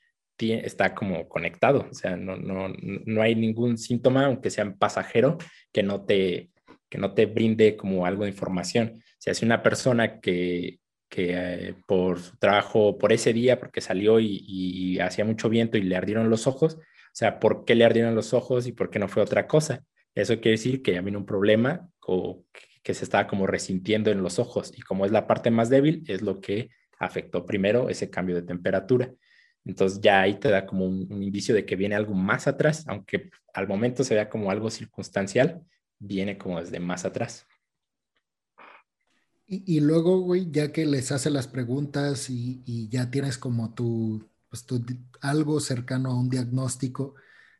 está 0.50 0.96
como 0.96 1.28
conectado, 1.28 1.88
o 1.90 1.94
sea, 1.94 2.16
no, 2.16 2.36
no, 2.38 2.74
no 2.80 3.22
hay 3.22 3.36
ningún 3.36 3.78
síntoma, 3.78 4.26
aunque 4.26 4.50
sea 4.50 4.74
pasajero, 4.76 5.38
que 5.72 5.84
no 5.84 6.06
te, 6.06 6.50
que 6.90 6.98
no 6.98 7.14
te 7.14 7.26
brinde 7.26 7.78
como 7.78 8.06
algo 8.06 8.24
de 8.24 8.32
información. 8.32 8.94
O 8.96 9.16
sea, 9.20 9.34
una 9.44 9.62
persona 9.62 10.20
que, 10.20 10.80
que 11.10 11.34
eh, 11.34 11.76
por 11.86 12.20
su 12.20 12.38
trabajo, 12.38 12.98
por 12.98 13.14
ese 13.14 13.34
día, 13.34 13.60
porque 13.60 13.82
salió 13.82 14.20
y, 14.20 15.00
hacía 15.00 15.26
mucho 15.26 15.50
viento 15.50 15.78
y 15.78 15.84
le 15.84 15.96
ardieron 15.96 16.30
los 16.30 16.48
ojos, 16.48 16.76
o 16.76 17.14
sea, 17.14 17.40
¿por 17.40 17.66
qué 17.66 17.76
le 17.76 17.86
ardieron 17.86 18.16
los 18.16 18.34
ojos 18.34 18.68
y 18.68 18.72
por 18.72 18.90
qué 18.90 19.00
no 19.00 19.08
fue 19.08 19.24
otra 19.24 19.48
cosa? 19.48 19.84
Eso 20.16 20.36
quiere 20.36 20.52
decir 20.52 20.82
que 20.82 20.94
ya 20.94 21.02
vino 21.02 21.20
un 21.20 21.26
problema 21.26 21.90
que 22.84 22.94
se 22.94 23.04
estaba 23.04 23.28
como 23.28 23.48
resintiendo 23.48 24.12
en 24.12 24.24
los 24.24 24.40
ojos 24.40 24.72
y 24.76 24.82
como 24.82 25.06
es 25.06 25.12
la 25.12 25.28
parte 25.28 25.52
más 25.52 25.70
débil, 25.70 26.04
es 26.08 26.22
lo 26.22 26.42
que 26.42 26.70
afectó 27.00 27.46
primero 27.46 27.90
ese 27.90 28.10
cambio 28.10 28.36
de 28.36 28.44
temperatura. 28.44 29.14
Entonces 29.66 30.02
ya 30.02 30.22
ahí 30.22 30.40
te 30.40 30.50
da 30.50 30.66
como 30.66 30.86
un, 30.86 31.08
un 31.12 31.24
indicio 31.24 31.54
de 31.54 31.66
que 31.66 31.76
viene 31.76 31.96
algo 31.96 32.14
más 32.14 32.48
atrás, 32.48 32.84
aunque 32.88 33.30
al 33.54 33.68
momento 33.68 34.04
se 34.04 34.16
vea 34.16 34.30
como 34.30 34.50
algo 34.50 34.70
circunstancial, 34.70 35.62
viene 36.00 36.38
como 36.38 36.60
desde 36.60 36.80
más 36.80 37.06
atrás. 37.06 37.46
Y, 39.54 39.82
luego, 39.82 40.22
güey, 40.22 40.50
ya 40.50 40.72
que 40.72 40.86
les 40.86 41.12
hace 41.12 41.30
las 41.30 41.46
preguntas 41.46 42.30
y, 42.30 42.88
ya 42.88 43.12
tienes 43.12 43.38
como 43.38 43.74
tu, 43.74 44.26
pues 44.48 44.66
tu, 44.66 44.82
algo 45.20 45.60
cercano 45.60 46.10
a 46.10 46.18
un 46.18 46.30
diagnóstico, 46.30 47.16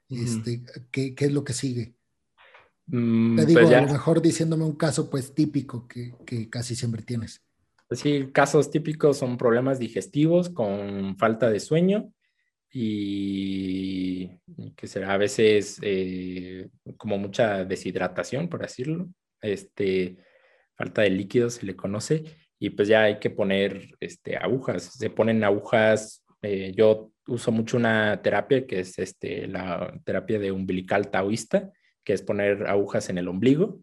este, 0.08 0.64
¿qué, 0.90 1.14
es 1.18 1.34
lo 1.34 1.44
que 1.44 1.52
sigue? 1.52 1.96
Mm, 2.92 3.38
Te 3.38 3.46
digo, 3.46 3.62
pues 3.62 3.74
a 3.74 3.82
lo 3.82 3.92
mejor 3.92 4.22
diciéndome 4.22 4.66
un 4.66 4.76
caso 4.76 5.10
pues 5.10 5.34
típico 5.34 5.88
que, 5.88 6.50
casi 6.50 6.76
siempre 6.76 7.02
tienes. 7.02 7.42
Pues 7.88 8.02
sí, 8.02 8.30
casos 8.34 8.70
típicos 8.70 9.18
son 9.18 9.38
problemas 9.38 9.80
digestivos 9.80 10.50
con 10.50 11.18
falta 11.18 11.50
de 11.50 11.60
sueño 11.60 12.12
y 12.70 14.30
que 14.76 14.88
será 14.88 15.14
a 15.14 15.18
veces 15.18 15.80
eh, 15.82 16.70
como 16.98 17.18
mucha 17.18 17.66
deshidratación, 17.66 18.50
por 18.50 18.62
decirlo. 18.62 19.10
Este, 19.42 20.18
falta 20.76 21.02
de 21.02 21.10
líquidos 21.10 21.56
se 21.56 21.66
le 21.66 21.76
conoce, 21.76 22.24
y 22.60 22.70
pues 22.70 22.88
ya 22.88 23.04
hay 23.04 23.20
que 23.20 23.32
poner 23.32 23.90
este, 24.00 24.38
agujas. 24.38 24.84
Se 24.84 25.10
ponen 25.10 25.44
agujas, 25.44 26.24
eh, 26.44 26.72
yo 26.76 27.12
uso 27.26 27.52
mucho 27.52 27.76
una 27.76 28.22
terapia 28.22 28.68
que 28.68 28.82
es 28.82 29.00
este, 29.00 29.48
la 29.48 29.92
terapia 30.04 30.38
de 30.38 30.52
umbilical 30.52 31.10
taoísta, 31.10 31.72
que 32.04 32.14
es 32.14 32.22
poner 32.22 32.68
agujas 32.68 33.10
en 33.10 33.18
el 33.18 33.28
ombligo 33.28 33.80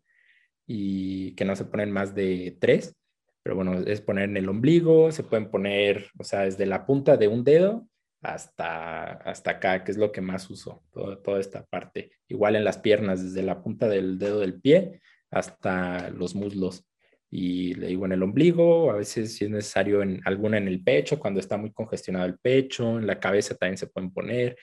y 0.66 1.35
que 1.35 1.45
no 1.45 1.57
se 1.57 1.64
ponen 1.64 1.91
más 1.91 2.14
de 2.14 2.57
tres, 2.61 2.95
pero 3.43 3.57
bueno, 3.57 3.81
es 3.87 4.01
poner 4.01 4.25
en 4.25 4.37
el 4.37 4.49
ombligo, 4.49 5.11
se 5.11 5.23
pueden 5.23 5.51
poner, 5.51 6.11
o 6.19 6.25
sea, 6.25 6.41
desde 6.41 6.66
la 6.66 6.85
punta 6.85 7.16
de 7.16 7.29
un 7.29 7.45
dedo 7.45 7.89
hasta, 8.23 9.05
hasta 9.05 9.53
acá, 9.53 9.85
que 9.85 9.93
es 9.93 9.97
lo 9.97 10.12
que 10.12 10.21
más 10.21 10.51
uso, 10.51 10.83
toda 10.93 11.41
esta 11.41 11.64
parte. 11.64 12.11
Igual 12.29 12.57
en 12.57 12.64
las 12.64 12.79
piernas, 12.79 13.23
desde 13.23 13.43
la 13.43 13.62
punta 13.62 13.89
del 13.89 14.19
dedo 14.19 14.41
del 14.41 14.61
pie 14.61 15.01
hasta 15.31 16.11
los 16.11 16.35
muslos. 16.35 16.85
Y 17.31 17.75
le 17.75 17.89
digo 17.89 18.07
en 18.07 18.12
el 18.12 18.23
ombligo, 18.23 18.91
a 18.91 18.97
veces 18.97 19.37
si 19.37 19.45
es 19.45 19.51
necesario 19.51 20.03
en 20.03 20.21
alguna 20.25 20.59
en 20.59 20.66
el 20.66 20.83
pecho, 20.83 21.19
cuando 21.19 21.41
está 21.41 21.57
muy 21.57 21.73
congestionado 21.73 22.27
el 22.27 22.39
pecho, 22.39 22.99
en 22.99 23.07
la 23.07 23.21
cabeza 23.21 23.55
también 23.55 23.77
se 23.77 23.87
pueden 23.87 24.12
poner. 24.12 24.57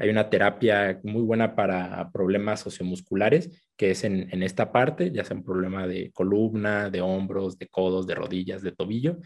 Hay 0.00 0.08
una 0.08 0.30
terapia 0.30 0.98
muy 1.04 1.22
buena 1.22 1.54
para 1.54 2.10
problemas 2.10 2.60
sociomusculares, 2.60 3.70
que 3.76 3.92
es 3.92 4.02
en, 4.04 4.42
esta 4.42 4.72
parte, 4.72 5.12
ya 5.12 5.24
sea 5.24 5.36
un 5.36 5.44
problema 5.44 5.86
de 5.86 6.10
columna, 6.12 6.90
de 6.90 7.00
hombros, 7.00 7.58
de 7.58 7.68
codos, 7.68 8.06
de 8.06 8.14
rodillas, 8.14 8.62
de 8.62 8.72
tobillo. 8.72 9.18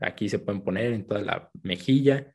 Aquí 0.00 0.28
se 0.28 0.38
pueden 0.38 0.62
poner 0.62 0.92
en 0.92 1.06
toda 1.06 1.20
la 1.20 1.50
mejilla, 1.62 2.32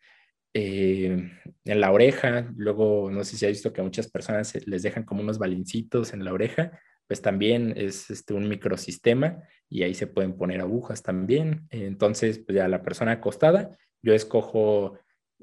eh, 0.53 1.31
en 1.65 1.81
la 1.81 1.91
oreja. 1.91 2.51
Luego, 2.55 3.11
no 3.11 3.23
sé 3.23 3.35
si 3.35 3.45
ha 3.45 3.49
visto 3.49 3.73
que 3.73 3.81
a 3.81 3.83
muchas 3.83 4.09
personas 4.09 4.55
les 4.67 4.83
dejan 4.83 5.03
como 5.03 5.21
unos 5.21 5.39
balincitos 5.39 6.13
en 6.13 6.23
la 6.23 6.33
oreja 6.33 6.79
pues 7.07 7.21
también 7.21 7.73
es 7.77 8.09
este, 8.09 8.33
un 8.33 8.47
microsistema 8.49 9.41
y 9.69 9.83
ahí 9.83 9.93
se 9.93 10.07
pueden 10.07 10.35
poner 10.35 10.59
agujas 10.59 11.01
también. 11.01 11.65
Entonces, 11.69 12.39
pues 12.39 12.57
ya 12.57 12.67
la 12.67 12.83
persona 12.83 13.13
acostada, 13.13 13.77
yo 14.01 14.13
escojo 14.13 14.99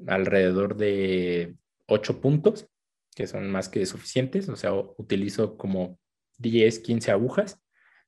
alrededor 0.07 0.77
de 0.77 1.55
ocho 1.87 2.21
puntos, 2.21 2.67
que 3.15 3.27
son 3.27 3.49
más 3.49 3.69
que 3.69 3.85
suficientes, 3.85 4.49
o 4.49 4.55
sea, 4.55 4.73
utilizo 4.73 5.57
como 5.57 5.99
10, 6.37 6.79
15 6.79 7.11
agujas 7.11 7.61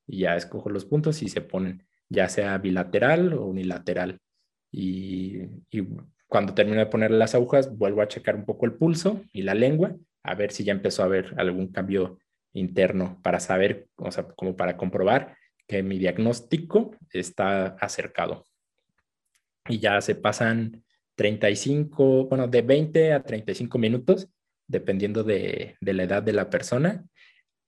y 0.05 0.19
ya 0.19 0.35
escojo 0.35 0.69
los 0.69 0.85
puntos 0.85 1.21
y 1.21 1.29
se 1.29 1.41
ponen 1.41 1.87
ya 2.09 2.29
sea 2.29 2.57
bilateral 2.57 3.33
o 3.33 3.45
unilateral. 3.45 4.19
Y, 4.71 5.41
y 5.69 5.87
cuando 6.27 6.53
termino 6.53 6.79
de 6.79 6.85
poner 6.87 7.11
las 7.11 7.35
agujas, 7.35 7.75
vuelvo 7.77 8.01
a 8.01 8.07
checar 8.07 8.35
un 8.35 8.45
poco 8.45 8.65
el 8.65 8.73
pulso 8.73 9.23
y 9.33 9.41
la 9.43 9.53
lengua, 9.53 9.95
a 10.23 10.35
ver 10.35 10.51
si 10.51 10.63
ya 10.63 10.73
empezó 10.73 11.01
a 11.01 11.05
haber 11.05 11.33
algún 11.37 11.71
cambio 11.71 12.19
interno 12.53 13.19
para 13.23 13.39
saber, 13.39 13.87
o 13.97 14.11
sea, 14.11 14.27
como 14.27 14.55
para 14.55 14.77
comprobar 14.77 15.37
que 15.67 15.83
mi 15.83 15.97
diagnóstico 15.97 16.95
está 17.11 17.67
acercado. 17.79 18.45
Y 19.67 19.79
ya 19.79 19.99
se 20.01 20.15
pasan 20.15 20.83
35, 21.17 22.27
bueno, 22.27 22.47
de 22.47 22.61
20 22.61 23.13
a 23.13 23.23
35 23.23 23.79
minutos, 23.79 24.29
dependiendo 24.67 25.23
de, 25.23 25.75
la 25.81 26.03
edad 26.03 26.21
de 26.21 26.33
la 26.33 26.49
persona, 26.49 27.05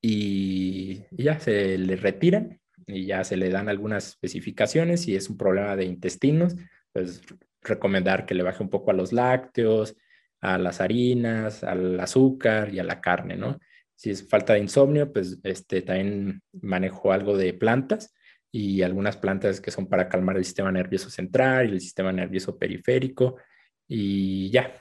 y, 0.01 1.01
ya 1.11 1.39
se 1.39 1.77
le 1.77 1.95
retiran 1.95 2.61
y 2.87 3.07
ya 3.07 3.23
se 3.23 3.37
le 3.37 3.49
dan 3.49 3.67
algunas 3.67 4.09
especificaciones. 4.09 5.01
Si 5.01 5.15
es 5.15 5.29
un 5.29 5.37
problema 5.37 5.75
de 5.75 5.85
intestinos, 5.85 6.55
pues 6.93 7.21
recomendar 7.61 8.25
que 8.25 8.35
le 8.35 8.43
baje 8.43 8.63
un 8.63 8.69
poco 8.69 8.91
a 8.91 8.93
los 8.93 9.11
lácteos, 9.13 9.95
a 10.41 10.57
las 10.59 10.79
harinas, 10.79 11.63
al 11.63 11.99
azúcar 11.99 12.73
y 12.73 12.79
a 12.79 12.83
la 12.83 13.01
carne, 13.01 13.35
¿no? 13.35 13.59
Si 13.95 14.11
es 14.11 14.29
falta 14.29 14.53
de 14.53 14.59
insomnio, 14.59 15.11
pues 15.11 15.39
este, 15.43 15.81
también 15.81 16.41
manejo 16.61 17.11
algo 17.11 17.35
de 17.35 17.53
plantas 17.53 18.13
y 18.51 18.81
algunas 18.81 19.17
plantas 19.17 19.61
que 19.61 19.71
son 19.71 19.87
para 19.87 20.09
calmar 20.09 20.37
el 20.37 20.45
sistema 20.45 20.71
nervioso 20.71 21.09
central 21.09 21.69
y 21.69 21.73
el 21.73 21.81
sistema 21.81 22.11
nervioso 22.11 22.57
periférico. 22.57 23.37
Y 23.87 24.49
ya, 24.51 24.75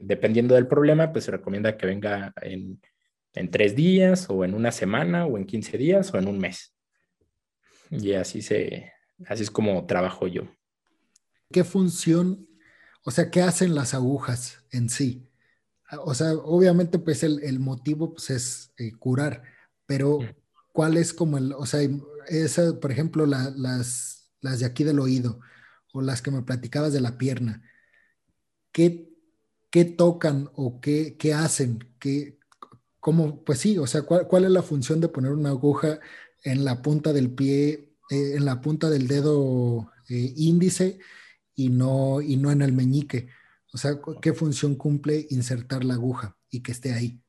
dependiendo 0.00 0.54
del 0.54 0.66
problema, 0.66 1.12
pues 1.12 1.24
se 1.24 1.30
recomienda 1.30 1.76
que 1.76 1.86
venga 1.86 2.32
en, 2.42 2.80
en 3.34 3.50
tres 3.50 3.74
días 3.74 4.26
o 4.28 4.44
en 4.44 4.54
una 4.54 4.72
semana 4.72 5.26
o 5.26 5.36
en 5.36 5.46
15 5.46 5.78
días 5.78 6.12
o 6.12 6.18
en 6.18 6.28
un 6.28 6.38
mes. 6.38 6.74
Y 7.90 8.14
así, 8.14 8.42
se, 8.42 8.92
así 9.26 9.42
es 9.42 9.50
como 9.50 9.86
trabajo 9.86 10.26
yo. 10.26 10.42
¿Qué 11.50 11.64
función, 11.64 12.48
o 13.04 13.10
sea, 13.10 13.30
qué 13.30 13.42
hacen 13.42 13.74
las 13.74 13.94
agujas 13.94 14.64
en 14.70 14.88
sí? 14.88 15.28
O 16.04 16.14
sea, 16.14 16.32
obviamente 16.32 16.98
pues 16.98 17.22
el, 17.22 17.58
motivo 17.60 18.14
pues, 18.14 18.30
es 18.30 18.72
eh, 18.78 18.92
curar, 18.92 19.42
pero 19.84 20.20
¿cuál 20.72 20.96
es 20.96 21.12
como 21.14 21.38
el, 21.38 21.52
o 21.52 21.66
sea, 21.66 21.80
esa, 22.28 22.78
por 22.80 22.92
ejemplo, 22.92 23.26
las, 23.26 23.56
las 24.40 24.60
de 24.60 24.66
aquí 24.66 24.84
del 24.84 25.00
oído 25.00 25.40
o 25.92 26.02
las 26.02 26.22
que 26.22 26.30
me 26.30 26.42
platicabas 26.42 26.92
de 26.92 27.00
la 27.00 27.18
pierna, 27.18 27.62
¿qué, 28.72 29.10
qué 29.70 29.84
tocan 29.84 30.50
o 30.54 30.80
qué, 30.80 31.16
qué 31.18 31.34
hacen? 31.34 31.78
¿Qué, 31.98 32.38
cómo, 33.00 33.44
pues 33.44 33.60
sí, 33.60 33.78
o 33.78 33.86
sea, 33.86 34.02
¿cuál, 34.02 34.44
es 34.44 34.50
la 34.50 34.62
función 34.62 35.00
de 35.00 35.08
poner 35.08 35.32
una 35.32 35.50
aguja 35.50 36.00
en 36.44 36.64
la 36.64 36.82
punta 36.82 37.12
del 37.12 37.34
pie, 37.34 37.96
eh, 38.10 38.34
en 38.36 38.44
la 38.44 38.60
punta 38.60 38.90
del 38.90 39.08
dedo 39.08 39.90
eh, 40.08 40.32
índice 40.36 40.98
y 41.54 41.70
no, 41.70 42.20
y 42.22 42.36
no 42.36 42.50
en 42.52 42.62
el 42.62 42.72
meñique? 42.72 43.28
O 43.72 43.78
sea, 43.78 44.00
¿qué 44.20 44.32
función 44.34 44.76
cumple 44.76 45.26
insertar 45.30 45.84
la 45.84 45.94
aguja 45.94 46.36
y 46.50 46.62
que 46.62 46.72
esté 46.72 46.92
ahí? 46.94 47.21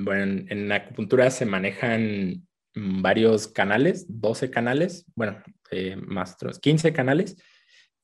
Bueno, 0.00 0.44
en, 0.48 0.72
acupuntura 0.72 1.30
se 1.30 1.46
manejan 1.46 2.46
varios 2.74 3.48
canales, 3.48 4.06
12 4.08 4.50
canales, 4.50 5.04
bueno, 5.14 5.42
eh, 5.70 5.96
más 5.96 6.34
otros 6.34 6.58
15 6.58 6.92
canales, 6.92 7.36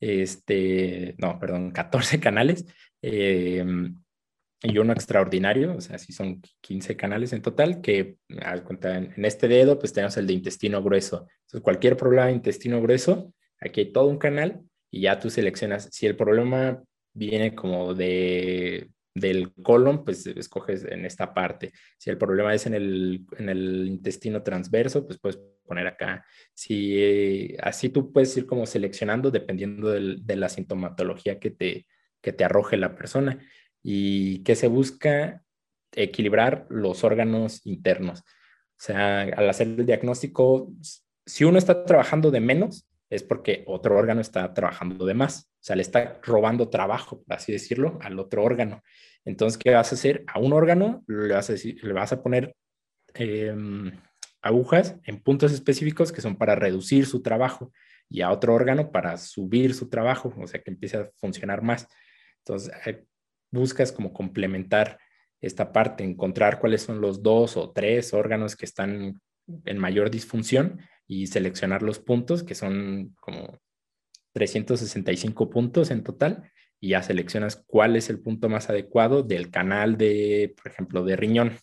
este, 0.01 1.14
no, 1.18 1.39
perdón, 1.39 1.70
14 1.72 2.20
canales, 2.20 2.66
eh, 3.03 3.64
y 4.62 4.78
uno 4.78 4.93
extraordinario, 4.93 5.76
o 5.76 5.80
sea, 5.80 5.99
sí 5.99 6.12
son 6.12 6.43
15 6.61 6.97
canales 6.97 7.32
en 7.32 7.43
total, 7.43 7.80
que 7.80 8.16
en 8.28 9.24
este 9.24 9.47
dedo, 9.47 9.78
pues 9.78 9.93
tenemos 9.93 10.16
el 10.16 10.26
de 10.26 10.32
intestino 10.32 10.82
grueso. 10.82 11.28
Entonces, 11.43 11.61
cualquier 11.62 11.97
problema 11.97 12.26
de 12.26 12.32
intestino 12.32 12.82
grueso, 12.82 13.32
aquí 13.61 13.80
hay 13.80 13.93
todo 13.93 14.07
un 14.07 14.18
canal 14.18 14.62
y 14.91 15.03
ya 15.03 15.20
tú 15.20 15.30
seleccionas 15.30 15.89
si 15.93 16.07
el 16.07 16.16
problema 16.16 16.82
viene 17.14 17.55
como 17.55 17.95
de, 17.95 18.91
del 19.21 19.53
colon, 19.62 20.05
pues 20.05 20.27
escoges 20.27 20.85
en 20.85 21.05
esta 21.05 21.35
parte. 21.35 21.73
Si 21.99 22.11
el 22.11 22.19
problema 22.19 22.55
es 22.55 22.66
en 22.66 22.75
el, 22.75 23.87
intestino 23.89 24.43
transverso, 24.43 25.07
pues 25.07 25.19
puedes 25.19 25.39
poner 25.66 25.87
acá. 25.87 26.25
Si 26.55 27.57
así 27.62 27.89
tú 27.89 28.12
puedes 28.12 28.37
ir 28.37 28.47
como 28.47 28.66
seleccionando 28.66 29.31
dependiendo 29.31 29.91
de 29.91 30.37
la 30.37 30.49
sintomatología 30.49 31.39
que 31.39 31.51
te, 31.51 31.87
que 32.21 32.33
te 32.33 32.45
arroje 32.45 32.77
la 32.77 32.95
persona. 32.95 33.39
Y 33.83 34.43
que 34.43 34.57
se 34.57 34.66
busca 34.66 35.45
equilibrar 35.93 36.66
los 36.69 37.05
órganos 37.05 37.64
internos. 37.64 38.21
O 38.21 38.81
sea, 38.81 39.23
al 39.23 39.49
hacer 39.49 39.69
el 39.69 39.87
diagnóstico, 39.87 40.73
si 41.27 41.45
uno 41.45 41.59
está 41.59 41.85
trabajando 41.85 42.31
de 42.31 42.41
menos, 42.41 42.89
es 43.11 43.23
porque 43.23 43.64
otro 43.66 43.97
órgano 43.97 44.21
está 44.21 44.53
trabajando 44.55 45.07
de 45.07 45.14
más. 45.14 45.51
Sea, 45.69 45.77
le 45.77 45.83
está 45.83 46.19
robando 46.23 46.71
trabajo, 46.71 47.23
por 47.23 47.37
así 47.37 47.53
decirlo, 47.53 47.99
al 48.01 48.19
otro 48.19 48.43
órgano. 48.43 48.83
Entonces, 49.27 49.59
¿qué 49.59 49.75
vas 49.75 49.93
a 49.93 49.97
hacer? 49.97 50.25
A 50.27 50.39
un 50.39 50.55
órgano 50.55 51.05
le 51.07 51.35
vas 51.35 51.51
a, 51.51 51.53
decir, 51.53 51.79
le 51.85 51.93
vas 51.93 52.11
a 52.11 52.23
poner 52.23 52.57
em, 53.12 53.93
agujas 54.41 54.97
en 55.05 55.21
puntos 55.21 55.53
específicos 55.53 56.11
que 56.11 56.23
son 56.23 56.37
para 56.37 56.55
reducir 56.55 57.05
su 57.05 57.21
trabajo 57.21 57.71
y 58.09 58.23
a 58.23 58.31
otro 58.31 58.55
órgano 58.55 58.91
para 58.91 59.19
subir 59.19 59.75
su 59.75 59.91
trabajo, 59.91 60.35
o 60.39 60.47
sea, 60.47 60.62
que 60.62 60.71
empiece 60.71 60.97
a 60.97 61.11
funcionar 61.16 61.61
más. 61.61 61.87
Entonces, 62.39 62.73
eh, 62.87 63.05
buscas 63.51 63.93
como 63.93 64.14
complementar 64.14 64.99
esta 65.39 65.71
parte, 65.71 66.03
encontrar 66.03 66.61
cuáles 66.61 66.81
son 66.81 67.03
los 67.03 67.23
dos 67.23 67.59
o 67.59 67.73
tres 67.73 68.14
órganos 68.14 68.57
que 68.57 68.64
están 68.64 69.21
en 69.66 69.79
mayor 69.79 70.11
disfunción 70.11 70.81
y 71.07 71.27
seleccionar 71.27 71.83
los 71.83 71.99
puntos, 71.99 72.43
que 72.43 72.55
son 72.55 73.14
como 73.21 73.61
365 74.39 75.51
puntos 75.51 75.91
en 75.91 76.05
total, 76.05 76.51
y 76.80 76.91
ya 76.91 77.03
seleccionas 77.03 77.57
cuál 77.66 77.97
es 77.97 78.09
el 78.09 78.20
punto 78.20 78.49
más 78.49 78.70
adecuado 78.70 79.24
del 79.24 79.51
canal 79.51 79.97
de, 79.97 80.55
por 80.57 80.70
ejemplo, 80.70 81.05
de 81.05 81.16
riñón. 81.16 81.57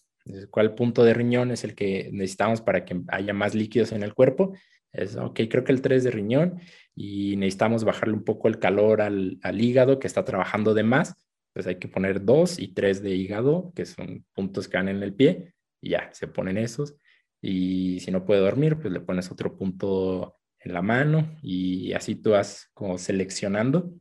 ¿Cuál 0.50 0.76
punto 0.76 1.04
de 1.04 1.14
riñón 1.14 1.52
es 1.52 1.64
el 1.64 1.74
que 1.74 2.10
necesitamos 2.12 2.60
para 2.60 2.84
que 2.84 3.02
haya 3.08 3.34
más 3.34 3.56
líquidos 3.56 3.92
en 3.94 4.04
el 4.04 4.14
cuerpo? 4.14 4.54
Es, 4.92 5.16
ok, 5.16 5.42
creo 5.50 5.64
que 5.64 5.72
el 5.72 5.82
3 5.82 6.04
de 6.04 6.12
riñón 6.12 6.60
y 6.96 7.38
necesitamos 7.38 7.84
bajarle 7.84 8.16
un 8.16 8.24
poco 8.24 8.48
el 8.48 8.60
calor 8.60 9.02
al, 9.02 9.38
al 9.42 9.62
hígado 9.62 10.00
que 10.00 10.08
está 10.08 10.26
trabajando 10.26 10.74
de 10.74 10.84
más. 10.84 11.16
Entonces 11.50 11.70
hay 11.70 11.80
que 11.80 11.88
poner 11.88 12.26
2 12.26 12.60
y 12.60 12.70
3 12.74 13.02
de 13.04 13.16
hígado, 13.16 13.72
que 13.74 13.86
son 13.86 14.26
puntos 14.34 14.68
que 14.68 14.78
van 14.78 14.90
en 14.90 15.02
el 15.02 15.14
pie, 15.14 15.54
y 15.82 15.92
ya, 15.92 16.10
se 16.12 16.28
ponen 16.28 16.58
esos. 16.58 16.96
Y 17.42 18.00
si 18.02 18.12
no 18.12 18.26
puede 18.26 18.42
dormir, 18.42 18.78
pues 18.78 18.92
le 18.92 19.00
pones 19.00 19.32
otro 19.32 19.56
punto 19.56 20.36
en 20.66 20.74
la 20.74 20.82
mano 20.82 21.38
y 21.42 21.94
así 21.94 22.16
tú 22.16 22.32
vas 22.32 22.70
como 22.74 22.98
seleccionando 22.98 23.94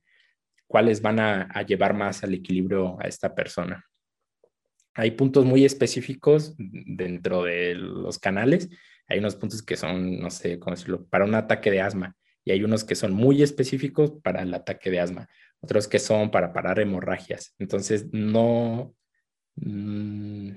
cuáles 0.66 1.02
van 1.02 1.20
a, 1.20 1.62
llevar 1.62 1.94
más 1.94 2.24
al 2.24 2.34
equilibrio 2.34 2.98
a 3.00 3.06
esta 3.06 3.34
persona. 3.34 3.84
Hay 4.94 5.12
puntos 5.12 5.44
muy 5.44 5.64
específicos 5.64 6.54
dentro 6.58 7.44
de 7.44 7.74
los 7.74 8.18
canales. 8.18 8.68
Hay 9.06 9.18
unos 9.18 9.36
puntos 9.36 9.62
que 9.62 9.76
son, 9.76 10.18
no 10.18 10.30
sé 10.30 10.58
cómo 10.58 10.74
decirlo, 10.74 11.06
para 11.06 11.24
un 11.24 11.34
ataque 11.34 11.70
de 11.70 11.80
asma 11.80 12.16
y 12.44 12.52
hay 12.52 12.62
unos 12.62 12.84
que 12.84 12.94
son 12.94 13.12
muy 13.12 13.42
específicos 13.42 14.12
para 14.22 14.42
el 14.42 14.52
ataque 14.52 14.90
de 14.90 15.00
asma, 15.00 15.28
otros 15.60 15.88
que 15.88 15.98
son 15.98 16.30
para 16.30 16.52
parar 16.52 16.80
hemorragias. 16.80 17.54
Entonces, 17.58 18.06
no, 18.12 18.94
mm, 19.56 20.50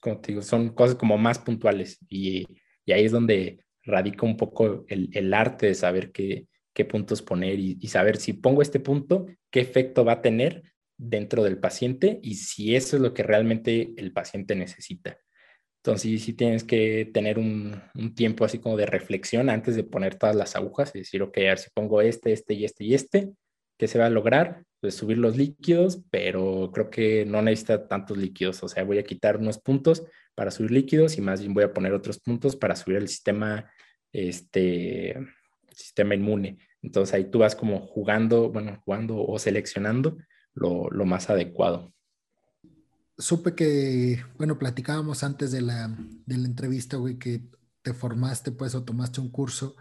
como 0.00 0.20
te 0.20 0.32
digo, 0.32 0.42
son 0.42 0.70
cosas 0.70 0.96
como 0.96 1.16
más 1.18 1.38
puntuales 1.38 1.98
y, 2.08 2.46
ahí 2.92 3.04
es 3.04 3.12
donde 3.12 3.63
radica 3.84 4.26
un 4.26 4.36
poco 4.36 4.84
el, 4.88 5.34
arte 5.34 5.66
de 5.66 5.74
saber 5.74 6.12
qué, 6.12 6.46
qué 6.72 6.84
puntos 6.84 7.22
poner 7.22 7.58
y, 7.58 7.86
saber 7.88 8.16
si 8.16 8.32
pongo 8.32 8.62
este 8.62 8.80
punto, 8.80 9.26
qué 9.50 9.60
efecto 9.60 10.04
va 10.04 10.12
a 10.12 10.22
tener 10.22 10.62
dentro 10.96 11.42
del 11.42 11.58
paciente 11.58 12.20
y 12.22 12.36
si 12.36 12.76
eso 12.76 12.96
es 12.96 13.02
lo 13.02 13.14
que 13.14 13.22
realmente 13.22 13.92
el 13.96 14.12
paciente 14.12 14.54
necesita. 14.54 15.18
Entonces, 15.82 16.22
sí 16.22 16.32
tienes 16.32 16.64
que 16.64 17.10
tener 17.12 17.38
un, 17.38 17.80
un, 17.94 18.14
tiempo 18.14 18.44
así 18.44 18.58
como 18.58 18.76
de 18.76 18.86
reflexión 18.86 19.50
antes 19.50 19.76
de 19.76 19.84
poner 19.84 20.14
todas 20.14 20.34
las 20.34 20.56
agujas 20.56 20.92
y 20.94 21.00
decir, 21.00 21.22
ok, 21.22 21.36
a 21.38 21.40
ver 21.40 21.58
si 21.58 21.70
pongo 21.74 22.00
este, 22.00 22.32
este 22.32 22.54
y 22.54 22.64
este 22.64 22.84
y 22.84 22.94
este, 22.94 23.32
¿qué 23.78 23.86
se 23.86 23.98
va 23.98 24.06
a 24.06 24.10
lograr? 24.10 24.64
subir 24.90 25.18
los 25.18 25.36
líquidos, 25.36 26.02
pero 26.10 26.70
creo 26.72 26.90
que 26.90 27.24
no 27.24 27.42
necesita 27.42 27.86
tantos 27.88 28.16
líquidos. 28.16 28.62
O 28.62 28.68
sea, 28.68 28.84
voy 28.84 28.98
a 28.98 29.04
quitar 29.04 29.36
unos 29.36 29.58
puntos 29.58 30.04
para 30.34 30.50
subir 30.50 30.70
líquidos 30.70 31.16
y 31.18 31.20
más 31.20 31.40
bien 31.40 31.54
voy 31.54 31.64
a 31.64 31.72
poner 31.72 31.92
otros 31.92 32.18
puntos 32.18 32.56
para 32.56 32.76
subir 32.76 32.98
el 32.98 33.08
sistema, 33.08 33.70
este, 34.14 35.14
sistema 35.70 36.14
inmune. 36.14 36.58
Entonces 36.82 37.14
ahí 37.14 37.30
tú 37.30 37.40
vas 37.40 37.54
como 37.54 37.80
jugando, 37.80 38.50
bueno, 38.50 38.80
jugando 38.84 39.18
o 39.18 39.38
seleccionando 39.38 40.16
lo, 40.54 40.88
lo 40.90 41.04
más 41.04 41.28
adecuado. 41.28 41.92
Supe 43.18 43.54
que, 43.54 44.24
bueno, 44.38 44.58
platicábamos 44.58 45.22
antes 45.22 45.52
de 45.52 45.60
la, 45.60 45.94
de 46.26 46.38
la 46.38 46.46
entrevista, 46.46 46.96
güey, 46.96 47.18
que 47.18 47.42
te 47.82 47.92
formaste, 47.92 48.50
pues, 48.52 48.74
o 48.74 48.82
tomaste 48.84 49.20
un 49.20 49.30
curso, 49.30 49.76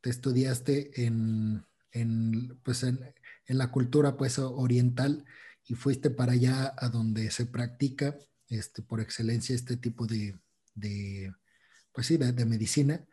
te 0.00 0.10
estudiaste 0.10 1.06
en, 1.06 1.64
en 1.92 2.58
pues, 2.62 2.82
en, 2.82 2.98
en 3.46 3.58
la 3.58 3.70
cultura 3.70 4.16
pues 4.16 4.38
oriental 4.38 5.24
y 5.64 5.74
fuiste 5.74 6.10
para 6.10 6.32
allá 6.32 6.74
a 6.76 6.88
donde 6.88 7.30
se 7.30 7.46
practica 7.46 8.16
este, 8.48 8.82
por 8.82 9.00
excelencia 9.00 9.54
este 9.54 9.76
tipo 9.76 10.06
de, 10.06 10.38
de 10.74 11.32
pues 11.92 12.06
sí, 12.06 12.16
de, 12.16 12.44
medicina. 12.44 13.04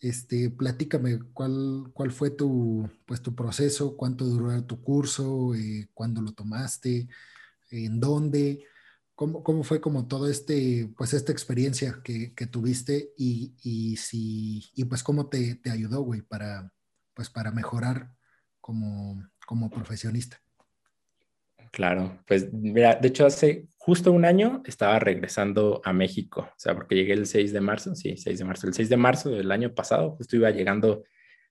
Este, 0.00 0.50
platícame 0.50 1.18
cuál, 1.34 1.90
cuál 1.92 2.10
fue 2.10 2.30
tu, 2.30 2.88
pues, 3.06 3.20
tu 3.22 3.34
proceso, 3.34 3.96
cuánto 3.96 4.24
duró 4.24 4.64
tu 4.64 4.82
curso, 4.82 5.54
eh, 5.54 5.88
cuándo 5.94 6.22
lo 6.22 6.32
tomaste, 6.32 7.08
en 7.70 8.00
dónde, 8.00 8.64
cómo, 9.14 9.42
cómo, 9.44 9.62
fue 9.62 9.80
como 9.80 10.08
todo 10.08 10.28
este, 10.28 10.92
pues 10.96 11.12
esta 11.14 11.32
experiencia 11.32 12.00
que, 12.02 12.34
que 12.34 12.46
tuviste 12.46 13.12
y, 13.16 13.54
y, 13.62 13.96
si, 13.96 14.70
y 14.74 14.84
pues 14.84 15.02
cómo 15.02 15.28
te, 15.28 15.56
te 15.56 15.70
ayudó, 15.70 16.02
güey, 16.02 16.22
para, 16.22 16.72
pues 17.14 17.28
para 17.30 17.52
mejorar 17.52 18.14
como, 18.60 19.22
como 19.46 19.70
profesionista. 19.70 20.40
Claro, 21.70 22.20
pues 22.26 22.52
mira, 22.52 22.96
de 22.96 23.08
hecho 23.08 23.26
hace 23.26 23.68
justo 23.76 24.12
un 24.12 24.24
año 24.24 24.62
estaba 24.66 24.98
regresando 24.98 25.80
a 25.84 25.92
México, 25.92 26.48
o 26.50 26.58
sea, 26.58 26.74
porque 26.74 26.96
llegué 26.96 27.12
el 27.12 27.26
6 27.26 27.52
de 27.52 27.60
marzo, 27.60 27.94
sí, 27.94 28.16
6 28.16 28.38
de 28.40 28.44
marzo, 28.44 28.66
el 28.66 28.74
6 28.74 28.88
de 28.88 28.96
marzo 28.96 29.30
del 29.30 29.52
año 29.52 29.72
pasado, 29.72 30.16
justo 30.16 30.36
iba 30.36 30.50
llegando 30.50 31.04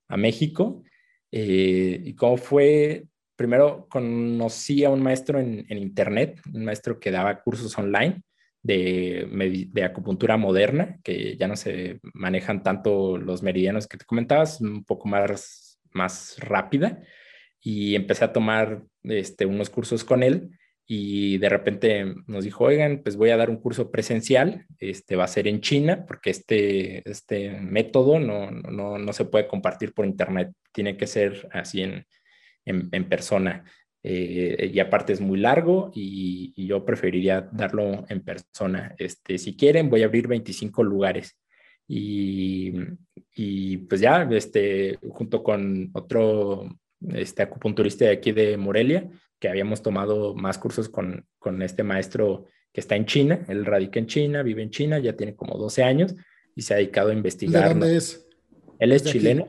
a 0.10 0.18
México. 0.18 0.84
Eh, 1.32 2.02
y 2.06 2.16
cómo 2.16 2.38
fue, 2.38 3.06
primero 3.36 3.88
conocí 3.90 4.84
a 4.84 4.90
un 4.90 5.02
maestro 5.02 5.40
en, 5.40 5.66
internet, 5.70 6.42
un 6.54 6.66
maestro 6.66 7.00
que 7.00 7.12
daba 7.12 7.42
cursos 7.42 7.78
online 7.78 8.24
de, 8.62 9.68
de, 9.72 9.84
acupuntura 9.84 10.38
moderna, 10.38 11.00
que 11.04 11.38
ya 11.38 11.48
no 11.48 11.56
se 11.56 12.00
manejan 12.14 12.64
tanto 12.64 13.18
los 13.18 13.42
meridianos 13.42 13.88
que 13.88 13.98
te 13.98 14.06
comentabas, 14.06 14.60
un 14.60 14.84
poco 14.84 15.08
más, 15.08 15.80
más 15.92 16.36
rápida. 16.40 17.02
Y 17.62 17.96
empecé 17.96 18.26
a 18.26 18.34
tomar 18.34 18.84
este, 19.04 19.46
unos 19.46 19.70
cursos 19.70 20.04
con 20.04 20.24
él 20.24 20.52
y 20.92 21.38
de 21.38 21.50
repente 21.50 22.16
nos 22.26 22.44
dijo, 22.44 22.64
oigan, 22.64 23.02
pues 23.04 23.16
voy 23.16 23.30
a 23.30 23.38
dar 23.38 23.52
un 23.52 23.62
curso 23.62 23.92
presencial, 23.92 24.66
este 24.80 25.16
va 25.16 25.26
a 25.26 25.28
ser 25.28 25.48
en 25.48 25.62
China, 25.62 26.04
porque 26.08 26.32
este, 26.32 27.08
este 27.08 27.52
método 27.62 28.20
no, 28.20 28.50
no, 28.50 28.98
no 28.98 29.14
se 29.14 29.26
puede 29.26 29.48
compartir 29.48 29.94
por 29.94 30.08
internet, 30.08 30.52
tiene 30.72 30.98
que 30.98 31.06
ser 31.06 31.48
así 31.52 31.84
en, 31.84 32.06
en, 32.66 32.90
en 32.92 33.08
persona. 33.08 33.66
Eh, 34.02 34.72
y 34.74 34.80
aparte 34.80 35.14
es 35.14 35.22
muy 35.22 35.38
largo 35.40 35.92
y, 35.94 36.54
y, 36.56 36.66
yo 36.68 36.86
preferiría 36.86 37.48
darlo 37.52 38.06
en 38.10 38.22
persona. 38.22 38.96
Este, 38.98 39.38
si 39.38 39.56
quieren, 39.58 39.90
voy 39.90 40.02
a 40.02 40.06
abrir 40.06 40.28
25 40.28 40.84
lugares. 40.84 41.38
Y, 41.88 42.74
y 43.36 43.78
pues 43.78 44.02
ya, 44.02 44.24
este, 44.32 44.98
junto 45.10 45.44
con 45.44 45.90
otro 45.94 46.79
este, 47.08 47.44
acupunturista 47.44 48.06
de 48.06 48.12
aquí 48.12 48.32
de 48.32 48.58
Morelia, 48.58 49.10
que 49.40 49.50
habíamos 49.50 49.82
tomado 49.82 50.36
más 50.36 50.58
cursos 50.58 50.90
con, 50.90 51.26
con 51.38 51.62
este 51.62 51.84
maestro 51.84 52.46
que 52.74 52.82
está 52.82 52.96
en 52.96 53.06
China, 53.06 53.46
él 53.48 53.66
radica 53.66 54.00
en 54.00 54.08
China, 54.08 54.44
vive 54.44 54.62
en 54.62 54.70
China, 54.70 55.00
ya 55.00 55.14
tiene 55.14 55.36
como 55.36 55.58
12 55.58 55.84
años 55.84 56.16
y 56.56 56.62
se 56.62 56.74
ha 56.74 56.78
dedicado 56.78 57.10
a 57.10 57.14
investigar. 57.14 57.64
¿De 57.64 57.70
dónde 57.70 57.96
es? 57.96 58.28
Él 58.80 58.92
es 58.92 59.04
chileno. 59.04 59.48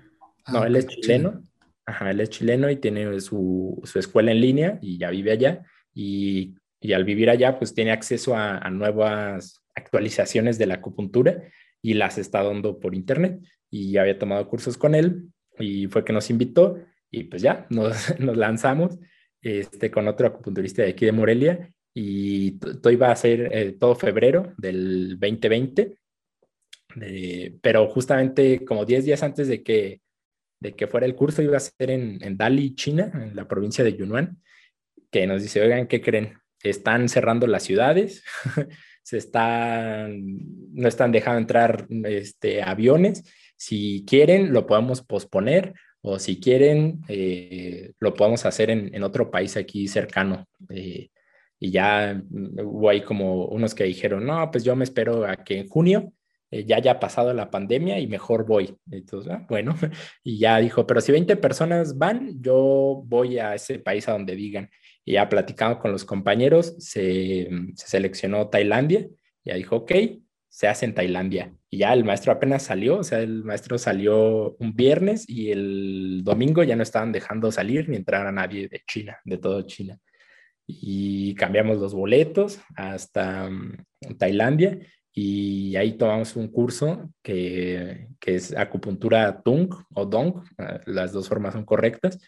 no, 0.53 0.63
ah, 0.63 0.67
él 0.67 0.77
es 0.77 0.87
chileno. 0.87 1.43
Ajá, 1.87 2.11
él 2.11 2.21
es 2.21 2.31
chileno 2.31 2.71
y 2.71 2.77
tiene 2.77 3.21
su, 3.21 3.81
su, 3.85 3.99
escuela 3.99 4.31
en 4.31 4.41
línea 4.41 4.79
y 4.81 4.99
ya 4.99 5.11
vive 5.11 5.33
allá. 5.33 5.65
Y, 5.93 6.55
y 6.81 6.93
al 6.93 7.05
vivir 7.05 7.31
allá, 7.31 7.59
pues 7.59 7.75
tiene 7.75 7.91
acceso 7.91 8.37
a, 8.37 8.59
a, 8.59 8.71
nuevas 8.71 9.61
actualizaciones 9.75 10.57
de 10.57 10.67
la 10.67 10.75
acupuntura 10.75 11.43
y 11.83 11.95
las 11.95 12.17
está 12.17 12.43
dando 12.43 12.79
por 12.79 12.95
internet. 12.95 13.41
Y 13.71 13.97
había 13.97 14.19
tomado 14.19 14.47
cursos 14.49 14.79
con 14.79 14.95
él 14.95 15.29
y 15.59 15.89
fue 15.89 16.05
que 16.05 16.13
nos 16.13 16.31
invitó 16.31 16.79
y 17.11 17.25
pues 17.25 17.43
ya, 17.43 17.67
nos, 17.71 17.95
nos 18.21 18.37
lanzamos 18.37 18.99
este, 19.43 19.91
con 19.91 20.07
otro 20.09 20.27
acupunturista 20.27 20.83
de 20.83 20.91
aquí 20.91 21.07
de 21.07 21.13
Morelia 21.13 21.73
y 21.95 22.53
todo 22.53 22.91
iba 22.91 23.11
a 23.11 23.17
ser 23.17 23.49
eh, 23.53 23.73
todo 23.73 23.95
febrero 23.95 24.55
del 24.57 25.19
2020, 25.19 25.97
pero 27.61 27.89
justamente 27.89 28.65
como 28.65 28.85
10 28.85 29.05
días 29.05 29.23
antes 29.23 29.49
de 29.49 29.63
que, 29.63 30.01
de 30.61 30.75
que 30.75 30.87
fuera 30.87 31.07
el 31.07 31.15
curso 31.15 31.43
iba 31.43 31.57
a 31.57 31.61
ser 31.61 31.91
en, 31.91 32.19
en 32.23 32.37
Dali, 32.37 32.75
China, 32.75 33.11
en 33.15 33.35
la 33.35 33.49
provincia 33.49 33.83
de 33.83 33.97
Yunnan, 33.97 34.41
que 35.11 35.27
nos 35.27 35.43
dice, 35.43 35.61
oigan, 35.61 35.87
¿qué 35.89 36.01
creen? 36.01 36.35
Están 36.63 37.09
cerrando 37.09 37.47
las 37.47 37.65
ciudades, 37.65 38.23
se 39.03 39.17
están, 39.17 40.21
no 40.73 40.89
están 40.89 41.11
dejando 41.11 41.41
entrar 41.41 41.87
este, 42.05 42.63
aviones, 42.63 43.25
si 43.57 44.05
quieren 44.07 44.53
lo 44.53 44.67
podemos 44.67 45.03
posponer 45.03 45.75
o 46.03 46.19
si 46.19 46.41
quieren, 46.41 47.03
eh, 47.09 47.93
lo 47.99 48.15
podemos 48.15 48.47
hacer 48.47 48.71
en, 48.71 49.03
otro 49.03 49.31
país 49.31 49.57
aquí 49.57 49.87
cercano. 49.89 50.47
Eh, 50.71 51.11
y 51.59 51.71
ya 51.71 52.15
mm, 52.15 52.61
hubo 52.65 52.89
ahí 52.89 53.03
como 53.03 53.47
unos 53.47 53.75
que 53.75 53.85
dijeron, 53.85 54.27
no, 54.27 54.51
pues 54.51 54.65
yo 54.65 54.75
me 54.77 54.85
espero 54.85 55.27
a 55.27 55.37
que 55.37 55.59
en 55.61 55.69
junio 55.69 56.13
eh, 56.51 56.65
ya 56.65 56.77
haya 56.77 56.99
pasado 56.99 57.35
la 57.35 57.51
pandemia 57.51 57.99
y 57.99 58.07
mejor 58.07 58.47
voy. 58.47 58.77
Entonces, 58.91 59.31
ah, 59.33 59.47
bueno, 59.49 59.75
y 60.25 60.39
ya 60.39 60.59
dijo, 60.59 60.87
pero 60.87 61.01
si 61.01 61.13
20 61.13 61.37
personas 61.37 61.99
van, 61.99 62.41
yo 62.41 63.03
voy 63.07 63.39
a 63.39 63.55
ese 63.55 63.79
país 63.79 64.09
a 64.09 64.13
donde 64.13 64.35
digan. 64.35 64.71
Y 65.05 65.13
ya 65.13 65.29
platicando 65.29 65.79
con 65.79 65.93
los 65.93 66.05
compañeros, 66.05 66.75
se, 66.79 67.49
se 67.75 67.87
seleccionó 67.87 68.49
Tailandia. 68.49 69.07
Ya 69.45 69.55
dijo, 69.55 69.77
ok, 69.77 69.93
se 70.51 70.67
hace 70.67 70.85
en 70.85 70.95
Tailandia. 70.95 71.55
Y 71.71 71.79
ya 71.79 71.95
el 71.95 72.05
maestro 72.05 72.33
apenas 72.33 72.65
salió, 72.65 72.99
o 72.99 73.05
sea, 73.05 73.21
el 73.21 73.45
maestro 73.45 73.79
salió 73.79 74.57
un 74.59 74.75
viernes 74.75 75.27
y 75.29 75.53
el 75.53 76.23
domingo 76.25 76.65
ya 76.65 76.77
no 76.77 76.83
estaban 76.83 77.13
dejando 77.13 77.53
salir 77.53 77.89
ni 77.89 77.97
entrar 77.97 78.27
a 78.27 78.33
nadie 78.33 78.69
de 78.69 78.83
China, 78.87 79.19
de 79.25 79.39
todo 79.39 79.63
China. 79.63 79.99
Y 80.67 81.35
cambiamos 81.37 81.79
los 81.79 81.95
boletos 81.95 82.61
hasta 82.75 83.47
um, 83.49 83.73
Tailandia 84.19 84.79
y 85.13 85.77
ahí 85.77 85.93
tomamos 85.93 86.35
un 86.37 86.49
curso 86.49 87.11
que, 87.23 88.09
que, 88.19 88.35
es 88.35 88.57
acupuntura 88.57 89.43
Tung 89.43 89.73
o 89.95 90.05
Dong, 90.05 90.43
ah, 90.59 90.81
las 90.87 91.13
dos 91.13 91.29
formas 91.29 91.55
son 91.55 91.65
correctas, 91.65 92.19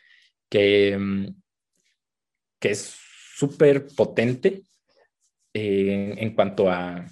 que, 0.49 0.97
um, 0.97 1.35
que 2.61 2.71
es 2.71 2.97
súper 3.35 3.87
potente 3.97 4.63
en 5.55 6.35
cuanto 6.35 6.71
a, 6.71 7.07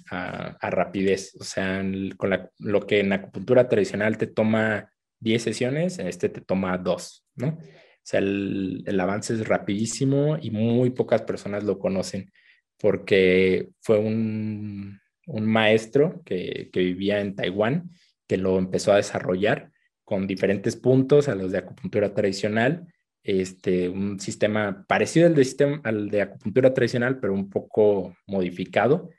rapidez. 0.61 1.35
O 1.39 1.43
sea, 1.43 1.83
con 2.17 2.49
lo 2.59 2.79
que 2.81 2.99
en 2.99 3.13
acupuntura 3.13 3.67
tradicional 3.67 4.17
te 4.17 4.27
toma 4.27 4.91
10 5.19 5.43
sesiones, 5.43 5.99
en 5.99 6.07
este 6.07 6.29
te 6.29 6.41
toma 6.41 6.77
2, 6.77 7.25
¿no? 7.35 7.47
O 7.49 8.03
sea, 8.03 8.19
el, 8.19 8.99
avance 8.99 9.33
es 9.33 9.47
rapidísimo 9.47 10.37
y 10.41 10.49
muy 10.49 10.89
pocas 10.89 11.21
personas 11.21 11.63
lo 11.63 11.77
conocen 11.77 12.31
porque 12.79 13.69
fue 13.79 13.99
un, 13.99 14.99
maestro 15.27 16.21
que, 16.25 16.69
que 16.73 16.79
vivía 16.81 17.21
en 17.21 17.35
Taiwán 17.35 17.89
que 18.27 18.37
lo 18.37 18.57
empezó 18.57 18.91
a 18.91 18.97
desarrollar 18.97 19.71
con 20.03 20.27
diferentes 20.27 20.75
puntos 20.75 21.29
a 21.29 21.35
los 21.35 21.51
de 21.51 21.59
acupuntura 21.59 22.13
tradicional 22.13 22.85
este, 23.23 23.89
un 23.89 24.19
sistema 24.19 24.85
parecido 24.87 25.27
al 25.27 25.35
de, 25.35 25.45
sistema, 25.45 25.81
al 25.83 26.09
de 26.09 26.21
acupuntura 26.21 26.73
tradicional, 26.73 27.19
pero 27.19 27.33
un 27.33 27.49
poco 27.49 28.15
modificado. 28.27 29.09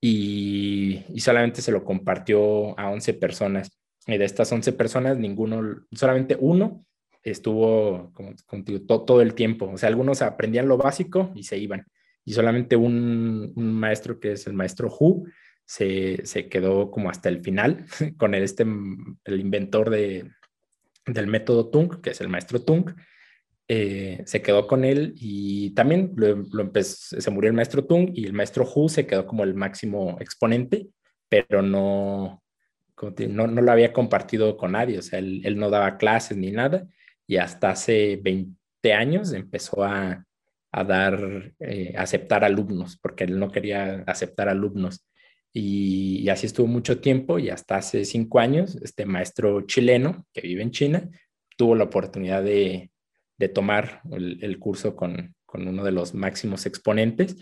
Y, 0.00 1.04
y, 1.10 1.20
solamente 1.20 1.60
se 1.60 1.72
lo 1.72 1.84
compartió 1.84 2.78
a 2.78 2.90
11 2.90 3.14
personas. 3.14 3.70
Y 4.06 4.16
de 4.16 4.24
estas 4.24 4.50
11 4.50 4.72
personas, 4.72 5.18
ninguno, 5.18 5.86
solamente 5.92 6.36
uno 6.40 6.86
estuvo 7.22 8.12
contigo 8.46 8.80
todo, 8.86 9.04
todo, 9.04 9.20
el 9.20 9.34
tiempo. 9.34 9.70
O 9.70 9.78
sea, 9.78 9.88
algunos 9.88 10.22
aprendían 10.22 10.68
lo 10.68 10.78
básico 10.78 11.32
y 11.34 11.42
se 11.42 11.58
iban. 11.58 11.86
Y 12.24 12.32
solamente 12.32 12.76
un, 12.76 13.52
un 13.56 13.72
maestro, 13.72 14.20
que 14.20 14.32
es 14.32 14.46
el 14.46 14.54
maestro 14.54 14.88
Hu, 14.88 15.26
se, 15.66 16.24
se, 16.26 16.48
quedó 16.48 16.90
como 16.90 17.10
hasta 17.10 17.28
el 17.28 17.42
final 17.42 17.84
con 18.16 18.34
el, 18.34 18.42
este, 18.42 18.64
el 19.24 19.40
inventor 19.40 19.90
de, 19.90 20.30
del 21.06 21.26
método 21.26 21.68
Tung, 21.68 22.00
que 22.00 22.10
es 22.10 22.20
el 22.20 22.28
maestro 22.28 22.62
Tung, 22.62 22.90
eh, 23.72 24.24
se 24.26 24.42
quedó 24.42 24.66
con 24.66 24.84
él 24.84 25.14
y 25.14 25.70
también 25.74 26.12
lo, 26.16 26.72
se 26.82 27.30
murió 27.30 27.50
el 27.50 27.54
maestro 27.54 27.84
Tung 27.84 28.10
y 28.12 28.24
el 28.24 28.32
maestro 28.32 28.64
Hu 28.64 28.88
se 28.88 29.06
quedó 29.06 29.28
como 29.28 29.44
el 29.44 29.54
máximo 29.54 30.16
exponente, 30.18 30.88
pero 31.28 31.62
no, 31.62 32.42
no, 33.28 33.46
no 33.46 33.62
lo 33.62 33.70
había 33.70 33.92
compartido 33.92 34.56
con 34.56 34.72
nadie, 34.72 34.98
o 34.98 35.02
sea, 35.02 35.20
él, 35.20 35.42
él, 35.44 35.56
no 35.56 35.70
daba 35.70 35.98
clases 35.98 36.36
ni 36.36 36.50
nada 36.50 36.84
y 37.28 37.36
hasta 37.36 37.70
hace 37.70 38.18
20 38.20 38.92
años 38.92 39.32
empezó 39.32 39.84
a, 39.84 40.26
a 40.72 40.84
dar, 40.84 41.52
eh, 41.60 41.94
aceptar 41.96 42.42
alumnos, 42.42 42.98
porque 43.00 43.22
él 43.22 43.38
no 43.38 43.52
quería 43.52 44.02
aceptar 44.04 44.48
alumnos. 44.48 45.06
Y, 45.52 46.22
y, 46.24 46.28
así 46.28 46.46
estuvo 46.46 46.66
mucho 46.66 47.00
tiempo 47.00 47.38
y 47.38 47.50
hasta 47.50 47.76
hace 47.76 48.04
cinco 48.04 48.40
años, 48.40 48.74
este 48.82 49.06
maestro 49.06 49.60
chileno 49.62 50.26
que 50.32 50.40
vive 50.40 50.62
en 50.62 50.72
China 50.72 51.08
tuvo 51.56 51.76
la 51.76 51.84
oportunidad 51.84 52.42
de, 52.42 52.89
de 53.40 53.48
tomar 53.48 54.02
el, 54.12 54.58
curso 54.58 54.94
con, 54.94 55.34
uno 55.54 55.82
de 55.82 55.92
los 55.92 56.14
máximos 56.14 56.66
exponentes 56.66 57.36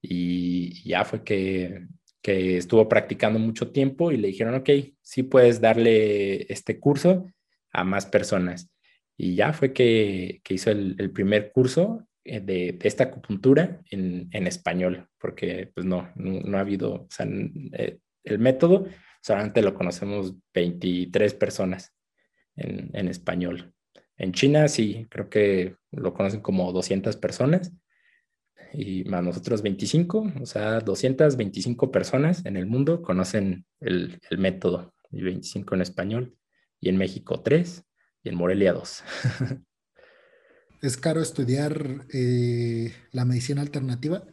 y 0.00 0.86
ya 0.86 1.04
fue 1.04 1.24
que, 1.24 1.86
estuvo 2.22 2.86
practicando 2.90 3.38
mucho 3.38 3.70
tiempo 3.70 4.12
y 4.12 4.18
le 4.18 4.28
dijeron, 4.28 4.54
ok, 4.54 4.68
sí 5.00 5.22
puedes 5.22 5.62
darle 5.62 6.52
este 6.52 6.78
curso 6.78 7.26
a 7.72 7.84
más 7.84 8.04
personas. 8.04 8.70
Y 9.16 9.34
ya 9.34 9.54
fue 9.54 9.72
que, 9.72 10.42
hizo 10.50 10.70
el, 10.70 11.10
primer 11.10 11.50
curso 11.52 12.06
eh, 12.24 12.40
de, 12.40 12.78
esta 12.82 13.04
acupuntura 13.04 13.80
en, 13.90 14.46
español, 14.46 15.08
porque 15.18 15.70
pues 15.74 15.86
no, 15.86 16.10
no, 16.16 16.58
ha 16.58 16.60
habido, 16.60 16.92
o 16.92 17.08
sea, 17.08 17.26
eh, 17.26 17.98
el 18.24 18.38
método 18.38 18.86
solamente 19.22 19.62
lo 19.62 19.72
conocemos 19.72 20.34
23 20.52 21.32
personas 21.32 21.94
en, 22.56 22.90
en 22.92 23.08
español. 23.08 23.72
En 24.18 24.32
China 24.32 24.66
sí, 24.68 25.06
creo 25.08 25.30
que 25.30 25.76
lo 25.92 26.12
conocen 26.12 26.40
como 26.40 26.72
200 26.72 27.16
personas 27.16 27.72
y 28.72 29.04
más 29.04 29.22
nosotros 29.22 29.62
25, 29.62 30.32
o 30.40 30.46
sea, 30.46 30.80
225 30.80 31.90
personas 31.90 32.44
en 32.44 32.56
el 32.56 32.66
mundo 32.66 33.00
conocen 33.00 33.64
el, 33.80 34.20
método 34.36 34.92
y 35.10 35.22
25 35.22 35.74
en 35.76 35.80
español 35.80 36.36
y 36.80 36.88
en 36.88 36.98
México 36.98 37.40
3 37.40 37.84
y 38.24 38.28
en 38.28 38.34
Morelia 38.34 38.72
2. 38.72 39.04
¿Es 40.82 40.96
caro 40.96 41.22
estudiar 41.22 42.06
eh, 42.12 42.92
la 43.12 43.24
medicina 43.24 43.62
alternativa? 43.62 44.24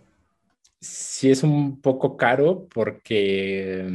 Sí, 0.82 1.32
es 1.32 1.44
un 1.44 1.82
poco 1.82 2.18
caro 2.18 2.68
porque 2.74 3.88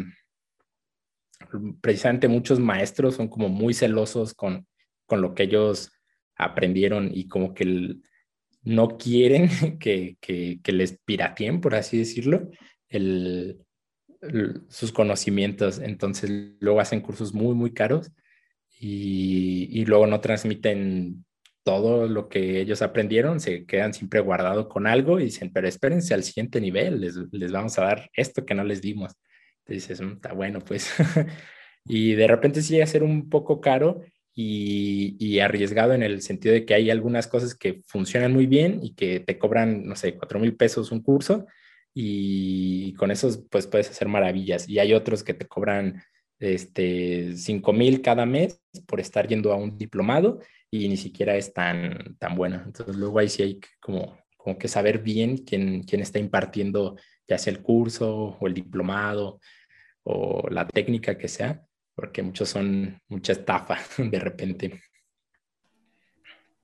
precisamente 1.80 2.28
muchos 2.28 2.58
maestros 2.58 3.16
son 3.16 3.28
como 3.28 3.48
muy 3.48 3.74
celosos 3.74 4.34
con 4.34 4.66
con 5.10 5.20
lo 5.20 5.34
que 5.34 5.42
ellos 5.42 5.90
aprendieron 6.36 7.10
y 7.12 7.26
como 7.26 7.52
que 7.52 7.96
no 8.62 8.96
quieren 8.96 9.48
que, 9.80 10.16
les 10.64 10.98
pirateen, 11.04 11.60
por 11.60 11.74
así 11.74 11.98
decirlo, 11.98 12.48
sus 14.68 14.92
conocimientos. 14.92 15.80
Entonces 15.80 16.30
luego 16.60 16.78
hacen 16.78 17.00
cursos 17.00 17.34
muy, 17.34 17.56
muy 17.56 17.72
caros 17.74 18.12
y, 18.78 19.84
luego 19.84 20.06
no 20.06 20.20
transmiten 20.20 21.24
todo 21.64 22.06
lo 22.06 22.28
que 22.28 22.60
ellos 22.60 22.80
aprendieron, 22.82 23.40
se 23.40 23.66
quedan 23.66 23.92
siempre 23.92 24.20
guardados 24.20 24.68
con 24.68 24.86
algo 24.86 25.18
y 25.18 25.24
dicen, 25.24 25.52
pero 25.52 25.66
espérense 25.66 26.14
al 26.14 26.22
siguiente 26.22 26.60
nivel, 26.60 27.00
les, 27.00 27.16
les 27.32 27.52
vamos 27.52 27.78
a 27.78 27.82
dar 27.82 28.10
esto 28.14 28.46
que 28.46 28.54
no 28.54 28.62
les 28.62 28.80
dimos. 28.80 29.12
Entonces 29.64 29.88
dices, 29.88 30.00
mm, 30.00 30.12
está 30.12 30.32
bueno, 30.32 30.60
pues. 30.60 30.88
y 31.84 32.14
de 32.14 32.26
repente 32.28 32.62
sí 32.62 32.74
llega 32.74 32.84
a 32.84 32.86
ser 32.86 33.02
un 33.02 33.28
poco 33.28 33.60
caro 33.60 34.02
y, 34.40 35.16
y, 35.18 35.40
arriesgado 35.40 35.92
en 35.92 36.02
el 36.02 36.22
sentido 36.22 36.54
de 36.54 36.64
que 36.64 36.74
hay 36.74 36.90
algunas 36.90 37.26
cosas 37.26 37.54
que 37.54 37.82
funcionan 37.86 38.32
muy 38.32 38.46
bien 38.46 38.80
y 38.82 38.94
que 38.94 39.20
te 39.20 39.38
cobran, 39.38 39.86
no 39.86 39.96
sé, 39.96 40.14
cuatro 40.16 40.38
mil 40.40 40.56
pesos 40.56 40.92
un 40.92 41.02
curso 41.02 41.46
y 41.94 42.94
con 42.94 43.10
esos 43.10 43.44
pues 43.50 43.66
puedes 43.66 43.90
hacer 43.90 44.08
maravillas. 44.08 44.68
Y 44.68 44.78
hay 44.78 44.94
otros 44.94 45.22
que 45.22 45.34
te 45.34 45.46
cobran 45.46 46.02
este, 46.38 47.36
5 47.36 47.72
mil 47.72 48.02
cada 48.02 48.26
mes 48.26 48.60
por 48.86 49.00
estar 49.00 49.28
yendo 49.28 49.52
a 49.52 49.56
un 49.56 49.76
diplomado 49.76 50.40
y 50.70 50.88
ni 50.88 50.96
siquiera 50.96 51.36
es 51.36 51.52
tan, 51.52 52.16
tan 52.18 52.34
bueno. 52.34 52.62
Entonces 52.64 52.96
luego 52.96 53.18
ahí 53.18 53.28
sí 53.28 53.42
hay 53.42 53.60
como, 53.80 54.18
como 54.36 54.58
que 54.58 54.68
saber 54.68 55.00
bien 55.00 55.38
quién, 55.38 55.82
quién 55.82 56.00
está 56.00 56.18
impartiendo 56.18 56.96
ya 57.28 57.38
sea 57.38 57.52
el 57.52 57.62
curso 57.62 58.38
o 58.40 58.46
el 58.46 58.54
diplomado 58.54 59.40
o 60.02 60.48
la 60.50 60.66
técnica 60.66 61.16
que 61.18 61.28
sea, 61.28 61.62
porque 62.00 62.22
muchos 62.22 62.48
son 62.48 62.98
mucha 63.08 63.32
estafa 63.32 63.76
de 63.98 64.18
repente. 64.18 64.82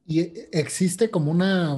Y 0.07 0.21
existe 0.51 1.11
como 1.11 1.31
una, 1.31 1.77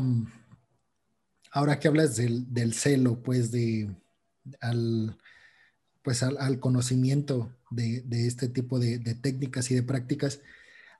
ahora 1.51 1.81
que 1.81 1.89
hablas 1.89 2.15
del, 2.17 2.73
celo, 2.73 3.21
pues 3.21 3.51
de 3.51 3.91
al, 4.61 5.19
pues 6.03 6.23
al, 6.23 6.61
conocimiento 6.61 7.53
de, 7.71 8.05
este 8.11 8.49
tipo 8.49 8.79
de, 8.79 9.01
de, 9.01 9.17
técnicas 9.17 9.73
y 9.73 9.75
de 9.75 9.83
prácticas, 9.83 10.41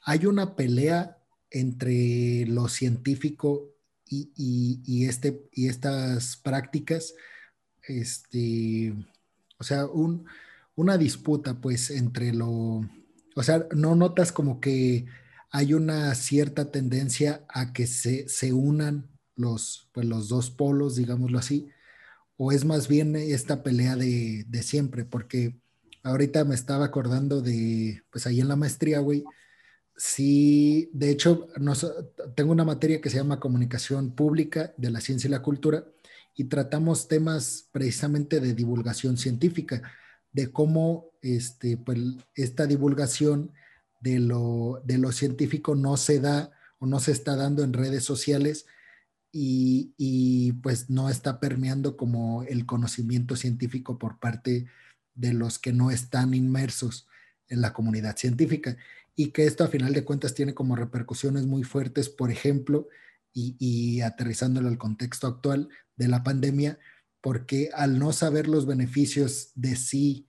hay 0.03 0.27
una 0.27 0.57
pelea 0.57 1.17
entre 1.51 2.45
lo 2.47 2.69
científico 2.69 3.71
y, 4.05 4.33
y, 4.35 4.81
y, 4.85 5.07
este, 5.07 5.49
y 5.53 5.69
estas 5.69 6.37
prácticas, 6.39 7.15
este, 7.83 8.95
o 9.59 9.65
sea, 9.65 9.87
un, 9.87 10.27
una 10.79 10.97
disputa 10.97 11.61
pues 11.61 11.91
entre 11.91 12.33
lo, 12.33 12.49
o 13.35 13.43
sea, 13.43 13.67
no 13.75 13.97
notas 13.97 14.31
como 14.31 14.61
que 14.61 15.07
hay 15.51 15.75
una 15.75 16.15
cierta 16.15 16.71
tendencia 16.71 17.45
a 17.49 17.73
que 17.73 17.89
se, 17.89 18.29
se 18.29 18.53
unan 18.53 19.11
los, 19.35 19.91
pues, 19.93 20.07
los 20.07 20.29
dos 20.29 20.51
polos, 20.51 20.95
digámoslo 20.95 21.37
así, 21.41 21.69
o 22.37 22.53
es 22.53 22.65
más 22.65 22.87
bien 22.87 23.17
esta 23.17 23.65
pelea 23.65 23.97
de, 23.97 24.45
de 24.47 24.63
siempre, 24.63 25.05
porque 25.05 25.61
ahorita 26.05 26.45
me 26.45 26.55
estaba 26.55 26.85
acordando 26.85 27.43
de, 27.43 28.05
pues 28.11 28.29
ahí 28.29 28.41
en 28.41 28.47
la 28.47 28.55
maestría, 28.55 29.01
güey, 29.01 29.25
sí, 29.97 30.91
de 30.93 31.11
hecho, 31.11 31.49
tengo 32.37 32.53
una 32.53 32.65
materia 32.65 33.01
que 33.01 33.11
se 33.11 33.17
llama 33.17 33.41
comunicación 33.41 34.15
pública 34.15 34.75
de 34.77 34.91
la 34.93 35.01
ciencia 35.01 35.27
y 35.27 35.33
la 35.33 35.43
cultura 35.43 35.85
y 36.37 36.45
tratamos 36.45 37.09
temas 37.09 37.69
precisamente 37.73 38.39
de 38.39 38.55
divulgación 38.55 39.17
científica 39.17 39.83
de 40.33 40.53
cómo 40.53 41.07
este, 41.23 41.77
pues, 41.77 41.99
esta 42.35 42.67
divulgación 42.67 43.53
de 44.01 44.21
lo, 44.21 44.83
de 44.85 45.13
científico 45.13 45.75
no 45.75 45.97
se 45.97 46.21
da 46.21 46.51
o 46.79 46.87
no 46.87 47.01
se 47.01 47.13
está 47.13 47.37
dando 47.37 47.65
en 47.65 47.73
redes 47.73 48.05
sociales 48.05 48.67
y, 49.33 49.93
y, 49.99 50.53
pues 50.53 50.89
no 50.89 51.11
está 51.11 51.39
permeando 51.39 51.97
como 51.97 52.45
el 52.45 52.65
conocimiento 52.65 53.37
científico 53.37 53.99
por 53.99 54.19
parte 54.19 54.67
de 55.15 55.33
los 55.35 55.59
que 55.59 55.73
no 55.73 55.91
están 55.91 56.33
inmersos 56.33 57.09
en 57.49 57.61
la 57.61 57.73
comunidad 57.73 58.17
científica. 58.17 58.77
Y 59.15 59.31
que 59.33 59.47
esto 59.47 59.65
a 59.65 59.69
final 59.69 59.93
de 59.93 60.05
cuentas 60.05 60.35
tiene 60.35 60.55
como 60.55 60.77
repercusiones 60.77 61.47
muy 61.47 61.65
fuertes, 61.65 62.09
por 62.09 62.31
ejemplo, 62.31 62.89
y, 63.35 63.57
y 63.59 64.01
aterrizándolo 64.01 64.69
al 64.69 64.79
contexto 64.79 65.27
actual 65.27 65.69
de 65.97 66.09
la 66.09 66.23
pandemia, 66.23 66.79
porque 67.21 67.71
al 67.75 67.99
no 67.99 68.13
saber 68.13 68.49
los 68.49 68.67
beneficios 68.67 69.51
de 69.55 69.77
sí 69.77 70.29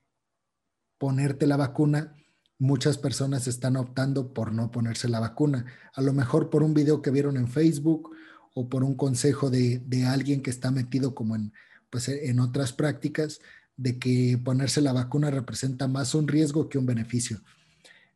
ponerte 0.98 1.48
la 1.48 1.58
vacuna, 1.58 2.16
muchas 2.58 2.98
personas 2.98 3.48
están 3.48 3.78
optando 3.78 4.34
por 4.34 4.52
no 4.52 4.70
ponerse 4.72 5.08
la 5.08 5.20
vacuna. 5.20 5.66
A 5.94 6.02
lo 6.02 6.14
mejor 6.14 6.50
por 6.50 6.64
un 6.64 6.74
video 6.74 7.02
que 7.02 7.12
vieron 7.12 7.38
en 7.38 7.48
Facebook 7.48 8.12
o 8.54 8.68
por 8.68 8.84
un 8.84 8.96
consejo 8.96 9.50
de, 9.50 9.82
alguien 10.06 10.42
que 10.42 10.50
está 10.50 10.72
metido 10.72 11.16
como 11.16 11.36
en, 11.36 11.54
pues, 11.90 12.10
en 12.10 12.40
otras 12.40 12.74
prácticas, 12.74 13.40
de 13.78 13.98
que 13.98 14.38
ponerse 14.44 14.82
la 14.82 14.92
vacuna 14.92 15.32
representa 15.32 15.88
más 15.88 16.14
un 16.14 16.28
riesgo 16.28 16.68
que 16.68 16.78
un 16.78 16.86
beneficio. 16.86 17.42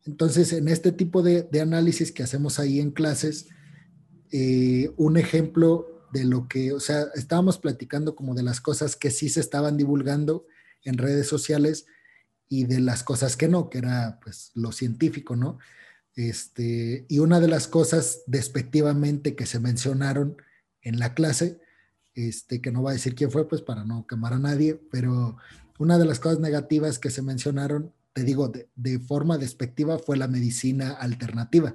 Entonces, 0.05 0.51
en 0.51 0.67
este 0.67 0.91
tipo 0.91 1.23
de, 1.23 1.47
análisis 1.61 2.11
que 2.11 2.23
hacemos 2.23 2.59
ahí 2.59 2.81
en 2.81 2.91
clases, 2.91 3.47
eh, 4.31 4.91
un 4.97 5.15
ejemplo 5.15 5.92
de 6.13 6.23
lo 6.25 6.47
que, 6.47 6.71
o 6.71 6.79
sea, 6.79 7.07
estábamos 7.15 7.57
platicando 7.57 8.15
como 8.15 8.35
de 8.35 8.43
las 8.43 8.61
cosas 8.61 8.95
que 8.95 9.09
sí 9.09 9.29
se 9.29 9.39
estaban 9.39 9.77
divulgando 9.77 10.45
en 10.83 10.99
redes 10.99 11.27
sociales 11.27 11.87
y 12.47 12.65
de 12.65 12.79
las 12.79 13.03
cosas 13.03 13.35
que 13.35 13.47
no, 13.47 13.69
que 13.71 13.79
era 13.79 14.19
pues 14.23 14.51
lo 14.53 14.71
científico, 14.71 15.35
¿no? 15.35 15.57
Este, 16.15 17.07
y 17.09 17.17
una 17.17 17.39
de 17.39 17.47
las 17.47 17.67
cosas 17.67 18.21
despectivamente 18.27 19.35
que 19.35 19.47
se 19.47 19.59
mencionaron 19.59 20.37
en 20.83 20.99
la 20.99 21.15
clase, 21.15 21.59
este, 22.13 22.61
que 22.61 22.71
no 22.71 22.83
va 22.83 22.91
a 22.91 22.93
decir 22.93 23.15
quién 23.15 23.31
fue, 23.31 23.47
pues 23.49 23.63
para 23.63 23.83
no 23.83 24.05
quemar 24.05 24.33
a 24.33 24.39
nadie, 24.39 24.79
pero 24.91 25.37
una 25.79 25.97
de 25.97 26.05
las 26.05 26.19
cosas 26.19 26.39
negativas 26.39 26.99
que 26.99 27.09
se 27.09 27.23
mencionaron, 27.23 27.91
te 28.13 28.21
digo, 28.21 28.49
de, 28.49 28.69
de 28.75 28.99
forma 28.99 29.39
despectiva 29.39 29.97
fue 29.97 30.15
la 30.15 30.27
medicina 30.27 30.91
alternativa 30.91 31.73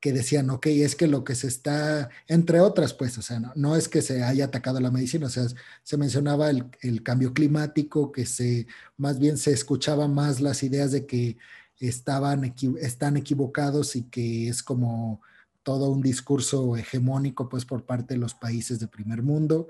que 0.00 0.12
decían, 0.12 0.50
ok, 0.50 0.66
es 0.66 0.94
que 0.94 1.06
lo 1.06 1.24
que 1.24 1.34
se 1.34 1.48
está, 1.48 2.10
entre 2.28 2.60
otras, 2.60 2.94
pues, 2.94 3.16
o 3.18 3.22
sea, 3.22 3.40
no, 3.54 3.76
es 3.76 3.88
que 3.88 4.02
se 4.02 4.22
haya 4.22 4.46
atacado 4.46 4.80
la 4.80 4.90
medicina, 4.90 5.26
o 5.26 5.30
sea, 5.30 5.46
se 5.82 5.96
mencionaba 5.96 6.50
el, 6.50 6.66
el, 6.82 7.02
cambio 7.02 7.32
climático, 7.32 8.12
que 8.12 8.26
se, 8.26 8.66
más 8.96 9.18
bien 9.18 9.38
se 9.38 9.52
escuchaba 9.52 10.06
más 10.08 10.40
las 10.40 10.62
ideas 10.62 10.92
de 10.92 11.06
que 11.06 11.38
estaban, 11.80 12.54
están 12.80 13.16
equivocados 13.16 13.96
y 13.96 14.04
que 14.04 14.48
es 14.48 14.62
como 14.62 15.20
todo 15.62 15.90
un 15.90 16.02
discurso 16.02 16.76
hegemónico, 16.76 17.48
pues, 17.48 17.64
por 17.64 17.84
parte 17.84 18.14
de 18.14 18.20
los 18.20 18.34
países 18.34 18.78
de 18.78 18.88
primer 18.88 19.22
mundo 19.22 19.68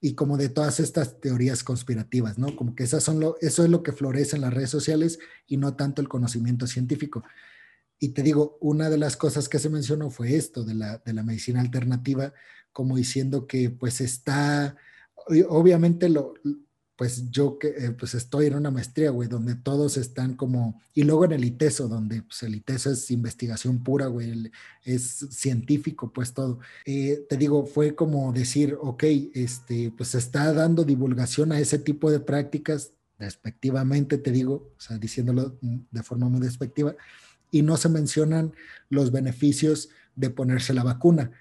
y 0.00 0.14
como 0.14 0.36
de 0.36 0.48
todas 0.48 0.80
estas 0.80 1.20
teorías 1.20 1.64
conspirativas, 1.64 2.38
¿no? 2.38 2.54
Como 2.54 2.74
que 2.74 2.84
esas 2.84 3.02
son 3.02 3.20
lo, 3.20 3.36
eso 3.40 3.64
es 3.64 3.70
lo 3.70 3.82
que 3.82 3.92
florece 3.92 4.36
en 4.36 4.42
las 4.42 4.54
redes 4.54 4.70
sociales 4.70 5.18
y 5.46 5.56
no 5.56 5.74
tanto 5.74 6.00
el 6.00 6.08
conocimiento 6.08 6.66
científico. 6.66 7.24
Y 7.98 8.10
te 8.10 8.22
digo, 8.22 8.58
una 8.60 8.90
de 8.90 8.98
las 8.98 9.16
cosas 9.16 9.48
que 9.48 9.58
se 9.58 9.70
mencionó 9.70 10.10
fue 10.10 10.36
esto 10.36 10.64
de 10.64 10.74
la, 10.74 10.98
de 10.98 11.12
la 11.12 11.22
medicina 11.22 11.60
alternativa, 11.60 12.32
como 12.72 12.96
diciendo 12.96 13.46
que 13.46 13.70
pues 13.70 14.00
está, 14.00 14.76
obviamente 15.48 16.08
lo, 16.08 16.34
pues 16.98 17.30
yo 17.30 17.60
que 17.60 17.68
eh, 17.68 17.90
pues 17.92 18.16
estoy 18.16 18.46
en 18.46 18.56
una 18.56 18.72
maestría, 18.72 19.10
güey, 19.10 19.28
donde 19.28 19.54
todos 19.54 19.96
están 19.96 20.34
como, 20.34 20.82
y 20.94 21.04
luego 21.04 21.24
en 21.26 21.30
el 21.30 21.44
ITESO, 21.44 21.86
donde 21.86 22.22
pues 22.22 22.42
el 22.42 22.56
ITESO 22.56 22.90
es 22.90 23.08
investigación 23.12 23.84
pura, 23.84 24.08
güey, 24.08 24.50
es 24.82 25.26
científico, 25.30 26.12
pues 26.12 26.34
todo. 26.34 26.58
Eh, 26.84 27.24
te 27.28 27.36
digo, 27.36 27.66
fue 27.66 27.94
como 27.94 28.32
decir, 28.32 28.76
ok, 28.80 29.04
este, 29.32 29.92
pues 29.96 30.16
está 30.16 30.52
dando 30.52 30.82
divulgación 30.82 31.52
a 31.52 31.60
ese 31.60 31.78
tipo 31.78 32.10
de 32.10 32.18
prácticas, 32.18 32.90
despectivamente 33.16 34.18
te 34.18 34.32
digo, 34.32 34.72
o 34.76 34.80
sea, 34.80 34.98
diciéndolo 34.98 35.56
de 35.60 36.02
forma 36.02 36.28
muy 36.28 36.40
despectiva, 36.40 36.96
y 37.50 37.62
no 37.62 37.76
se 37.76 37.88
mencionan 37.88 38.52
los 38.88 39.12
beneficios 39.12 39.90
de 40.16 40.30
ponerse 40.30 40.74
la 40.74 40.82
vacuna. 40.82 41.32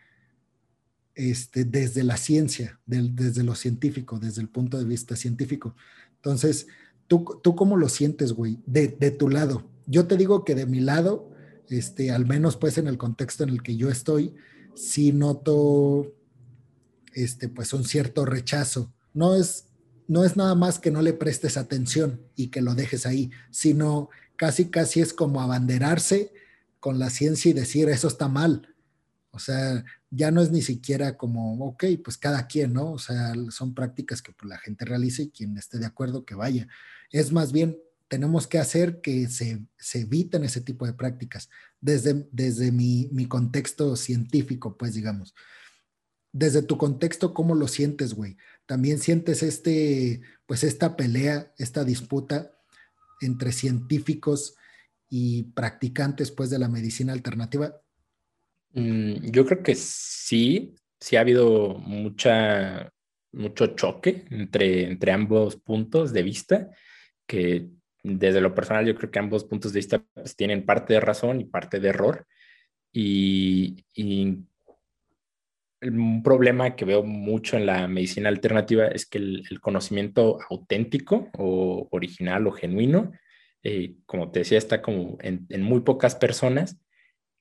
Este, 1.15 1.65
desde 1.65 2.03
la 2.03 2.15
ciencia, 2.15 2.79
desde 2.85 3.43
lo 3.43 3.55
científico, 3.55 4.19
desde 4.19 4.41
el 4.41 4.49
punto 4.49 4.77
de 4.77 4.85
vista 4.85 5.15
científico. 5.15 5.75
Entonces, 6.17 6.67
¿tú, 7.07 7.39
tú 7.41 7.55
cómo 7.55 7.75
lo 7.75 7.89
sientes, 7.89 8.33
güey? 8.33 8.59
De, 8.67 8.87
de, 8.89 9.09
tu 9.09 9.27
lado. 9.27 9.67
Yo 9.87 10.05
te 10.05 10.15
digo 10.15 10.45
que 10.45 10.53
de 10.53 10.67
mi 10.67 10.79
lado, 10.79 11.31
este, 11.69 12.11
al 12.11 12.27
menos 12.27 12.55
pues 12.55 12.77
en 12.77 12.87
el 12.87 12.99
contexto 12.99 13.43
en 13.43 13.49
el 13.49 13.63
que 13.63 13.77
yo 13.77 13.89
estoy, 13.89 14.35
sí 14.75 15.11
noto 15.11 16.13
este, 17.13 17.49
pues 17.49 17.73
un 17.73 17.83
cierto 17.83 18.23
rechazo. 18.23 18.93
No 19.15 19.35
es, 19.35 19.65
no 20.07 20.23
es 20.23 20.37
nada 20.37 20.53
más 20.53 20.77
que 20.77 20.91
no 20.91 21.01
le 21.01 21.13
prestes 21.13 21.57
atención 21.57 22.21
y 22.35 22.49
que 22.49 22.61
lo 22.61 22.75
dejes 22.75 23.07
ahí, 23.07 23.31
sino 23.49 24.09
casi, 24.37 24.69
casi 24.69 25.01
es 25.01 25.13
como 25.13 25.41
abanderarse 25.41 26.31
con 26.79 26.99
la 26.99 27.09
ciencia 27.09 27.51
y 27.51 27.53
decir, 27.53 27.89
eso 27.89 28.07
está 28.07 28.27
mal. 28.27 28.73
O 29.31 29.39
sea, 29.39 29.83
ya 30.09 30.31
no 30.31 30.41
es 30.41 30.51
ni 30.51 30.61
siquiera 30.61 31.17
como, 31.17 31.63
ok, 31.65 31.83
pues 32.03 32.17
cada 32.17 32.47
quien, 32.47 32.73
¿no? 32.73 32.93
O 32.93 32.99
sea, 32.99 33.33
son 33.49 33.73
prácticas 33.73 34.21
que 34.21 34.31
pues, 34.31 34.49
la 34.49 34.57
gente 34.57 34.85
realiza 34.85 35.21
y 35.21 35.29
quien 35.29 35.57
esté 35.57 35.79
de 35.79 35.85
acuerdo 35.85 36.25
que 36.25 36.35
vaya. 36.35 36.67
Es 37.11 37.31
más 37.31 37.51
bien, 37.51 37.77
tenemos 38.07 38.47
que 38.47 38.57
hacer 38.57 39.01
que 39.01 39.27
se, 39.27 39.65
se 39.77 40.01
eviten 40.01 40.43
ese 40.43 40.61
tipo 40.61 40.85
de 40.85 40.93
prácticas 40.93 41.49
desde, 41.81 42.27
desde 42.31 42.71
mi, 42.71 43.09
mi, 43.11 43.27
contexto 43.27 43.95
científico, 43.95 44.77
pues 44.77 44.93
digamos. 44.93 45.35
desde 46.31 46.61
tu 46.61 46.77
contexto, 46.77 47.33
¿cómo 47.33 47.55
lo 47.55 47.67
sientes, 47.67 48.13
güey? 48.13 48.37
También 48.65 48.99
sientes 48.99 49.43
este, 49.43 50.21
pues 50.45 50.63
esta 50.63 50.95
pelea, 50.95 51.53
esta 51.57 51.83
disputa 51.83 52.56
entre 53.21 53.51
científicos 53.51 54.55
y 55.09 55.43
practicantes, 55.53 56.31
pues, 56.31 56.49
de 56.49 56.59
la 56.59 56.67
medicina 56.67 57.13
alternativa. 57.13 57.81
Mm, 58.73 59.31
yo 59.31 59.45
creo 59.45 59.63
que 59.63 59.75
sí, 59.75 60.75
sí 60.99 61.15
ha 61.15 61.21
habido 61.21 61.75
mucha, 61.79 62.91
mucho 63.31 63.67
choque 63.67 64.25
entre, 64.29 64.83
entre 64.83 65.11
ambos 65.11 65.55
puntos 65.55 66.13
de 66.13 66.23
vista, 66.23 66.69
que 67.25 67.69
desde 68.03 68.41
lo 68.41 68.53
personal 68.53 68.85
yo 68.85 68.95
creo 68.95 69.11
que 69.11 69.19
ambos 69.19 69.43
puntos 69.43 69.73
de 69.73 69.79
vista 69.79 70.05
pues, 70.13 70.35
tienen 70.35 70.65
parte 70.65 70.93
de 70.93 70.99
razón 70.99 71.41
y 71.41 71.45
parte 71.45 71.79
de 71.79 71.89
error. 71.89 72.25
Y, 72.91 73.85
y, 73.93 74.39
un 75.81 76.23
problema 76.23 76.75
que 76.75 76.85
veo 76.85 77.03
mucho 77.03 77.57
en 77.57 77.65
la 77.65 77.87
medicina 77.87 78.29
alternativa 78.29 78.87
es 78.87 79.05
que 79.05 79.19
el, 79.19 79.59
conocimiento 79.61 80.39
auténtico 80.49 81.29
o 81.37 81.87
original 81.91 82.47
o 82.47 82.51
genuino, 82.51 83.11
eh, 83.63 83.95
como 84.05 84.31
te 84.31 84.39
decía, 84.39 84.57
está 84.57 84.81
como 84.81 85.17
en, 85.21 85.47
muy 85.61 85.81
pocas 85.81 86.15
personas 86.15 86.77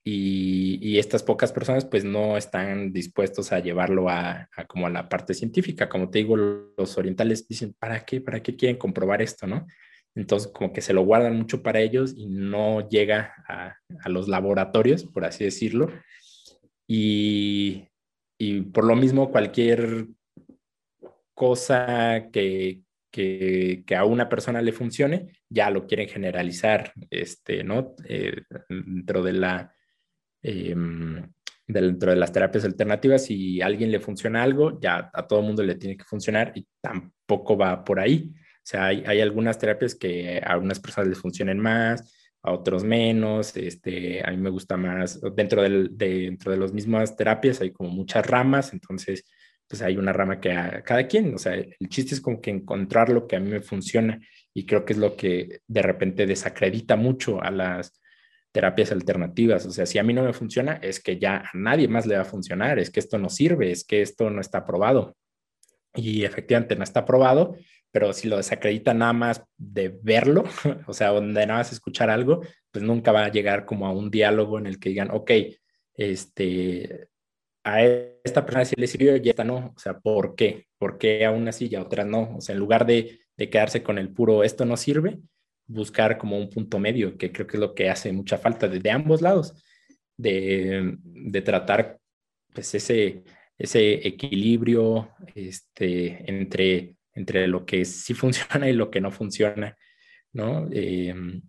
y, 0.04 0.98
estas 0.98 1.22
pocas 1.22 1.52
personas 1.52 1.84
pues 1.84 2.04
no 2.04 2.36
están 2.36 2.92
dispuestos 2.92 3.52
a 3.52 3.60
llevarlo 3.60 4.08
a, 4.08 4.48
como 4.66 4.86
a 4.86 4.90
la 4.90 5.08
parte 5.08 5.34
científica. 5.34 5.88
Como 5.88 6.10
te 6.10 6.18
digo, 6.18 6.36
los 6.36 6.96
orientales 6.98 7.46
dicen, 7.48 7.74
¿para 7.78 8.04
qué? 8.04 8.20
¿Para 8.20 8.42
qué 8.42 8.56
quieren 8.56 8.78
comprobar 8.78 9.20
esto? 9.22 9.46
¿no? 9.46 9.66
Entonces 10.14 10.50
como 10.52 10.72
que 10.72 10.80
se 10.80 10.92
lo 10.94 11.02
guardan 11.02 11.36
mucho 11.36 11.62
para 11.62 11.80
ellos 11.80 12.14
y 12.16 12.26
no 12.26 12.88
llega 12.88 13.34
a, 13.48 13.76
a 14.00 14.08
los 14.08 14.28
laboratorios, 14.28 15.04
por 15.04 15.24
así 15.24 15.44
decirlo. 15.44 15.90
Y, 16.88 17.88
y, 18.38 18.62
por 18.62 18.84
lo 18.84 18.96
mismo 18.96 19.30
cualquier 19.30 20.06
cosa 21.34 22.28
que, 22.32 22.82
que, 23.10 23.84
a 23.96 24.04
una 24.04 24.28
persona 24.28 24.62
le 24.62 24.72
funcione, 24.72 25.32
ya 25.48 25.70
lo 25.70 25.86
quieren 25.86 26.08
generalizar, 26.08 26.92
este, 27.10 27.64
¿no? 27.64 27.94
Eh, 28.08 28.42
dentro 28.68 29.22
de 29.22 29.32
la 29.32 29.72
Em, 30.48 31.28
dentro 31.66 32.12
de 32.12 32.16
las 32.16 32.30
terapias 32.30 32.64
alternativas, 32.64 33.24
si 33.24 33.60
a 33.60 33.66
alguien 33.66 33.90
le 33.90 33.98
funciona 33.98 34.44
algo, 34.44 34.78
ya 34.80 35.10
a 35.12 35.26
todo 35.26 35.42
mundo 35.42 35.64
le 35.64 35.74
tiene 35.74 35.96
que 35.96 36.04
funcionar 36.04 36.52
y 36.54 36.64
tampoco 36.80 37.56
va 37.56 37.82
por 37.84 37.98
ahí. 37.98 38.32
O 38.32 38.60
sea, 38.62 38.86
hay, 38.86 39.02
hay 39.06 39.20
algunas 39.20 39.58
terapias 39.58 39.96
que 39.96 40.38
a 40.38 40.52
algunas 40.52 40.78
personas 40.78 41.08
les 41.08 41.18
funcionan 41.18 41.58
más, 41.58 42.25
a 42.46 42.52
otros 42.52 42.84
menos. 42.84 43.56
Este, 43.56 44.22
a 44.26 44.30
mí 44.30 44.36
me 44.36 44.50
gusta 44.50 44.76
más, 44.76 45.20
dentro, 45.34 45.62
del, 45.62 45.96
de, 45.96 46.20
dentro 46.22 46.52
de 46.52 46.58
las 46.58 46.72
mismas 46.72 47.16
terapias 47.16 47.60
hay 47.60 47.72
como 47.72 47.90
muchas 47.90 48.26
ramas, 48.26 48.72
entonces 48.72 49.24
pues 49.68 49.82
hay 49.82 49.96
una 49.96 50.12
rama 50.12 50.40
que 50.40 50.52
a 50.52 50.82
cada 50.82 51.08
quien, 51.08 51.34
o 51.34 51.38
sea, 51.38 51.54
el 51.54 51.88
chiste 51.88 52.14
es 52.14 52.20
como 52.20 52.40
que 52.40 52.50
encontrar 52.50 53.08
lo 53.08 53.26
que 53.26 53.34
a 53.34 53.40
mí 53.40 53.50
me 53.50 53.60
funciona 53.60 54.20
y 54.54 54.64
creo 54.64 54.84
que 54.84 54.92
es 54.92 54.98
lo 54.98 55.16
que 55.16 55.60
de 55.66 55.82
repente 55.82 56.24
desacredita 56.24 56.94
mucho 56.94 57.42
a 57.42 57.50
las, 57.50 58.00
terapias 58.56 58.90
alternativas. 58.90 59.66
O 59.66 59.70
sea, 59.70 59.84
si 59.84 59.98
a 59.98 60.02
mí 60.02 60.14
no 60.14 60.22
me 60.22 60.32
funciona, 60.32 60.78
es 60.80 60.98
que 60.98 61.18
ya 61.18 61.36
a 61.36 61.50
nadie 61.52 61.88
más 61.88 62.06
le 62.06 62.16
va 62.16 62.22
a 62.22 62.24
funcionar, 62.24 62.78
es 62.78 62.88
que 62.88 63.00
esto 63.00 63.18
no 63.18 63.28
sirve, 63.28 63.70
es 63.70 63.84
que 63.84 64.00
esto 64.00 64.30
no 64.30 64.40
está 64.40 64.64
probado. 64.64 65.14
Y 65.94 66.24
efectivamente 66.24 66.74
no 66.74 66.82
está 66.82 67.04
probado, 67.04 67.54
pero 67.96 68.12
si 68.12 68.28
lo 68.28 68.36
desacredita 68.36 68.92
nada 68.92 69.14
más 69.14 69.42
de 69.56 69.88
verlo, 70.02 70.44
o 70.86 70.92
sea, 70.92 71.08
donde 71.08 71.46
nada 71.46 71.60
más 71.60 71.72
escuchar 71.72 72.10
algo, 72.10 72.42
pues 72.70 72.84
nunca 72.84 73.10
va 73.10 73.24
a 73.24 73.30
llegar 73.30 73.64
como 73.64 73.86
a 73.86 73.90
un 73.90 74.10
diálogo 74.10 74.58
en 74.58 74.66
el 74.66 74.78
que 74.78 74.90
digan, 74.90 75.08
ok, 75.10 75.30
este, 75.94 77.08
a 77.64 77.82
esta 77.82 78.44
persona 78.44 78.66
sí 78.66 78.74
le 78.76 78.86
sirvió 78.86 79.16
y 79.16 79.26
a 79.26 79.30
esta 79.30 79.44
no. 79.44 79.72
O 79.74 79.78
sea, 79.78 79.98
¿por 79.98 80.34
qué? 80.34 80.66
¿Por 80.76 80.98
qué 80.98 81.24
a 81.24 81.30
una 81.30 81.52
sí 81.52 81.68
y 81.70 81.74
a 81.74 81.80
otra 81.80 82.04
no? 82.04 82.36
O 82.36 82.42
sea, 82.42 82.52
en 82.52 82.58
lugar 82.58 82.84
de, 82.84 83.20
de 83.34 83.48
quedarse 83.48 83.82
con 83.82 83.96
el 83.96 84.10
puro 84.10 84.44
esto 84.44 84.66
no 84.66 84.76
sirve, 84.76 85.18
buscar 85.66 86.18
como 86.18 86.36
un 86.36 86.50
punto 86.50 86.78
medio, 86.78 87.16
que 87.16 87.32
creo 87.32 87.46
que 87.46 87.56
es 87.56 87.60
lo 87.62 87.74
que 87.74 87.88
hace 87.88 88.12
mucha 88.12 88.36
falta 88.36 88.68
de, 88.68 88.90
ambos 88.90 89.22
lados, 89.22 89.54
de, 90.18 90.98
de, 91.02 91.40
tratar 91.40 91.98
pues 92.52 92.74
ese, 92.74 93.24
ese 93.56 94.06
equilibrio 94.06 95.12
este, 95.34 96.30
entre, 96.30 96.95
entre 97.16 97.48
lo 97.48 97.66
que 97.66 97.84
sí 97.84 98.14
funciona 98.14 98.68
y 98.68 98.72
lo 98.72 98.90
que 98.90 99.00
no 99.00 99.10
funciona, 99.10 99.76
¿no? 100.32 100.68
Em, 100.70 101.42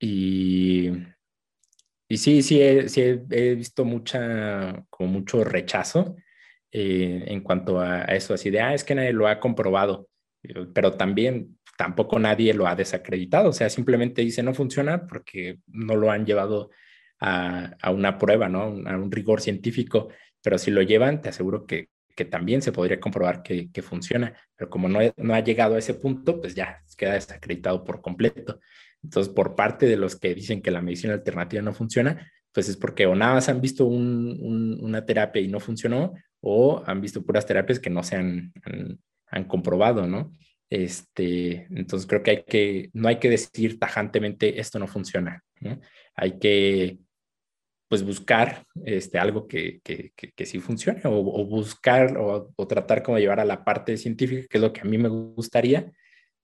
y, 0.00 0.90
sí, 2.10 2.42
sí, 2.42 2.60
he, 2.60 2.88
sí 2.88 3.02
he, 3.30 3.54
visto 3.54 3.84
mucha, 3.84 4.84
como 4.90 5.10
mucho 5.12 5.44
rechazo 5.44 6.16
eh, 6.72 7.24
en 7.28 7.40
cuanto 7.42 7.80
a, 7.80 8.02
a, 8.02 8.16
eso, 8.16 8.34
así 8.34 8.50
de, 8.50 8.60
ah, 8.60 8.74
es 8.74 8.84
que 8.84 8.94
nadie 8.94 9.12
lo 9.12 9.28
ha 9.28 9.40
comprobado, 9.40 10.08
pero 10.74 10.92
también 10.94 11.58
tampoco 11.76 12.18
nadie 12.18 12.54
lo 12.54 12.66
ha 12.66 12.76
desacreditado, 12.76 13.50
o 13.50 13.52
sea, 13.52 13.70
simplemente 13.70 14.22
dice 14.22 14.42
no 14.42 14.54
funciona 14.54 15.06
porque 15.06 15.58
no 15.66 15.96
lo 15.96 16.10
han 16.10 16.26
llevado 16.26 16.70
a, 17.20 17.90
una 17.90 18.18
prueba, 18.18 18.48
¿no? 18.48 18.62
A 18.62 18.96
un 18.96 19.10
rigor 19.10 19.40
científico, 19.40 20.08
pero 20.42 20.58
si 20.58 20.70
lo 20.70 20.82
llevan, 20.82 21.22
te 21.22 21.30
aseguro 21.30 21.66
que, 21.66 21.88
también 22.24 22.62
se 22.62 22.72
podría 22.72 23.00
comprobar 23.00 23.42
que, 23.42 23.82
funciona, 23.82 24.32
pero 24.56 24.70
como 24.70 24.88
no, 24.88 25.00
no, 25.16 25.34
ha 25.34 25.40
llegado 25.40 25.74
a 25.74 25.78
ese 25.78 25.94
punto, 25.94 26.40
pues 26.40 26.54
ya 26.54 26.82
queda 26.96 27.14
desacreditado 27.14 27.82
por 27.82 28.00
completo. 28.00 28.60
Entonces, 29.02 29.32
por 29.32 29.54
parte 29.54 29.86
de 29.86 29.96
los 29.96 30.16
que 30.16 30.34
dicen 30.34 30.62
que 30.62 30.70
la 30.70 30.80
medicina 30.80 31.14
alternativa 31.14 31.62
no 31.62 31.72
funciona, 31.72 32.30
pues 32.52 32.68
es 32.68 32.76
porque 32.76 33.06
o 33.06 33.16
nada 33.16 33.34
más 33.34 33.48
han 33.48 33.60
visto 33.60 33.84
una 33.84 35.04
terapia 35.04 35.42
y 35.42 35.48
no 35.48 35.58
funcionó, 35.58 36.14
o 36.40 36.82
han 36.86 37.00
visto 37.00 37.24
puras 37.24 37.46
terapias 37.46 37.80
que 37.80 37.90
no 37.90 38.02
se 38.02 38.16
han, 38.16 38.52
han 39.26 39.44
comprobado, 39.44 40.06
¿no? 40.06 40.30
Este, 40.70 41.66
entonces 41.70 42.06
creo 42.06 42.22
que 42.22 42.30
hay 42.30 42.44
que, 42.44 42.90
no 42.92 43.08
hay 43.08 43.18
que 43.18 43.30
decir 43.30 43.78
tajantemente 43.78 44.60
esto 44.60 44.78
no 44.78 44.86
funciona. 44.86 45.42
Hay 46.14 46.38
que 46.38 46.98
pues 47.94 48.04
buscar 48.04 48.66
este, 48.84 49.20
algo 49.20 49.46
que, 49.46 49.80
que, 49.84 50.10
que, 50.16 50.46
sí 50.46 50.58
funcione 50.58 51.00
o, 51.04 51.22
buscar 51.46 52.16
o, 52.16 52.50
o, 52.56 52.66
tratar 52.66 53.04
como 53.04 53.20
llevar 53.20 53.38
a 53.38 53.44
la 53.44 53.62
parte 53.62 53.96
científica, 53.96 54.48
que 54.50 54.58
es 54.58 54.60
lo 54.60 54.72
que 54.72 54.80
a 54.80 54.84
mí 54.84 54.98
me 54.98 55.08
gustaría, 55.08 55.92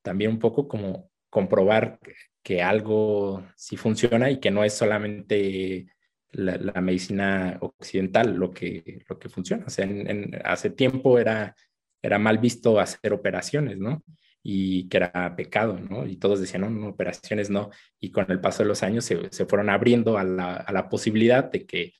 también 0.01 0.30
un 0.30 0.38
poco 0.38 0.68
como 0.68 1.11
comprobar 1.28 1.98
que 2.44 2.62
algo 2.62 3.44
sí 3.57 3.76
funciona 3.76 4.30
y 4.30 4.38
que 4.38 4.53
no 4.53 4.62
es 4.62 4.74
solamente 4.74 5.88
la, 6.30 6.80
medicina 6.80 7.58
occidental 7.62 8.37
lo 8.37 8.53
que, 8.53 9.03
lo 9.08 9.18
que 9.18 9.29
funciona. 9.29 9.64
O 9.66 9.70
sea, 9.70 9.87
en, 9.87 10.41
hace 10.45 10.70
tiempo 10.70 11.18
era, 11.18 11.57
era 12.00 12.20
mal 12.20 12.38
visto 12.38 12.79
hacer 12.79 13.12
operaciones, 13.12 13.76
¿no? 13.76 14.04
Y 14.42 14.88
que 14.88 14.99
era 14.99 15.37
pecado, 15.37 15.79
¿no? 15.79 16.07
Y 16.07 16.17
todos 16.17 16.41
decían, 16.41 16.62
no, 16.62 16.71
no, 16.71 16.88
operaciones 16.88 17.50
no. 17.50 17.71
Y 17.99 18.11
con 18.11 18.30
el 18.30 18.41
paso 18.41 18.62
de 18.62 18.68
los 18.68 18.83
años 18.83 19.04
se, 19.04 19.29
se 19.30 19.46
fueron 19.46 19.71
abriendo 19.71 20.18
a 20.18 20.25
la, 20.25 20.54
a 20.54 20.72
la, 20.72 20.88
posibilidad 20.88 21.50
de 21.50 21.67
que 21.67 21.95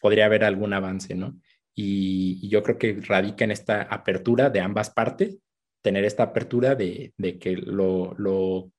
podría 0.00 0.26
haber 0.26 0.44
algún 0.44 0.72
avance, 0.72 1.14
¿no? 1.14 1.38
Y, 1.74 2.48
yo 2.48 2.62
creo 2.62 2.78
que 2.78 3.00
radica 3.00 3.44
en 3.44 3.50
esta 3.52 3.82
apertura 3.82 4.50
de 4.50 4.60
ambas 4.60 4.90
partes, 4.90 5.38
tener 5.82 6.04
esta 6.04 6.24
apertura 6.24 6.74
de, 6.74 7.14
de 7.16 7.38
que 7.38 7.56
lo, 7.56 8.14
lo, 8.18 8.70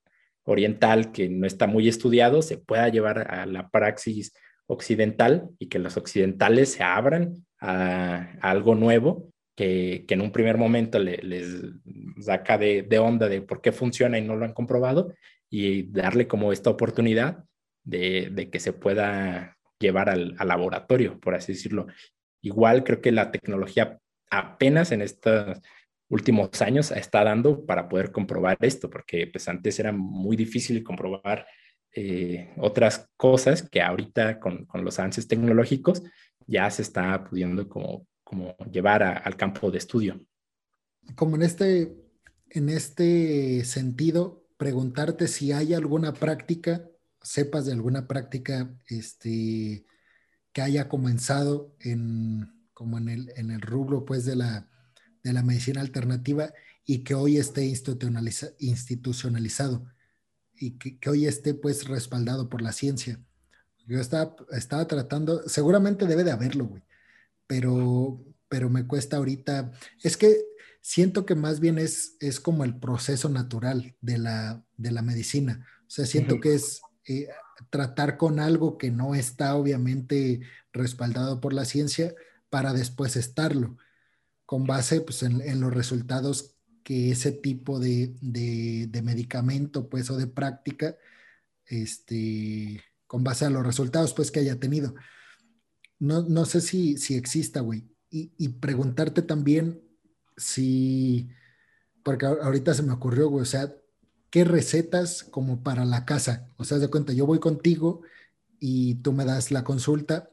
oriental, 0.43 1.11
que 1.11 1.29
no 1.29 1.47
está 1.47 1.67
muy 1.67 1.87
estudiado, 1.87 2.41
se 2.41 2.57
pueda 2.57 2.89
llevar 2.89 3.31
a 3.31 3.45
la 3.45 3.69
praxis 3.69 4.33
occidental 4.67 5.49
y 5.59 5.67
que 5.67 5.79
los 5.79 5.97
occidentales 5.97 6.73
se 6.73 6.83
abran 6.83 7.45
a, 7.59 8.33
a 8.41 8.51
algo 8.51 8.75
nuevo 8.75 9.30
que, 9.61 10.13
en 10.13 10.21
un 10.21 10.31
primer 10.31 10.57
momento 10.57 10.97
les 10.97 11.47
saca 12.19 12.57
de, 12.57 12.99
onda 12.99 13.29
de 13.29 13.41
por 13.41 13.61
qué 13.61 13.71
funciona 13.71 14.17
y 14.17 14.21
no 14.21 14.35
lo 14.35 14.45
han 14.45 14.53
comprobado 14.53 15.13
y 15.49 15.83
darle 15.83 16.27
como 16.27 16.51
esta 16.51 16.69
oportunidad 16.69 17.43
de, 17.83 18.49
que 18.51 18.59
se 18.59 18.73
pueda 18.73 19.57
llevar 19.79 20.09
al, 20.09 20.35
laboratorio, 20.35 21.19
por 21.19 21.35
así 21.35 21.53
decirlo. 21.53 21.87
Igual 22.41 22.83
creo 22.83 23.01
que 23.01 23.11
la 23.11 23.31
tecnología 23.31 23.99
apenas 24.31 24.91
en 24.91 25.01
estos 25.01 25.59
últimos 26.09 26.61
años 26.61 26.91
está 26.91 27.23
dando 27.23 27.65
para 27.65 27.87
poder 27.87 28.11
comprobar 28.11 28.57
esto, 28.61 28.89
porque 28.89 29.27
pues 29.27 29.47
antes 29.47 29.79
era 29.79 29.91
muy 29.91 30.35
difícil 30.35 30.83
comprobar 30.83 31.45
eh, 31.93 32.51
otras 32.57 33.09
cosas 33.15 33.67
que 33.69 33.81
ahorita 33.81 34.39
con, 34.39 34.65
con, 34.65 34.83
los 34.83 34.97
avances 34.97 35.27
tecnológicos 35.27 36.01
ya 36.47 36.69
se 36.71 36.81
está 36.81 37.23
pudiendo 37.25 37.67
como 37.67 38.07
como 38.31 38.55
llevar 38.71 39.03
al 39.03 39.35
campo 39.35 39.69
de 39.69 39.77
estudio. 39.77 40.25
Como 41.15 41.35
en 41.35 41.41
este, 41.41 41.93
en 42.49 42.69
este 42.69 43.65
sentido, 43.65 44.47
preguntarte 44.55 45.27
si 45.27 45.51
hay 45.51 45.73
alguna 45.73 46.13
práctica, 46.13 46.87
sepas 47.21 47.65
de 47.65 47.73
alguna 47.73 48.07
práctica 48.07 48.73
este, 48.87 49.85
que 50.53 50.61
haya 50.61 50.87
comenzado 50.87 51.75
en, 51.81 52.49
como 52.73 52.97
en 52.97 53.09
el, 53.09 53.33
en 53.35 53.51
el 53.51 53.59
rubro 53.59 54.05
pues, 54.05 54.23
de, 54.23 54.37
la, 54.37 54.69
de 55.23 55.33
la 55.33 55.43
medicina 55.43 55.81
alternativa 55.81 56.53
y 56.85 57.03
que 57.03 57.15
hoy 57.15 57.35
esté 57.35 57.65
institucionalizado 57.65 59.85
y 60.55 60.77
que, 60.77 60.99
que, 60.99 61.09
hoy 61.09 61.25
esté 61.25 61.53
pues 61.53 61.85
respaldado 61.85 62.47
por 62.47 62.61
la 62.61 62.71
ciencia. 62.71 63.19
Yo 63.87 63.99
estaba, 63.99 64.37
estaba 64.51 64.87
tratando, 64.87 65.49
seguramente 65.49 66.05
debe 66.05 66.23
de 66.23 66.31
haberlo, 66.31 66.67
güey, 66.67 66.83
pero 67.51 68.23
pero 68.51 68.69
me 68.69 68.85
cuesta 68.85 69.15
ahorita, 69.15 69.71
es 70.03 70.17
que 70.17 70.43
siento 70.81 71.25
que 71.25 71.35
más 71.35 71.61
bien 71.61 71.77
es, 71.77 72.17
es 72.19 72.41
como 72.41 72.65
el 72.65 72.77
proceso 72.77 73.29
natural 73.29 73.95
de 74.01 74.17
la, 74.17 74.65
de 74.75 74.91
la 74.91 75.01
medicina. 75.01 75.65
O 75.87 75.89
sea, 75.89 76.05
siento 76.05 76.41
que 76.41 76.55
es 76.55 76.81
eh, 77.07 77.29
tratar 77.69 78.17
con 78.17 78.41
algo 78.41 78.77
que 78.77 78.91
no 78.91 79.15
está 79.15 79.55
obviamente 79.55 80.41
respaldado 80.73 81.39
por 81.39 81.53
la 81.53 81.63
ciencia 81.63 82.13
para 82.49 82.73
después 82.73 83.15
estarlo, 83.15 83.77
con 84.45 84.65
base 84.65 84.99
pues, 84.99 85.23
en, 85.23 85.61
los 85.61 85.73
resultados 85.73 86.57
que 86.83 87.11
ese 87.11 87.31
tipo 87.31 87.79
de, 87.79 88.13
de, 88.19 89.01
medicamento 89.01 89.87
pues, 89.87 90.09
o 90.09 90.17
de 90.17 90.27
práctica, 90.27 90.97
este, 91.67 92.83
con 93.07 93.23
base 93.23 93.45
a 93.45 93.49
los 93.49 93.65
resultados 93.65 94.13
pues, 94.13 94.29
que 94.29 94.41
haya 94.41 94.59
tenido. 94.59 94.93
No, 96.01 96.23
no 96.23 96.45
sé 96.45 96.61
si, 96.61 96.97
si 96.97 97.15
exista, 97.15 97.61
güey. 97.61 97.83
Y, 98.09 98.31
y 98.37 98.49
preguntarte 98.49 99.21
también 99.21 99.81
si, 100.35 101.29
porque 102.03 102.25
ahorita 102.25 102.73
se 102.73 102.83
me 102.83 102.91
ocurrió, 102.91 103.29
güey, 103.29 103.43
o 103.43 103.45
sea, 103.45 103.73
¿qué 104.31 104.43
recetas 104.43 105.23
como 105.23 105.61
para 105.63 105.85
la 105.85 106.05
casa? 106.05 106.47
O 106.57 106.63
sea, 106.63 106.79
de 106.79 106.89
cuenta, 106.89 107.13
yo 107.13 107.27
voy 107.27 107.39
contigo 107.39 108.01
y 108.59 108.95
tú 108.95 109.13
me 109.13 109.25
das 109.25 109.51
la 109.51 109.63
consulta. 109.63 110.31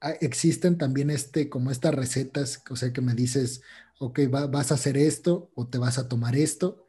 Ah, 0.00 0.12
existen 0.20 0.78
también 0.78 1.10
este, 1.10 1.48
como 1.48 1.70
estas 1.70 1.94
recetas, 1.94 2.62
o 2.70 2.76
sea, 2.76 2.92
que 2.92 3.00
me 3.00 3.14
dices, 3.14 3.62
ok, 3.98 4.20
vas 4.50 4.70
a 4.70 4.74
hacer 4.74 4.98
esto 4.98 5.50
o 5.54 5.66
te 5.66 5.78
vas 5.78 5.98
a 5.98 6.08
tomar 6.08 6.36
esto, 6.36 6.84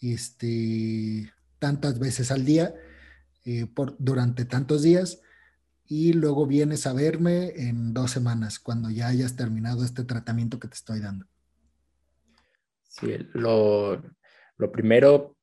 este, 0.00 1.32
tantas 1.58 1.98
veces 1.98 2.30
al 2.30 2.44
día, 2.44 2.74
eh, 3.44 3.66
por, 3.66 3.96
durante 3.98 4.44
tantos 4.44 4.82
días, 4.82 5.20
y 5.88 6.12
luego 6.12 6.46
vienes 6.46 6.86
a 6.86 6.92
verme 6.92 7.52
en 7.56 7.94
dos 7.94 8.10
semanas, 8.10 8.58
cuando 8.58 8.90
ya 8.90 9.08
hayas 9.08 9.36
terminado 9.36 9.84
este 9.84 10.04
tratamiento 10.04 10.58
que 10.58 10.68
te 10.68 10.74
estoy 10.74 11.00
dando. 11.00 11.24
Sí, 12.82 13.16
lo, 13.32 14.02
primero, 14.70 15.34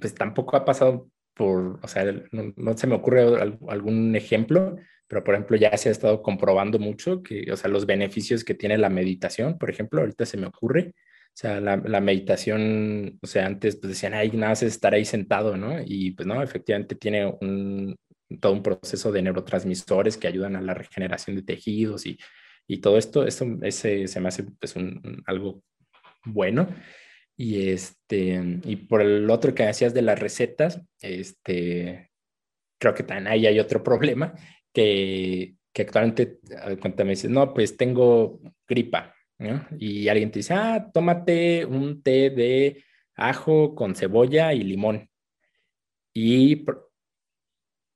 pues 0.00 0.14
tampoco 0.14 0.56
ha 0.56 0.64
pasado 0.64 1.10
por, 1.34 1.80
o 1.82 1.88
sea, 1.88 2.04
no, 2.30 2.76
se 2.76 2.86
me 2.86 2.94
ocurre 2.94 3.22
algún 3.68 4.14
ejemplo, 4.14 4.76
pero 5.08 5.24
por 5.24 5.34
ejemplo 5.34 5.56
ya 5.56 5.76
se 5.76 5.88
ha 5.88 5.92
estado 5.92 6.22
comprobando 6.22 6.78
mucho 6.78 7.22
que, 7.22 7.50
o 7.50 7.56
sea, 7.56 7.68
los 7.70 7.84
beneficios 7.84 8.44
que 8.44 8.54
tiene 8.54 8.78
la 8.78 8.90
meditación, 8.90 9.58
por 9.58 9.70
ejemplo, 9.70 10.00
ahorita 10.00 10.24
se 10.24 10.36
me 10.36 10.46
ocurre, 10.46 10.94
o 11.36 11.38
sea, 11.38 11.60
la, 11.60 12.00
meditación, 12.00 13.18
o 13.20 13.26
sea, 13.26 13.46
antes 13.46 13.76
pues 13.76 13.90
decían, 13.90 14.14
ay, 14.14 14.30
nada 14.30 14.52
más 14.52 14.62
es 14.62 14.72
estar 14.72 14.94
ahí 14.94 15.04
sentado, 15.04 15.56
¿no? 15.56 15.80
Y 15.84 16.12
pues 16.12 16.26
no, 16.26 16.42
efectivamente 16.42 16.94
tiene 16.94 17.26
un, 17.26 17.94
todo 18.40 18.52
un 18.52 18.62
proceso 18.62 19.12
de 19.12 19.22
neurotransmisores 19.22 20.16
que 20.16 20.28
ayudan 20.28 20.56
a 20.56 20.62
la 20.62 20.74
regeneración 20.74 21.36
de 21.36 21.42
tejidos 21.42 22.06
y, 22.06 22.18
y 22.66 22.78
todo 22.78 22.98
esto, 22.98 23.26
eso 23.26 23.46
ese, 23.62 24.08
se 24.08 24.20
me 24.20 24.28
hace 24.28 24.44
pues 24.58 24.76
un, 24.76 25.22
algo 25.26 25.62
bueno. 26.24 26.68
Y 27.36 27.68
este, 27.70 28.60
y 28.64 28.76
por 28.76 29.02
el 29.02 29.28
otro 29.30 29.54
que 29.54 29.64
decías 29.66 29.92
de 29.92 30.02
las 30.02 30.18
recetas, 30.18 30.80
este, 31.00 32.10
creo 32.78 32.94
que 32.94 33.02
también 33.02 33.28
ahí 33.28 33.46
hay 33.46 33.60
otro 33.60 33.82
problema 33.84 34.34
que, 34.72 35.56
que 35.72 35.82
actualmente 35.82 36.38
cuando 36.80 37.04
me 37.04 37.10
dices, 37.10 37.30
no, 37.30 37.52
pues 37.52 37.76
tengo 37.76 38.40
gripa, 38.66 39.14
Y 39.78 40.08
alguien 40.08 40.30
te 40.30 40.38
dice, 40.38 40.54
ah, 40.54 40.90
tómate 40.92 41.66
un 41.66 42.02
té 42.02 42.30
de 42.30 42.82
ajo 43.14 43.74
con 43.74 43.94
cebolla 43.94 44.54
y 44.54 44.62
limón. 44.62 45.08
Y, 46.14 46.64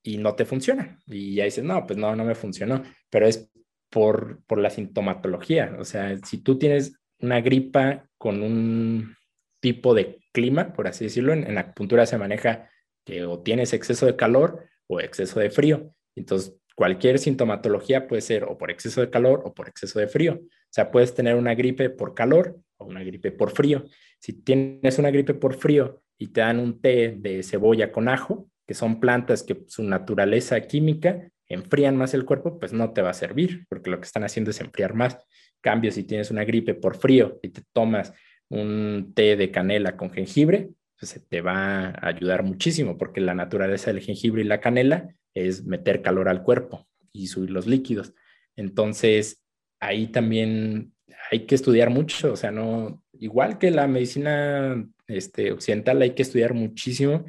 y 0.03 0.19
no 0.19 0.35
te 0.35 0.45
funciona. 0.45 0.99
Y 1.07 1.35
ya 1.35 1.45
dices, 1.45 1.65
no, 1.65 1.87
pues 1.87 1.99
no, 1.99 2.15
no 2.17 2.25
me 2.25 2.35
funcionó. 2.35 2.83
Pero 3.09 3.27
es 3.27 3.51
por, 3.91 4.43
por 4.47 4.59
la 4.59 4.71
sintomatología. 4.71 5.77
O 5.79 5.85
sea, 5.85 6.17
si 6.25 6.39
tú 6.39 6.59
tienes 6.59 7.01
una 7.21 7.41
gripa 7.41 8.07
con 8.17 8.43
un 8.43 9.15
tipo 9.61 9.95
de 9.95 10.21
clima, 10.33 10.73
por 10.73 10.89
así 10.89 11.05
decirlo. 11.05 11.33
En, 11.33 11.55
la 11.55 11.61
acupuntura 11.61 12.07
se 12.07 12.19
maneja 12.19 12.71
que 13.05 13.25
o 13.25 13.41
tienes 13.41 13.73
exceso 13.73 14.07
de 14.07 14.17
calor 14.17 14.65
o 14.87 15.01
exceso 15.01 15.41
de 15.41 15.51
frío. 15.51 15.95
Entonces, 16.17 16.57
cualquier 16.75 17.19
sintomatología 17.19 18.09
puede 18.09 18.23
ser 18.23 18.45
o 18.45 18.57
por 18.59 18.71
exceso 18.71 19.01
de 19.01 19.11
calor 19.11 19.43
o 19.45 19.55
por 19.55 19.69
exceso 19.69 19.99
de 19.99 20.09
frío. 20.09 20.41
O 20.43 20.73
sea, 20.73 20.91
puedes 20.91 21.15
tener 21.15 21.37
una 21.37 21.55
gripe 21.55 21.91
por 21.91 22.15
calor 22.15 22.59
o 22.79 22.87
una 22.87 23.03
gripe 23.03 23.33
por 23.33 23.51
frío. 23.51 23.85
Si 24.19 24.33
tienes 24.33 24.99
una 24.99 25.11
gripe 25.11 25.35
por 25.35 25.55
frío 25.55 26.03
y 26.19 26.29
te 26.29 26.41
dan 26.41 26.59
un 26.59 26.81
té 26.81 27.15
de 27.17 27.43
cebolla 27.43 27.93
con 27.93 28.09
ajo, 28.09 28.49
que 28.71 28.75
son 28.75 29.01
plantas 29.01 29.43
que 29.43 29.65
su 29.67 29.83
naturaleza 29.83 30.61
química 30.61 31.29
enfrían 31.49 31.97
más 31.97 32.15
el 32.15 32.25
cuerpo, 32.25 32.61
pues 32.61 32.73
no 32.73 32.93
te 32.93 33.03
va 33.03 33.11
a 33.11 33.15
servir, 33.15 33.67
porque 33.69 33.91
lo 33.91 33.99
que 33.99 34.07
están 34.07 34.23
haciendo 34.23 34.53
es 34.53 34.61
enfriar 34.61 34.95
más. 34.95 35.19
Cambio, 35.61 35.91
si 35.91 36.05
tienes 36.05 36.31
una 36.31 36.45
gripe 36.45 36.75
por 36.75 36.97
frío 36.97 37.41
y 37.43 37.49
te 37.49 37.63
tomas 37.73 38.13
un 38.49 39.11
té 39.13 39.35
de 39.35 39.51
canela 39.51 39.97
con 39.97 40.13
jengibre, 40.13 40.71
pues 40.97 41.21
te 41.29 41.41
va 41.41 41.87
a 41.87 42.07
ayudar 42.07 42.45
muchísimo, 42.45 42.97
porque 42.97 43.21
la 43.21 43.35
naturaleza 43.35 43.93
del 43.93 44.03
jengibre 44.03 44.43
y 44.43 44.45
la 44.45 44.61
canela 44.61 45.17
es 45.35 45.65
meter 45.65 46.01
calor 46.01 46.29
al 46.29 46.45
cuerpo 46.45 46.87
y 47.13 47.27
subir 47.27 47.51
los 47.51 47.67
líquidos. 47.67 48.15
Entonces, 48.55 49.45
ahí 49.81 50.13
también 50.13 50.93
hay 51.33 51.41
que 51.41 51.57
estudiar 51.57 51.91
mucho, 51.91 52.33
o 52.33 52.37
sea, 52.37 52.53
no, 52.53 53.03
igual 53.19 53.59
que 53.59 53.73
la 53.73 53.89
medicina 53.89 54.89
este, 55.09 55.51
occidental, 55.51 56.01
hay 56.03 56.11
que 56.11 56.23
estudiar 56.23 56.55
muchísimo, 56.55 57.25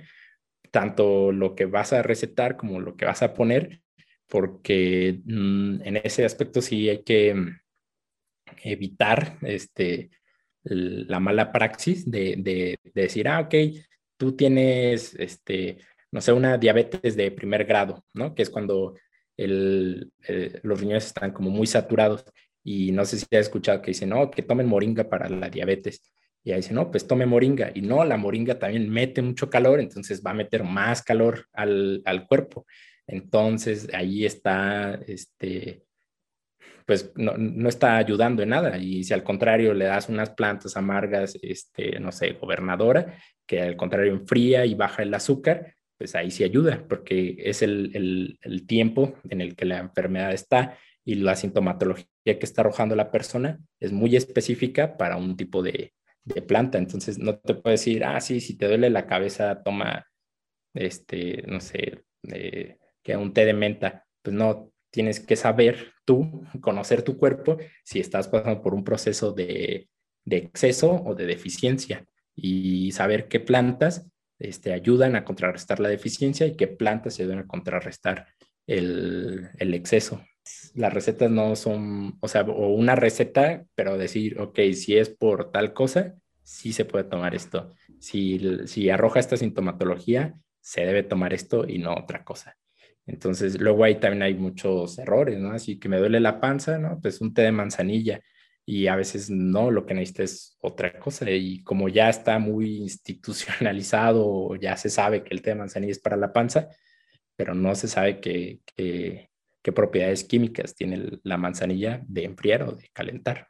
tanto 0.71 1.31
lo 1.31 1.55
que 1.55 1.65
vas 1.65 1.93
a 1.93 2.01
recetar 2.01 2.57
como 2.57 2.79
lo 2.79 2.95
que 2.95 3.05
vas 3.05 3.21
a 3.21 3.33
poner, 3.33 3.81
porque 4.27 5.21
mm, 5.25 5.81
en 5.83 5.97
ese 5.97 6.25
aspecto 6.25 6.61
sí 6.61 6.89
hay 6.89 7.03
que 7.03 7.35
evitar 8.63 9.37
este, 9.41 10.09
la 10.63 11.19
mala 11.19 11.51
praxis 11.51 12.09
de, 12.09 12.77
decir, 12.93 13.27
ah, 13.27 13.41
ok, 13.41 13.55
tú 14.17 14.35
tienes, 14.35 15.15
este, 15.15 15.77
no 16.11 16.21
sé, 16.21 16.31
una 16.31 16.57
diabetes 16.57 17.15
de 17.15 17.31
primer 17.31 17.65
grado, 17.65 18.03
¿no? 18.13 18.35
Que 18.35 18.43
es 18.43 18.49
cuando 18.49 18.95
el, 19.37 20.11
los 20.63 20.79
riñones 20.79 21.07
están 21.07 21.31
como 21.31 21.49
muy 21.49 21.67
saturados 21.67 22.25
y 22.63 22.91
no 22.91 23.05
sé 23.05 23.17
si 23.17 23.25
has 23.31 23.47
escuchado 23.47 23.81
que 23.81 23.91
dicen, 23.91 24.09
no, 24.09 24.29
que 24.29 24.43
tomen 24.43 24.67
moringa 24.67 25.09
para 25.09 25.29
la 25.29 25.49
diabetes. 25.49 26.13
Y 26.43 26.51
ahí 26.51 26.57
dicen, 26.57 26.75
no, 26.75 26.89
pues 26.89 27.07
tome 27.07 27.25
moringa. 27.25 27.71
Y 27.73 27.81
no, 27.81 28.03
la 28.03 28.17
moringa 28.17 28.57
también 28.57 28.89
mete 28.89 29.21
mucho 29.21 29.49
calor, 29.49 29.79
entonces 29.79 30.23
va 30.25 30.31
a 30.31 30.35
meter 30.35 30.63
más 30.63 31.03
calor 31.03 31.47
al, 31.53 32.01
al 32.05 32.27
cuerpo. 32.27 32.65
Entonces 33.07 33.89
ahí 33.93 34.25
está 34.25 34.99
este, 35.07 35.83
pues 36.85 37.11
no, 37.15 37.69
está 37.69 37.97
ayudando 37.97 38.43
en 38.43 38.49
nada. 38.49 38.77
Y 38.77 39.03
si 39.03 39.13
al 39.13 39.23
contrario 39.23 39.73
le 39.73 39.85
das 39.85 40.09
unas 40.09 40.31
plantas 40.31 40.75
amargas, 40.77 41.37
este, 41.41 41.99
no 41.99 42.11
sé, 42.11 42.33
gobernadora, 42.33 43.17
que 43.45 43.61
al 43.61 43.75
contrario 43.75 44.11
enfría 44.11 44.65
y 44.65 44.75
baja 44.75 45.03
el 45.03 45.13
azúcar, 45.13 45.75
pues 45.97 46.15
ahí 46.15 46.31
sí 46.31 46.43
ayuda, 46.43 46.83
porque 46.89 47.37
es 47.37 47.61
el, 47.61 48.37
tiempo 48.67 49.15
en 49.29 49.41
el 49.41 49.55
que 49.55 49.65
la 49.65 49.79
enfermedad 49.79 50.33
está 50.33 50.77
y 51.05 51.15
la 51.15 51.35
sintomatología 51.35 52.07
que 52.23 52.39
está 52.41 52.61
arrojando 52.61 52.95
la 52.95 53.11
persona 53.11 53.59
es 53.79 53.91
muy 53.91 54.15
específica 54.15 54.97
para 54.97 55.17
un 55.17 55.37
tipo 55.37 55.63
de, 55.63 55.93
planta. 56.47 56.77
Entonces 56.77 57.19
no 57.19 57.37
te 57.39 57.55
puedes 57.55 57.81
decir, 57.81 58.03
ah, 58.03 58.19
sí, 58.21 58.39
si 58.39 58.57
te 58.57 58.67
duele 58.67 58.89
la 58.89 59.07
cabeza, 59.07 59.61
toma, 59.63 60.07
este, 60.73 61.43
no 61.47 61.59
sé, 61.59 62.03
eh, 62.31 62.77
que 63.03 63.17
un 63.17 63.33
té 63.33 63.45
de 63.45 63.53
menta. 63.53 64.05
Pues 64.21 64.35
no, 64.35 64.71
tienes 64.91 65.19
que 65.19 65.35
saber 65.35 65.93
tú, 66.05 66.43
conocer 66.61 67.01
tu 67.01 67.17
cuerpo, 67.17 67.57
si 67.83 67.99
estás 67.99 68.27
pasando 68.27 68.61
por 68.61 68.73
un 68.73 68.83
proceso 68.83 69.31
de, 69.31 69.89
exceso 70.25 70.91
o 71.03 71.15
de 71.15 71.25
deficiencia 71.25 72.05
y 72.35 72.91
saber 72.91 73.27
qué 73.27 73.39
plantas 73.39 74.07
este, 74.39 74.73
ayudan 74.73 75.15
a 75.15 75.23
contrarrestar 75.23 75.79
la 75.79 75.89
deficiencia 75.89 76.45
y 76.45 76.55
qué 76.55 76.67
plantas 76.67 77.19
ayudan 77.19 77.39
a 77.39 77.47
contrarrestar 77.47 78.27
el, 78.67 79.49
exceso. 79.59 80.23
Las 80.73 80.93
recetas 80.93 81.29
no 81.29 81.55
son, 81.55 82.17
o 82.19 82.27
sea, 82.27 82.41
o 82.41 82.69
una 82.73 82.95
receta, 82.95 83.65
pero 83.75 83.97
decir, 83.97 84.39
ok, 84.39 84.59
si 84.73 84.97
es 84.97 85.09
por 85.09 85.51
tal 85.51 85.73
cosa, 85.73 86.15
sí 86.43 86.73
se 86.73 86.85
puede 86.85 87.03
tomar 87.05 87.35
esto. 87.35 87.73
Si, 87.99 88.39
si 88.65 88.89
arroja 88.89 89.19
esta 89.19 89.37
sintomatología, 89.37 90.35
se 90.59 90.81
debe 90.81 91.03
tomar 91.03 91.33
esto 91.33 91.67
y 91.67 91.77
no 91.77 91.93
otra 91.93 92.23
cosa. 92.23 92.57
Entonces, 93.05 93.59
luego 93.59 93.83
ahí 93.83 93.99
también 93.99 94.23
hay 94.23 94.33
muchos 94.35 94.97
errores, 94.99 95.39
¿no? 95.39 95.51
Así 95.51 95.79
que 95.79 95.89
me 95.89 95.97
duele 95.97 96.19
la 96.19 96.39
panza, 96.39 96.77
¿no? 96.77 96.99
Pues 97.01 97.21
un 97.21 97.33
té 97.33 97.41
de 97.43 97.51
manzanilla 97.51 98.21
y 98.65 98.87
a 98.87 98.95
veces 98.95 99.29
no, 99.29 99.71
lo 99.71 99.85
que 99.85 99.93
necesita 99.93 100.23
es 100.23 100.57
otra 100.61 100.97
cosa. 100.99 101.29
Y 101.29 101.63
como 101.63 101.89
ya 101.89 102.09
está 102.09 102.39
muy 102.39 102.77
institucionalizado, 102.77 104.55
ya 104.55 104.77
se 104.77 104.89
sabe 104.89 105.23
que 105.23 105.33
el 105.33 105.41
té 105.41 105.51
de 105.51 105.55
manzanilla 105.57 105.91
es 105.91 105.99
para 105.99 106.17
la 106.17 106.31
panza, 106.31 106.69
pero 107.35 107.55
no 107.55 107.75
se 107.75 107.87
sabe 107.87 108.19
qué, 108.21 108.61
qué 109.61 109.71
propiedades 109.71 110.23
químicas 110.23 110.75
tiene 110.75 111.19
la 111.23 111.37
manzanilla 111.37 112.03
de 112.07 112.25
enfriar 112.25 112.63
o 112.63 112.71
de 112.73 112.89
calentar. 112.93 113.49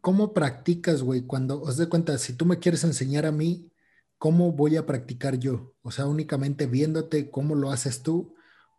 ¿Cómo 0.00 0.32
practicas, 0.32 1.02
güey? 1.02 1.22
Cuando 1.22 1.60
os 1.60 1.76
dé 1.76 1.88
cuenta, 1.88 2.16
si 2.18 2.34
tú 2.34 2.46
me 2.46 2.58
quieres 2.58 2.84
enseñar 2.84 3.26
a 3.26 3.32
mí, 3.32 3.70
¿cómo 4.18 4.52
voy 4.52 4.76
a 4.76 4.86
practicar 4.86 5.38
yo? 5.38 5.74
O 5.82 5.90
sea, 5.90 6.06
únicamente 6.06 6.66
viéndote 6.66 7.30
cómo 7.30 7.54
lo 7.54 7.70
haces 7.70 8.02
tú 8.02 8.34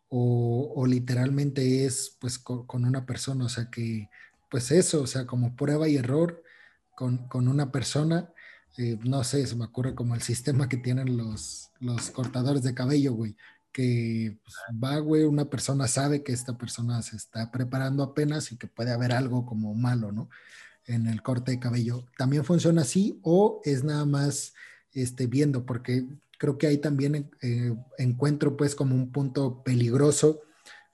o, 0.09 0.85
literalmente 0.87 1.85
es 1.85 2.15
pues 2.19 2.39
con, 2.39 2.85
una 2.85 3.05
persona, 3.05 3.45
o 3.45 3.49
sea, 3.49 3.69
que 3.69 4.09
pues 4.49 4.71
eso, 4.71 5.01
o 5.01 5.07
sea, 5.07 5.25
como 5.25 5.55
prueba 5.55 5.89
y 5.89 5.97
error 5.97 6.43
con, 6.95 7.27
con 7.27 7.47
una 7.47 7.71
persona. 7.71 8.31
Eh, 8.77 8.97
no 9.03 9.23
sé, 9.23 9.45
se 9.47 9.55
me 9.55 9.65
ocurre 9.65 9.95
como 9.95 10.15
el 10.15 10.21
sistema 10.31 10.69
que 10.69 10.77
tienen 10.77 11.17
los, 11.17 11.71
los 11.79 12.11
cortadores 12.11 12.63
de 12.63 12.73
cabello, 12.73 13.13
güey, 13.13 13.35
que 13.77 14.39
pues, 14.43 14.55
va, 14.83 14.97
güey, 14.97 15.25
una 15.25 15.51
persona 15.51 15.87
sabe 15.87 16.23
que 16.23 16.33
esta 16.33 16.57
persona 16.57 16.99
se 17.03 17.15
está 17.15 17.51
preparando 17.51 18.01
apenas 18.01 18.51
y 18.51 18.57
que 18.57 18.65
puede 18.65 18.91
haber 18.91 19.11
algo 19.11 19.45
como 19.45 19.75
malo, 19.75 20.11
¿no? 20.11 20.31
En 20.87 21.05
el 21.05 21.21
corte 21.21 21.51
de 21.51 21.59
cabello. 21.59 22.03
¿También 22.17 22.43
funciona 22.43 22.81
así 22.81 23.19
o 23.21 23.61
es 23.65 23.83
nada 23.83 24.05
más 24.05 24.55
este, 24.93 25.27
viendo? 25.27 25.63
Porque 25.63 26.07
creo 26.39 26.57
que 26.57 26.65
ahí 26.65 26.79
también 26.79 27.29
eh, 27.43 27.75
encuentro 27.99 28.57
pues 28.57 28.73
como 28.73 28.95
un 28.95 29.11
punto 29.11 29.61
peligroso 29.61 30.41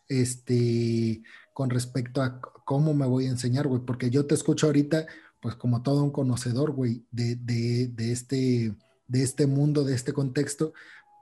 este, 0.10 1.24
con 1.54 1.70
respecto 1.70 2.22
a 2.22 2.42
cómo 2.66 2.94
me 2.94 3.06
voy 3.06 3.28
a 3.28 3.30
enseñar, 3.30 3.66
güey, 3.66 3.82
porque 3.86 4.10
yo 4.10 4.26
te 4.26 4.36
escucho 4.36 4.66
ahorita 4.66 5.08
pues 5.40 5.56
como 5.56 5.84
todo 5.84 6.04
un 6.04 6.12
conocedor, 6.12 6.72
güey, 6.72 7.06
de, 7.12 7.38
de, 7.38 8.12
este, 8.12 8.76
de 9.08 9.24
este 9.24 9.48
mundo, 9.48 9.86
de 9.86 9.96
este 9.96 10.12
contexto, 10.12 10.74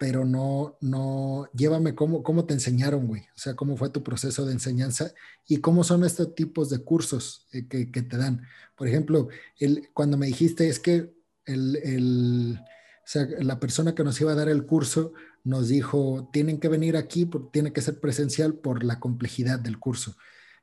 pero 0.01 0.25
no, 0.25 0.79
no, 0.81 1.47
llévame 1.53 1.93
cómo, 1.93 2.23
cómo 2.23 2.45
te 2.45 2.55
enseñaron, 2.55 3.05
güey, 3.05 3.21
o 3.21 3.37
sea, 3.37 3.53
cómo 3.53 3.77
fue 3.77 3.91
tu 3.91 4.01
proceso 4.01 4.47
de 4.47 4.53
enseñanza 4.53 5.13
y 5.47 5.57
cómo 5.57 5.83
son 5.83 6.03
estos 6.03 6.33
tipos 6.33 6.71
de 6.71 6.79
cursos 6.79 7.47
eh, 7.51 7.67
que, 7.67 7.91
que, 7.91 8.01
te 8.01 8.17
dan. 8.17 8.41
Por 8.75 8.87
ejemplo, 8.87 9.27
el, 9.59 9.91
cuando 9.93 10.17
me 10.17 10.25
dijiste 10.25 10.67
es 10.69 10.79
que 10.79 11.13
el, 11.45 11.75
el 11.83 12.59
o 12.59 13.03
sea, 13.05 13.27
la 13.41 13.59
persona 13.59 13.93
que 13.93 14.03
nos 14.03 14.19
iba 14.19 14.31
a 14.31 14.35
dar 14.35 14.49
el 14.49 14.65
curso 14.65 15.13
nos 15.43 15.67
dijo, 15.67 16.31
tienen 16.33 16.59
que 16.59 16.67
venir 16.67 16.97
aquí, 16.97 17.29
tiene 17.53 17.71
que 17.71 17.81
ser 17.81 17.99
presencial 17.99 18.55
por 18.55 18.83
la 18.83 18.99
complejidad 18.99 19.59
del 19.59 19.77
curso. 19.77 20.15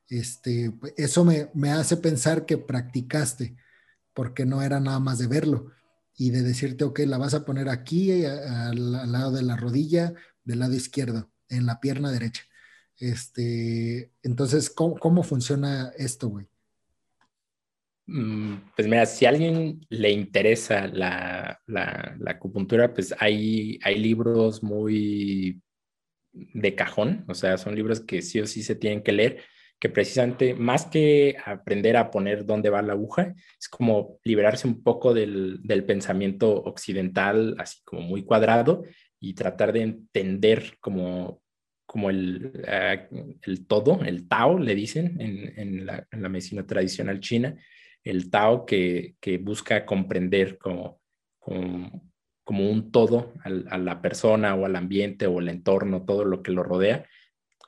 Este, 0.09 0.73
eso 0.97 1.25
me, 1.25 1.49
me 1.55 1.71
hace 1.71 1.97
pensar 1.97 2.45
que 2.45 2.59
practicaste, 2.59 3.55
porque 4.15 4.45
no 4.45 4.63
era 4.63 4.81
nada 4.81 4.99
más 4.99 5.19
de 5.19 5.29
verlo 5.29 5.78
y 6.19 6.31
de 6.31 6.43
decirte, 6.43 6.85
ok, 6.85 6.99
la 7.07 7.17
vas 7.17 7.33
a 7.35 7.45
poner 7.45 7.69
aquí 7.69 8.25
al, 8.25 8.93
lado 9.13 9.31
de 9.31 9.43
la 9.43 9.57
rodilla, 9.57 10.13
del 10.43 10.59
lado 10.59 10.75
izquierdo, 10.75 11.31
en 11.49 11.65
la 11.65 11.79
pierna 11.81 12.11
derecha. 12.11 12.43
Este, 12.99 14.11
entonces, 14.25 14.69
¿cómo, 14.69 14.99
cómo 14.99 15.23
funciona 15.23 15.93
esto, 15.97 16.29
güey? 16.29 16.49
Mm, 18.07 18.55
pues 18.75 18.89
mira, 18.89 19.07
si 19.07 19.27
a 19.27 19.29
alguien 19.29 19.87
le 19.91 20.11
interesa 20.11 20.89
la, 20.89 21.61
la, 21.67 22.17
acupuntura, 22.27 22.93
pues 22.93 23.15
hay, 23.21 23.79
hay 23.85 23.99
libros 23.99 24.61
muy 24.63 25.63
de 26.33 26.75
cajón, 26.75 27.25
o 27.29 27.35
sea, 27.35 27.59
son 27.59 27.77
libros 27.77 28.01
que 28.01 28.23
sí 28.23 28.41
o 28.41 28.47
sí 28.47 28.65
se 28.65 28.75
tienen 28.75 29.05
que 29.05 29.13
leer, 29.13 29.45
que 29.81 29.89
precisamente 29.89 30.55
más 30.55 30.87
que 30.87 31.37
aprender 31.45 31.97
a 31.97 32.11
poner 32.11 32.45
dónde 32.45 32.71
va 32.71 32.83
la 32.83 32.95
aguja, 32.95 33.35
es 33.59 33.69
como 33.69 34.19
liberarse 34.25 34.67
un 34.67 34.83
poco 34.83 35.15
del, 35.15 35.61
del 35.63 35.85
pensamiento 35.85 36.53
occidental, 36.53 37.55
así 37.59 37.79
como 37.85 38.03
muy 38.03 38.25
cuadrado, 38.25 38.83
y 39.21 39.35
tratar 39.35 39.73
de 39.73 39.83
entender 39.83 40.77
como, 40.81 41.43
como 41.87 42.11
el, 42.11 42.65
ah, 42.67 43.07
el 43.43 43.67
todo, 43.67 44.01
el 44.05 44.29
Tao, 44.29 44.59
le 44.59 44.75
dicen 44.75 45.21
en, 45.21 45.59
en, 45.59 45.87
la, 45.87 46.29
medicina 46.29 46.67
tradicional 46.67 47.21
china, 47.21 47.57
el 48.05 48.31
Tao 48.31 48.67
que, 48.67 49.17
busca 49.41 49.87
comprender 49.87 50.59
como, 50.59 51.01
como, 51.39 52.71
un 52.71 52.91
todo 52.91 53.33
a 53.43 53.79
la 53.79 54.03
persona 54.03 54.55
o 54.55 54.67
al 54.67 54.77
ambiente 54.77 55.27
o 55.27 55.39
el 55.41 55.49
entorno, 55.49 56.05
todo 56.05 56.25
lo 56.25 56.43
que 56.43 56.53
lo 56.53 56.63
rodea, 56.63 57.07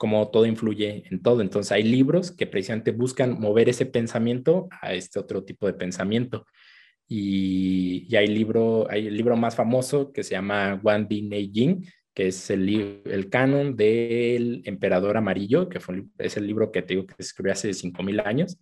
como 0.01 0.31
todo 0.31 0.47
influye 0.47 1.05
en 1.11 1.21
todo. 1.21 1.43
Entonces 1.43 1.73
hay 1.73 1.83
libros 1.83 2.31
que 2.33 2.47
precisamente 2.47 2.91
buscan 2.91 3.39
mover 3.39 3.69
ese 3.69 3.85
pensamiento 3.85 4.67
a 4.81 4.95
este 4.95 5.19
otro 5.19 5.45
tipo 5.45 5.67
de 5.67 5.75
pensamiento. 5.75 6.47
Y, 7.07 8.17
hay, 8.17 8.27
libro, 8.29 8.87
hay 8.89 9.09
el 9.09 9.15
libro 9.15 9.37
más 9.37 9.55
famoso 9.57 10.11
que 10.11 10.23
se 10.23 10.31
llama 10.31 10.81
Wan 10.83 11.07
Di 11.07 11.21
Nei 11.21 11.51
Jing, 11.53 11.85
que 12.15 12.29
es 12.29 12.49
el, 12.49 13.03
el 13.05 13.29
canon 13.29 13.77
del 13.77 14.63
emperador 14.65 15.19
amarillo, 15.19 15.69
que 15.69 15.81
fue, 15.81 16.05
es 16.17 16.39
el 16.39 16.47
libro 16.47 16.73
que 16.73 16.81
te 16.81 16.95
digo 16.95 17.07
que 17.07 17.17
escribió 17.19 17.53
hace 17.53 17.69
5.000 17.69 18.27
años 18.27 18.59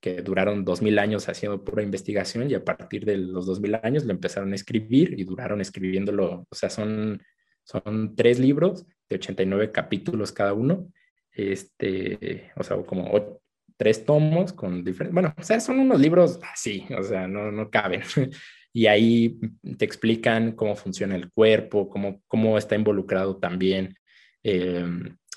que 0.00 0.22
duraron 0.22 0.64
dos 0.64 0.80
mil 0.80 0.96
años 1.00 1.28
haciendo 1.28 1.64
pura 1.64 1.82
investigación 1.82 2.48
y 2.48 2.54
a 2.54 2.64
partir 2.64 3.04
de 3.04 3.16
los 3.16 3.46
dos 3.46 3.60
mil 3.60 3.74
años 3.82 4.04
lo 4.04 4.12
empezaron 4.12 4.52
a 4.52 4.54
escribir 4.54 5.18
y 5.18 5.24
duraron 5.24 5.60
escribiéndolo, 5.60 6.46
o 6.48 6.54
sea, 6.54 6.70
son, 6.70 7.20
son 7.64 8.14
tres 8.14 8.38
libros 8.38 8.86
de 9.08 9.16
89 9.16 9.72
capítulos 9.72 10.32
cada 10.32 10.52
uno, 10.52 10.90
este, 11.32 12.50
o 12.56 12.62
sea, 12.62 12.76
como 12.78 13.40
tres 13.76 14.04
tomos 14.04 14.52
con 14.52 14.82
diferentes, 14.82 15.14
bueno, 15.14 15.34
o 15.38 15.42
sea, 15.42 15.60
son 15.60 15.78
unos 15.78 16.00
libros 16.00 16.40
así, 16.52 16.84
o 16.98 17.02
sea, 17.02 17.28
no, 17.28 17.52
no 17.52 17.70
caben. 17.70 18.02
y 18.72 18.86
ahí 18.86 19.38
te 19.78 19.84
explican 19.84 20.52
cómo 20.52 20.76
funciona 20.76 21.14
el 21.16 21.30
cuerpo, 21.30 21.88
cómo, 21.88 22.20
cómo 22.26 22.58
está 22.58 22.74
involucrado 22.74 23.36
también 23.36 23.94
eh, 24.42 24.84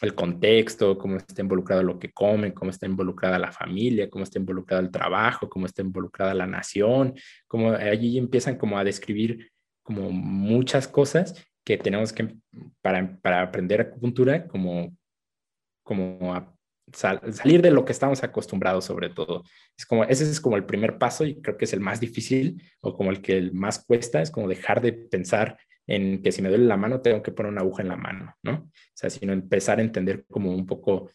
el 0.02 0.16
contexto, 0.16 0.98
cómo 0.98 1.18
está 1.18 1.42
involucrado 1.42 1.84
lo 1.84 2.00
que 2.00 2.12
comen, 2.12 2.52
cómo 2.52 2.72
está 2.72 2.88
involucrada 2.88 3.38
la 3.38 3.52
familia, 3.52 4.10
cómo 4.10 4.24
está 4.24 4.40
involucrado 4.40 4.82
el 4.82 4.92
trabajo, 4.92 5.48
cómo 5.48 5.68
está 5.68 5.84
involucrada 5.84 6.34
la 6.34 6.48
nación, 6.48 7.14
cómo 7.48 7.72
allí 7.72 8.18
empiezan 8.18 8.58
como 8.58 8.80
a 8.80 8.84
describir 8.84 9.52
como 9.84 10.12
muchas 10.12 10.88
cosas 10.88 11.36
que 11.64 11.78
tenemos 11.78 12.12
que, 12.14 12.36
para, 12.82 13.18
para 13.22 13.42
aprender 13.42 13.82
acupuntura, 13.82 14.48
como, 14.48 14.96
como 15.84 16.34
a 16.34 16.54
salir 16.94 17.62
de 17.62 17.72
lo 17.72 17.86
que 17.86 17.92
estamos 17.92 18.24
acostumbrados 18.24 18.86
sobre 18.86 19.10
todo. 19.10 19.44
Es 19.78 19.86
como, 19.86 20.04
ese 20.04 20.24
es 20.24 20.42
como 20.42 20.58
el 20.58 20.66
primer 20.66 20.98
paso 20.98 21.26
y 21.26 21.42
creo 21.42 21.58
que 21.58 21.66
es 21.66 21.74
el 21.74 21.80
más 21.80 22.00
difícil 22.00 22.62
o 22.82 22.96
como 22.96 23.12
el 23.12 23.22
que 23.22 23.52
más 23.54 23.84
cuesta, 23.86 24.22
es 24.22 24.32
como 24.32 24.48
dejar 24.48 24.82
de 24.82 24.94
pensar 24.94 25.58
en 25.88 26.22
que 26.22 26.32
si 26.32 26.42
me 26.42 26.50
duele 26.50 26.66
la 26.66 26.78
mano 26.78 27.02
tengo 27.02 27.22
que 27.22 27.32
poner 27.32 27.52
una 27.52 27.62
aguja 27.62 27.82
en 27.82 27.90
la 27.90 27.98
mano, 27.98 28.36
¿no? 28.44 28.54
O 28.54 28.72
sea, 28.94 29.10
sino 29.10 29.34
empezar 29.34 29.80
a 29.80 29.82
entender 29.82 30.26
como 30.30 30.54
un 30.54 30.66
poco 30.66 31.10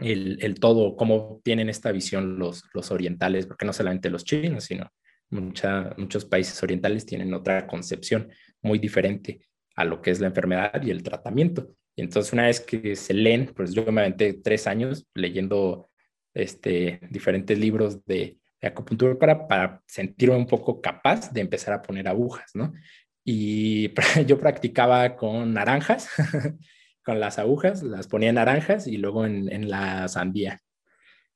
el, 0.00 0.38
el 0.42 0.58
todo, 0.58 0.96
cómo 0.96 1.40
tienen 1.44 1.68
esta 1.68 1.92
visión 1.92 2.38
los, 2.38 2.64
los 2.72 2.90
orientales, 2.90 3.46
porque 3.46 3.66
no 3.66 3.72
solamente 3.72 4.10
los 4.10 4.24
chinos, 4.24 4.64
sino 4.64 4.90
mucha, 5.30 5.94
muchos 5.96 6.24
países 6.24 6.62
orientales 6.62 7.06
tienen 7.06 7.34
otra 7.34 7.66
concepción 7.66 8.30
muy 8.62 8.78
diferente 8.78 9.40
a 9.76 9.84
lo 9.84 10.02
que 10.02 10.10
es 10.10 10.20
la 10.20 10.28
enfermedad 10.28 10.82
y 10.82 10.90
el 10.90 11.02
tratamiento. 11.02 11.68
Y 11.94 12.02
entonces 12.02 12.32
una 12.32 12.46
vez 12.46 12.60
que 12.60 12.96
se 12.96 13.14
leen, 13.14 13.52
pues 13.54 13.72
yo 13.74 13.90
me 13.90 14.02
aventé 14.02 14.34
tres 14.34 14.66
años 14.66 15.06
leyendo 15.14 15.90
este, 16.34 17.00
diferentes 17.10 17.58
libros 17.58 18.04
de, 18.04 18.36
acupuntura 18.60 19.16
para, 19.16 19.46
para 19.46 19.82
sentirme 19.86 20.34
un 20.34 20.46
poco 20.46 20.80
capaz 20.80 21.32
de 21.32 21.40
empezar 21.40 21.74
a 21.74 21.80
poner 21.80 22.08
agujas, 22.08 22.50
¿no? 22.54 22.72
y 23.30 23.92
yo 24.26 24.38
practicaba 24.38 25.14
con 25.14 25.52
naranjas, 25.52 26.08
con 27.04 27.20
las 27.20 27.38
agujas, 27.38 27.82
las 27.82 28.06
ponía 28.06 28.32
naranjas 28.32 28.86
y 28.86 28.96
luego 28.96 29.26
en, 29.26 29.68
la 29.68 30.08
sandía, 30.08 30.62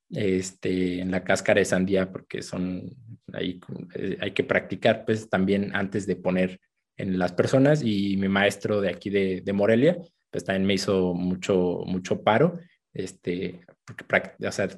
este, 0.09 1.01
en 1.01 1.11
la 1.11 1.23
cáscara 1.23 1.59
de 1.59 1.67
sandía, 1.67 2.11
porque 2.11 2.41
son, 2.41 2.97
ahí 3.33 3.61
eh, 3.95 4.19
hay 4.21 4.31
que 4.33 4.45
practicar 4.45 5.05
pues 5.05 5.29
también 5.29 5.75
antes 5.75 6.07
de 6.07 6.17
poner 6.17 6.61
en 6.97 7.19
las 7.19 7.33
personas 7.33 7.83
y 7.83 8.17
mi 8.17 8.29
maestro 8.29 8.81
de 8.81 8.91
aquí 8.91 9.11
de, 9.11 9.53
Morelia, 9.53 9.99
pues 10.31 10.45
también 10.45 10.67
me 10.67 10.75
hizo 10.75 11.15
mucho, 11.15 11.83
mucho 11.87 12.23
paro, 12.23 12.59
este, 12.93 13.61
porque, 13.85 14.47
o 14.47 14.53
sea, 14.53 14.69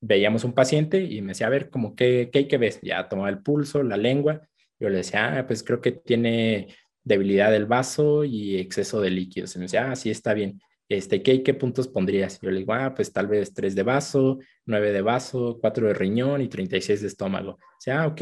veíamos 0.00 0.44
un 0.44 0.52
paciente 0.52 1.02
y 1.02 1.20
me 1.22 1.28
decía, 1.28 1.46
a 1.46 1.50
ver, 1.50 1.70
como, 1.70 1.94
¿qué, 1.94 2.28
qué, 2.32 2.48
qué 2.48 2.58
ves? 2.58 2.80
Ya 2.82 3.08
tomaba 3.08 3.28
el 3.28 3.42
pulso, 3.42 3.82
la 3.82 3.96
lengua, 3.96 4.42
yo 4.78 4.88
le 4.88 4.98
decía, 4.98 5.38
ah, 5.38 5.46
pues 5.46 5.62
creo 5.62 5.80
que 5.80 5.92
tiene 5.92 6.74
debilidad 7.04 7.50
del 7.50 7.66
vaso 7.66 8.24
y 8.24 8.56
exceso 8.56 9.00
de 9.00 9.10
líquidos. 9.10 9.54
Y 9.54 9.58
me 9.58 9.64
decía, 9.64 9.90
ah, 9.90 9.96
sí, 9.96 10.10
está 10.10 10.34
bien. 10.34 10.60
Este, 10.90 11.22
¿qué, 11.22 11.44
¿Qué 11.44 11.54
puntos 11.54 11.86
pondrías? 11.86 12.40
Yo 12.40 12.50
le 12.50 12.58
digo, 12.58 12.72
ah, 12.72 12.92
pues 12.92 13.12
tal 13.12 13.28
vez 13.28 13.54
3 13.54 13.76
de 13.76 13.84
vaso, 13.84 14.40
9 14.66 14.90
de 14.90 15.02
vaso, 15.02 15.56
4 15.60 15.86
de 15.86 15.94
riñón 15.94 16.42
y 16.42 16.48
36 16.48 17.00
de 17.00 17.06
estómago. 17.06 17.52
O 17.52 17.58
sea, 17.78 18.02
ah, 18.02 18.06
ok, 18.08 18.20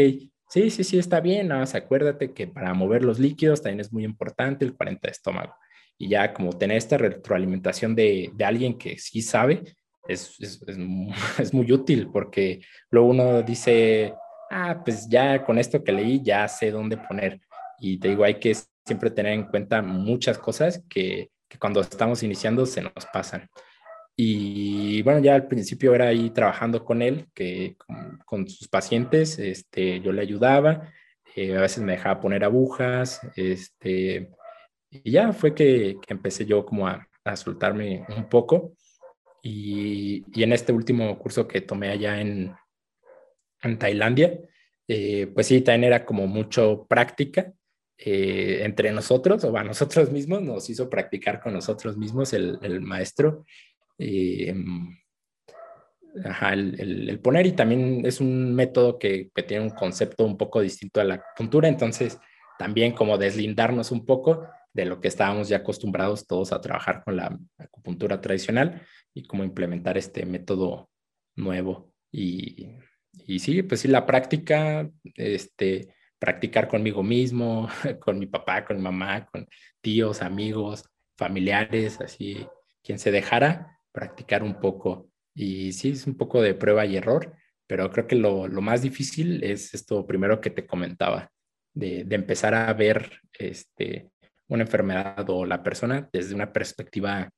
sí, 0.50 0.68
sí, 0.68 0.84
sí, 0.84 0.98
está 0.98 1.20
bien. 1.20 1.48
Nada 1.48 1.60
más 1.60 1.74
acuérdate 1.74 2.34
que 2.34 2.46
para 2.46 2.74
mover 2.74 3.04
los 3.04 3.18
líquidos 3.18 3.62
también 3.62 3.80
es 3.80 3.90
muy 3.90 4.04
importante 4.04 4.66
el 4.66 4.74
40 4.76 5.08
de 5.08 5.12
estómago. 5.12 5.54
Y 5.96 6.10
ya 6.10 6.34
como 6.34 6.52
tener 6.52 6.76
esta 6.76 6.98
retroalimentación 6.98 7.94
de, 7.94 8.30
de 8.34 8.44
alguien 8.44 8.76
que 8.76 8.98
sí 8.98 9.22
sabe, 9.22 9.62
es, 10.06 10.38
es, 10.38 10.62
es, 10.66 10.76
es 11.40 11.54
muy 11.54 11.72
útil 11.72 12.10
porque 12.12 12.60
luego 12.90 13.08
uno 13.08 13.40
dice, 13.40 14.12
ah, 14.50 14.82
pues 14.84 15.08
ya 15.08 15.42
con 15.42 15.56
esto 15.56 15.82
que 15.82 15.92
leí 15.92 16.20
ya 16.22 16.46
sé 16.48 16.70
dónde 16.70 16.98
poner. 16.98 17.40
Y 17.80 17.98
te 17.98 18.08
digo, 18.08 18.24
hay 18.24 18.38
que 18.38 18.54
siempre 18.84 19.10
tener 19.10 19.32
en 19.32 19.44
cuenta 19.44 19.80
muchas 19.80 20.36
cosas 20.38 20.84
que, 20.86 21.30
que 21.48 21.58
cuando 21.58 21.80
estamos 21.80 22.22
iniciando 22.22 22.66
se 22.66 22.82
nos 22.82 23.06
pasan. 23.12 23.48
Y 24.16 25.00
bueno, 25.02 25.20
ya 25.20 25.36
al 25.36 25.46
principio 25.46 25.94
era 25.94 26.08
ahí 26.08 26.30
trabajando 26.30 26.84
con 26.84 27.02
él, 27.02 27.28
que 27.34 27.76
con, 28.26 28.48
sus 28.48 28.66
pacientes, 28.68 29.38
este, 29.38 30.00
yo 30.00 30.12
le 30.12 30.22
ayudaba, 30.22 30.92
eh, 31.36 31.56
a 31.56 31.60
veces 31.60 31.84
me 31.84 31.92
dejaba 31.92 32.20
poner 32.20 32.42
agujas, 32.42 33.20
este, 33.36 34.30
y 34.90 35.12
ya 35.12 35.32
fue 35.32 35.54
que, 35.54 35.98
que 36.04 36.14
empecé 36.14 36.46
yo 36.46 36.66
como 36.66 36.88
a, 36.88 37.06
a, 37.24 37.36
soltarme 37.36 38.04
un 38.16 38.28
poco. 38.28 38.72
Y, 39.40 40.24
y, 40.34 40.42
en 40.42 40.52
este 40.52 40.72
último 40.72 41.16
curso 41.18 41.46
que 41.46 41.60
tomé 41.60 41.90
allá 41.90 42.20
en, 42.20 42.52
en 43.62 43.78
Tailandia, 43.78 44.36
eh, 44.88 45.28
pues 45.28 45.46
sí, 45.46 45.60
también 45.60 45.84
era 45.92 46.04
como 46.04 46.26
mucho 46.26 46.86
práctica 46.88 47.52
eh, 47.98 48.60
entre 48.62 48.92
nosotros, 48.92 49.42
o 49.44 49.56
a 49.56 49.64
nosotros 49.64 50.10
mismos, 50.12 50.42
nos 50.42 50.70
hizo 50.70 50.88
practicar 50.88 51.40
con 51.40 51.52
nosotros 51.52 51.96
mismos 51.96 52.32
el, 52.32 52.80
maestro. 52.80 53.44
Eh, 53.98 54.54
ajá, 56.24 56.52
el, 56.52 57.08
el, 57.08 57.18
poner 57.20 57.46
y 57.46 57.52
también 57.52 58.06
es 58.06 58.20
un 58.20 58.54
método 58.54 58.98
que, 58.98 59.30
que, 59.34 59.42
tiene 59.42 59.64
un 59.64 59.70
concepto 59.70 60.24
un 60.24 60.36
poco 60.36 60.60
distinto 60.60 61.00
a 61.00 61.04
la 61.04 61.14
acupuntura, 61.14 61.68
entonces 61.68 62.18
también 62.58 62.92
como 62.92 63.18
deslindarnos 63.18 63.90
un 63.90 64.06
poco 64.06 64.46
de 64.72 64.84
lo 64.84 65.00
que 65.00 65.08
estábamos 65.08 65.48
ya 65.48 65.58
acostumbrados 65.58 66.26
todos 66.26 66.52
a 66.52 66.60
trabajar 66.60 67.02
con 67.04 67.16
la 67.16 67.36
acupuntura 67.58 68.20
tradicional 68.20 68.82
y 69.12 69.26
cómo 69.26 69.42
implementar 69.42 69.98
este 69.98 70.24
método 70.24 70.88
nuevo. 71.34 71.92
Y, 72.12 72.68
y 73.26 73.40
sí, 73.40 73.62
pues 73.62 73.80
sí, 73.80 73.88
la 73.88 74.06
práctica, 74.06 74.88
este, 75.16 75.94
practicar 76.18 76.68
conmigo 76.68 77.02
mismo, 77.02 77.68
con 78.00 78.18
mi 78.18 78.26
papá, 78.26 78.64
con 78.64 78.76
mi 78.76 78.82
mamá, 78.82 79.26
con 79.26 79.46
tíos, 79.80 80.22
amigos, 80.22 80.84
familiares, 81.16 82.00
así, 82.00 82.46
quien 82.82 82.98
se 82.98 83.10
dejara 83.10 83.78
practicar 83.92 84.42
un 84.42 84.60
poco. 84.60 85.10
Y 85.34 85.72
sí, 85.72 85.90
es 85.90 86.06
un 86.06 86.16
poco 86.16 86.42
de 86.42 86.54
prueba 86.54 86.86
y 86.86 86.96
error, 86.96 87.36
pero 87.66 87.90
creo 87.90 88.06
que 88.06 88.16
lo, 88.16 88.48
lo 88.48 88.60
más 88.60 88.82
difícil 88.82 89.42
es 89.44 89.74
esto 89.74 90.06
primero 90.06 90.40
que 90.40 90.50
te 90.50 90.66
comentaba, 90.66 91.30
de, 91.74 92.06
empezar 92.10 92.54
a 92.54 92.72
ver 92.72 93.20
este, 93.38 94.10
una 94.48 94.62
enfermedad 94.62 95.28
o 95.28 95.44
la 95.44 95.62
persona 95.62 96.08
desde 96.12 96.34
una 96.34 96.52
perspectiva 96.52 97.30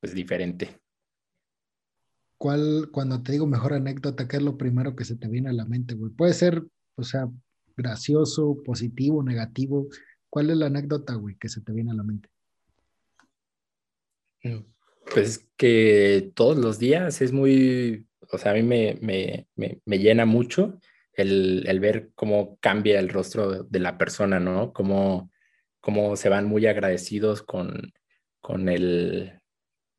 pues 0.00 0.14
diferente. 0.14 0.78
¿Cuál, 2.36 2.88
cuando 2.92 3.22
te 3.22 3.32
digo 3.32 3.46
mejor 3.46 3.72
anécdota, 3.72 4.26
qué 4.26 4.36
es 4.36 4.42
lo 4.42 4.58
primero 4.58 4.96
que 4.96 5.04
se 5.04 5.16
te 5.16 5.28
viene 5.28 5.50
a 5.50 5.52
la 5.52 5.64
mente? 5.64 5.96
Puede 6.16 6.34
ser, 6.34 6.64
o 6.96 7.04
sea, 7.04 7.28
gracioso, 7.76 8.62
positivo, 8.64 9.22
negativo. 9.22 9.88
¿Cuál 10.28 10.50
es 10.50 10.56
la 10.56 10.66
anécdota, 10.66 11.14
güey, 11.14 11.36
que 11.36 11.48
se 11.48 11.60
te 11.60 11.72
viene 11.72 11.92
a 11.92 11.94
la 11.94 12.02
mente? 12.02 12.28
Mm, 14.42 14.64
pues 15.12 15.46
que 15.56 16.32
todos 16.34 16.56
los 16.56 16.78
días 16.78 17.20
es 17.20 17.32
muy, 17.32 18.06
o 18.30 18.38
sea, 18.38 18.52
a 18.52 18.54
mí 18.54 18.62
me, 18.62 18.98
me, 19.00 19.46
me, 19.56 19.98
llena 19.98 20.24
mucho 20.24 20.78
el, 21.12 21.64
el, 21.66 21.80
ver 21.80 22.10
cómo 22.14 22.58
cambia 22.60 22.98
el 22.98 23.08
rostro 23.08 23.64
de 23.64 23.78
la 23.78 23.98
persona, 23.98 24.40
¿no? 24.40 24.72
Cómo, 24.72 25.30
cómo 25.80 26.16
se 26.16 26.28
van 26.28 26.46
muy 26.46 26.66
agradecidos 26.66 27.42
con, 27.42 27.92
con 28.40 28.68
el, 28.68 29.40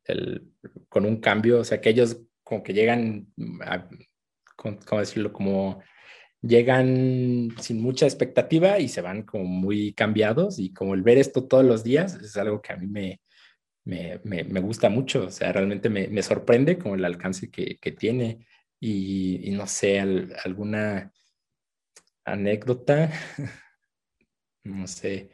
el, 0.04 0.52
con 0.88 1.06
un 1.06 1.20
cambio, 1.20 1.60
o 1.60 1.64
sea, 1.64 1.80
que 1.80 1.90
ellos 1.90 2.20
como 2.42 2.62
que 2.62 2.74
llegan, 2.74 3.32
¿cómo 4.56 5.00
decirlo? 5.00 5.32
Como 5.32 5.82
llegan 6.46 7.54
sin 7.60 7.80
mucha 7.80 8.06
expectativa 8.06 8.78
y 8.78 8.88
se 8.88 9.00
van 9.00 9.22
como 9.22 9.44
muy 9.44 9.94
cambiados 9.94 10.58
y 10.58 10.72
como 10.72 10.94
el 10.94 11.02
ver 11.02 11.18
esto 11.18 11.44
todos 11.46 11.64
los 11.64 11.82
días 11.84 12.14
es 12.16 12.36
algo 12.36 12.60
que 12.60 12.72
a 12.72 12.76
mí 12.76 12.86
me, 12.86 13.20
me, 13.84 14.44
me, 14.44 14.60
gusta 14.60 14.88
mucho, 14.88 15.26
o 15.26 15.30
sea, 15.30 15.52
realmente 15.52 15.88
me, 15.90 16.08
me 16.08 16.22
sorprende 16.22 16.78
como 16.78 16.94
el 16.94 17.04
alcance 17.04 17.50
que, 17.50 17.78
que 17.78 17.92
tiene 17.92 18.46
y, 18.80 19.48
y, 19.48 19.50
no 19.52 19.66
sé, 19.66 20.00
alguna 20.00 21.12
anécdota, 22.24 23.10
no 24.64 24.86
sé, 24.86 25.30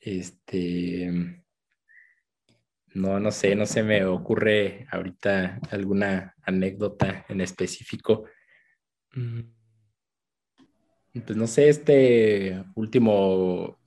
este, 0.00 1.10
no, 2.94 3.20
no 3.20 3.30
sé, 3.30 3.54
no 3.54 3.66
se 3.66 3.82
me 3.82 4.04
ocurre 4.04 4.86
ahorita 4.90 5.60
alguna 5.70 6.34
anécdota 6.42 7.24
en 7.28 7.40
específico. 7.40 8.26
Mm. 9.12 9.59
Pues 11.12 11.36
no 11.36 11.46
sé, 11.48 11.68
este 11.68 12.64
último 12.76 13.78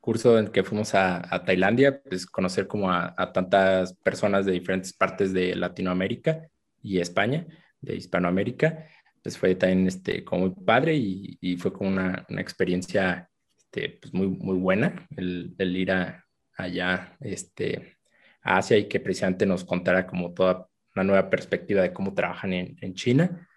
curso 0.00 0.38
en 0.38 0.48
que 0.48 0.64
fuimos 0.64 0.94
a, 0.94 1.42
Tailandia, 1.44 2.02
pues 2.02 2.24
conocer 2.26 2.66
como 2.66 2.90
a, 2.90 3.32
tantas 3.32 3.94
personas 3.96 4.46
de 4.46 4.52
diferentes 4.52 4.94
partes 4.94 5.34
de 5.34 5.54
Latinoamérica 5.54 6.48
y 6.82 6.98
España, 7.00 7.46
de 7.80 7.96
Hispanoamérica, 7.96 8.86
pues 9.22 9.36
fue 9.36 9.54
también 9.56 9.88
este, 9.88 10.24
como 10.24 10.46
muy 10.48 10.64
padre 10.64 10.94
y, 10.96 11.36
y 11.42 11.56
fue 11.58 11.72
como 11.72 11.90
una, 11.90 12.24
una 12.30 12.40
experiencia 12.40 13.28
este, 13.58 13.98
pues 14.00 14.14
muy, 14.14 14.28
muy 14.28 14.56
buena 14.56 15.06
el, 15.16 15.54
el 15.58 15.76
ir 15.76 15.92
a, 15.92 16.24
allá 16.56 17.16
este, 17.20 17.98
a 18.42 18.56
Asia 18.56 18.78
y 18.78 18.88
que 18.88 19.00
precisamente 19.00 19.44
nos 19.44 19.64
contara 19.64 20.06
como 20.06 20.32
toda 20.32 20.66
una 20.94 21.04
nueva 21.04 21.28
perspectiva 21.28 21.82
de 21.82 21.92
cómo 21.92 22.14
trabajan 22.14 22.54
en, 22.54 22.76
en 22.80 22.94
China 22.94 23.48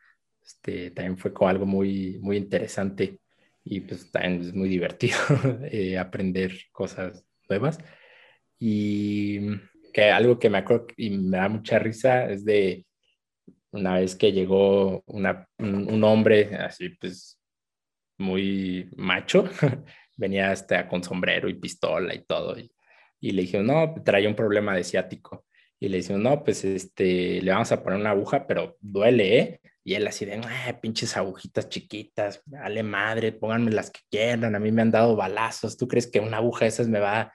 este, 0.46 0.92
también 0.92 1.18
fue 1.18 1.32
algo 1.48 1.66
muy, 1.66 2.20
muy 2.22 2.38
interesante 2.38 3.20
y 3.64 3.82
pues 3.82 4.12
también 4.12 4.42
es 4.42 4.54
muy 4.54 4.70
divertido 4.70 5.18
eh, 5.72 5.98
aprender 5.98 6.54
cosas 6.72 7.26
nuevas. 7.50 7.80
Y 8.60 9.40
que 9.94 10.12
algo 10.12 10.40
que 10.40 10.50
me 10.50 10.60
acuerdo 10.60 10.88
y 10.98 11.12
me 11.12 11.38
da 11.38 11.50
mucha 11.50 11.80
risa 11.80 12.30
es 12.30 12.46
de 12.46 12.86
una 13.72 13.96
vez 14.00 14.16
que 14.16 14.32
llegó 14.32 15.04
una, 15.08 15.48
un, 15.58 16.04
hombre 16.04 16.56
así 16.56 16.90
pues 16.90 17.40
muy 18.18 18.90
macho, 18.96 19.46
venía 20.18 20.52
hasta 20.52 20.88
con 20.88 21.04
sombrero 21.04 21.50
y 21.50 21.56
pistola 21.56 22.14
y 22.14 22.24
todo, 22.24 22.58
y, 22.58 22.72
y 23.20 23.32
le 23.32 23.44
dije, 23.44 23.60
no, 23.62 23.96
traía 24.04 24.30
un 24.30 24.36
problema 24.36 24.76
de 24.76 24.84
ciático. 24.84 25.46
Y 25.80 25.90
le 25.90 25.98
dije, 25.98 26.14
no, 26.14 26.44
pues 26.44 26.64
este, 26.64 27.42
le 27.42 27.52
vamos 27.52 27.72
a 27.72 27.84
poner 27.84 28.00
una 28.00 28.12
aguja, 28.12 28.46
pero 28.48 28.78
duele, 28.80 29.40
¿eh? 29.40 29.62
Y 29.84 29.96
él 29.96 30.08
así 30.08 30.26
de, 30.26 30.42
pinches 30.82 31.18
agujitas 31.18 31.68
chiquitas, 31.68 32.42
dale 32.46 32.84
madre, 32.84 33.34
pónganme 33.34 33.72
las 33.72 33.92
que 33.92 34.00
quieran, 34.10 34.56
a 34.56 34.60
mí 34.60 34.72
me 34.72 34.82
han 34.82 34.92
dado 34.92 35.16
balazos, 35.16 35.78
¿tú 35.78 35.88
crees 35.88 36.08
que 36.08 36.20
una 36.20 36.38
aguja 36.38 36.66
de 36.66 36.70
esas 36.70 36.88
me 36.88 37.00
va 37.00 37.34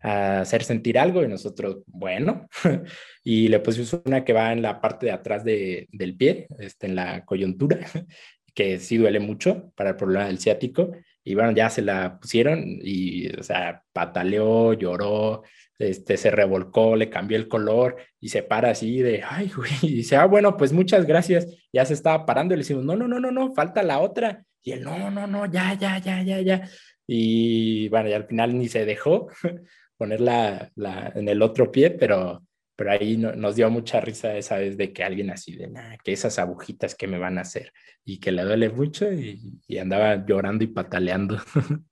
a 0.00 0.40
hacer 0.40 0.64
sentir 0.64 0.98
algo? 0.98 1.22
Y 1.22 1.28
nosotros, 1.28 1.78
bueno, 1.86 2.48
y 3.24 3.48
le 3.48 3.60
pusimos 3.60 4.00
una 4.04 4.24
que 4.24 4.32
va 4.32 4.52
en 4.52 4.62
la 4.62 4.80
parte 4.80 5.06
de 5.06 5.12
atrás 5.12 5.44
de, 5.44 5.88
del 5.92 6.16
pie, 6.16 6.48
este, 6.58 6.86
en 6.86 6.96
la 6.96 7.24
coyuntura, 7.24 7.78
que 8.54 8.78
sí 8.80 8.96
duele 8.96 9.20
mucho 9.20 9.72
para 9.76 9.90
el 9.90 9.96
problema 9.96 10.26
del 10.26 10.40
ciático, 10.40 10.92
y 11.24 11.34
bueno, 11.34 11.52
ya 11.52 11.70
se 11.70 11.82
la 11.82 12.18
pusieron 12.20 12.78
y, 12.82 13.28
o 13.36 13.42
sea, 13.42 13.82
pataleó, 13.92 14.74
lloró, 14.74 15.42
este, 15.78 16.16
se 16.18 16.30
revolcó, 16.30 16.96
le 16.96 17.08
cambió 17.08 17.38
el 17.38 17.48
color 17.48 17.96
y 18.20 18.28
se 18.28 18.42
para 18.42 18.70
así 18.70 18.98
de, 18.98 19.22
ay, 19.26 19.50
güey, 19.56 19.72
y 19.82 19.94
dice, 19.94 20.16
ah, 20.16 20.26
bueno, 20.26 20.56
pues 20.56 20.72
muchas 20.72 21.06
gracias, 21.06 21.48
ya 21.72 21.84
se 21.86 21.94
estaba 21.94 22.26
parando 22.26 22.52
y 22.54 22.58
le 22.58 22.62
decimos, 22.62 22.84
no, 22.84 22.94
no, 22.94 23.08
no, 23.08 23.18
no, 23.20 23.30
no, 23.30 23.54
falta 23.54 23.82
la 23.82 24.00
otra. 24.00 24.44
Y 24.62 24.72
él, 24.72 24.82
no, 24.82 25.10
no, 25.10 25.26
no, 25.26 25.46
ya, 25.46 25.74
ya, 25.74 25.98
ya, 25.98 26.22
ya, 26.22 26.40
ya. 26.40 26.68
Y 27.06 27.88
bueno, 27.88 28.08
y 28.08 28.12
al 28.12 28.26
final 28.26 28.56
ni 28.58 28.68
se 28.68 28.84
dejó 28.84 29.28
ponerla 29.96 30.70
la, 30.74 31.12
en 31.14 31.28
el 31.28 31.42
otro 31.42 31.72
pie, 31.72 31.90
pero, 31.90 32.42
pero 32.76 32.90
ahí 32.90 33.16
nos 33.16 33.54
dio 33.54 33.70
mucha 33.70 34.00
risa 34.00 34.36
esa 34.36 34.56
vez 34.56 34.76
de 34.76 34.92
que 34.92 35.04
alguien 35.04 35.30
así 35.30 35.54
de, 35.54 35.70
que 36.02 36.12
esas 36.12 36.38
agujitas 36.38 36.94
que 36.94 37.06
me 37.06 37.18
van 37.18 37.38
a 37.38 37.42
hacer 37.42 37.72
y 38.04 38.18
que 38.18 38.32
le 38.32 38.42
duele 38.42 38.68
mucho 38.68 39.12
y, 39.12 39.60
andaba 39.78 40.24
llorando 40.26 40.64
y 40.64 40.68
pataleando. 40.68 41.38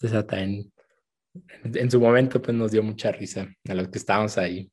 Esa 0.00 0.26
en 1.64 1.90
su 1.90 1.98
momento 1.98 2.42
pues 2.42 2.56
nos 2.56 2.70
dio 2.70 2.82
mucha 2.82 3.10
risa 3.10 3.48
a 3.68 3.74
los 3.74 3.88
que 3.88 3.98
estábamos 3.98 4.36
ahí. 4.36 4.70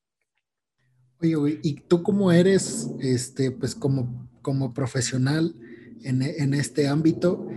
Oye, 1.20 1.60
¿y 1.64 1.76
tú 1.76 2.04
cómo 2.04 2.32
eres, 2.32 2.90
este, 3.00 3.52
pues 3.52 3.76
como, 3.76 4.30
como 4.42 4.74
profesional 4.74 5.56
en, 6.04 6.22
en 6.22 6.54
este 6.54 6.88
ámbito? 6.88 7.48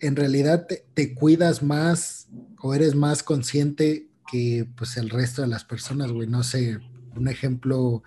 ¿En 0.00 0.16
realidad 0.16 0.66
te, 0.66 0.84
te, 0.92 1.14
cuidas 1.14 1.62
más 1.62 2.28
o 2.60 2.74
eres 2.74 2.94
más 2.94 3.22
consciente 3.22 4.10
que 4.30 4.68
pues 4.76 4.96
el 4.96 5.08
resto 5.08 5.42
de 5.42 5.48
las 5.48 5.64
personas, 5.64 6.12
güey? 6.12 6.28
No 6.28 6.42
sé, 6.42 6.78
un 7.18 7.28
ejemplo, 7.28 8.02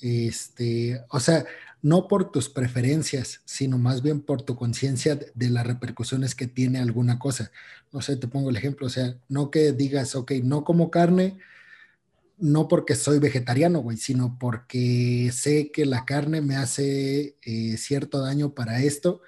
este, 0.00 1.02
o 1.10 1.20
sea, 1.20 1.44
no 1.82 2.08
por 2.08 2.30
tus 2.30 2.48
preferencias, 2.48 3.40
sino 3.44 3.78
más 3.78 4.02
bien 4.02 4.20
por 4.20 4.42
tu 4.42 4.56
conciencia 4.56 5.18
de 5.34 5.50
las 5.50 5.66
repercusiones 5.66 6.34
que 6.34 6.46
tiene 6.46 6.78
alguna 6.78 7.18
cosa. 7.18 7.50
No 7.92 8.02
sé, 8.02 8.16
te 8.16 8.28
pongo 8.28 8.50
el 8.50 8.56
ejemplo, 8.56 8.86
o 8.86 8.90
sea, 8.90 9.16
no 9.28 9.50
que 9.50 9.72
digas, 9.72 10.14
ok, 10.14 10.32
no 10.42 10.64
como 10.64 10.90
carne, 10.90 11.38
no 12.38 12.68
porque 12.68 12.94
soy 12.94 13.18
vegetariano, 13.18 13.80
güey, 13.80 13.96
sino 13.96 14.38
porque 14.38 15.30
sé 15.32 15.70
que 15.72 15.86
la 15.86 16.04
carne 16.04 16.40
me 16.40 16.56
hace 16.56 17.36
eh, 17.42 17.76
cierto 17.76 18.20
daño 18.20 18.54
para 18.54 18.82
esto, 18.82 19.22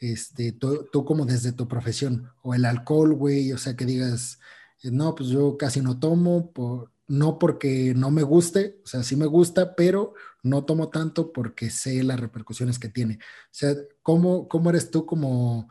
este, 0.00 0.52
tú, 0.52 0.88
tú, 0.92 1.04
como 1.04 1.26
desde 1.26 1.52
tu 1.52 1.68
profesión, 1.68 2.30
o 2.42 2.54
el 2.54 2.64
alcohol, 2.64 3.14
güey, 3.14 3.52
o 3.52 3.58
sea, 3.58 3.76
que 3.76 3.86
digas, 3.86 4.40
no, 4.82 5.14
pues 5.14 5.30
yo 5.30 5.56
casi 5.58 5.80
no 5.80 5.98
tomo, 5.98 6.52
por, 6.52 6.92
no 7.08 7.38
porque 7.38 7.94
no 7.94 8.10
me 8.10 8.22
guste, 8.22 8.80
o 8.84 8.86
sea, 8.86 9.02
sí 9.02 9.16
me 9.16 9.26
gusta, 9.26 9.74
pero 9.76 10.14
no 10.42 10.64
tomo 10.64 10.88
tanto 10.88 11.32
porque 11.32 11.70
sé 11.70 12.02
las 12.02 12.20
repercusiones 12.20 12.78
que 12.78 12.88
tiene. 12.88 13.14
O 13.14 13.52
sea, 13.52 13.74
¿cómo, 14.02 14.48
cómo 14.48 14.70
eres 14.70 14.90
tú 14.90 15.06
como, 15.06 15.58
o 15.60 15.68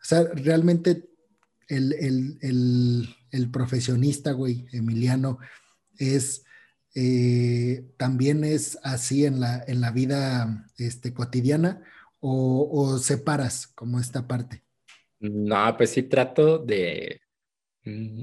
sea, 0.00 0.24
realmente 0.34 1.08
el, 1.68 1.92
el, 1.94 2.38
el, 2.40 3.08
el 3.30 3.50
profesionista, 3.50 4.32
güey, 4.32 4.66
Emiliano, 4.72 5.38
es, 5.98 6.44
eh, 6.94 7.84
también 7.96 8.44
es 8.44 8.78
así 8.82 9.26
en 9.26 9.40
la, 9.40 9.64
en 9.66 9.80
la 9.80 9.90
vida 9.90 10.70
este, 10.78 11.12
cotidiana 11.12 11.82
o, 12.20 12.68
o 12.70 12.98
separas 12.98 13.66
como 13.68 13.98
esta 13.98 14.26
parte? 14.26 14.62
No, 15.18 15.76
pues 15.76 15.90
sí 15.90 16.04
trato 16.04 16.58
de, 16.58 17.20
mm, 17.84 18.22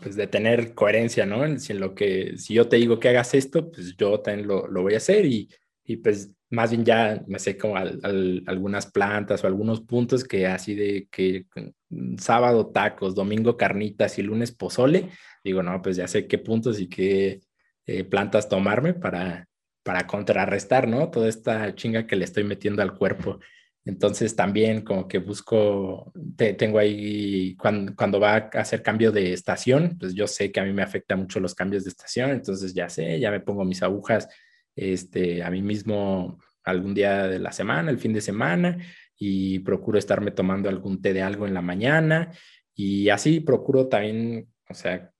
pues 0.00 0.16
de 0.16 0.26
tener 0.26 0.74
coherencia, 0.74 1.26
¿no? 1.26 1.58
Si, 1.58 1.72
en 1.72 1.80
lo 1.80 1.94
que, 1.94 2.36
si 2.38 2.54
yo 2.54 2.68
te 2.68 2.76
digo 2.76 2.98
que 2.98 3.10
hagas 3.10 3.34
esto, 3.34 3.70
pues 3.70 3.96
yo 3.96 4.20
también 4.20 4.48
lo, 4.48 4.66
lo 4.66 4.82
voy 4.82 4.94
a 4.94 4.98
hacer 4.98 5.26
y, 5.26 5.48
y, 5.84 5.96
pues 5.98 6.30
más 6.50 6.70
bien 6.70 6.84
ya 6.84 7.22
me 7.26 7.38
sé 7.38 7.58
como 7.58 7.76
algunas 7.76 8.86
plantas 8.86 9.42
o 9.42 9.46
algunos 9.46 9.80
puntos 9.80 10.24
que 10.24 10.46
así 10.46 10.74
de 10.74 11.08
que 11.10 11.46
mm, 11.90 12.16
sábado 12.18 12.68
tacos, 12.68 13.14
domingo 13.14 13.56
carnitas 13.56 14.18
y 14.18 14.22
lunes 14.22 14.52
pozole, 14.52 15.10
digo, 15.42 15.62
no, 15.62 15.82
pues 15.82 15.96
ya 15.96 16.08
sé 16.08 16.26
qué 16.26 16.38
puntos 16.38 16.80
y 16.80 16.88
qué 16.88 17.40
eh, 17.86 18.04
plantas 18.04 18.48
tomarme 18.48 18.94
para, 18.94 19.48
para 19.82 20.06
contrarrestar, 20.06 20.88
¿no? 20.88 21.10
Toda 21.10 21.28
esta 21.28 21.74
chinga 21.74 22.06
que 22.06 22.16
le 22.16 22.24
estoy 22.24 22.44
metiendo 22.44 22.82
al 22.82 22.94
cuerpo. 22.96 23.40
Entonces 23.86 24.34
también 24.34 24.80
como 24.80 25.06
que 25.06 25.18
busco, 25.18 26.12
tengo 26.36 26.78
ahí, 26.78 27.54
cuando, 27.56 28.18
va 28.18 28.34
a 28.34 28.60
hacer 28.60 28.82
cambio 28.82 29.12
de 29.12 29.34
estación, 29.34 29.98
pues 29.98 30.14
yo 30.14 30.26
sé 30.26 30.50
que 30.50 30.60
a 30.60 30.64
mí 30.64 30.72
me 30.72 30.82
afecta 30.82 31.16
mucho 31.16 31.38
los 31.38 31.54
cambios 31.54 31.84
de 31.84 31.90
estación, 31.90 32.30
entonces 32.30 32.72
ya 32.72 32.88
sé, 32.88 33.20
ya 33.20 33.30
me 33.30 33.40
pongo 33.40 33.64
mis 33.64 33.82
agujas 33.82 34.28
este, 34.74 35.42
a 35.42 35.50
mí 35.50 35.60
mismo 35.60 36.38
algún 36.64 36.94
día 36.94 37.28
de 37.28 37.38
la 37.38 37.52
semana, 37.52 37.90
el 37.90 37.98
fin 37.98 38.14
de 38.14 38.22
semana, 38.22 38.78
y 39.18 39.58
procuro 39.58 39.98
estarme 39.98 40.30
tomando 40.30 40.70
algún 40.70 41.02
té 41.02 41.12
de 41.12 41.22
algo 41.22 41.46
en 41.46 41.52
la 41.52 41.62
mañana, 41.62 42.32
y 42.74 43.10
así 43.10 43.40
procuro 43.40 43.88
también, 43.88 44.48
o 44.70 44.74
sea, 44.74 45.12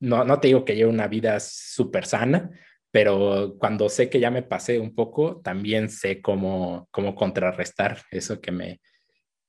no, 0.00 0.24
no 0.24 0.40
te 0.40 0.48
digo 0.48 0.64
que 0.64 0.74
lleve 0.74 0.90
una 0.90 1.06
vida 1.06 1.38
súper 1.38 2.06
sana, 2.06 2.50
pero 2.90 3.56
cuando 3.58 3.88
sé 3.88 4.08
que 4.08 4.20
ya 4.20 4.30
me 4.30 4.42
pasé 4.42 4.78
un 4.78 4.94
poco, 4.94 5.40
también 5.42 5.90
sé 5.90 6.22
cómo, 6.22 6.88
cómo 6.90 7.14
contrarrestar 7.14 8.02
eso 8.10 8.40
que 8.40 8.50
me, 8.50 8.80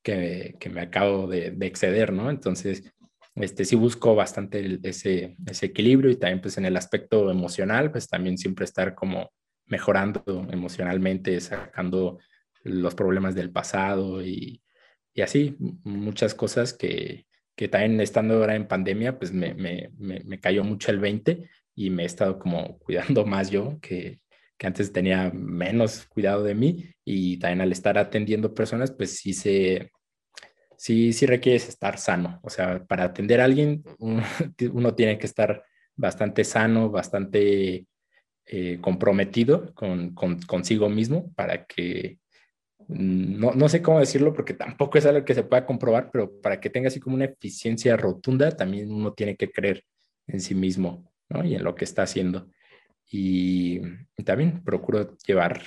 que, 0.03 0.55
que 0.59 0.69
me 0.69 0.81
acabo 0.81 1.27
de, 1.27 1.51
de, 1.51 1.65
exceder, 1.65 2.11
¿no? 2.11 2.29
Entonces, 2.29 2.91
este, 3.35 3.63
sí 3.63 3.75
busco 3.75 4.15
bastante 4.15 4.79
ese, 4.83 5.37
ese 5.45 5.67
equilibrio 5.67 6.11
y 6.11 6.17
también 6.17 6.41
pues 6.41 6.57
en 6.57 6.65
el 6.65 6.75
aspecto 6.75 7.31
emocional, 7.31 7.91
pues 7.91 8.07
también 8.09 8.37
siempre 8.37 8.65
estar 8.65 8.95
como 8.95 9.31
mejorando 9.67 10.23
emocionalmente, 10.51 11.39
sacando 11.39 12.19
los 12.63 12.95
problemas 12.95 13.35
del 13.35 13.51
pasado 13.51 14.21
y, 14.21 14.61
y 15.13 15.21
así, 15.21 15.55
muchas 15.83 16.33
cosas 16.33 16.73
que, 16.73 17.25
que 17.55 17.69
también 17.69 18.01
estando 18.01 18.35
ahora 18.35 18.55
en 18.55 18.67
pandemia, 18.67 19.17
pues 19.17 19.31
me, 19.31 19.53
me, 19.53 19.91
me, 19.97 20.21
me 20.25 20.39
cayó 20.39 20.63
mucho 20.65 20.91
el 20.91 20.99
20 20.99 21.49
y 21.75 21.89
me 21.89 22.03
he 22.03 22.05
estado 22.05 22.39
como 22.39 22.77
cuidando 22.79 23.25
más 23.25 23.49
yo, 23.49 23.79
que, 23.81 24.19
que 24.57 24.67
antes 24.67 24.91
tenía 24.91 25.31
menos 25.33 26.05
cuidado 26.07 26.43
de 26.43 26.53
mí 26.53 26.91
y 27.05 27.37
también 27.39 27.61
al 27.61 27.71
estar 27.71 27.97
atendiendo 27.97 28.53
personas, 28.53 28.91
pues 28.91 29.17
sí 29.17 29.33
se, 29.33 29.89
sí, 30.77 31.13
sí 31.13 31.25
requieres 31.25 31.69
estar 31.69 31.97
sano. 31.97 32.39
O 32.43 32.49
sea, 32.49 32.85
para 32.85 33.05
atender 33.05 33.41
a 33.41 33.45
alguien, 33.45 33.83
uno, 33.99 34.95
tiene 34.95 35.17
que 35.17 35.25
estar 35.25 35.63
bastante 35.95 36.43
sano, 36.43 36.89
bastante 36.89 37.85
eh, 38.45 38.79
comprometido 38.81 39.73
con, 39.73 40.13
con, 40.13 40.41
consigo 40.41 40.89
mismo 40.89 41.31
para 41.35 41.65
que, 41.65 42.19
no, 42.87 43.51
no, 43.53 43.69
sé 43.69 43.81
cómo 43.81 43.99
decirlo 43.99 44.33
porque 44.33 44.53
tampoco 44.53 44.97
es 44.97 45.05
algo 45.05 45.23
que 45.23 45.35
se 45.35 45.43
pueda 45.43 45.65
comprobar, 45.65 46.09
pero 46.11 46.41
para 46.41 46.59
que 46.59 46.69
tenga 46.69 46.87
así 46.87 46.99
como 46.99 47.15
una 47.15 47.25
eficiencia 47.25 47.95
rotunda, 47.95 48.51
también 48.51 48.91
uno 48.91 49.13
tiene 49.13 49.35
que 49.35 49.51
creer 49.51 49.83
en 50.27 50.41
sí 50.41 50.55
mismo 50.55 51.08
y 51.43 51.55
en 51.55 51.63
lo 51.63 51.75
que 51.75 51.85
está 51.85 52.03
haciendo. 52.03 52.49
Y, 53.11 53.81
también 54.25 54.63
procuro 54.63 55.17
llevar 55.25 55.63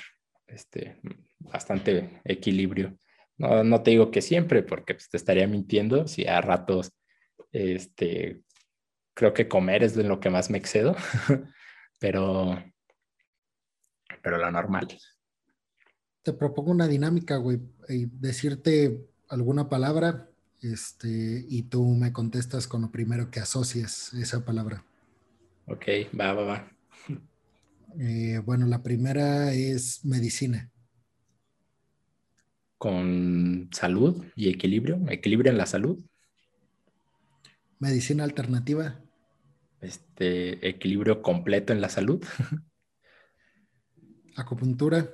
este, 0.47 1.01
bastante 1.39 2.21
equilibrio. 2.25 2.97
No, 3.39 3.65
no, 3.65 3.83
te 3.83 3.93
digo 3.93 4.11
que 4.11 4.23
siempre, 4.23 4.63
porque 4.63 4.95
pues, 4.95 5.09
te 5.09 5.17
estaría 5.17 5.47
mintiendo 5.47 6.07
si 6.07 6.27
a 6.27 6.41
ratos 6.41 6.93
este, 7.51 8.43
creo 9.15 9.33
que 9.35 9.49
comer 9.49 9.83
es 9.83 9.95
de 9.95 10.05
lo 10.05 10.21
que 10.21 10.31
más 10.31 10.51
me 10.51 10.59
excedo, 10.59 10.95
pero, 11.99 12.63
pero 14.23 14.39
lo 14.39 14.51
normal. 14.51 14.89
Te 16.23 16.33
propongo 16.33 16.71
una 16.71 16.87
dinámica, 16.87 17.37
güey, 17.37 17.61
y 17.89 18.07
decirte 18.07 19.09
alguna 19.29 19.69
palabra 19.69 20.29
este, 20.61 21.45
y 21.49 21.63
tú 21.65 21.85
me 21.85 22.13
contestas 22.13 22.69
con 22.69 22.83
lo 22.83 22.91
primero 22.93 23.31
que 23.31 23.41
asocies 23.41 24.13
esa 24.15 24.45
palabra. 24.45 24.85
Ok, 25.67 25.87
va, 26.19 26.33
va, 26.33 26.45
va. 26.45 26.73
Eh, 27.99 28.41
bueno, 28.45 28.67
la 28.67 28.83
primera 28.83 29.53
es 29.53 30.05
medicina. 30.05 30.71
Con 32.79 33.69
salud 33.73 34.25
y 34.35 34.49
equilibrio, 34.49 35.01
equilibrio 35.09 35.53
en 35.53 35.59
la 35.59 35.67
salud. 35.67 36.05
Medicina 37.79 38.25
alternativa. 38.25 39.01
Este, 39.81 40.69
equilibrio 40.69 41.23
completo 41.23 41.73
en 41.73 41.81
la 41.81 41.89
salud. 41.89 42.25
Acupuntura. 44.37 45.09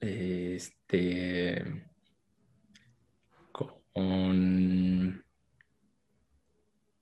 Este, 0.00 1.64
con 3.92 5.24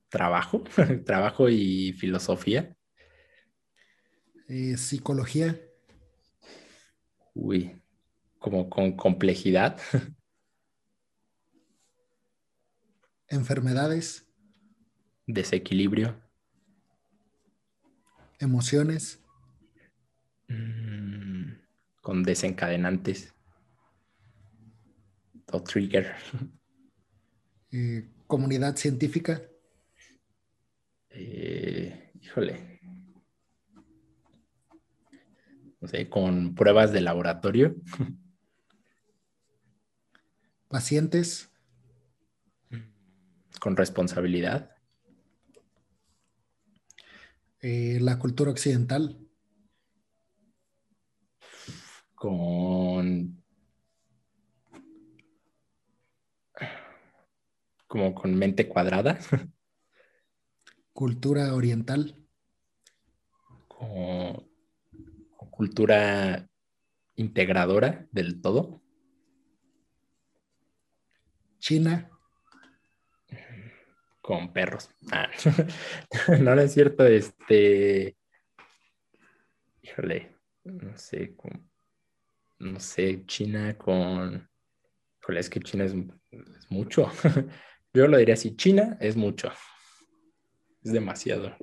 trabajo, 0.09 0.65
trabajo 1.05 1.49
y 1.49 1.93
filosofía. 1.93 2.75
Eh, 4.49 4.77
psicología. 4.77 5.61
Uy, 7.35 7.83
como 8.39 8.71
con 8.71 8.97
complejidad. 8.97 9.79
Enfermedades. 13.29 14.27
Desequilibrio. 15.27 16.19
Emociones. 18.39 19.21
Mm, 20.49 21.53
con 22.01 22.23
desencadenantes. 22.23 23.35
O 25.53 25.63
trigger. 25.63 26.15
Eh, 27.71 28.09
comunidad 28.27 28.77
científica. 28.77 29.43
Eh, 31.21 32.13
híjole, 32.23 32.81
no 35.81 35.89
sé, 35.89 36.09
con 36.09 36.55
pruebas 36.55 36.93
de 36.93 37.01
laboratorio. 37.01 37.75
Pacientes. 40.69 41.51
Con 43.59 43.77
responsabilidad. 43.77 44.77
Eh, 47.63 47.99
la 48.01 48.21
cultura 48.21 48.53
occidental. 48.53 49.19
Con 52.15 53.43
como 57.89 58.15
con 58.15 58.37
mente 58.37 58.69
cuadrada. 58.69 59.19
cultura 60.99 61.55
oriental? 61.55 62.13
Como 63.69 64.51
cultura 65.49 66.45
integradora 67.15 68.09
del 68.11 68.41
todo. 68.41 68.83
China. 71.61 72.11
Con 74.21 74.53
perros. 74.53 74.91
Ah, 75.13 75.31
no, 76.41 76.57
no 76.57 76.63
es 76.63 76.73
cierto, 76.73 77.07
este. 77.07 78.17
Híjole, 79.83 80.37
no 80.65 80.97
sé, 80.97 81.37
no 82.59 82.81
sé, 82.81 83.25
China 83.25 83.79
con. 83.79 84.51
Híjole, 85.23 85.39
es 85.39 85.49
que 85.49 85.61
China 85.61 85.85
es, 85.85 85.95
es 86.33 86.71
mucho. 86.73 87.09
Yo 87.95 88.09
lo 88.09 88.19
diría 88.19 88.35
así, 88.35 88.57
China 88.57 88.97
es 89.01 89.17
mucho. 89.17 89.53
Es 90.83 90.93
demasiado. 90.93 91.57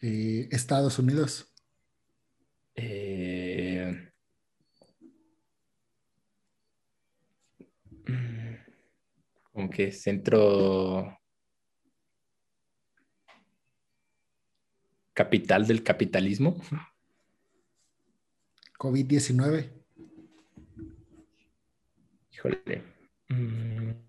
Eh, 0.00 0.48
Estados 0.50 0.98
Unidos. 0.98 1.52
Eh, 2.76 4.10
como 9.52 9.70
que 9.70 9.92
centro 9.92 11.18
capital 15.12 15.66
del 15.66 15.82
capitalismo. 15.82 16.56
COVID-19. 18.78 19.70
Híjole. 22.32 22.82
Mm. 23.28 24.03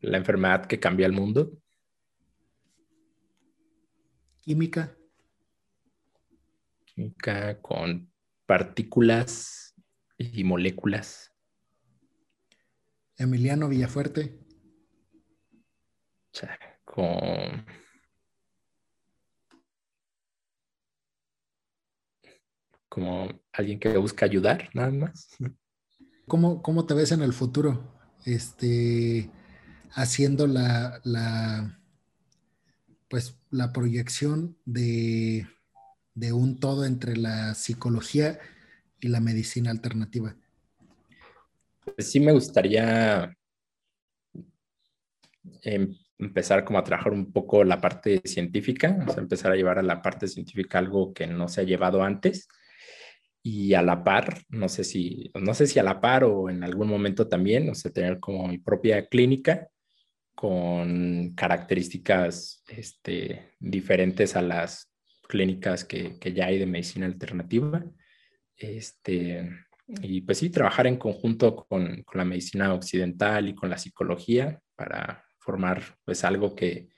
La 0.00 0.16
enfermedad 0.16 0.66
que 0.66 0.80
cambia 0.80 1.06
el 1.06 1.12
mundo. 1.12 1.52
química. 4.50 4.96
Química 6.84 7.60
con 7.60 8.10
partículas 8.46 9.74
y 10.18 10.42
moléculas. 10.42 11.32
Emiliano 13.16 13.68
Villafuerte. 13.68 14.40
con 16.84 17.64
como 22.88 23.28
alguien 23.52 23.78
que 23.78 23.96
busca 23.96 24.26
ayudar, 24.26 24.68
nada 24.74 24.90
más. 24.90 25.28
¿Cómo, 26.26 26.60
cómo 26.60 26.86
te 26.86 26.94
ves 26.94 27.12
en 27.12 27.22
el 27.22 27.32
futuro? 27.32 28.00
Este, 28.24 29.30
haciendo 29.92 30.46
la, 30.46 31.00
la 31.04 31.78
pues, 33.08 33.36
la 33.50 33.72
proyección 33.72 34.56
de, 34.64 35.46
de 36.14 36.32
un 36.32 36.58
todo 36.60 36.84
entre 36.84 37.16
la 37.16 37.54
psicología 37.54 38.38
y 39.00 39.08
la 39.08 39.20
medicina 39.20 39.70
alternativa. 39.70 40.36
Pues 41.84 42.10
sí 42.10 42.20
me 42.20 42.32
gustaría 42.32 43.36
em, 45.62 45.96
empezar 46.18 46.64
como 46.64 46.78
a 46.78 46.84
trabajar 46.84 47.12
un 47.12 47.32
poco 47.32 47.64
la 47.64 47.80
parte 47.80 48.20
científica, 48.24 49.04
empezar 49.16 49.52
a 49.52 49.56
llevar 49.56 49.78
a 49.78 49.82
la 49.82 50.02
parte 50.02 50.28
científica 50.28 50.78
algo 50.78 51.12
que 51.12 51.26
no 51.26 51.48
se 51.48 51.62
ha 51.62 51.64
llevado 51.64 52.02
antes 52.02 52.46
y 53.42 53.72
a 53.74 53.82
la 53.82 54.04
par, 54.04 54.42
no 54.50 54.68
sé 54.68 54.84
si, 54.84 55.30
no 55.34 55.54
sé 55.54 55.66
si 55.66 55.78
a 55.78 55.82
la 55.82 56.00
par 56.00 56.24
o 56.24 56.50
en 56.50 56.62
algún 56.62 56.88
momento 56.88 57.26
también, 57.26 57.70
o 57.70 57.74
sea, 57.74 57.90
tener 57.90 58.20
como 58.20 58.46
mi 58.48 58.58
propia 58.58 59.06
clínica 59.06 59.68
con 60.40 61.34
características 61.34 62.64
este, 62.66 63.50
diferentes 63.58 64.36
a 64.36 64.40
las 64.40 64.90
clínicas 65.28 65.84
que, 65.84 66.18
que, 66.18 66.32
ya 66.32 66.46
hay 66.46 66.58
de 66.58 66.64
medicina 66.64 67.04
alternativa. 67.04 67.84
Este, 68.56 69.50
y 70.00 70.22
pues 70.22 70.38
sí, 70.38 70.48
trabajar 70.48 70.86
en 70.86 70.96
conjunto 70.96 71.66
con, 71.68 72.02
con, 72.04 72.18
la 72.18 72.24
medicina 72.24 72.72
occidental 72.72 73.50
y 73.50 73.54
con 73.54 73.68
la 73.68 73.76
psicología 73.76 74.58
para 74.74 75.26
formar 75.40 75.82
pues 76.06 76.24
algo 76.24 76.54
que, 76.54 76.88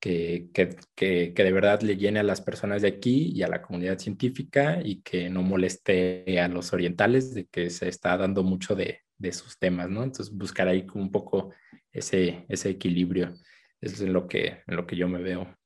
que, 0.00 0.48
que, 0.94 1.34
de 1.36 1.52
verdad 1.52 1.82
le 1.82 1.98
llene 1.98 2.20
a 2.20 2.22
las 2.22 2.40
personas 2.40 2.80
de 2.80 2.88
aquí 2.88 3.30
y 3.34 3.42
a 3.42 3.48
la 3.48 3.60
comunidad 3.60 3.98
científica 3.98 4.80
y 4.82 5.02
que 5.02 5.28
no 5.28 5.42
moleste 5.42 6.40
a 6.40 6.48
los 6.48 6.72
orientales 6.72 7.34
de 7.34 7.44
que 7.44 7.68
se 7.68 7.90
está 7.90 8.16
dando 8.16 8.42
mucho 8.42 8.74
de, 8.74 9.00
de 9.24 9.32
sus 9.32 9.58
temas, 9.58 9.90
¿no? 9.90 10.04
Entonces 10.04 10.32
buscar 10.32 10.68
ahí 10.68 10.86
como 10.86 11.04
un 11.04 11.10
poco 11.10 11.52
ese, 11.92 12.46
ese 12.48 12.70
equilibrio, 12.70 13.34
eso 13.80 13.94
es 13.96 14.00
en 14.00 14.12
lo, 14.12 14.28
que, 14.28 14.62
en 14.66 14.76
lo 14.76 14.86
que 14.86 14.96
yo 14.96 15.08
me 15.08 15.20
veo. 15.20 15.56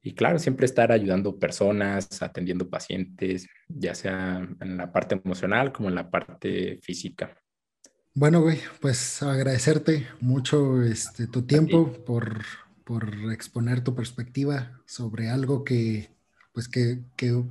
Y 0.00 0.14
claro, 0.14 0.38
siempre 0.38 0.64
estar 0.64 0.92
ayudando 0.92 1.38
personas, 1.38 2.22
atendiendo 2.22 2.70
pacientes, 2.70 3.48
ya 3.68 3.94
sea 3.94 4.48
en 4.60 4.76
la 4.76 4.92
parte 4.92 5.20
emocional 5.22 5.72
como 5.72 5.88
en 5.88 5.96
la 5.96 6.08
parte 6.08 6.78
física. 6.82 7.36
Bueno, 8.14 8.40
güey, 8.40 8.60
pues 8.80 9.22
agradecerte 9.22 10.06
mucho 10.20 10.82
este, 10.82 11.26
tu 11.26 11.42
tiempo 11.42 11.92
por 12.04 12.42
por 12.88 13.30
exponer 13.34 13.84
tu 13.84 13.94
perspectiva 13.94 14.80
sobre 14.86 15.28
algo 15.28 15.62
que, 15.62 16.10
pues 16.54 16.68
que, 16.68 17.02
que, 17.16 17.44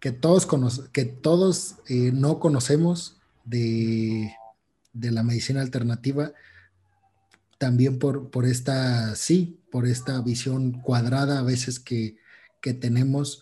que, 0.00 0.12
todos, 0.12 0.46
que 0.92 1.06
todos 1.06 1.76
eh, 1.88 2.10
no 2.12 2.38
conocemos 2.38 3.22
de, 3.46 4.36
de, 4.92 5.10
la 5.10 5.22
medicina 5.22 5.60
alternativa, 5.60 6.32
también 7.58 7.98
por, 7.98 8.30
por 8.30 8.46
esta, 8.46 9.14
sí, 9.16 9.60
por 9.70 9.86
esta 9.86 10.20
visión 10.22 10.80
cuadrada 10.80 11.38
a 11.38 11.42
veces 11.42 11.80
que, 11.80 12.16
que 12.62 12.74
tenemos 12.74 13.40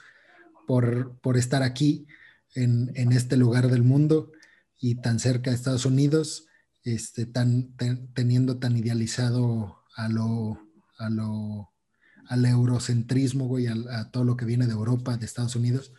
por, 0.67 1.19
por 1.21 1.37
estar 1.37 1.63
aquí 1.63 2.07
en, 2.55 2.91
en, 2.95 3.13
este 3.13 3.37
lugar 3.37 3.69
del 3.69 3.83
mundo 3.83 4.33
y 4.79 4.97
tan 4.97 5.19
cerca 5.21 5.51
de 5.51 5.57
Estados 5.57 5.87
Unidos, 5.87 6.47
este, 6.85 7.27
tan, 7.27 7.75
teniendo 8.15 8.59
tan 8.59 8.77
idealizado 8.77 9.83
a 9.97 10.09
lo, 10.09 10.59
a 10.99 11.11
lo, 11.11 11.71
al 12.29 12.45
eurocentrismo, 12.45 13.47
güey, 13.47 13.67
a, 13.67 14.11
todo 14.11 14.25
lo 14.25 14.37
que 14.37 14.45
viene 14.45 14.67
de 14.67 14.73
Europa, 14.73 15.17
de 15.17 15.27
Estados 15.27 15.57
Unidos. 15.57 15.93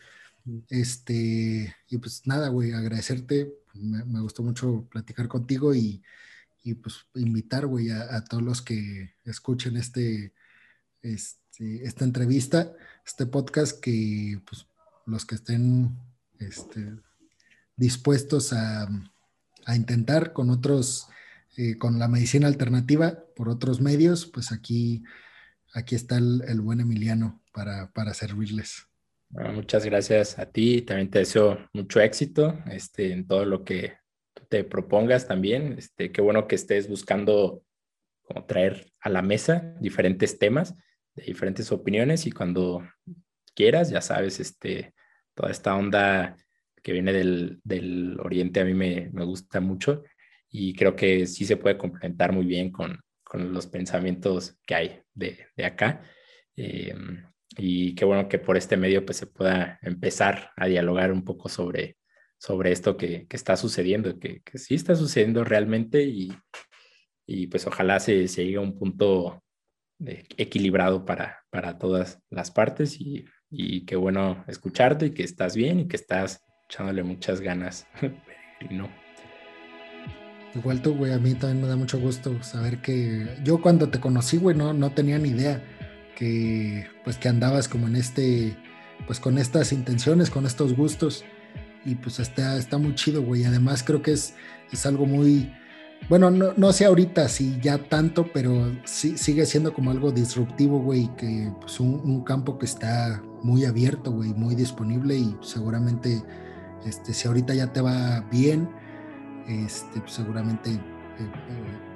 Este, 0.70 1.76
y 1.90 1.98
pues 1.98 2.26
nada, 2.26 2.50
güey, 2.50 2.72
agradecerte. 2.72 3.54
Me, 3.82 4.20
gustó 4.22 4.44
mucho 4.44 4.88
platicar 4.90 5.28
contigo 5.28 5.74
y, 5.74 6.04
y 6.64 6.76
pues 6.76 7.06
invitar, 7.16 7.68
güey, 7.68 7.90
a, 7.92 8.24
todos 8.24 8.44
los 8.44 8.62
que 8.62 9.16
escuchen 9.24 9.78
este, 9.78 10.34
este, 11.02 11.86
esta 11.86 12.06
entrevista, 12.06 12.74
este 13.06 13.26
podcast, 13.26 13.80
que 13.80 14.42
pues 14.46 14.68
los 15.06 15.26
que 15.26 15.36
estén 15.36 15.98
este, 16.40 16.94
dispuestos 17.76 18.54
a, 18.54 18.88
a 19.66 19.76
intentar 19.76 20.34
con 20.34 20.50
otros 20.50 21.08
eh, 21.60 21.80
con 21.80 21.98
la 21.98 22.08
medicina 22.08 22.46
alternativa 22.46 23.18
por 23.36 23.50
otros 23.50 23.82
medios, 23.82 24.28
pues 24.28 24.52
aquí, 24.52 25.04
aquí 25.74 25.96
está 25.96 26.18
el, 26.18 26.62
buen 26.62 26.82
Emiliano 26.82 27.42
para, 27.52 27.92
para 27.94 28.14
servirles. 28.14 28.86
Muchas 29.30 29.86
gracias 29.86 30.40
a 30.40 30.50
ti, 30.52 30.82
también 30.82 31.10
te 31.10 31.20
deseo 31.20 31.68
mucho 31.74 32.00
éxito 32.00 32.60
este, 32.72 33.12
en 33.12 33.28
todo 33.28 33.46
lo 33.46 33.64
que 33.64 33.98
te 34.50 34.64
propongas 34.64 35.28
también. 35.28 35.76
Este, 35.78 36.12
qué 36.12 36.22
bueno 36.22 36.48
que 36.48 36.56
estés 36.56 36.88
buscando 36.88 37.64
como 38.22 38.46
traer 38.46 38.92
a 39.00 39.10
la 39.10 39.22
mesa 39.22 39.76
diferentes 39.80 40.38
temas, 40.38 40.76
de 41.16 41.24
diferentes 41.24 41.72
opiniones 41.72 42.26
y 42.26 42.32
cuando 42.32 42.88
quieras, 43.56 43.90
ya 43.90 44.02
sabes, 44.02 44.40
este, 44.40 44.94
toda 45.34 45.52
esta 45.52 45.76
onda 45.76 46.36
que 46.84 46.92
viene 46.92 47.12
del, 47.12 47.60
del 47.64 48.20
oriente 48.20 48.60
a 48.60 48.66
mí 48.66 48.74
me, 48.74 49.10
me 49.12 49.26
gusta 49.26 49.60
mucho 49.60 50.04
y 50.50 50.74
creo 50.76 50.96
que 50.96 51.26
sí 51.26 51.46
se 51.46 51.58
puede 51.58 51.78
complementar 51.78 52.32
muy 52.32 52.46
bien 52.46 52.72
con, 52.72 53.00
con 53.24 53.54
los 53.54 53.68
pensamientos 53.68 54.58
que 54.66 54.76
hay 54.76 55.02
de, 55.14 55.48
de 55.56 55.66
acá. 55.66 56.02
Eh, 56.56 56.96
y 57.58 57.96
qué 57.96 58.06
bueno 58.06 58.30
que 58.30 58.40
por 58.40 58.56
este 58.56 58.78
medio 58.78 59.06
pues 59.06 59.18
se 59.18 59.26
pueda 59.26 59.80
empezar 59.82 60.52
a 60.56 60.68
dialogar 60.68 61.12
un 61.12 61.24
poco 61.24 61.50
sobre, 61.50 61.98
sobre 62.38 62.72
esto 62.72 62.98
que, 62.98 63.26
que 63.28 63.36
está 63.36 63.58
sucediendo, 63.58 64.20
que, 64.20 64.42
que, 64.42 64.58
sí 64.60 64.76
está 64.76 64.96
sucediendo 64.96 65.44
realmente 65.44 66.04
y, 66.04 66.32
y 67.26 67.48
pues 67.48 67.66
ojalá 67.66 68.00
se, 68.00 68.28
se, 68.28 68.46
llegue 68.46 68.58
a 68.58 68.62
un 68.62 68.78
punto 68.78 69.44
equilibrado 70.00 71.06
para, 71.06 71.44
para 71.50 71.80
todas 71.80 72.20
las 72.30 72.52
partes 72.52 73.02
y, 73.02 73.26
y 73.50 73.86
qué 73.86 73.96
bueno 73.96 74.46
escucharte 74.48 75.08
y 75.08 75.12
que 75.12 75.24
estás 75.24 75.56
bien 75.56 75.80
y 75.80 75.88
que 75.88 75.96
estás 75.96 76.46
echándole 76.70 77.02
muchas 77.02 77.42
ganas. 77.42 77.88
no. 78.70 78.88
Igual 80.54 80.82
tú, 80.82 80.96
güey, 80.96 81.12
a 81.12 81.20
mí 81.20 81.34
también 81.34 81.62
me 81.62 81.68
da 81.68 81.76
mucho 81.76 82.00
gusto 82.00 82.42
saber 82.44 82.82
que 82.82 83.28
yo 83.44 83.62
cuando 83.62 83.90
te 83.90 84.00
conocí, 84.00 84.38
güey, 84.38 84.56
no, 84.56 84.74
no 84.74 84.92
tenía 84.92 85.18
ni 85.20 85.30
idea 85.30 85.62
que 86.18 86.88
pues 87.04 87.18
que 87.18 87.30
andabas 87.30 87.68
como 87.68 87.88
en 87.88 87.96
este, 87.96 88.58
pues 89.06 89.20
con 89.20 89.38
estas 89.38 89.72
intenciones, 89.72 90.32
con 90.32 90.46
estos 90.46 90.76
gustos 90.76 91.24
y 91.86 91.96
pues 91.96 92.20
está, 92.20 92.58
está 92.58 92.78
muy 92.80 92.96
chido, 92.96 93.22
güey. 93.22 93.46
Además 93.46 93.84
creo 93.84 94.02
que 94.02 94.14
es, 94.14 94.34
es 94.72 94.86
algo 94.88 95.06
muy, 95.06 95.54
bueno, 96.10 96.32
no, 96.32 96.54
no 96.58 96.74
sé 96.74 96.86
ahorita 96.86 97.30
si 97.30 97.60
ya 97.62 97.78
tanto, 97.78 98.32
pero 98.34 98.76
sí, 98.84 99.18
sigue 99.18 99.46
siendo 99.46 99.74
como 99.74 99.92
algo 99.92 100.12
disruptivo, 100.12 100.80
güey, 100.80 101.08
que 101.18 101.54
pues 101.62 101.80
un, 101.80 102.24
campo 102.24 102.58
que 102.58 102.66
está 102.66 103.22
muy 103.44 103.66
abierto, 103.66 104.12
güey, 104.12 104.34
muy 104.34 104.56
disponible 104.56 105.16
y 105.16 105.38
seguramente, 105.42 106.24
este, 106.84 107.14
si 107.14 107.28
ahorita 107.28 107.54
ya 107.54 107.72
te 107.72 107.82
va 107.82 108.22
bien, 108.32 108.68
este, 109.48 110.02
pues, 110.02 110.14
seguramente 110.14 110.72
eh, 110.72 110.80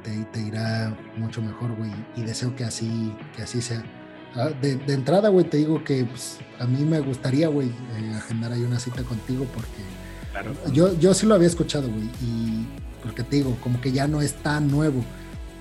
eh, 0.06 0.26
te, 0.32 0.42
irá 0.42 0.96
mucho 1.18 1.42
mejor, 1.42 1.76
güey. 1.76 1.92
Y 2.16 2.22
deseo 2.22 2.56
que 2.56 2.64
así, 2.64 3.14
que 3.36 3.42
así 3.42 3.62
sea. 3.62 3.84
Ah, 4.36 4.50
de, 4.62 4.94
entrada, 4.94 5.30
güey, 5.30 5.46
te 5.46 5.58
digo 5.58 5.84
que 5.84 6.06
pues, 6.06 6.38
a 6.60 6.66
mí 6.66 6.84
me 6.86 7.00
gustaría, 7.00 7.48
güey, 7.50 7.68
eh, 7.68 8.14
agendar 8.16 8.54
ahí 8.54 8.62
una 8.62 8.80
cita 8.80 9.04
contigo 9.04 9.46
porque 9.54 10.74
yo, 10.74 10.98
yo 10.98 11.14
sí 11.14 11.26
lo 11.26 11.36
había 11.36 11.48
escuchado, 11.48 11.90
güey. 11.90 12.10
Y 12.22 12.66
porque 13.04 13.24
te 13.24 13.38
digo, 13.38 13.58
como 13.62 13.82
que 13.82 13.92
ya 13.92 14.08
no 14.08 14.22
es 14.22 14.34
tan 14.36 14.70
nuevo. 14.70 15.04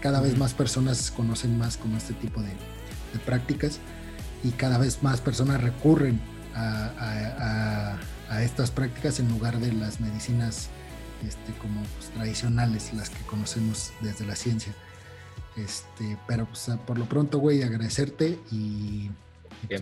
Cada 0.01 0.21
vez 0.21 0.39
más 0.39 0.55
personas 0.55 1.11
conocen 1.11 1.59
más 1.59 1.77
como 1.77 1.97
este 1.97 2.15
tipo 2.15 2.41
de, 2.43 2.51
prácticas 3.27 3.81
y 4.45 4.51
cada 4.51 4.79
vez 4.79 5.03
más 5.03 5.21
personas 5.21 5.61
recurren 5.61 6.21
a, 6.55 7.99
a 8.29 8.43
estas 8.43 8.71
prácticas 8.71 9.19
en 9.19 9.29
lugar 9.29 9.59
de 9.59 9.73
las 9.73 10.01
medicinas 10.01 10.69
este, 11.27 11.53
como 11.59 11.83
pues, 11.99 12.11
tradicionales, 12.11 12.93
las 12.95 13.11
que 13.11 13.23
conocemos 13.25 13.93
desde 14.01 14.25
la 14.25 14.37
ciencia. 14.37 14.73
Este, 15.57 16.17
pero 16.27 16.47
pues, 16.47 16.71
por 16.87 16.99
lo 16.99 17.05
pronto, 17.07 17.39
güey, 17.39 17.63
agradecerte 17.63 18.39
y, 18.51 19.11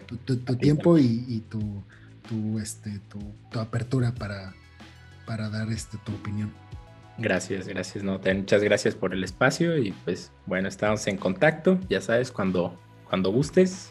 tu, 0.07 0.57
tiempo 0.57 0.99
y, 0.99 1.43
tu, 1.49 1.83
tu, 2.29 2.59
este, 2.59 3.01
tu, 3.09 3.61
apertura 3.61 4.13
para, 4.13 4.55
para 5.27 5.49
dar 5.51 5.71
este, 5.71 5.99
tu 5.99 6.13
opinión. 6.13 6.53
Gracias, 7.19 7.67
gracias, 7.67 8.05
no, 8.05 8.21
muchas 8.35 8.63
gracias 8.63 8.95
por 8.95 9.13
el 9.13 9.25
espacio 9.25 9.77
y 9.77 9.91
pues 10.05 10.31
bueno, 10.47 10.69
estamos 10.69 11.05
en 11.09 11.17
contacto, 11.17 11.79
ya 11.91 12.01
sabes, 12.01 12.31
cuando, 12.31 12.79
cuando 13.09 13.33
gustes, 13.33 13.91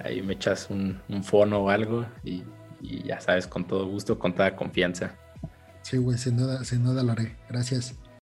ahí 0.00 0.22
me 0.22 0.34
echas 0.34 0.68
un, 0.68 1.00
fono 1.22 1.58
o 1.58 1.70
algo 1.70 2.04
y, 2.24 2.42
y, 2.80 3.04
ya 3.04 3.20
sabes, 3.20 3.46
con 3.46 3.64
todo 3.64 3.86
gusto, 3.86 4.18
con 4.18 4.34
toda 4.34 4.56
confianza. 4.56 5.14
Sí, 5.82 5.98
güey, 5.98 6.18
sin 6.18 6.36
duda, 6.36 6.64
sin 6.64 6.84
duda 6.84 7.02
lo 7.02 7.12
haré. 7.12 7.36
Gracias. 7.48 7.94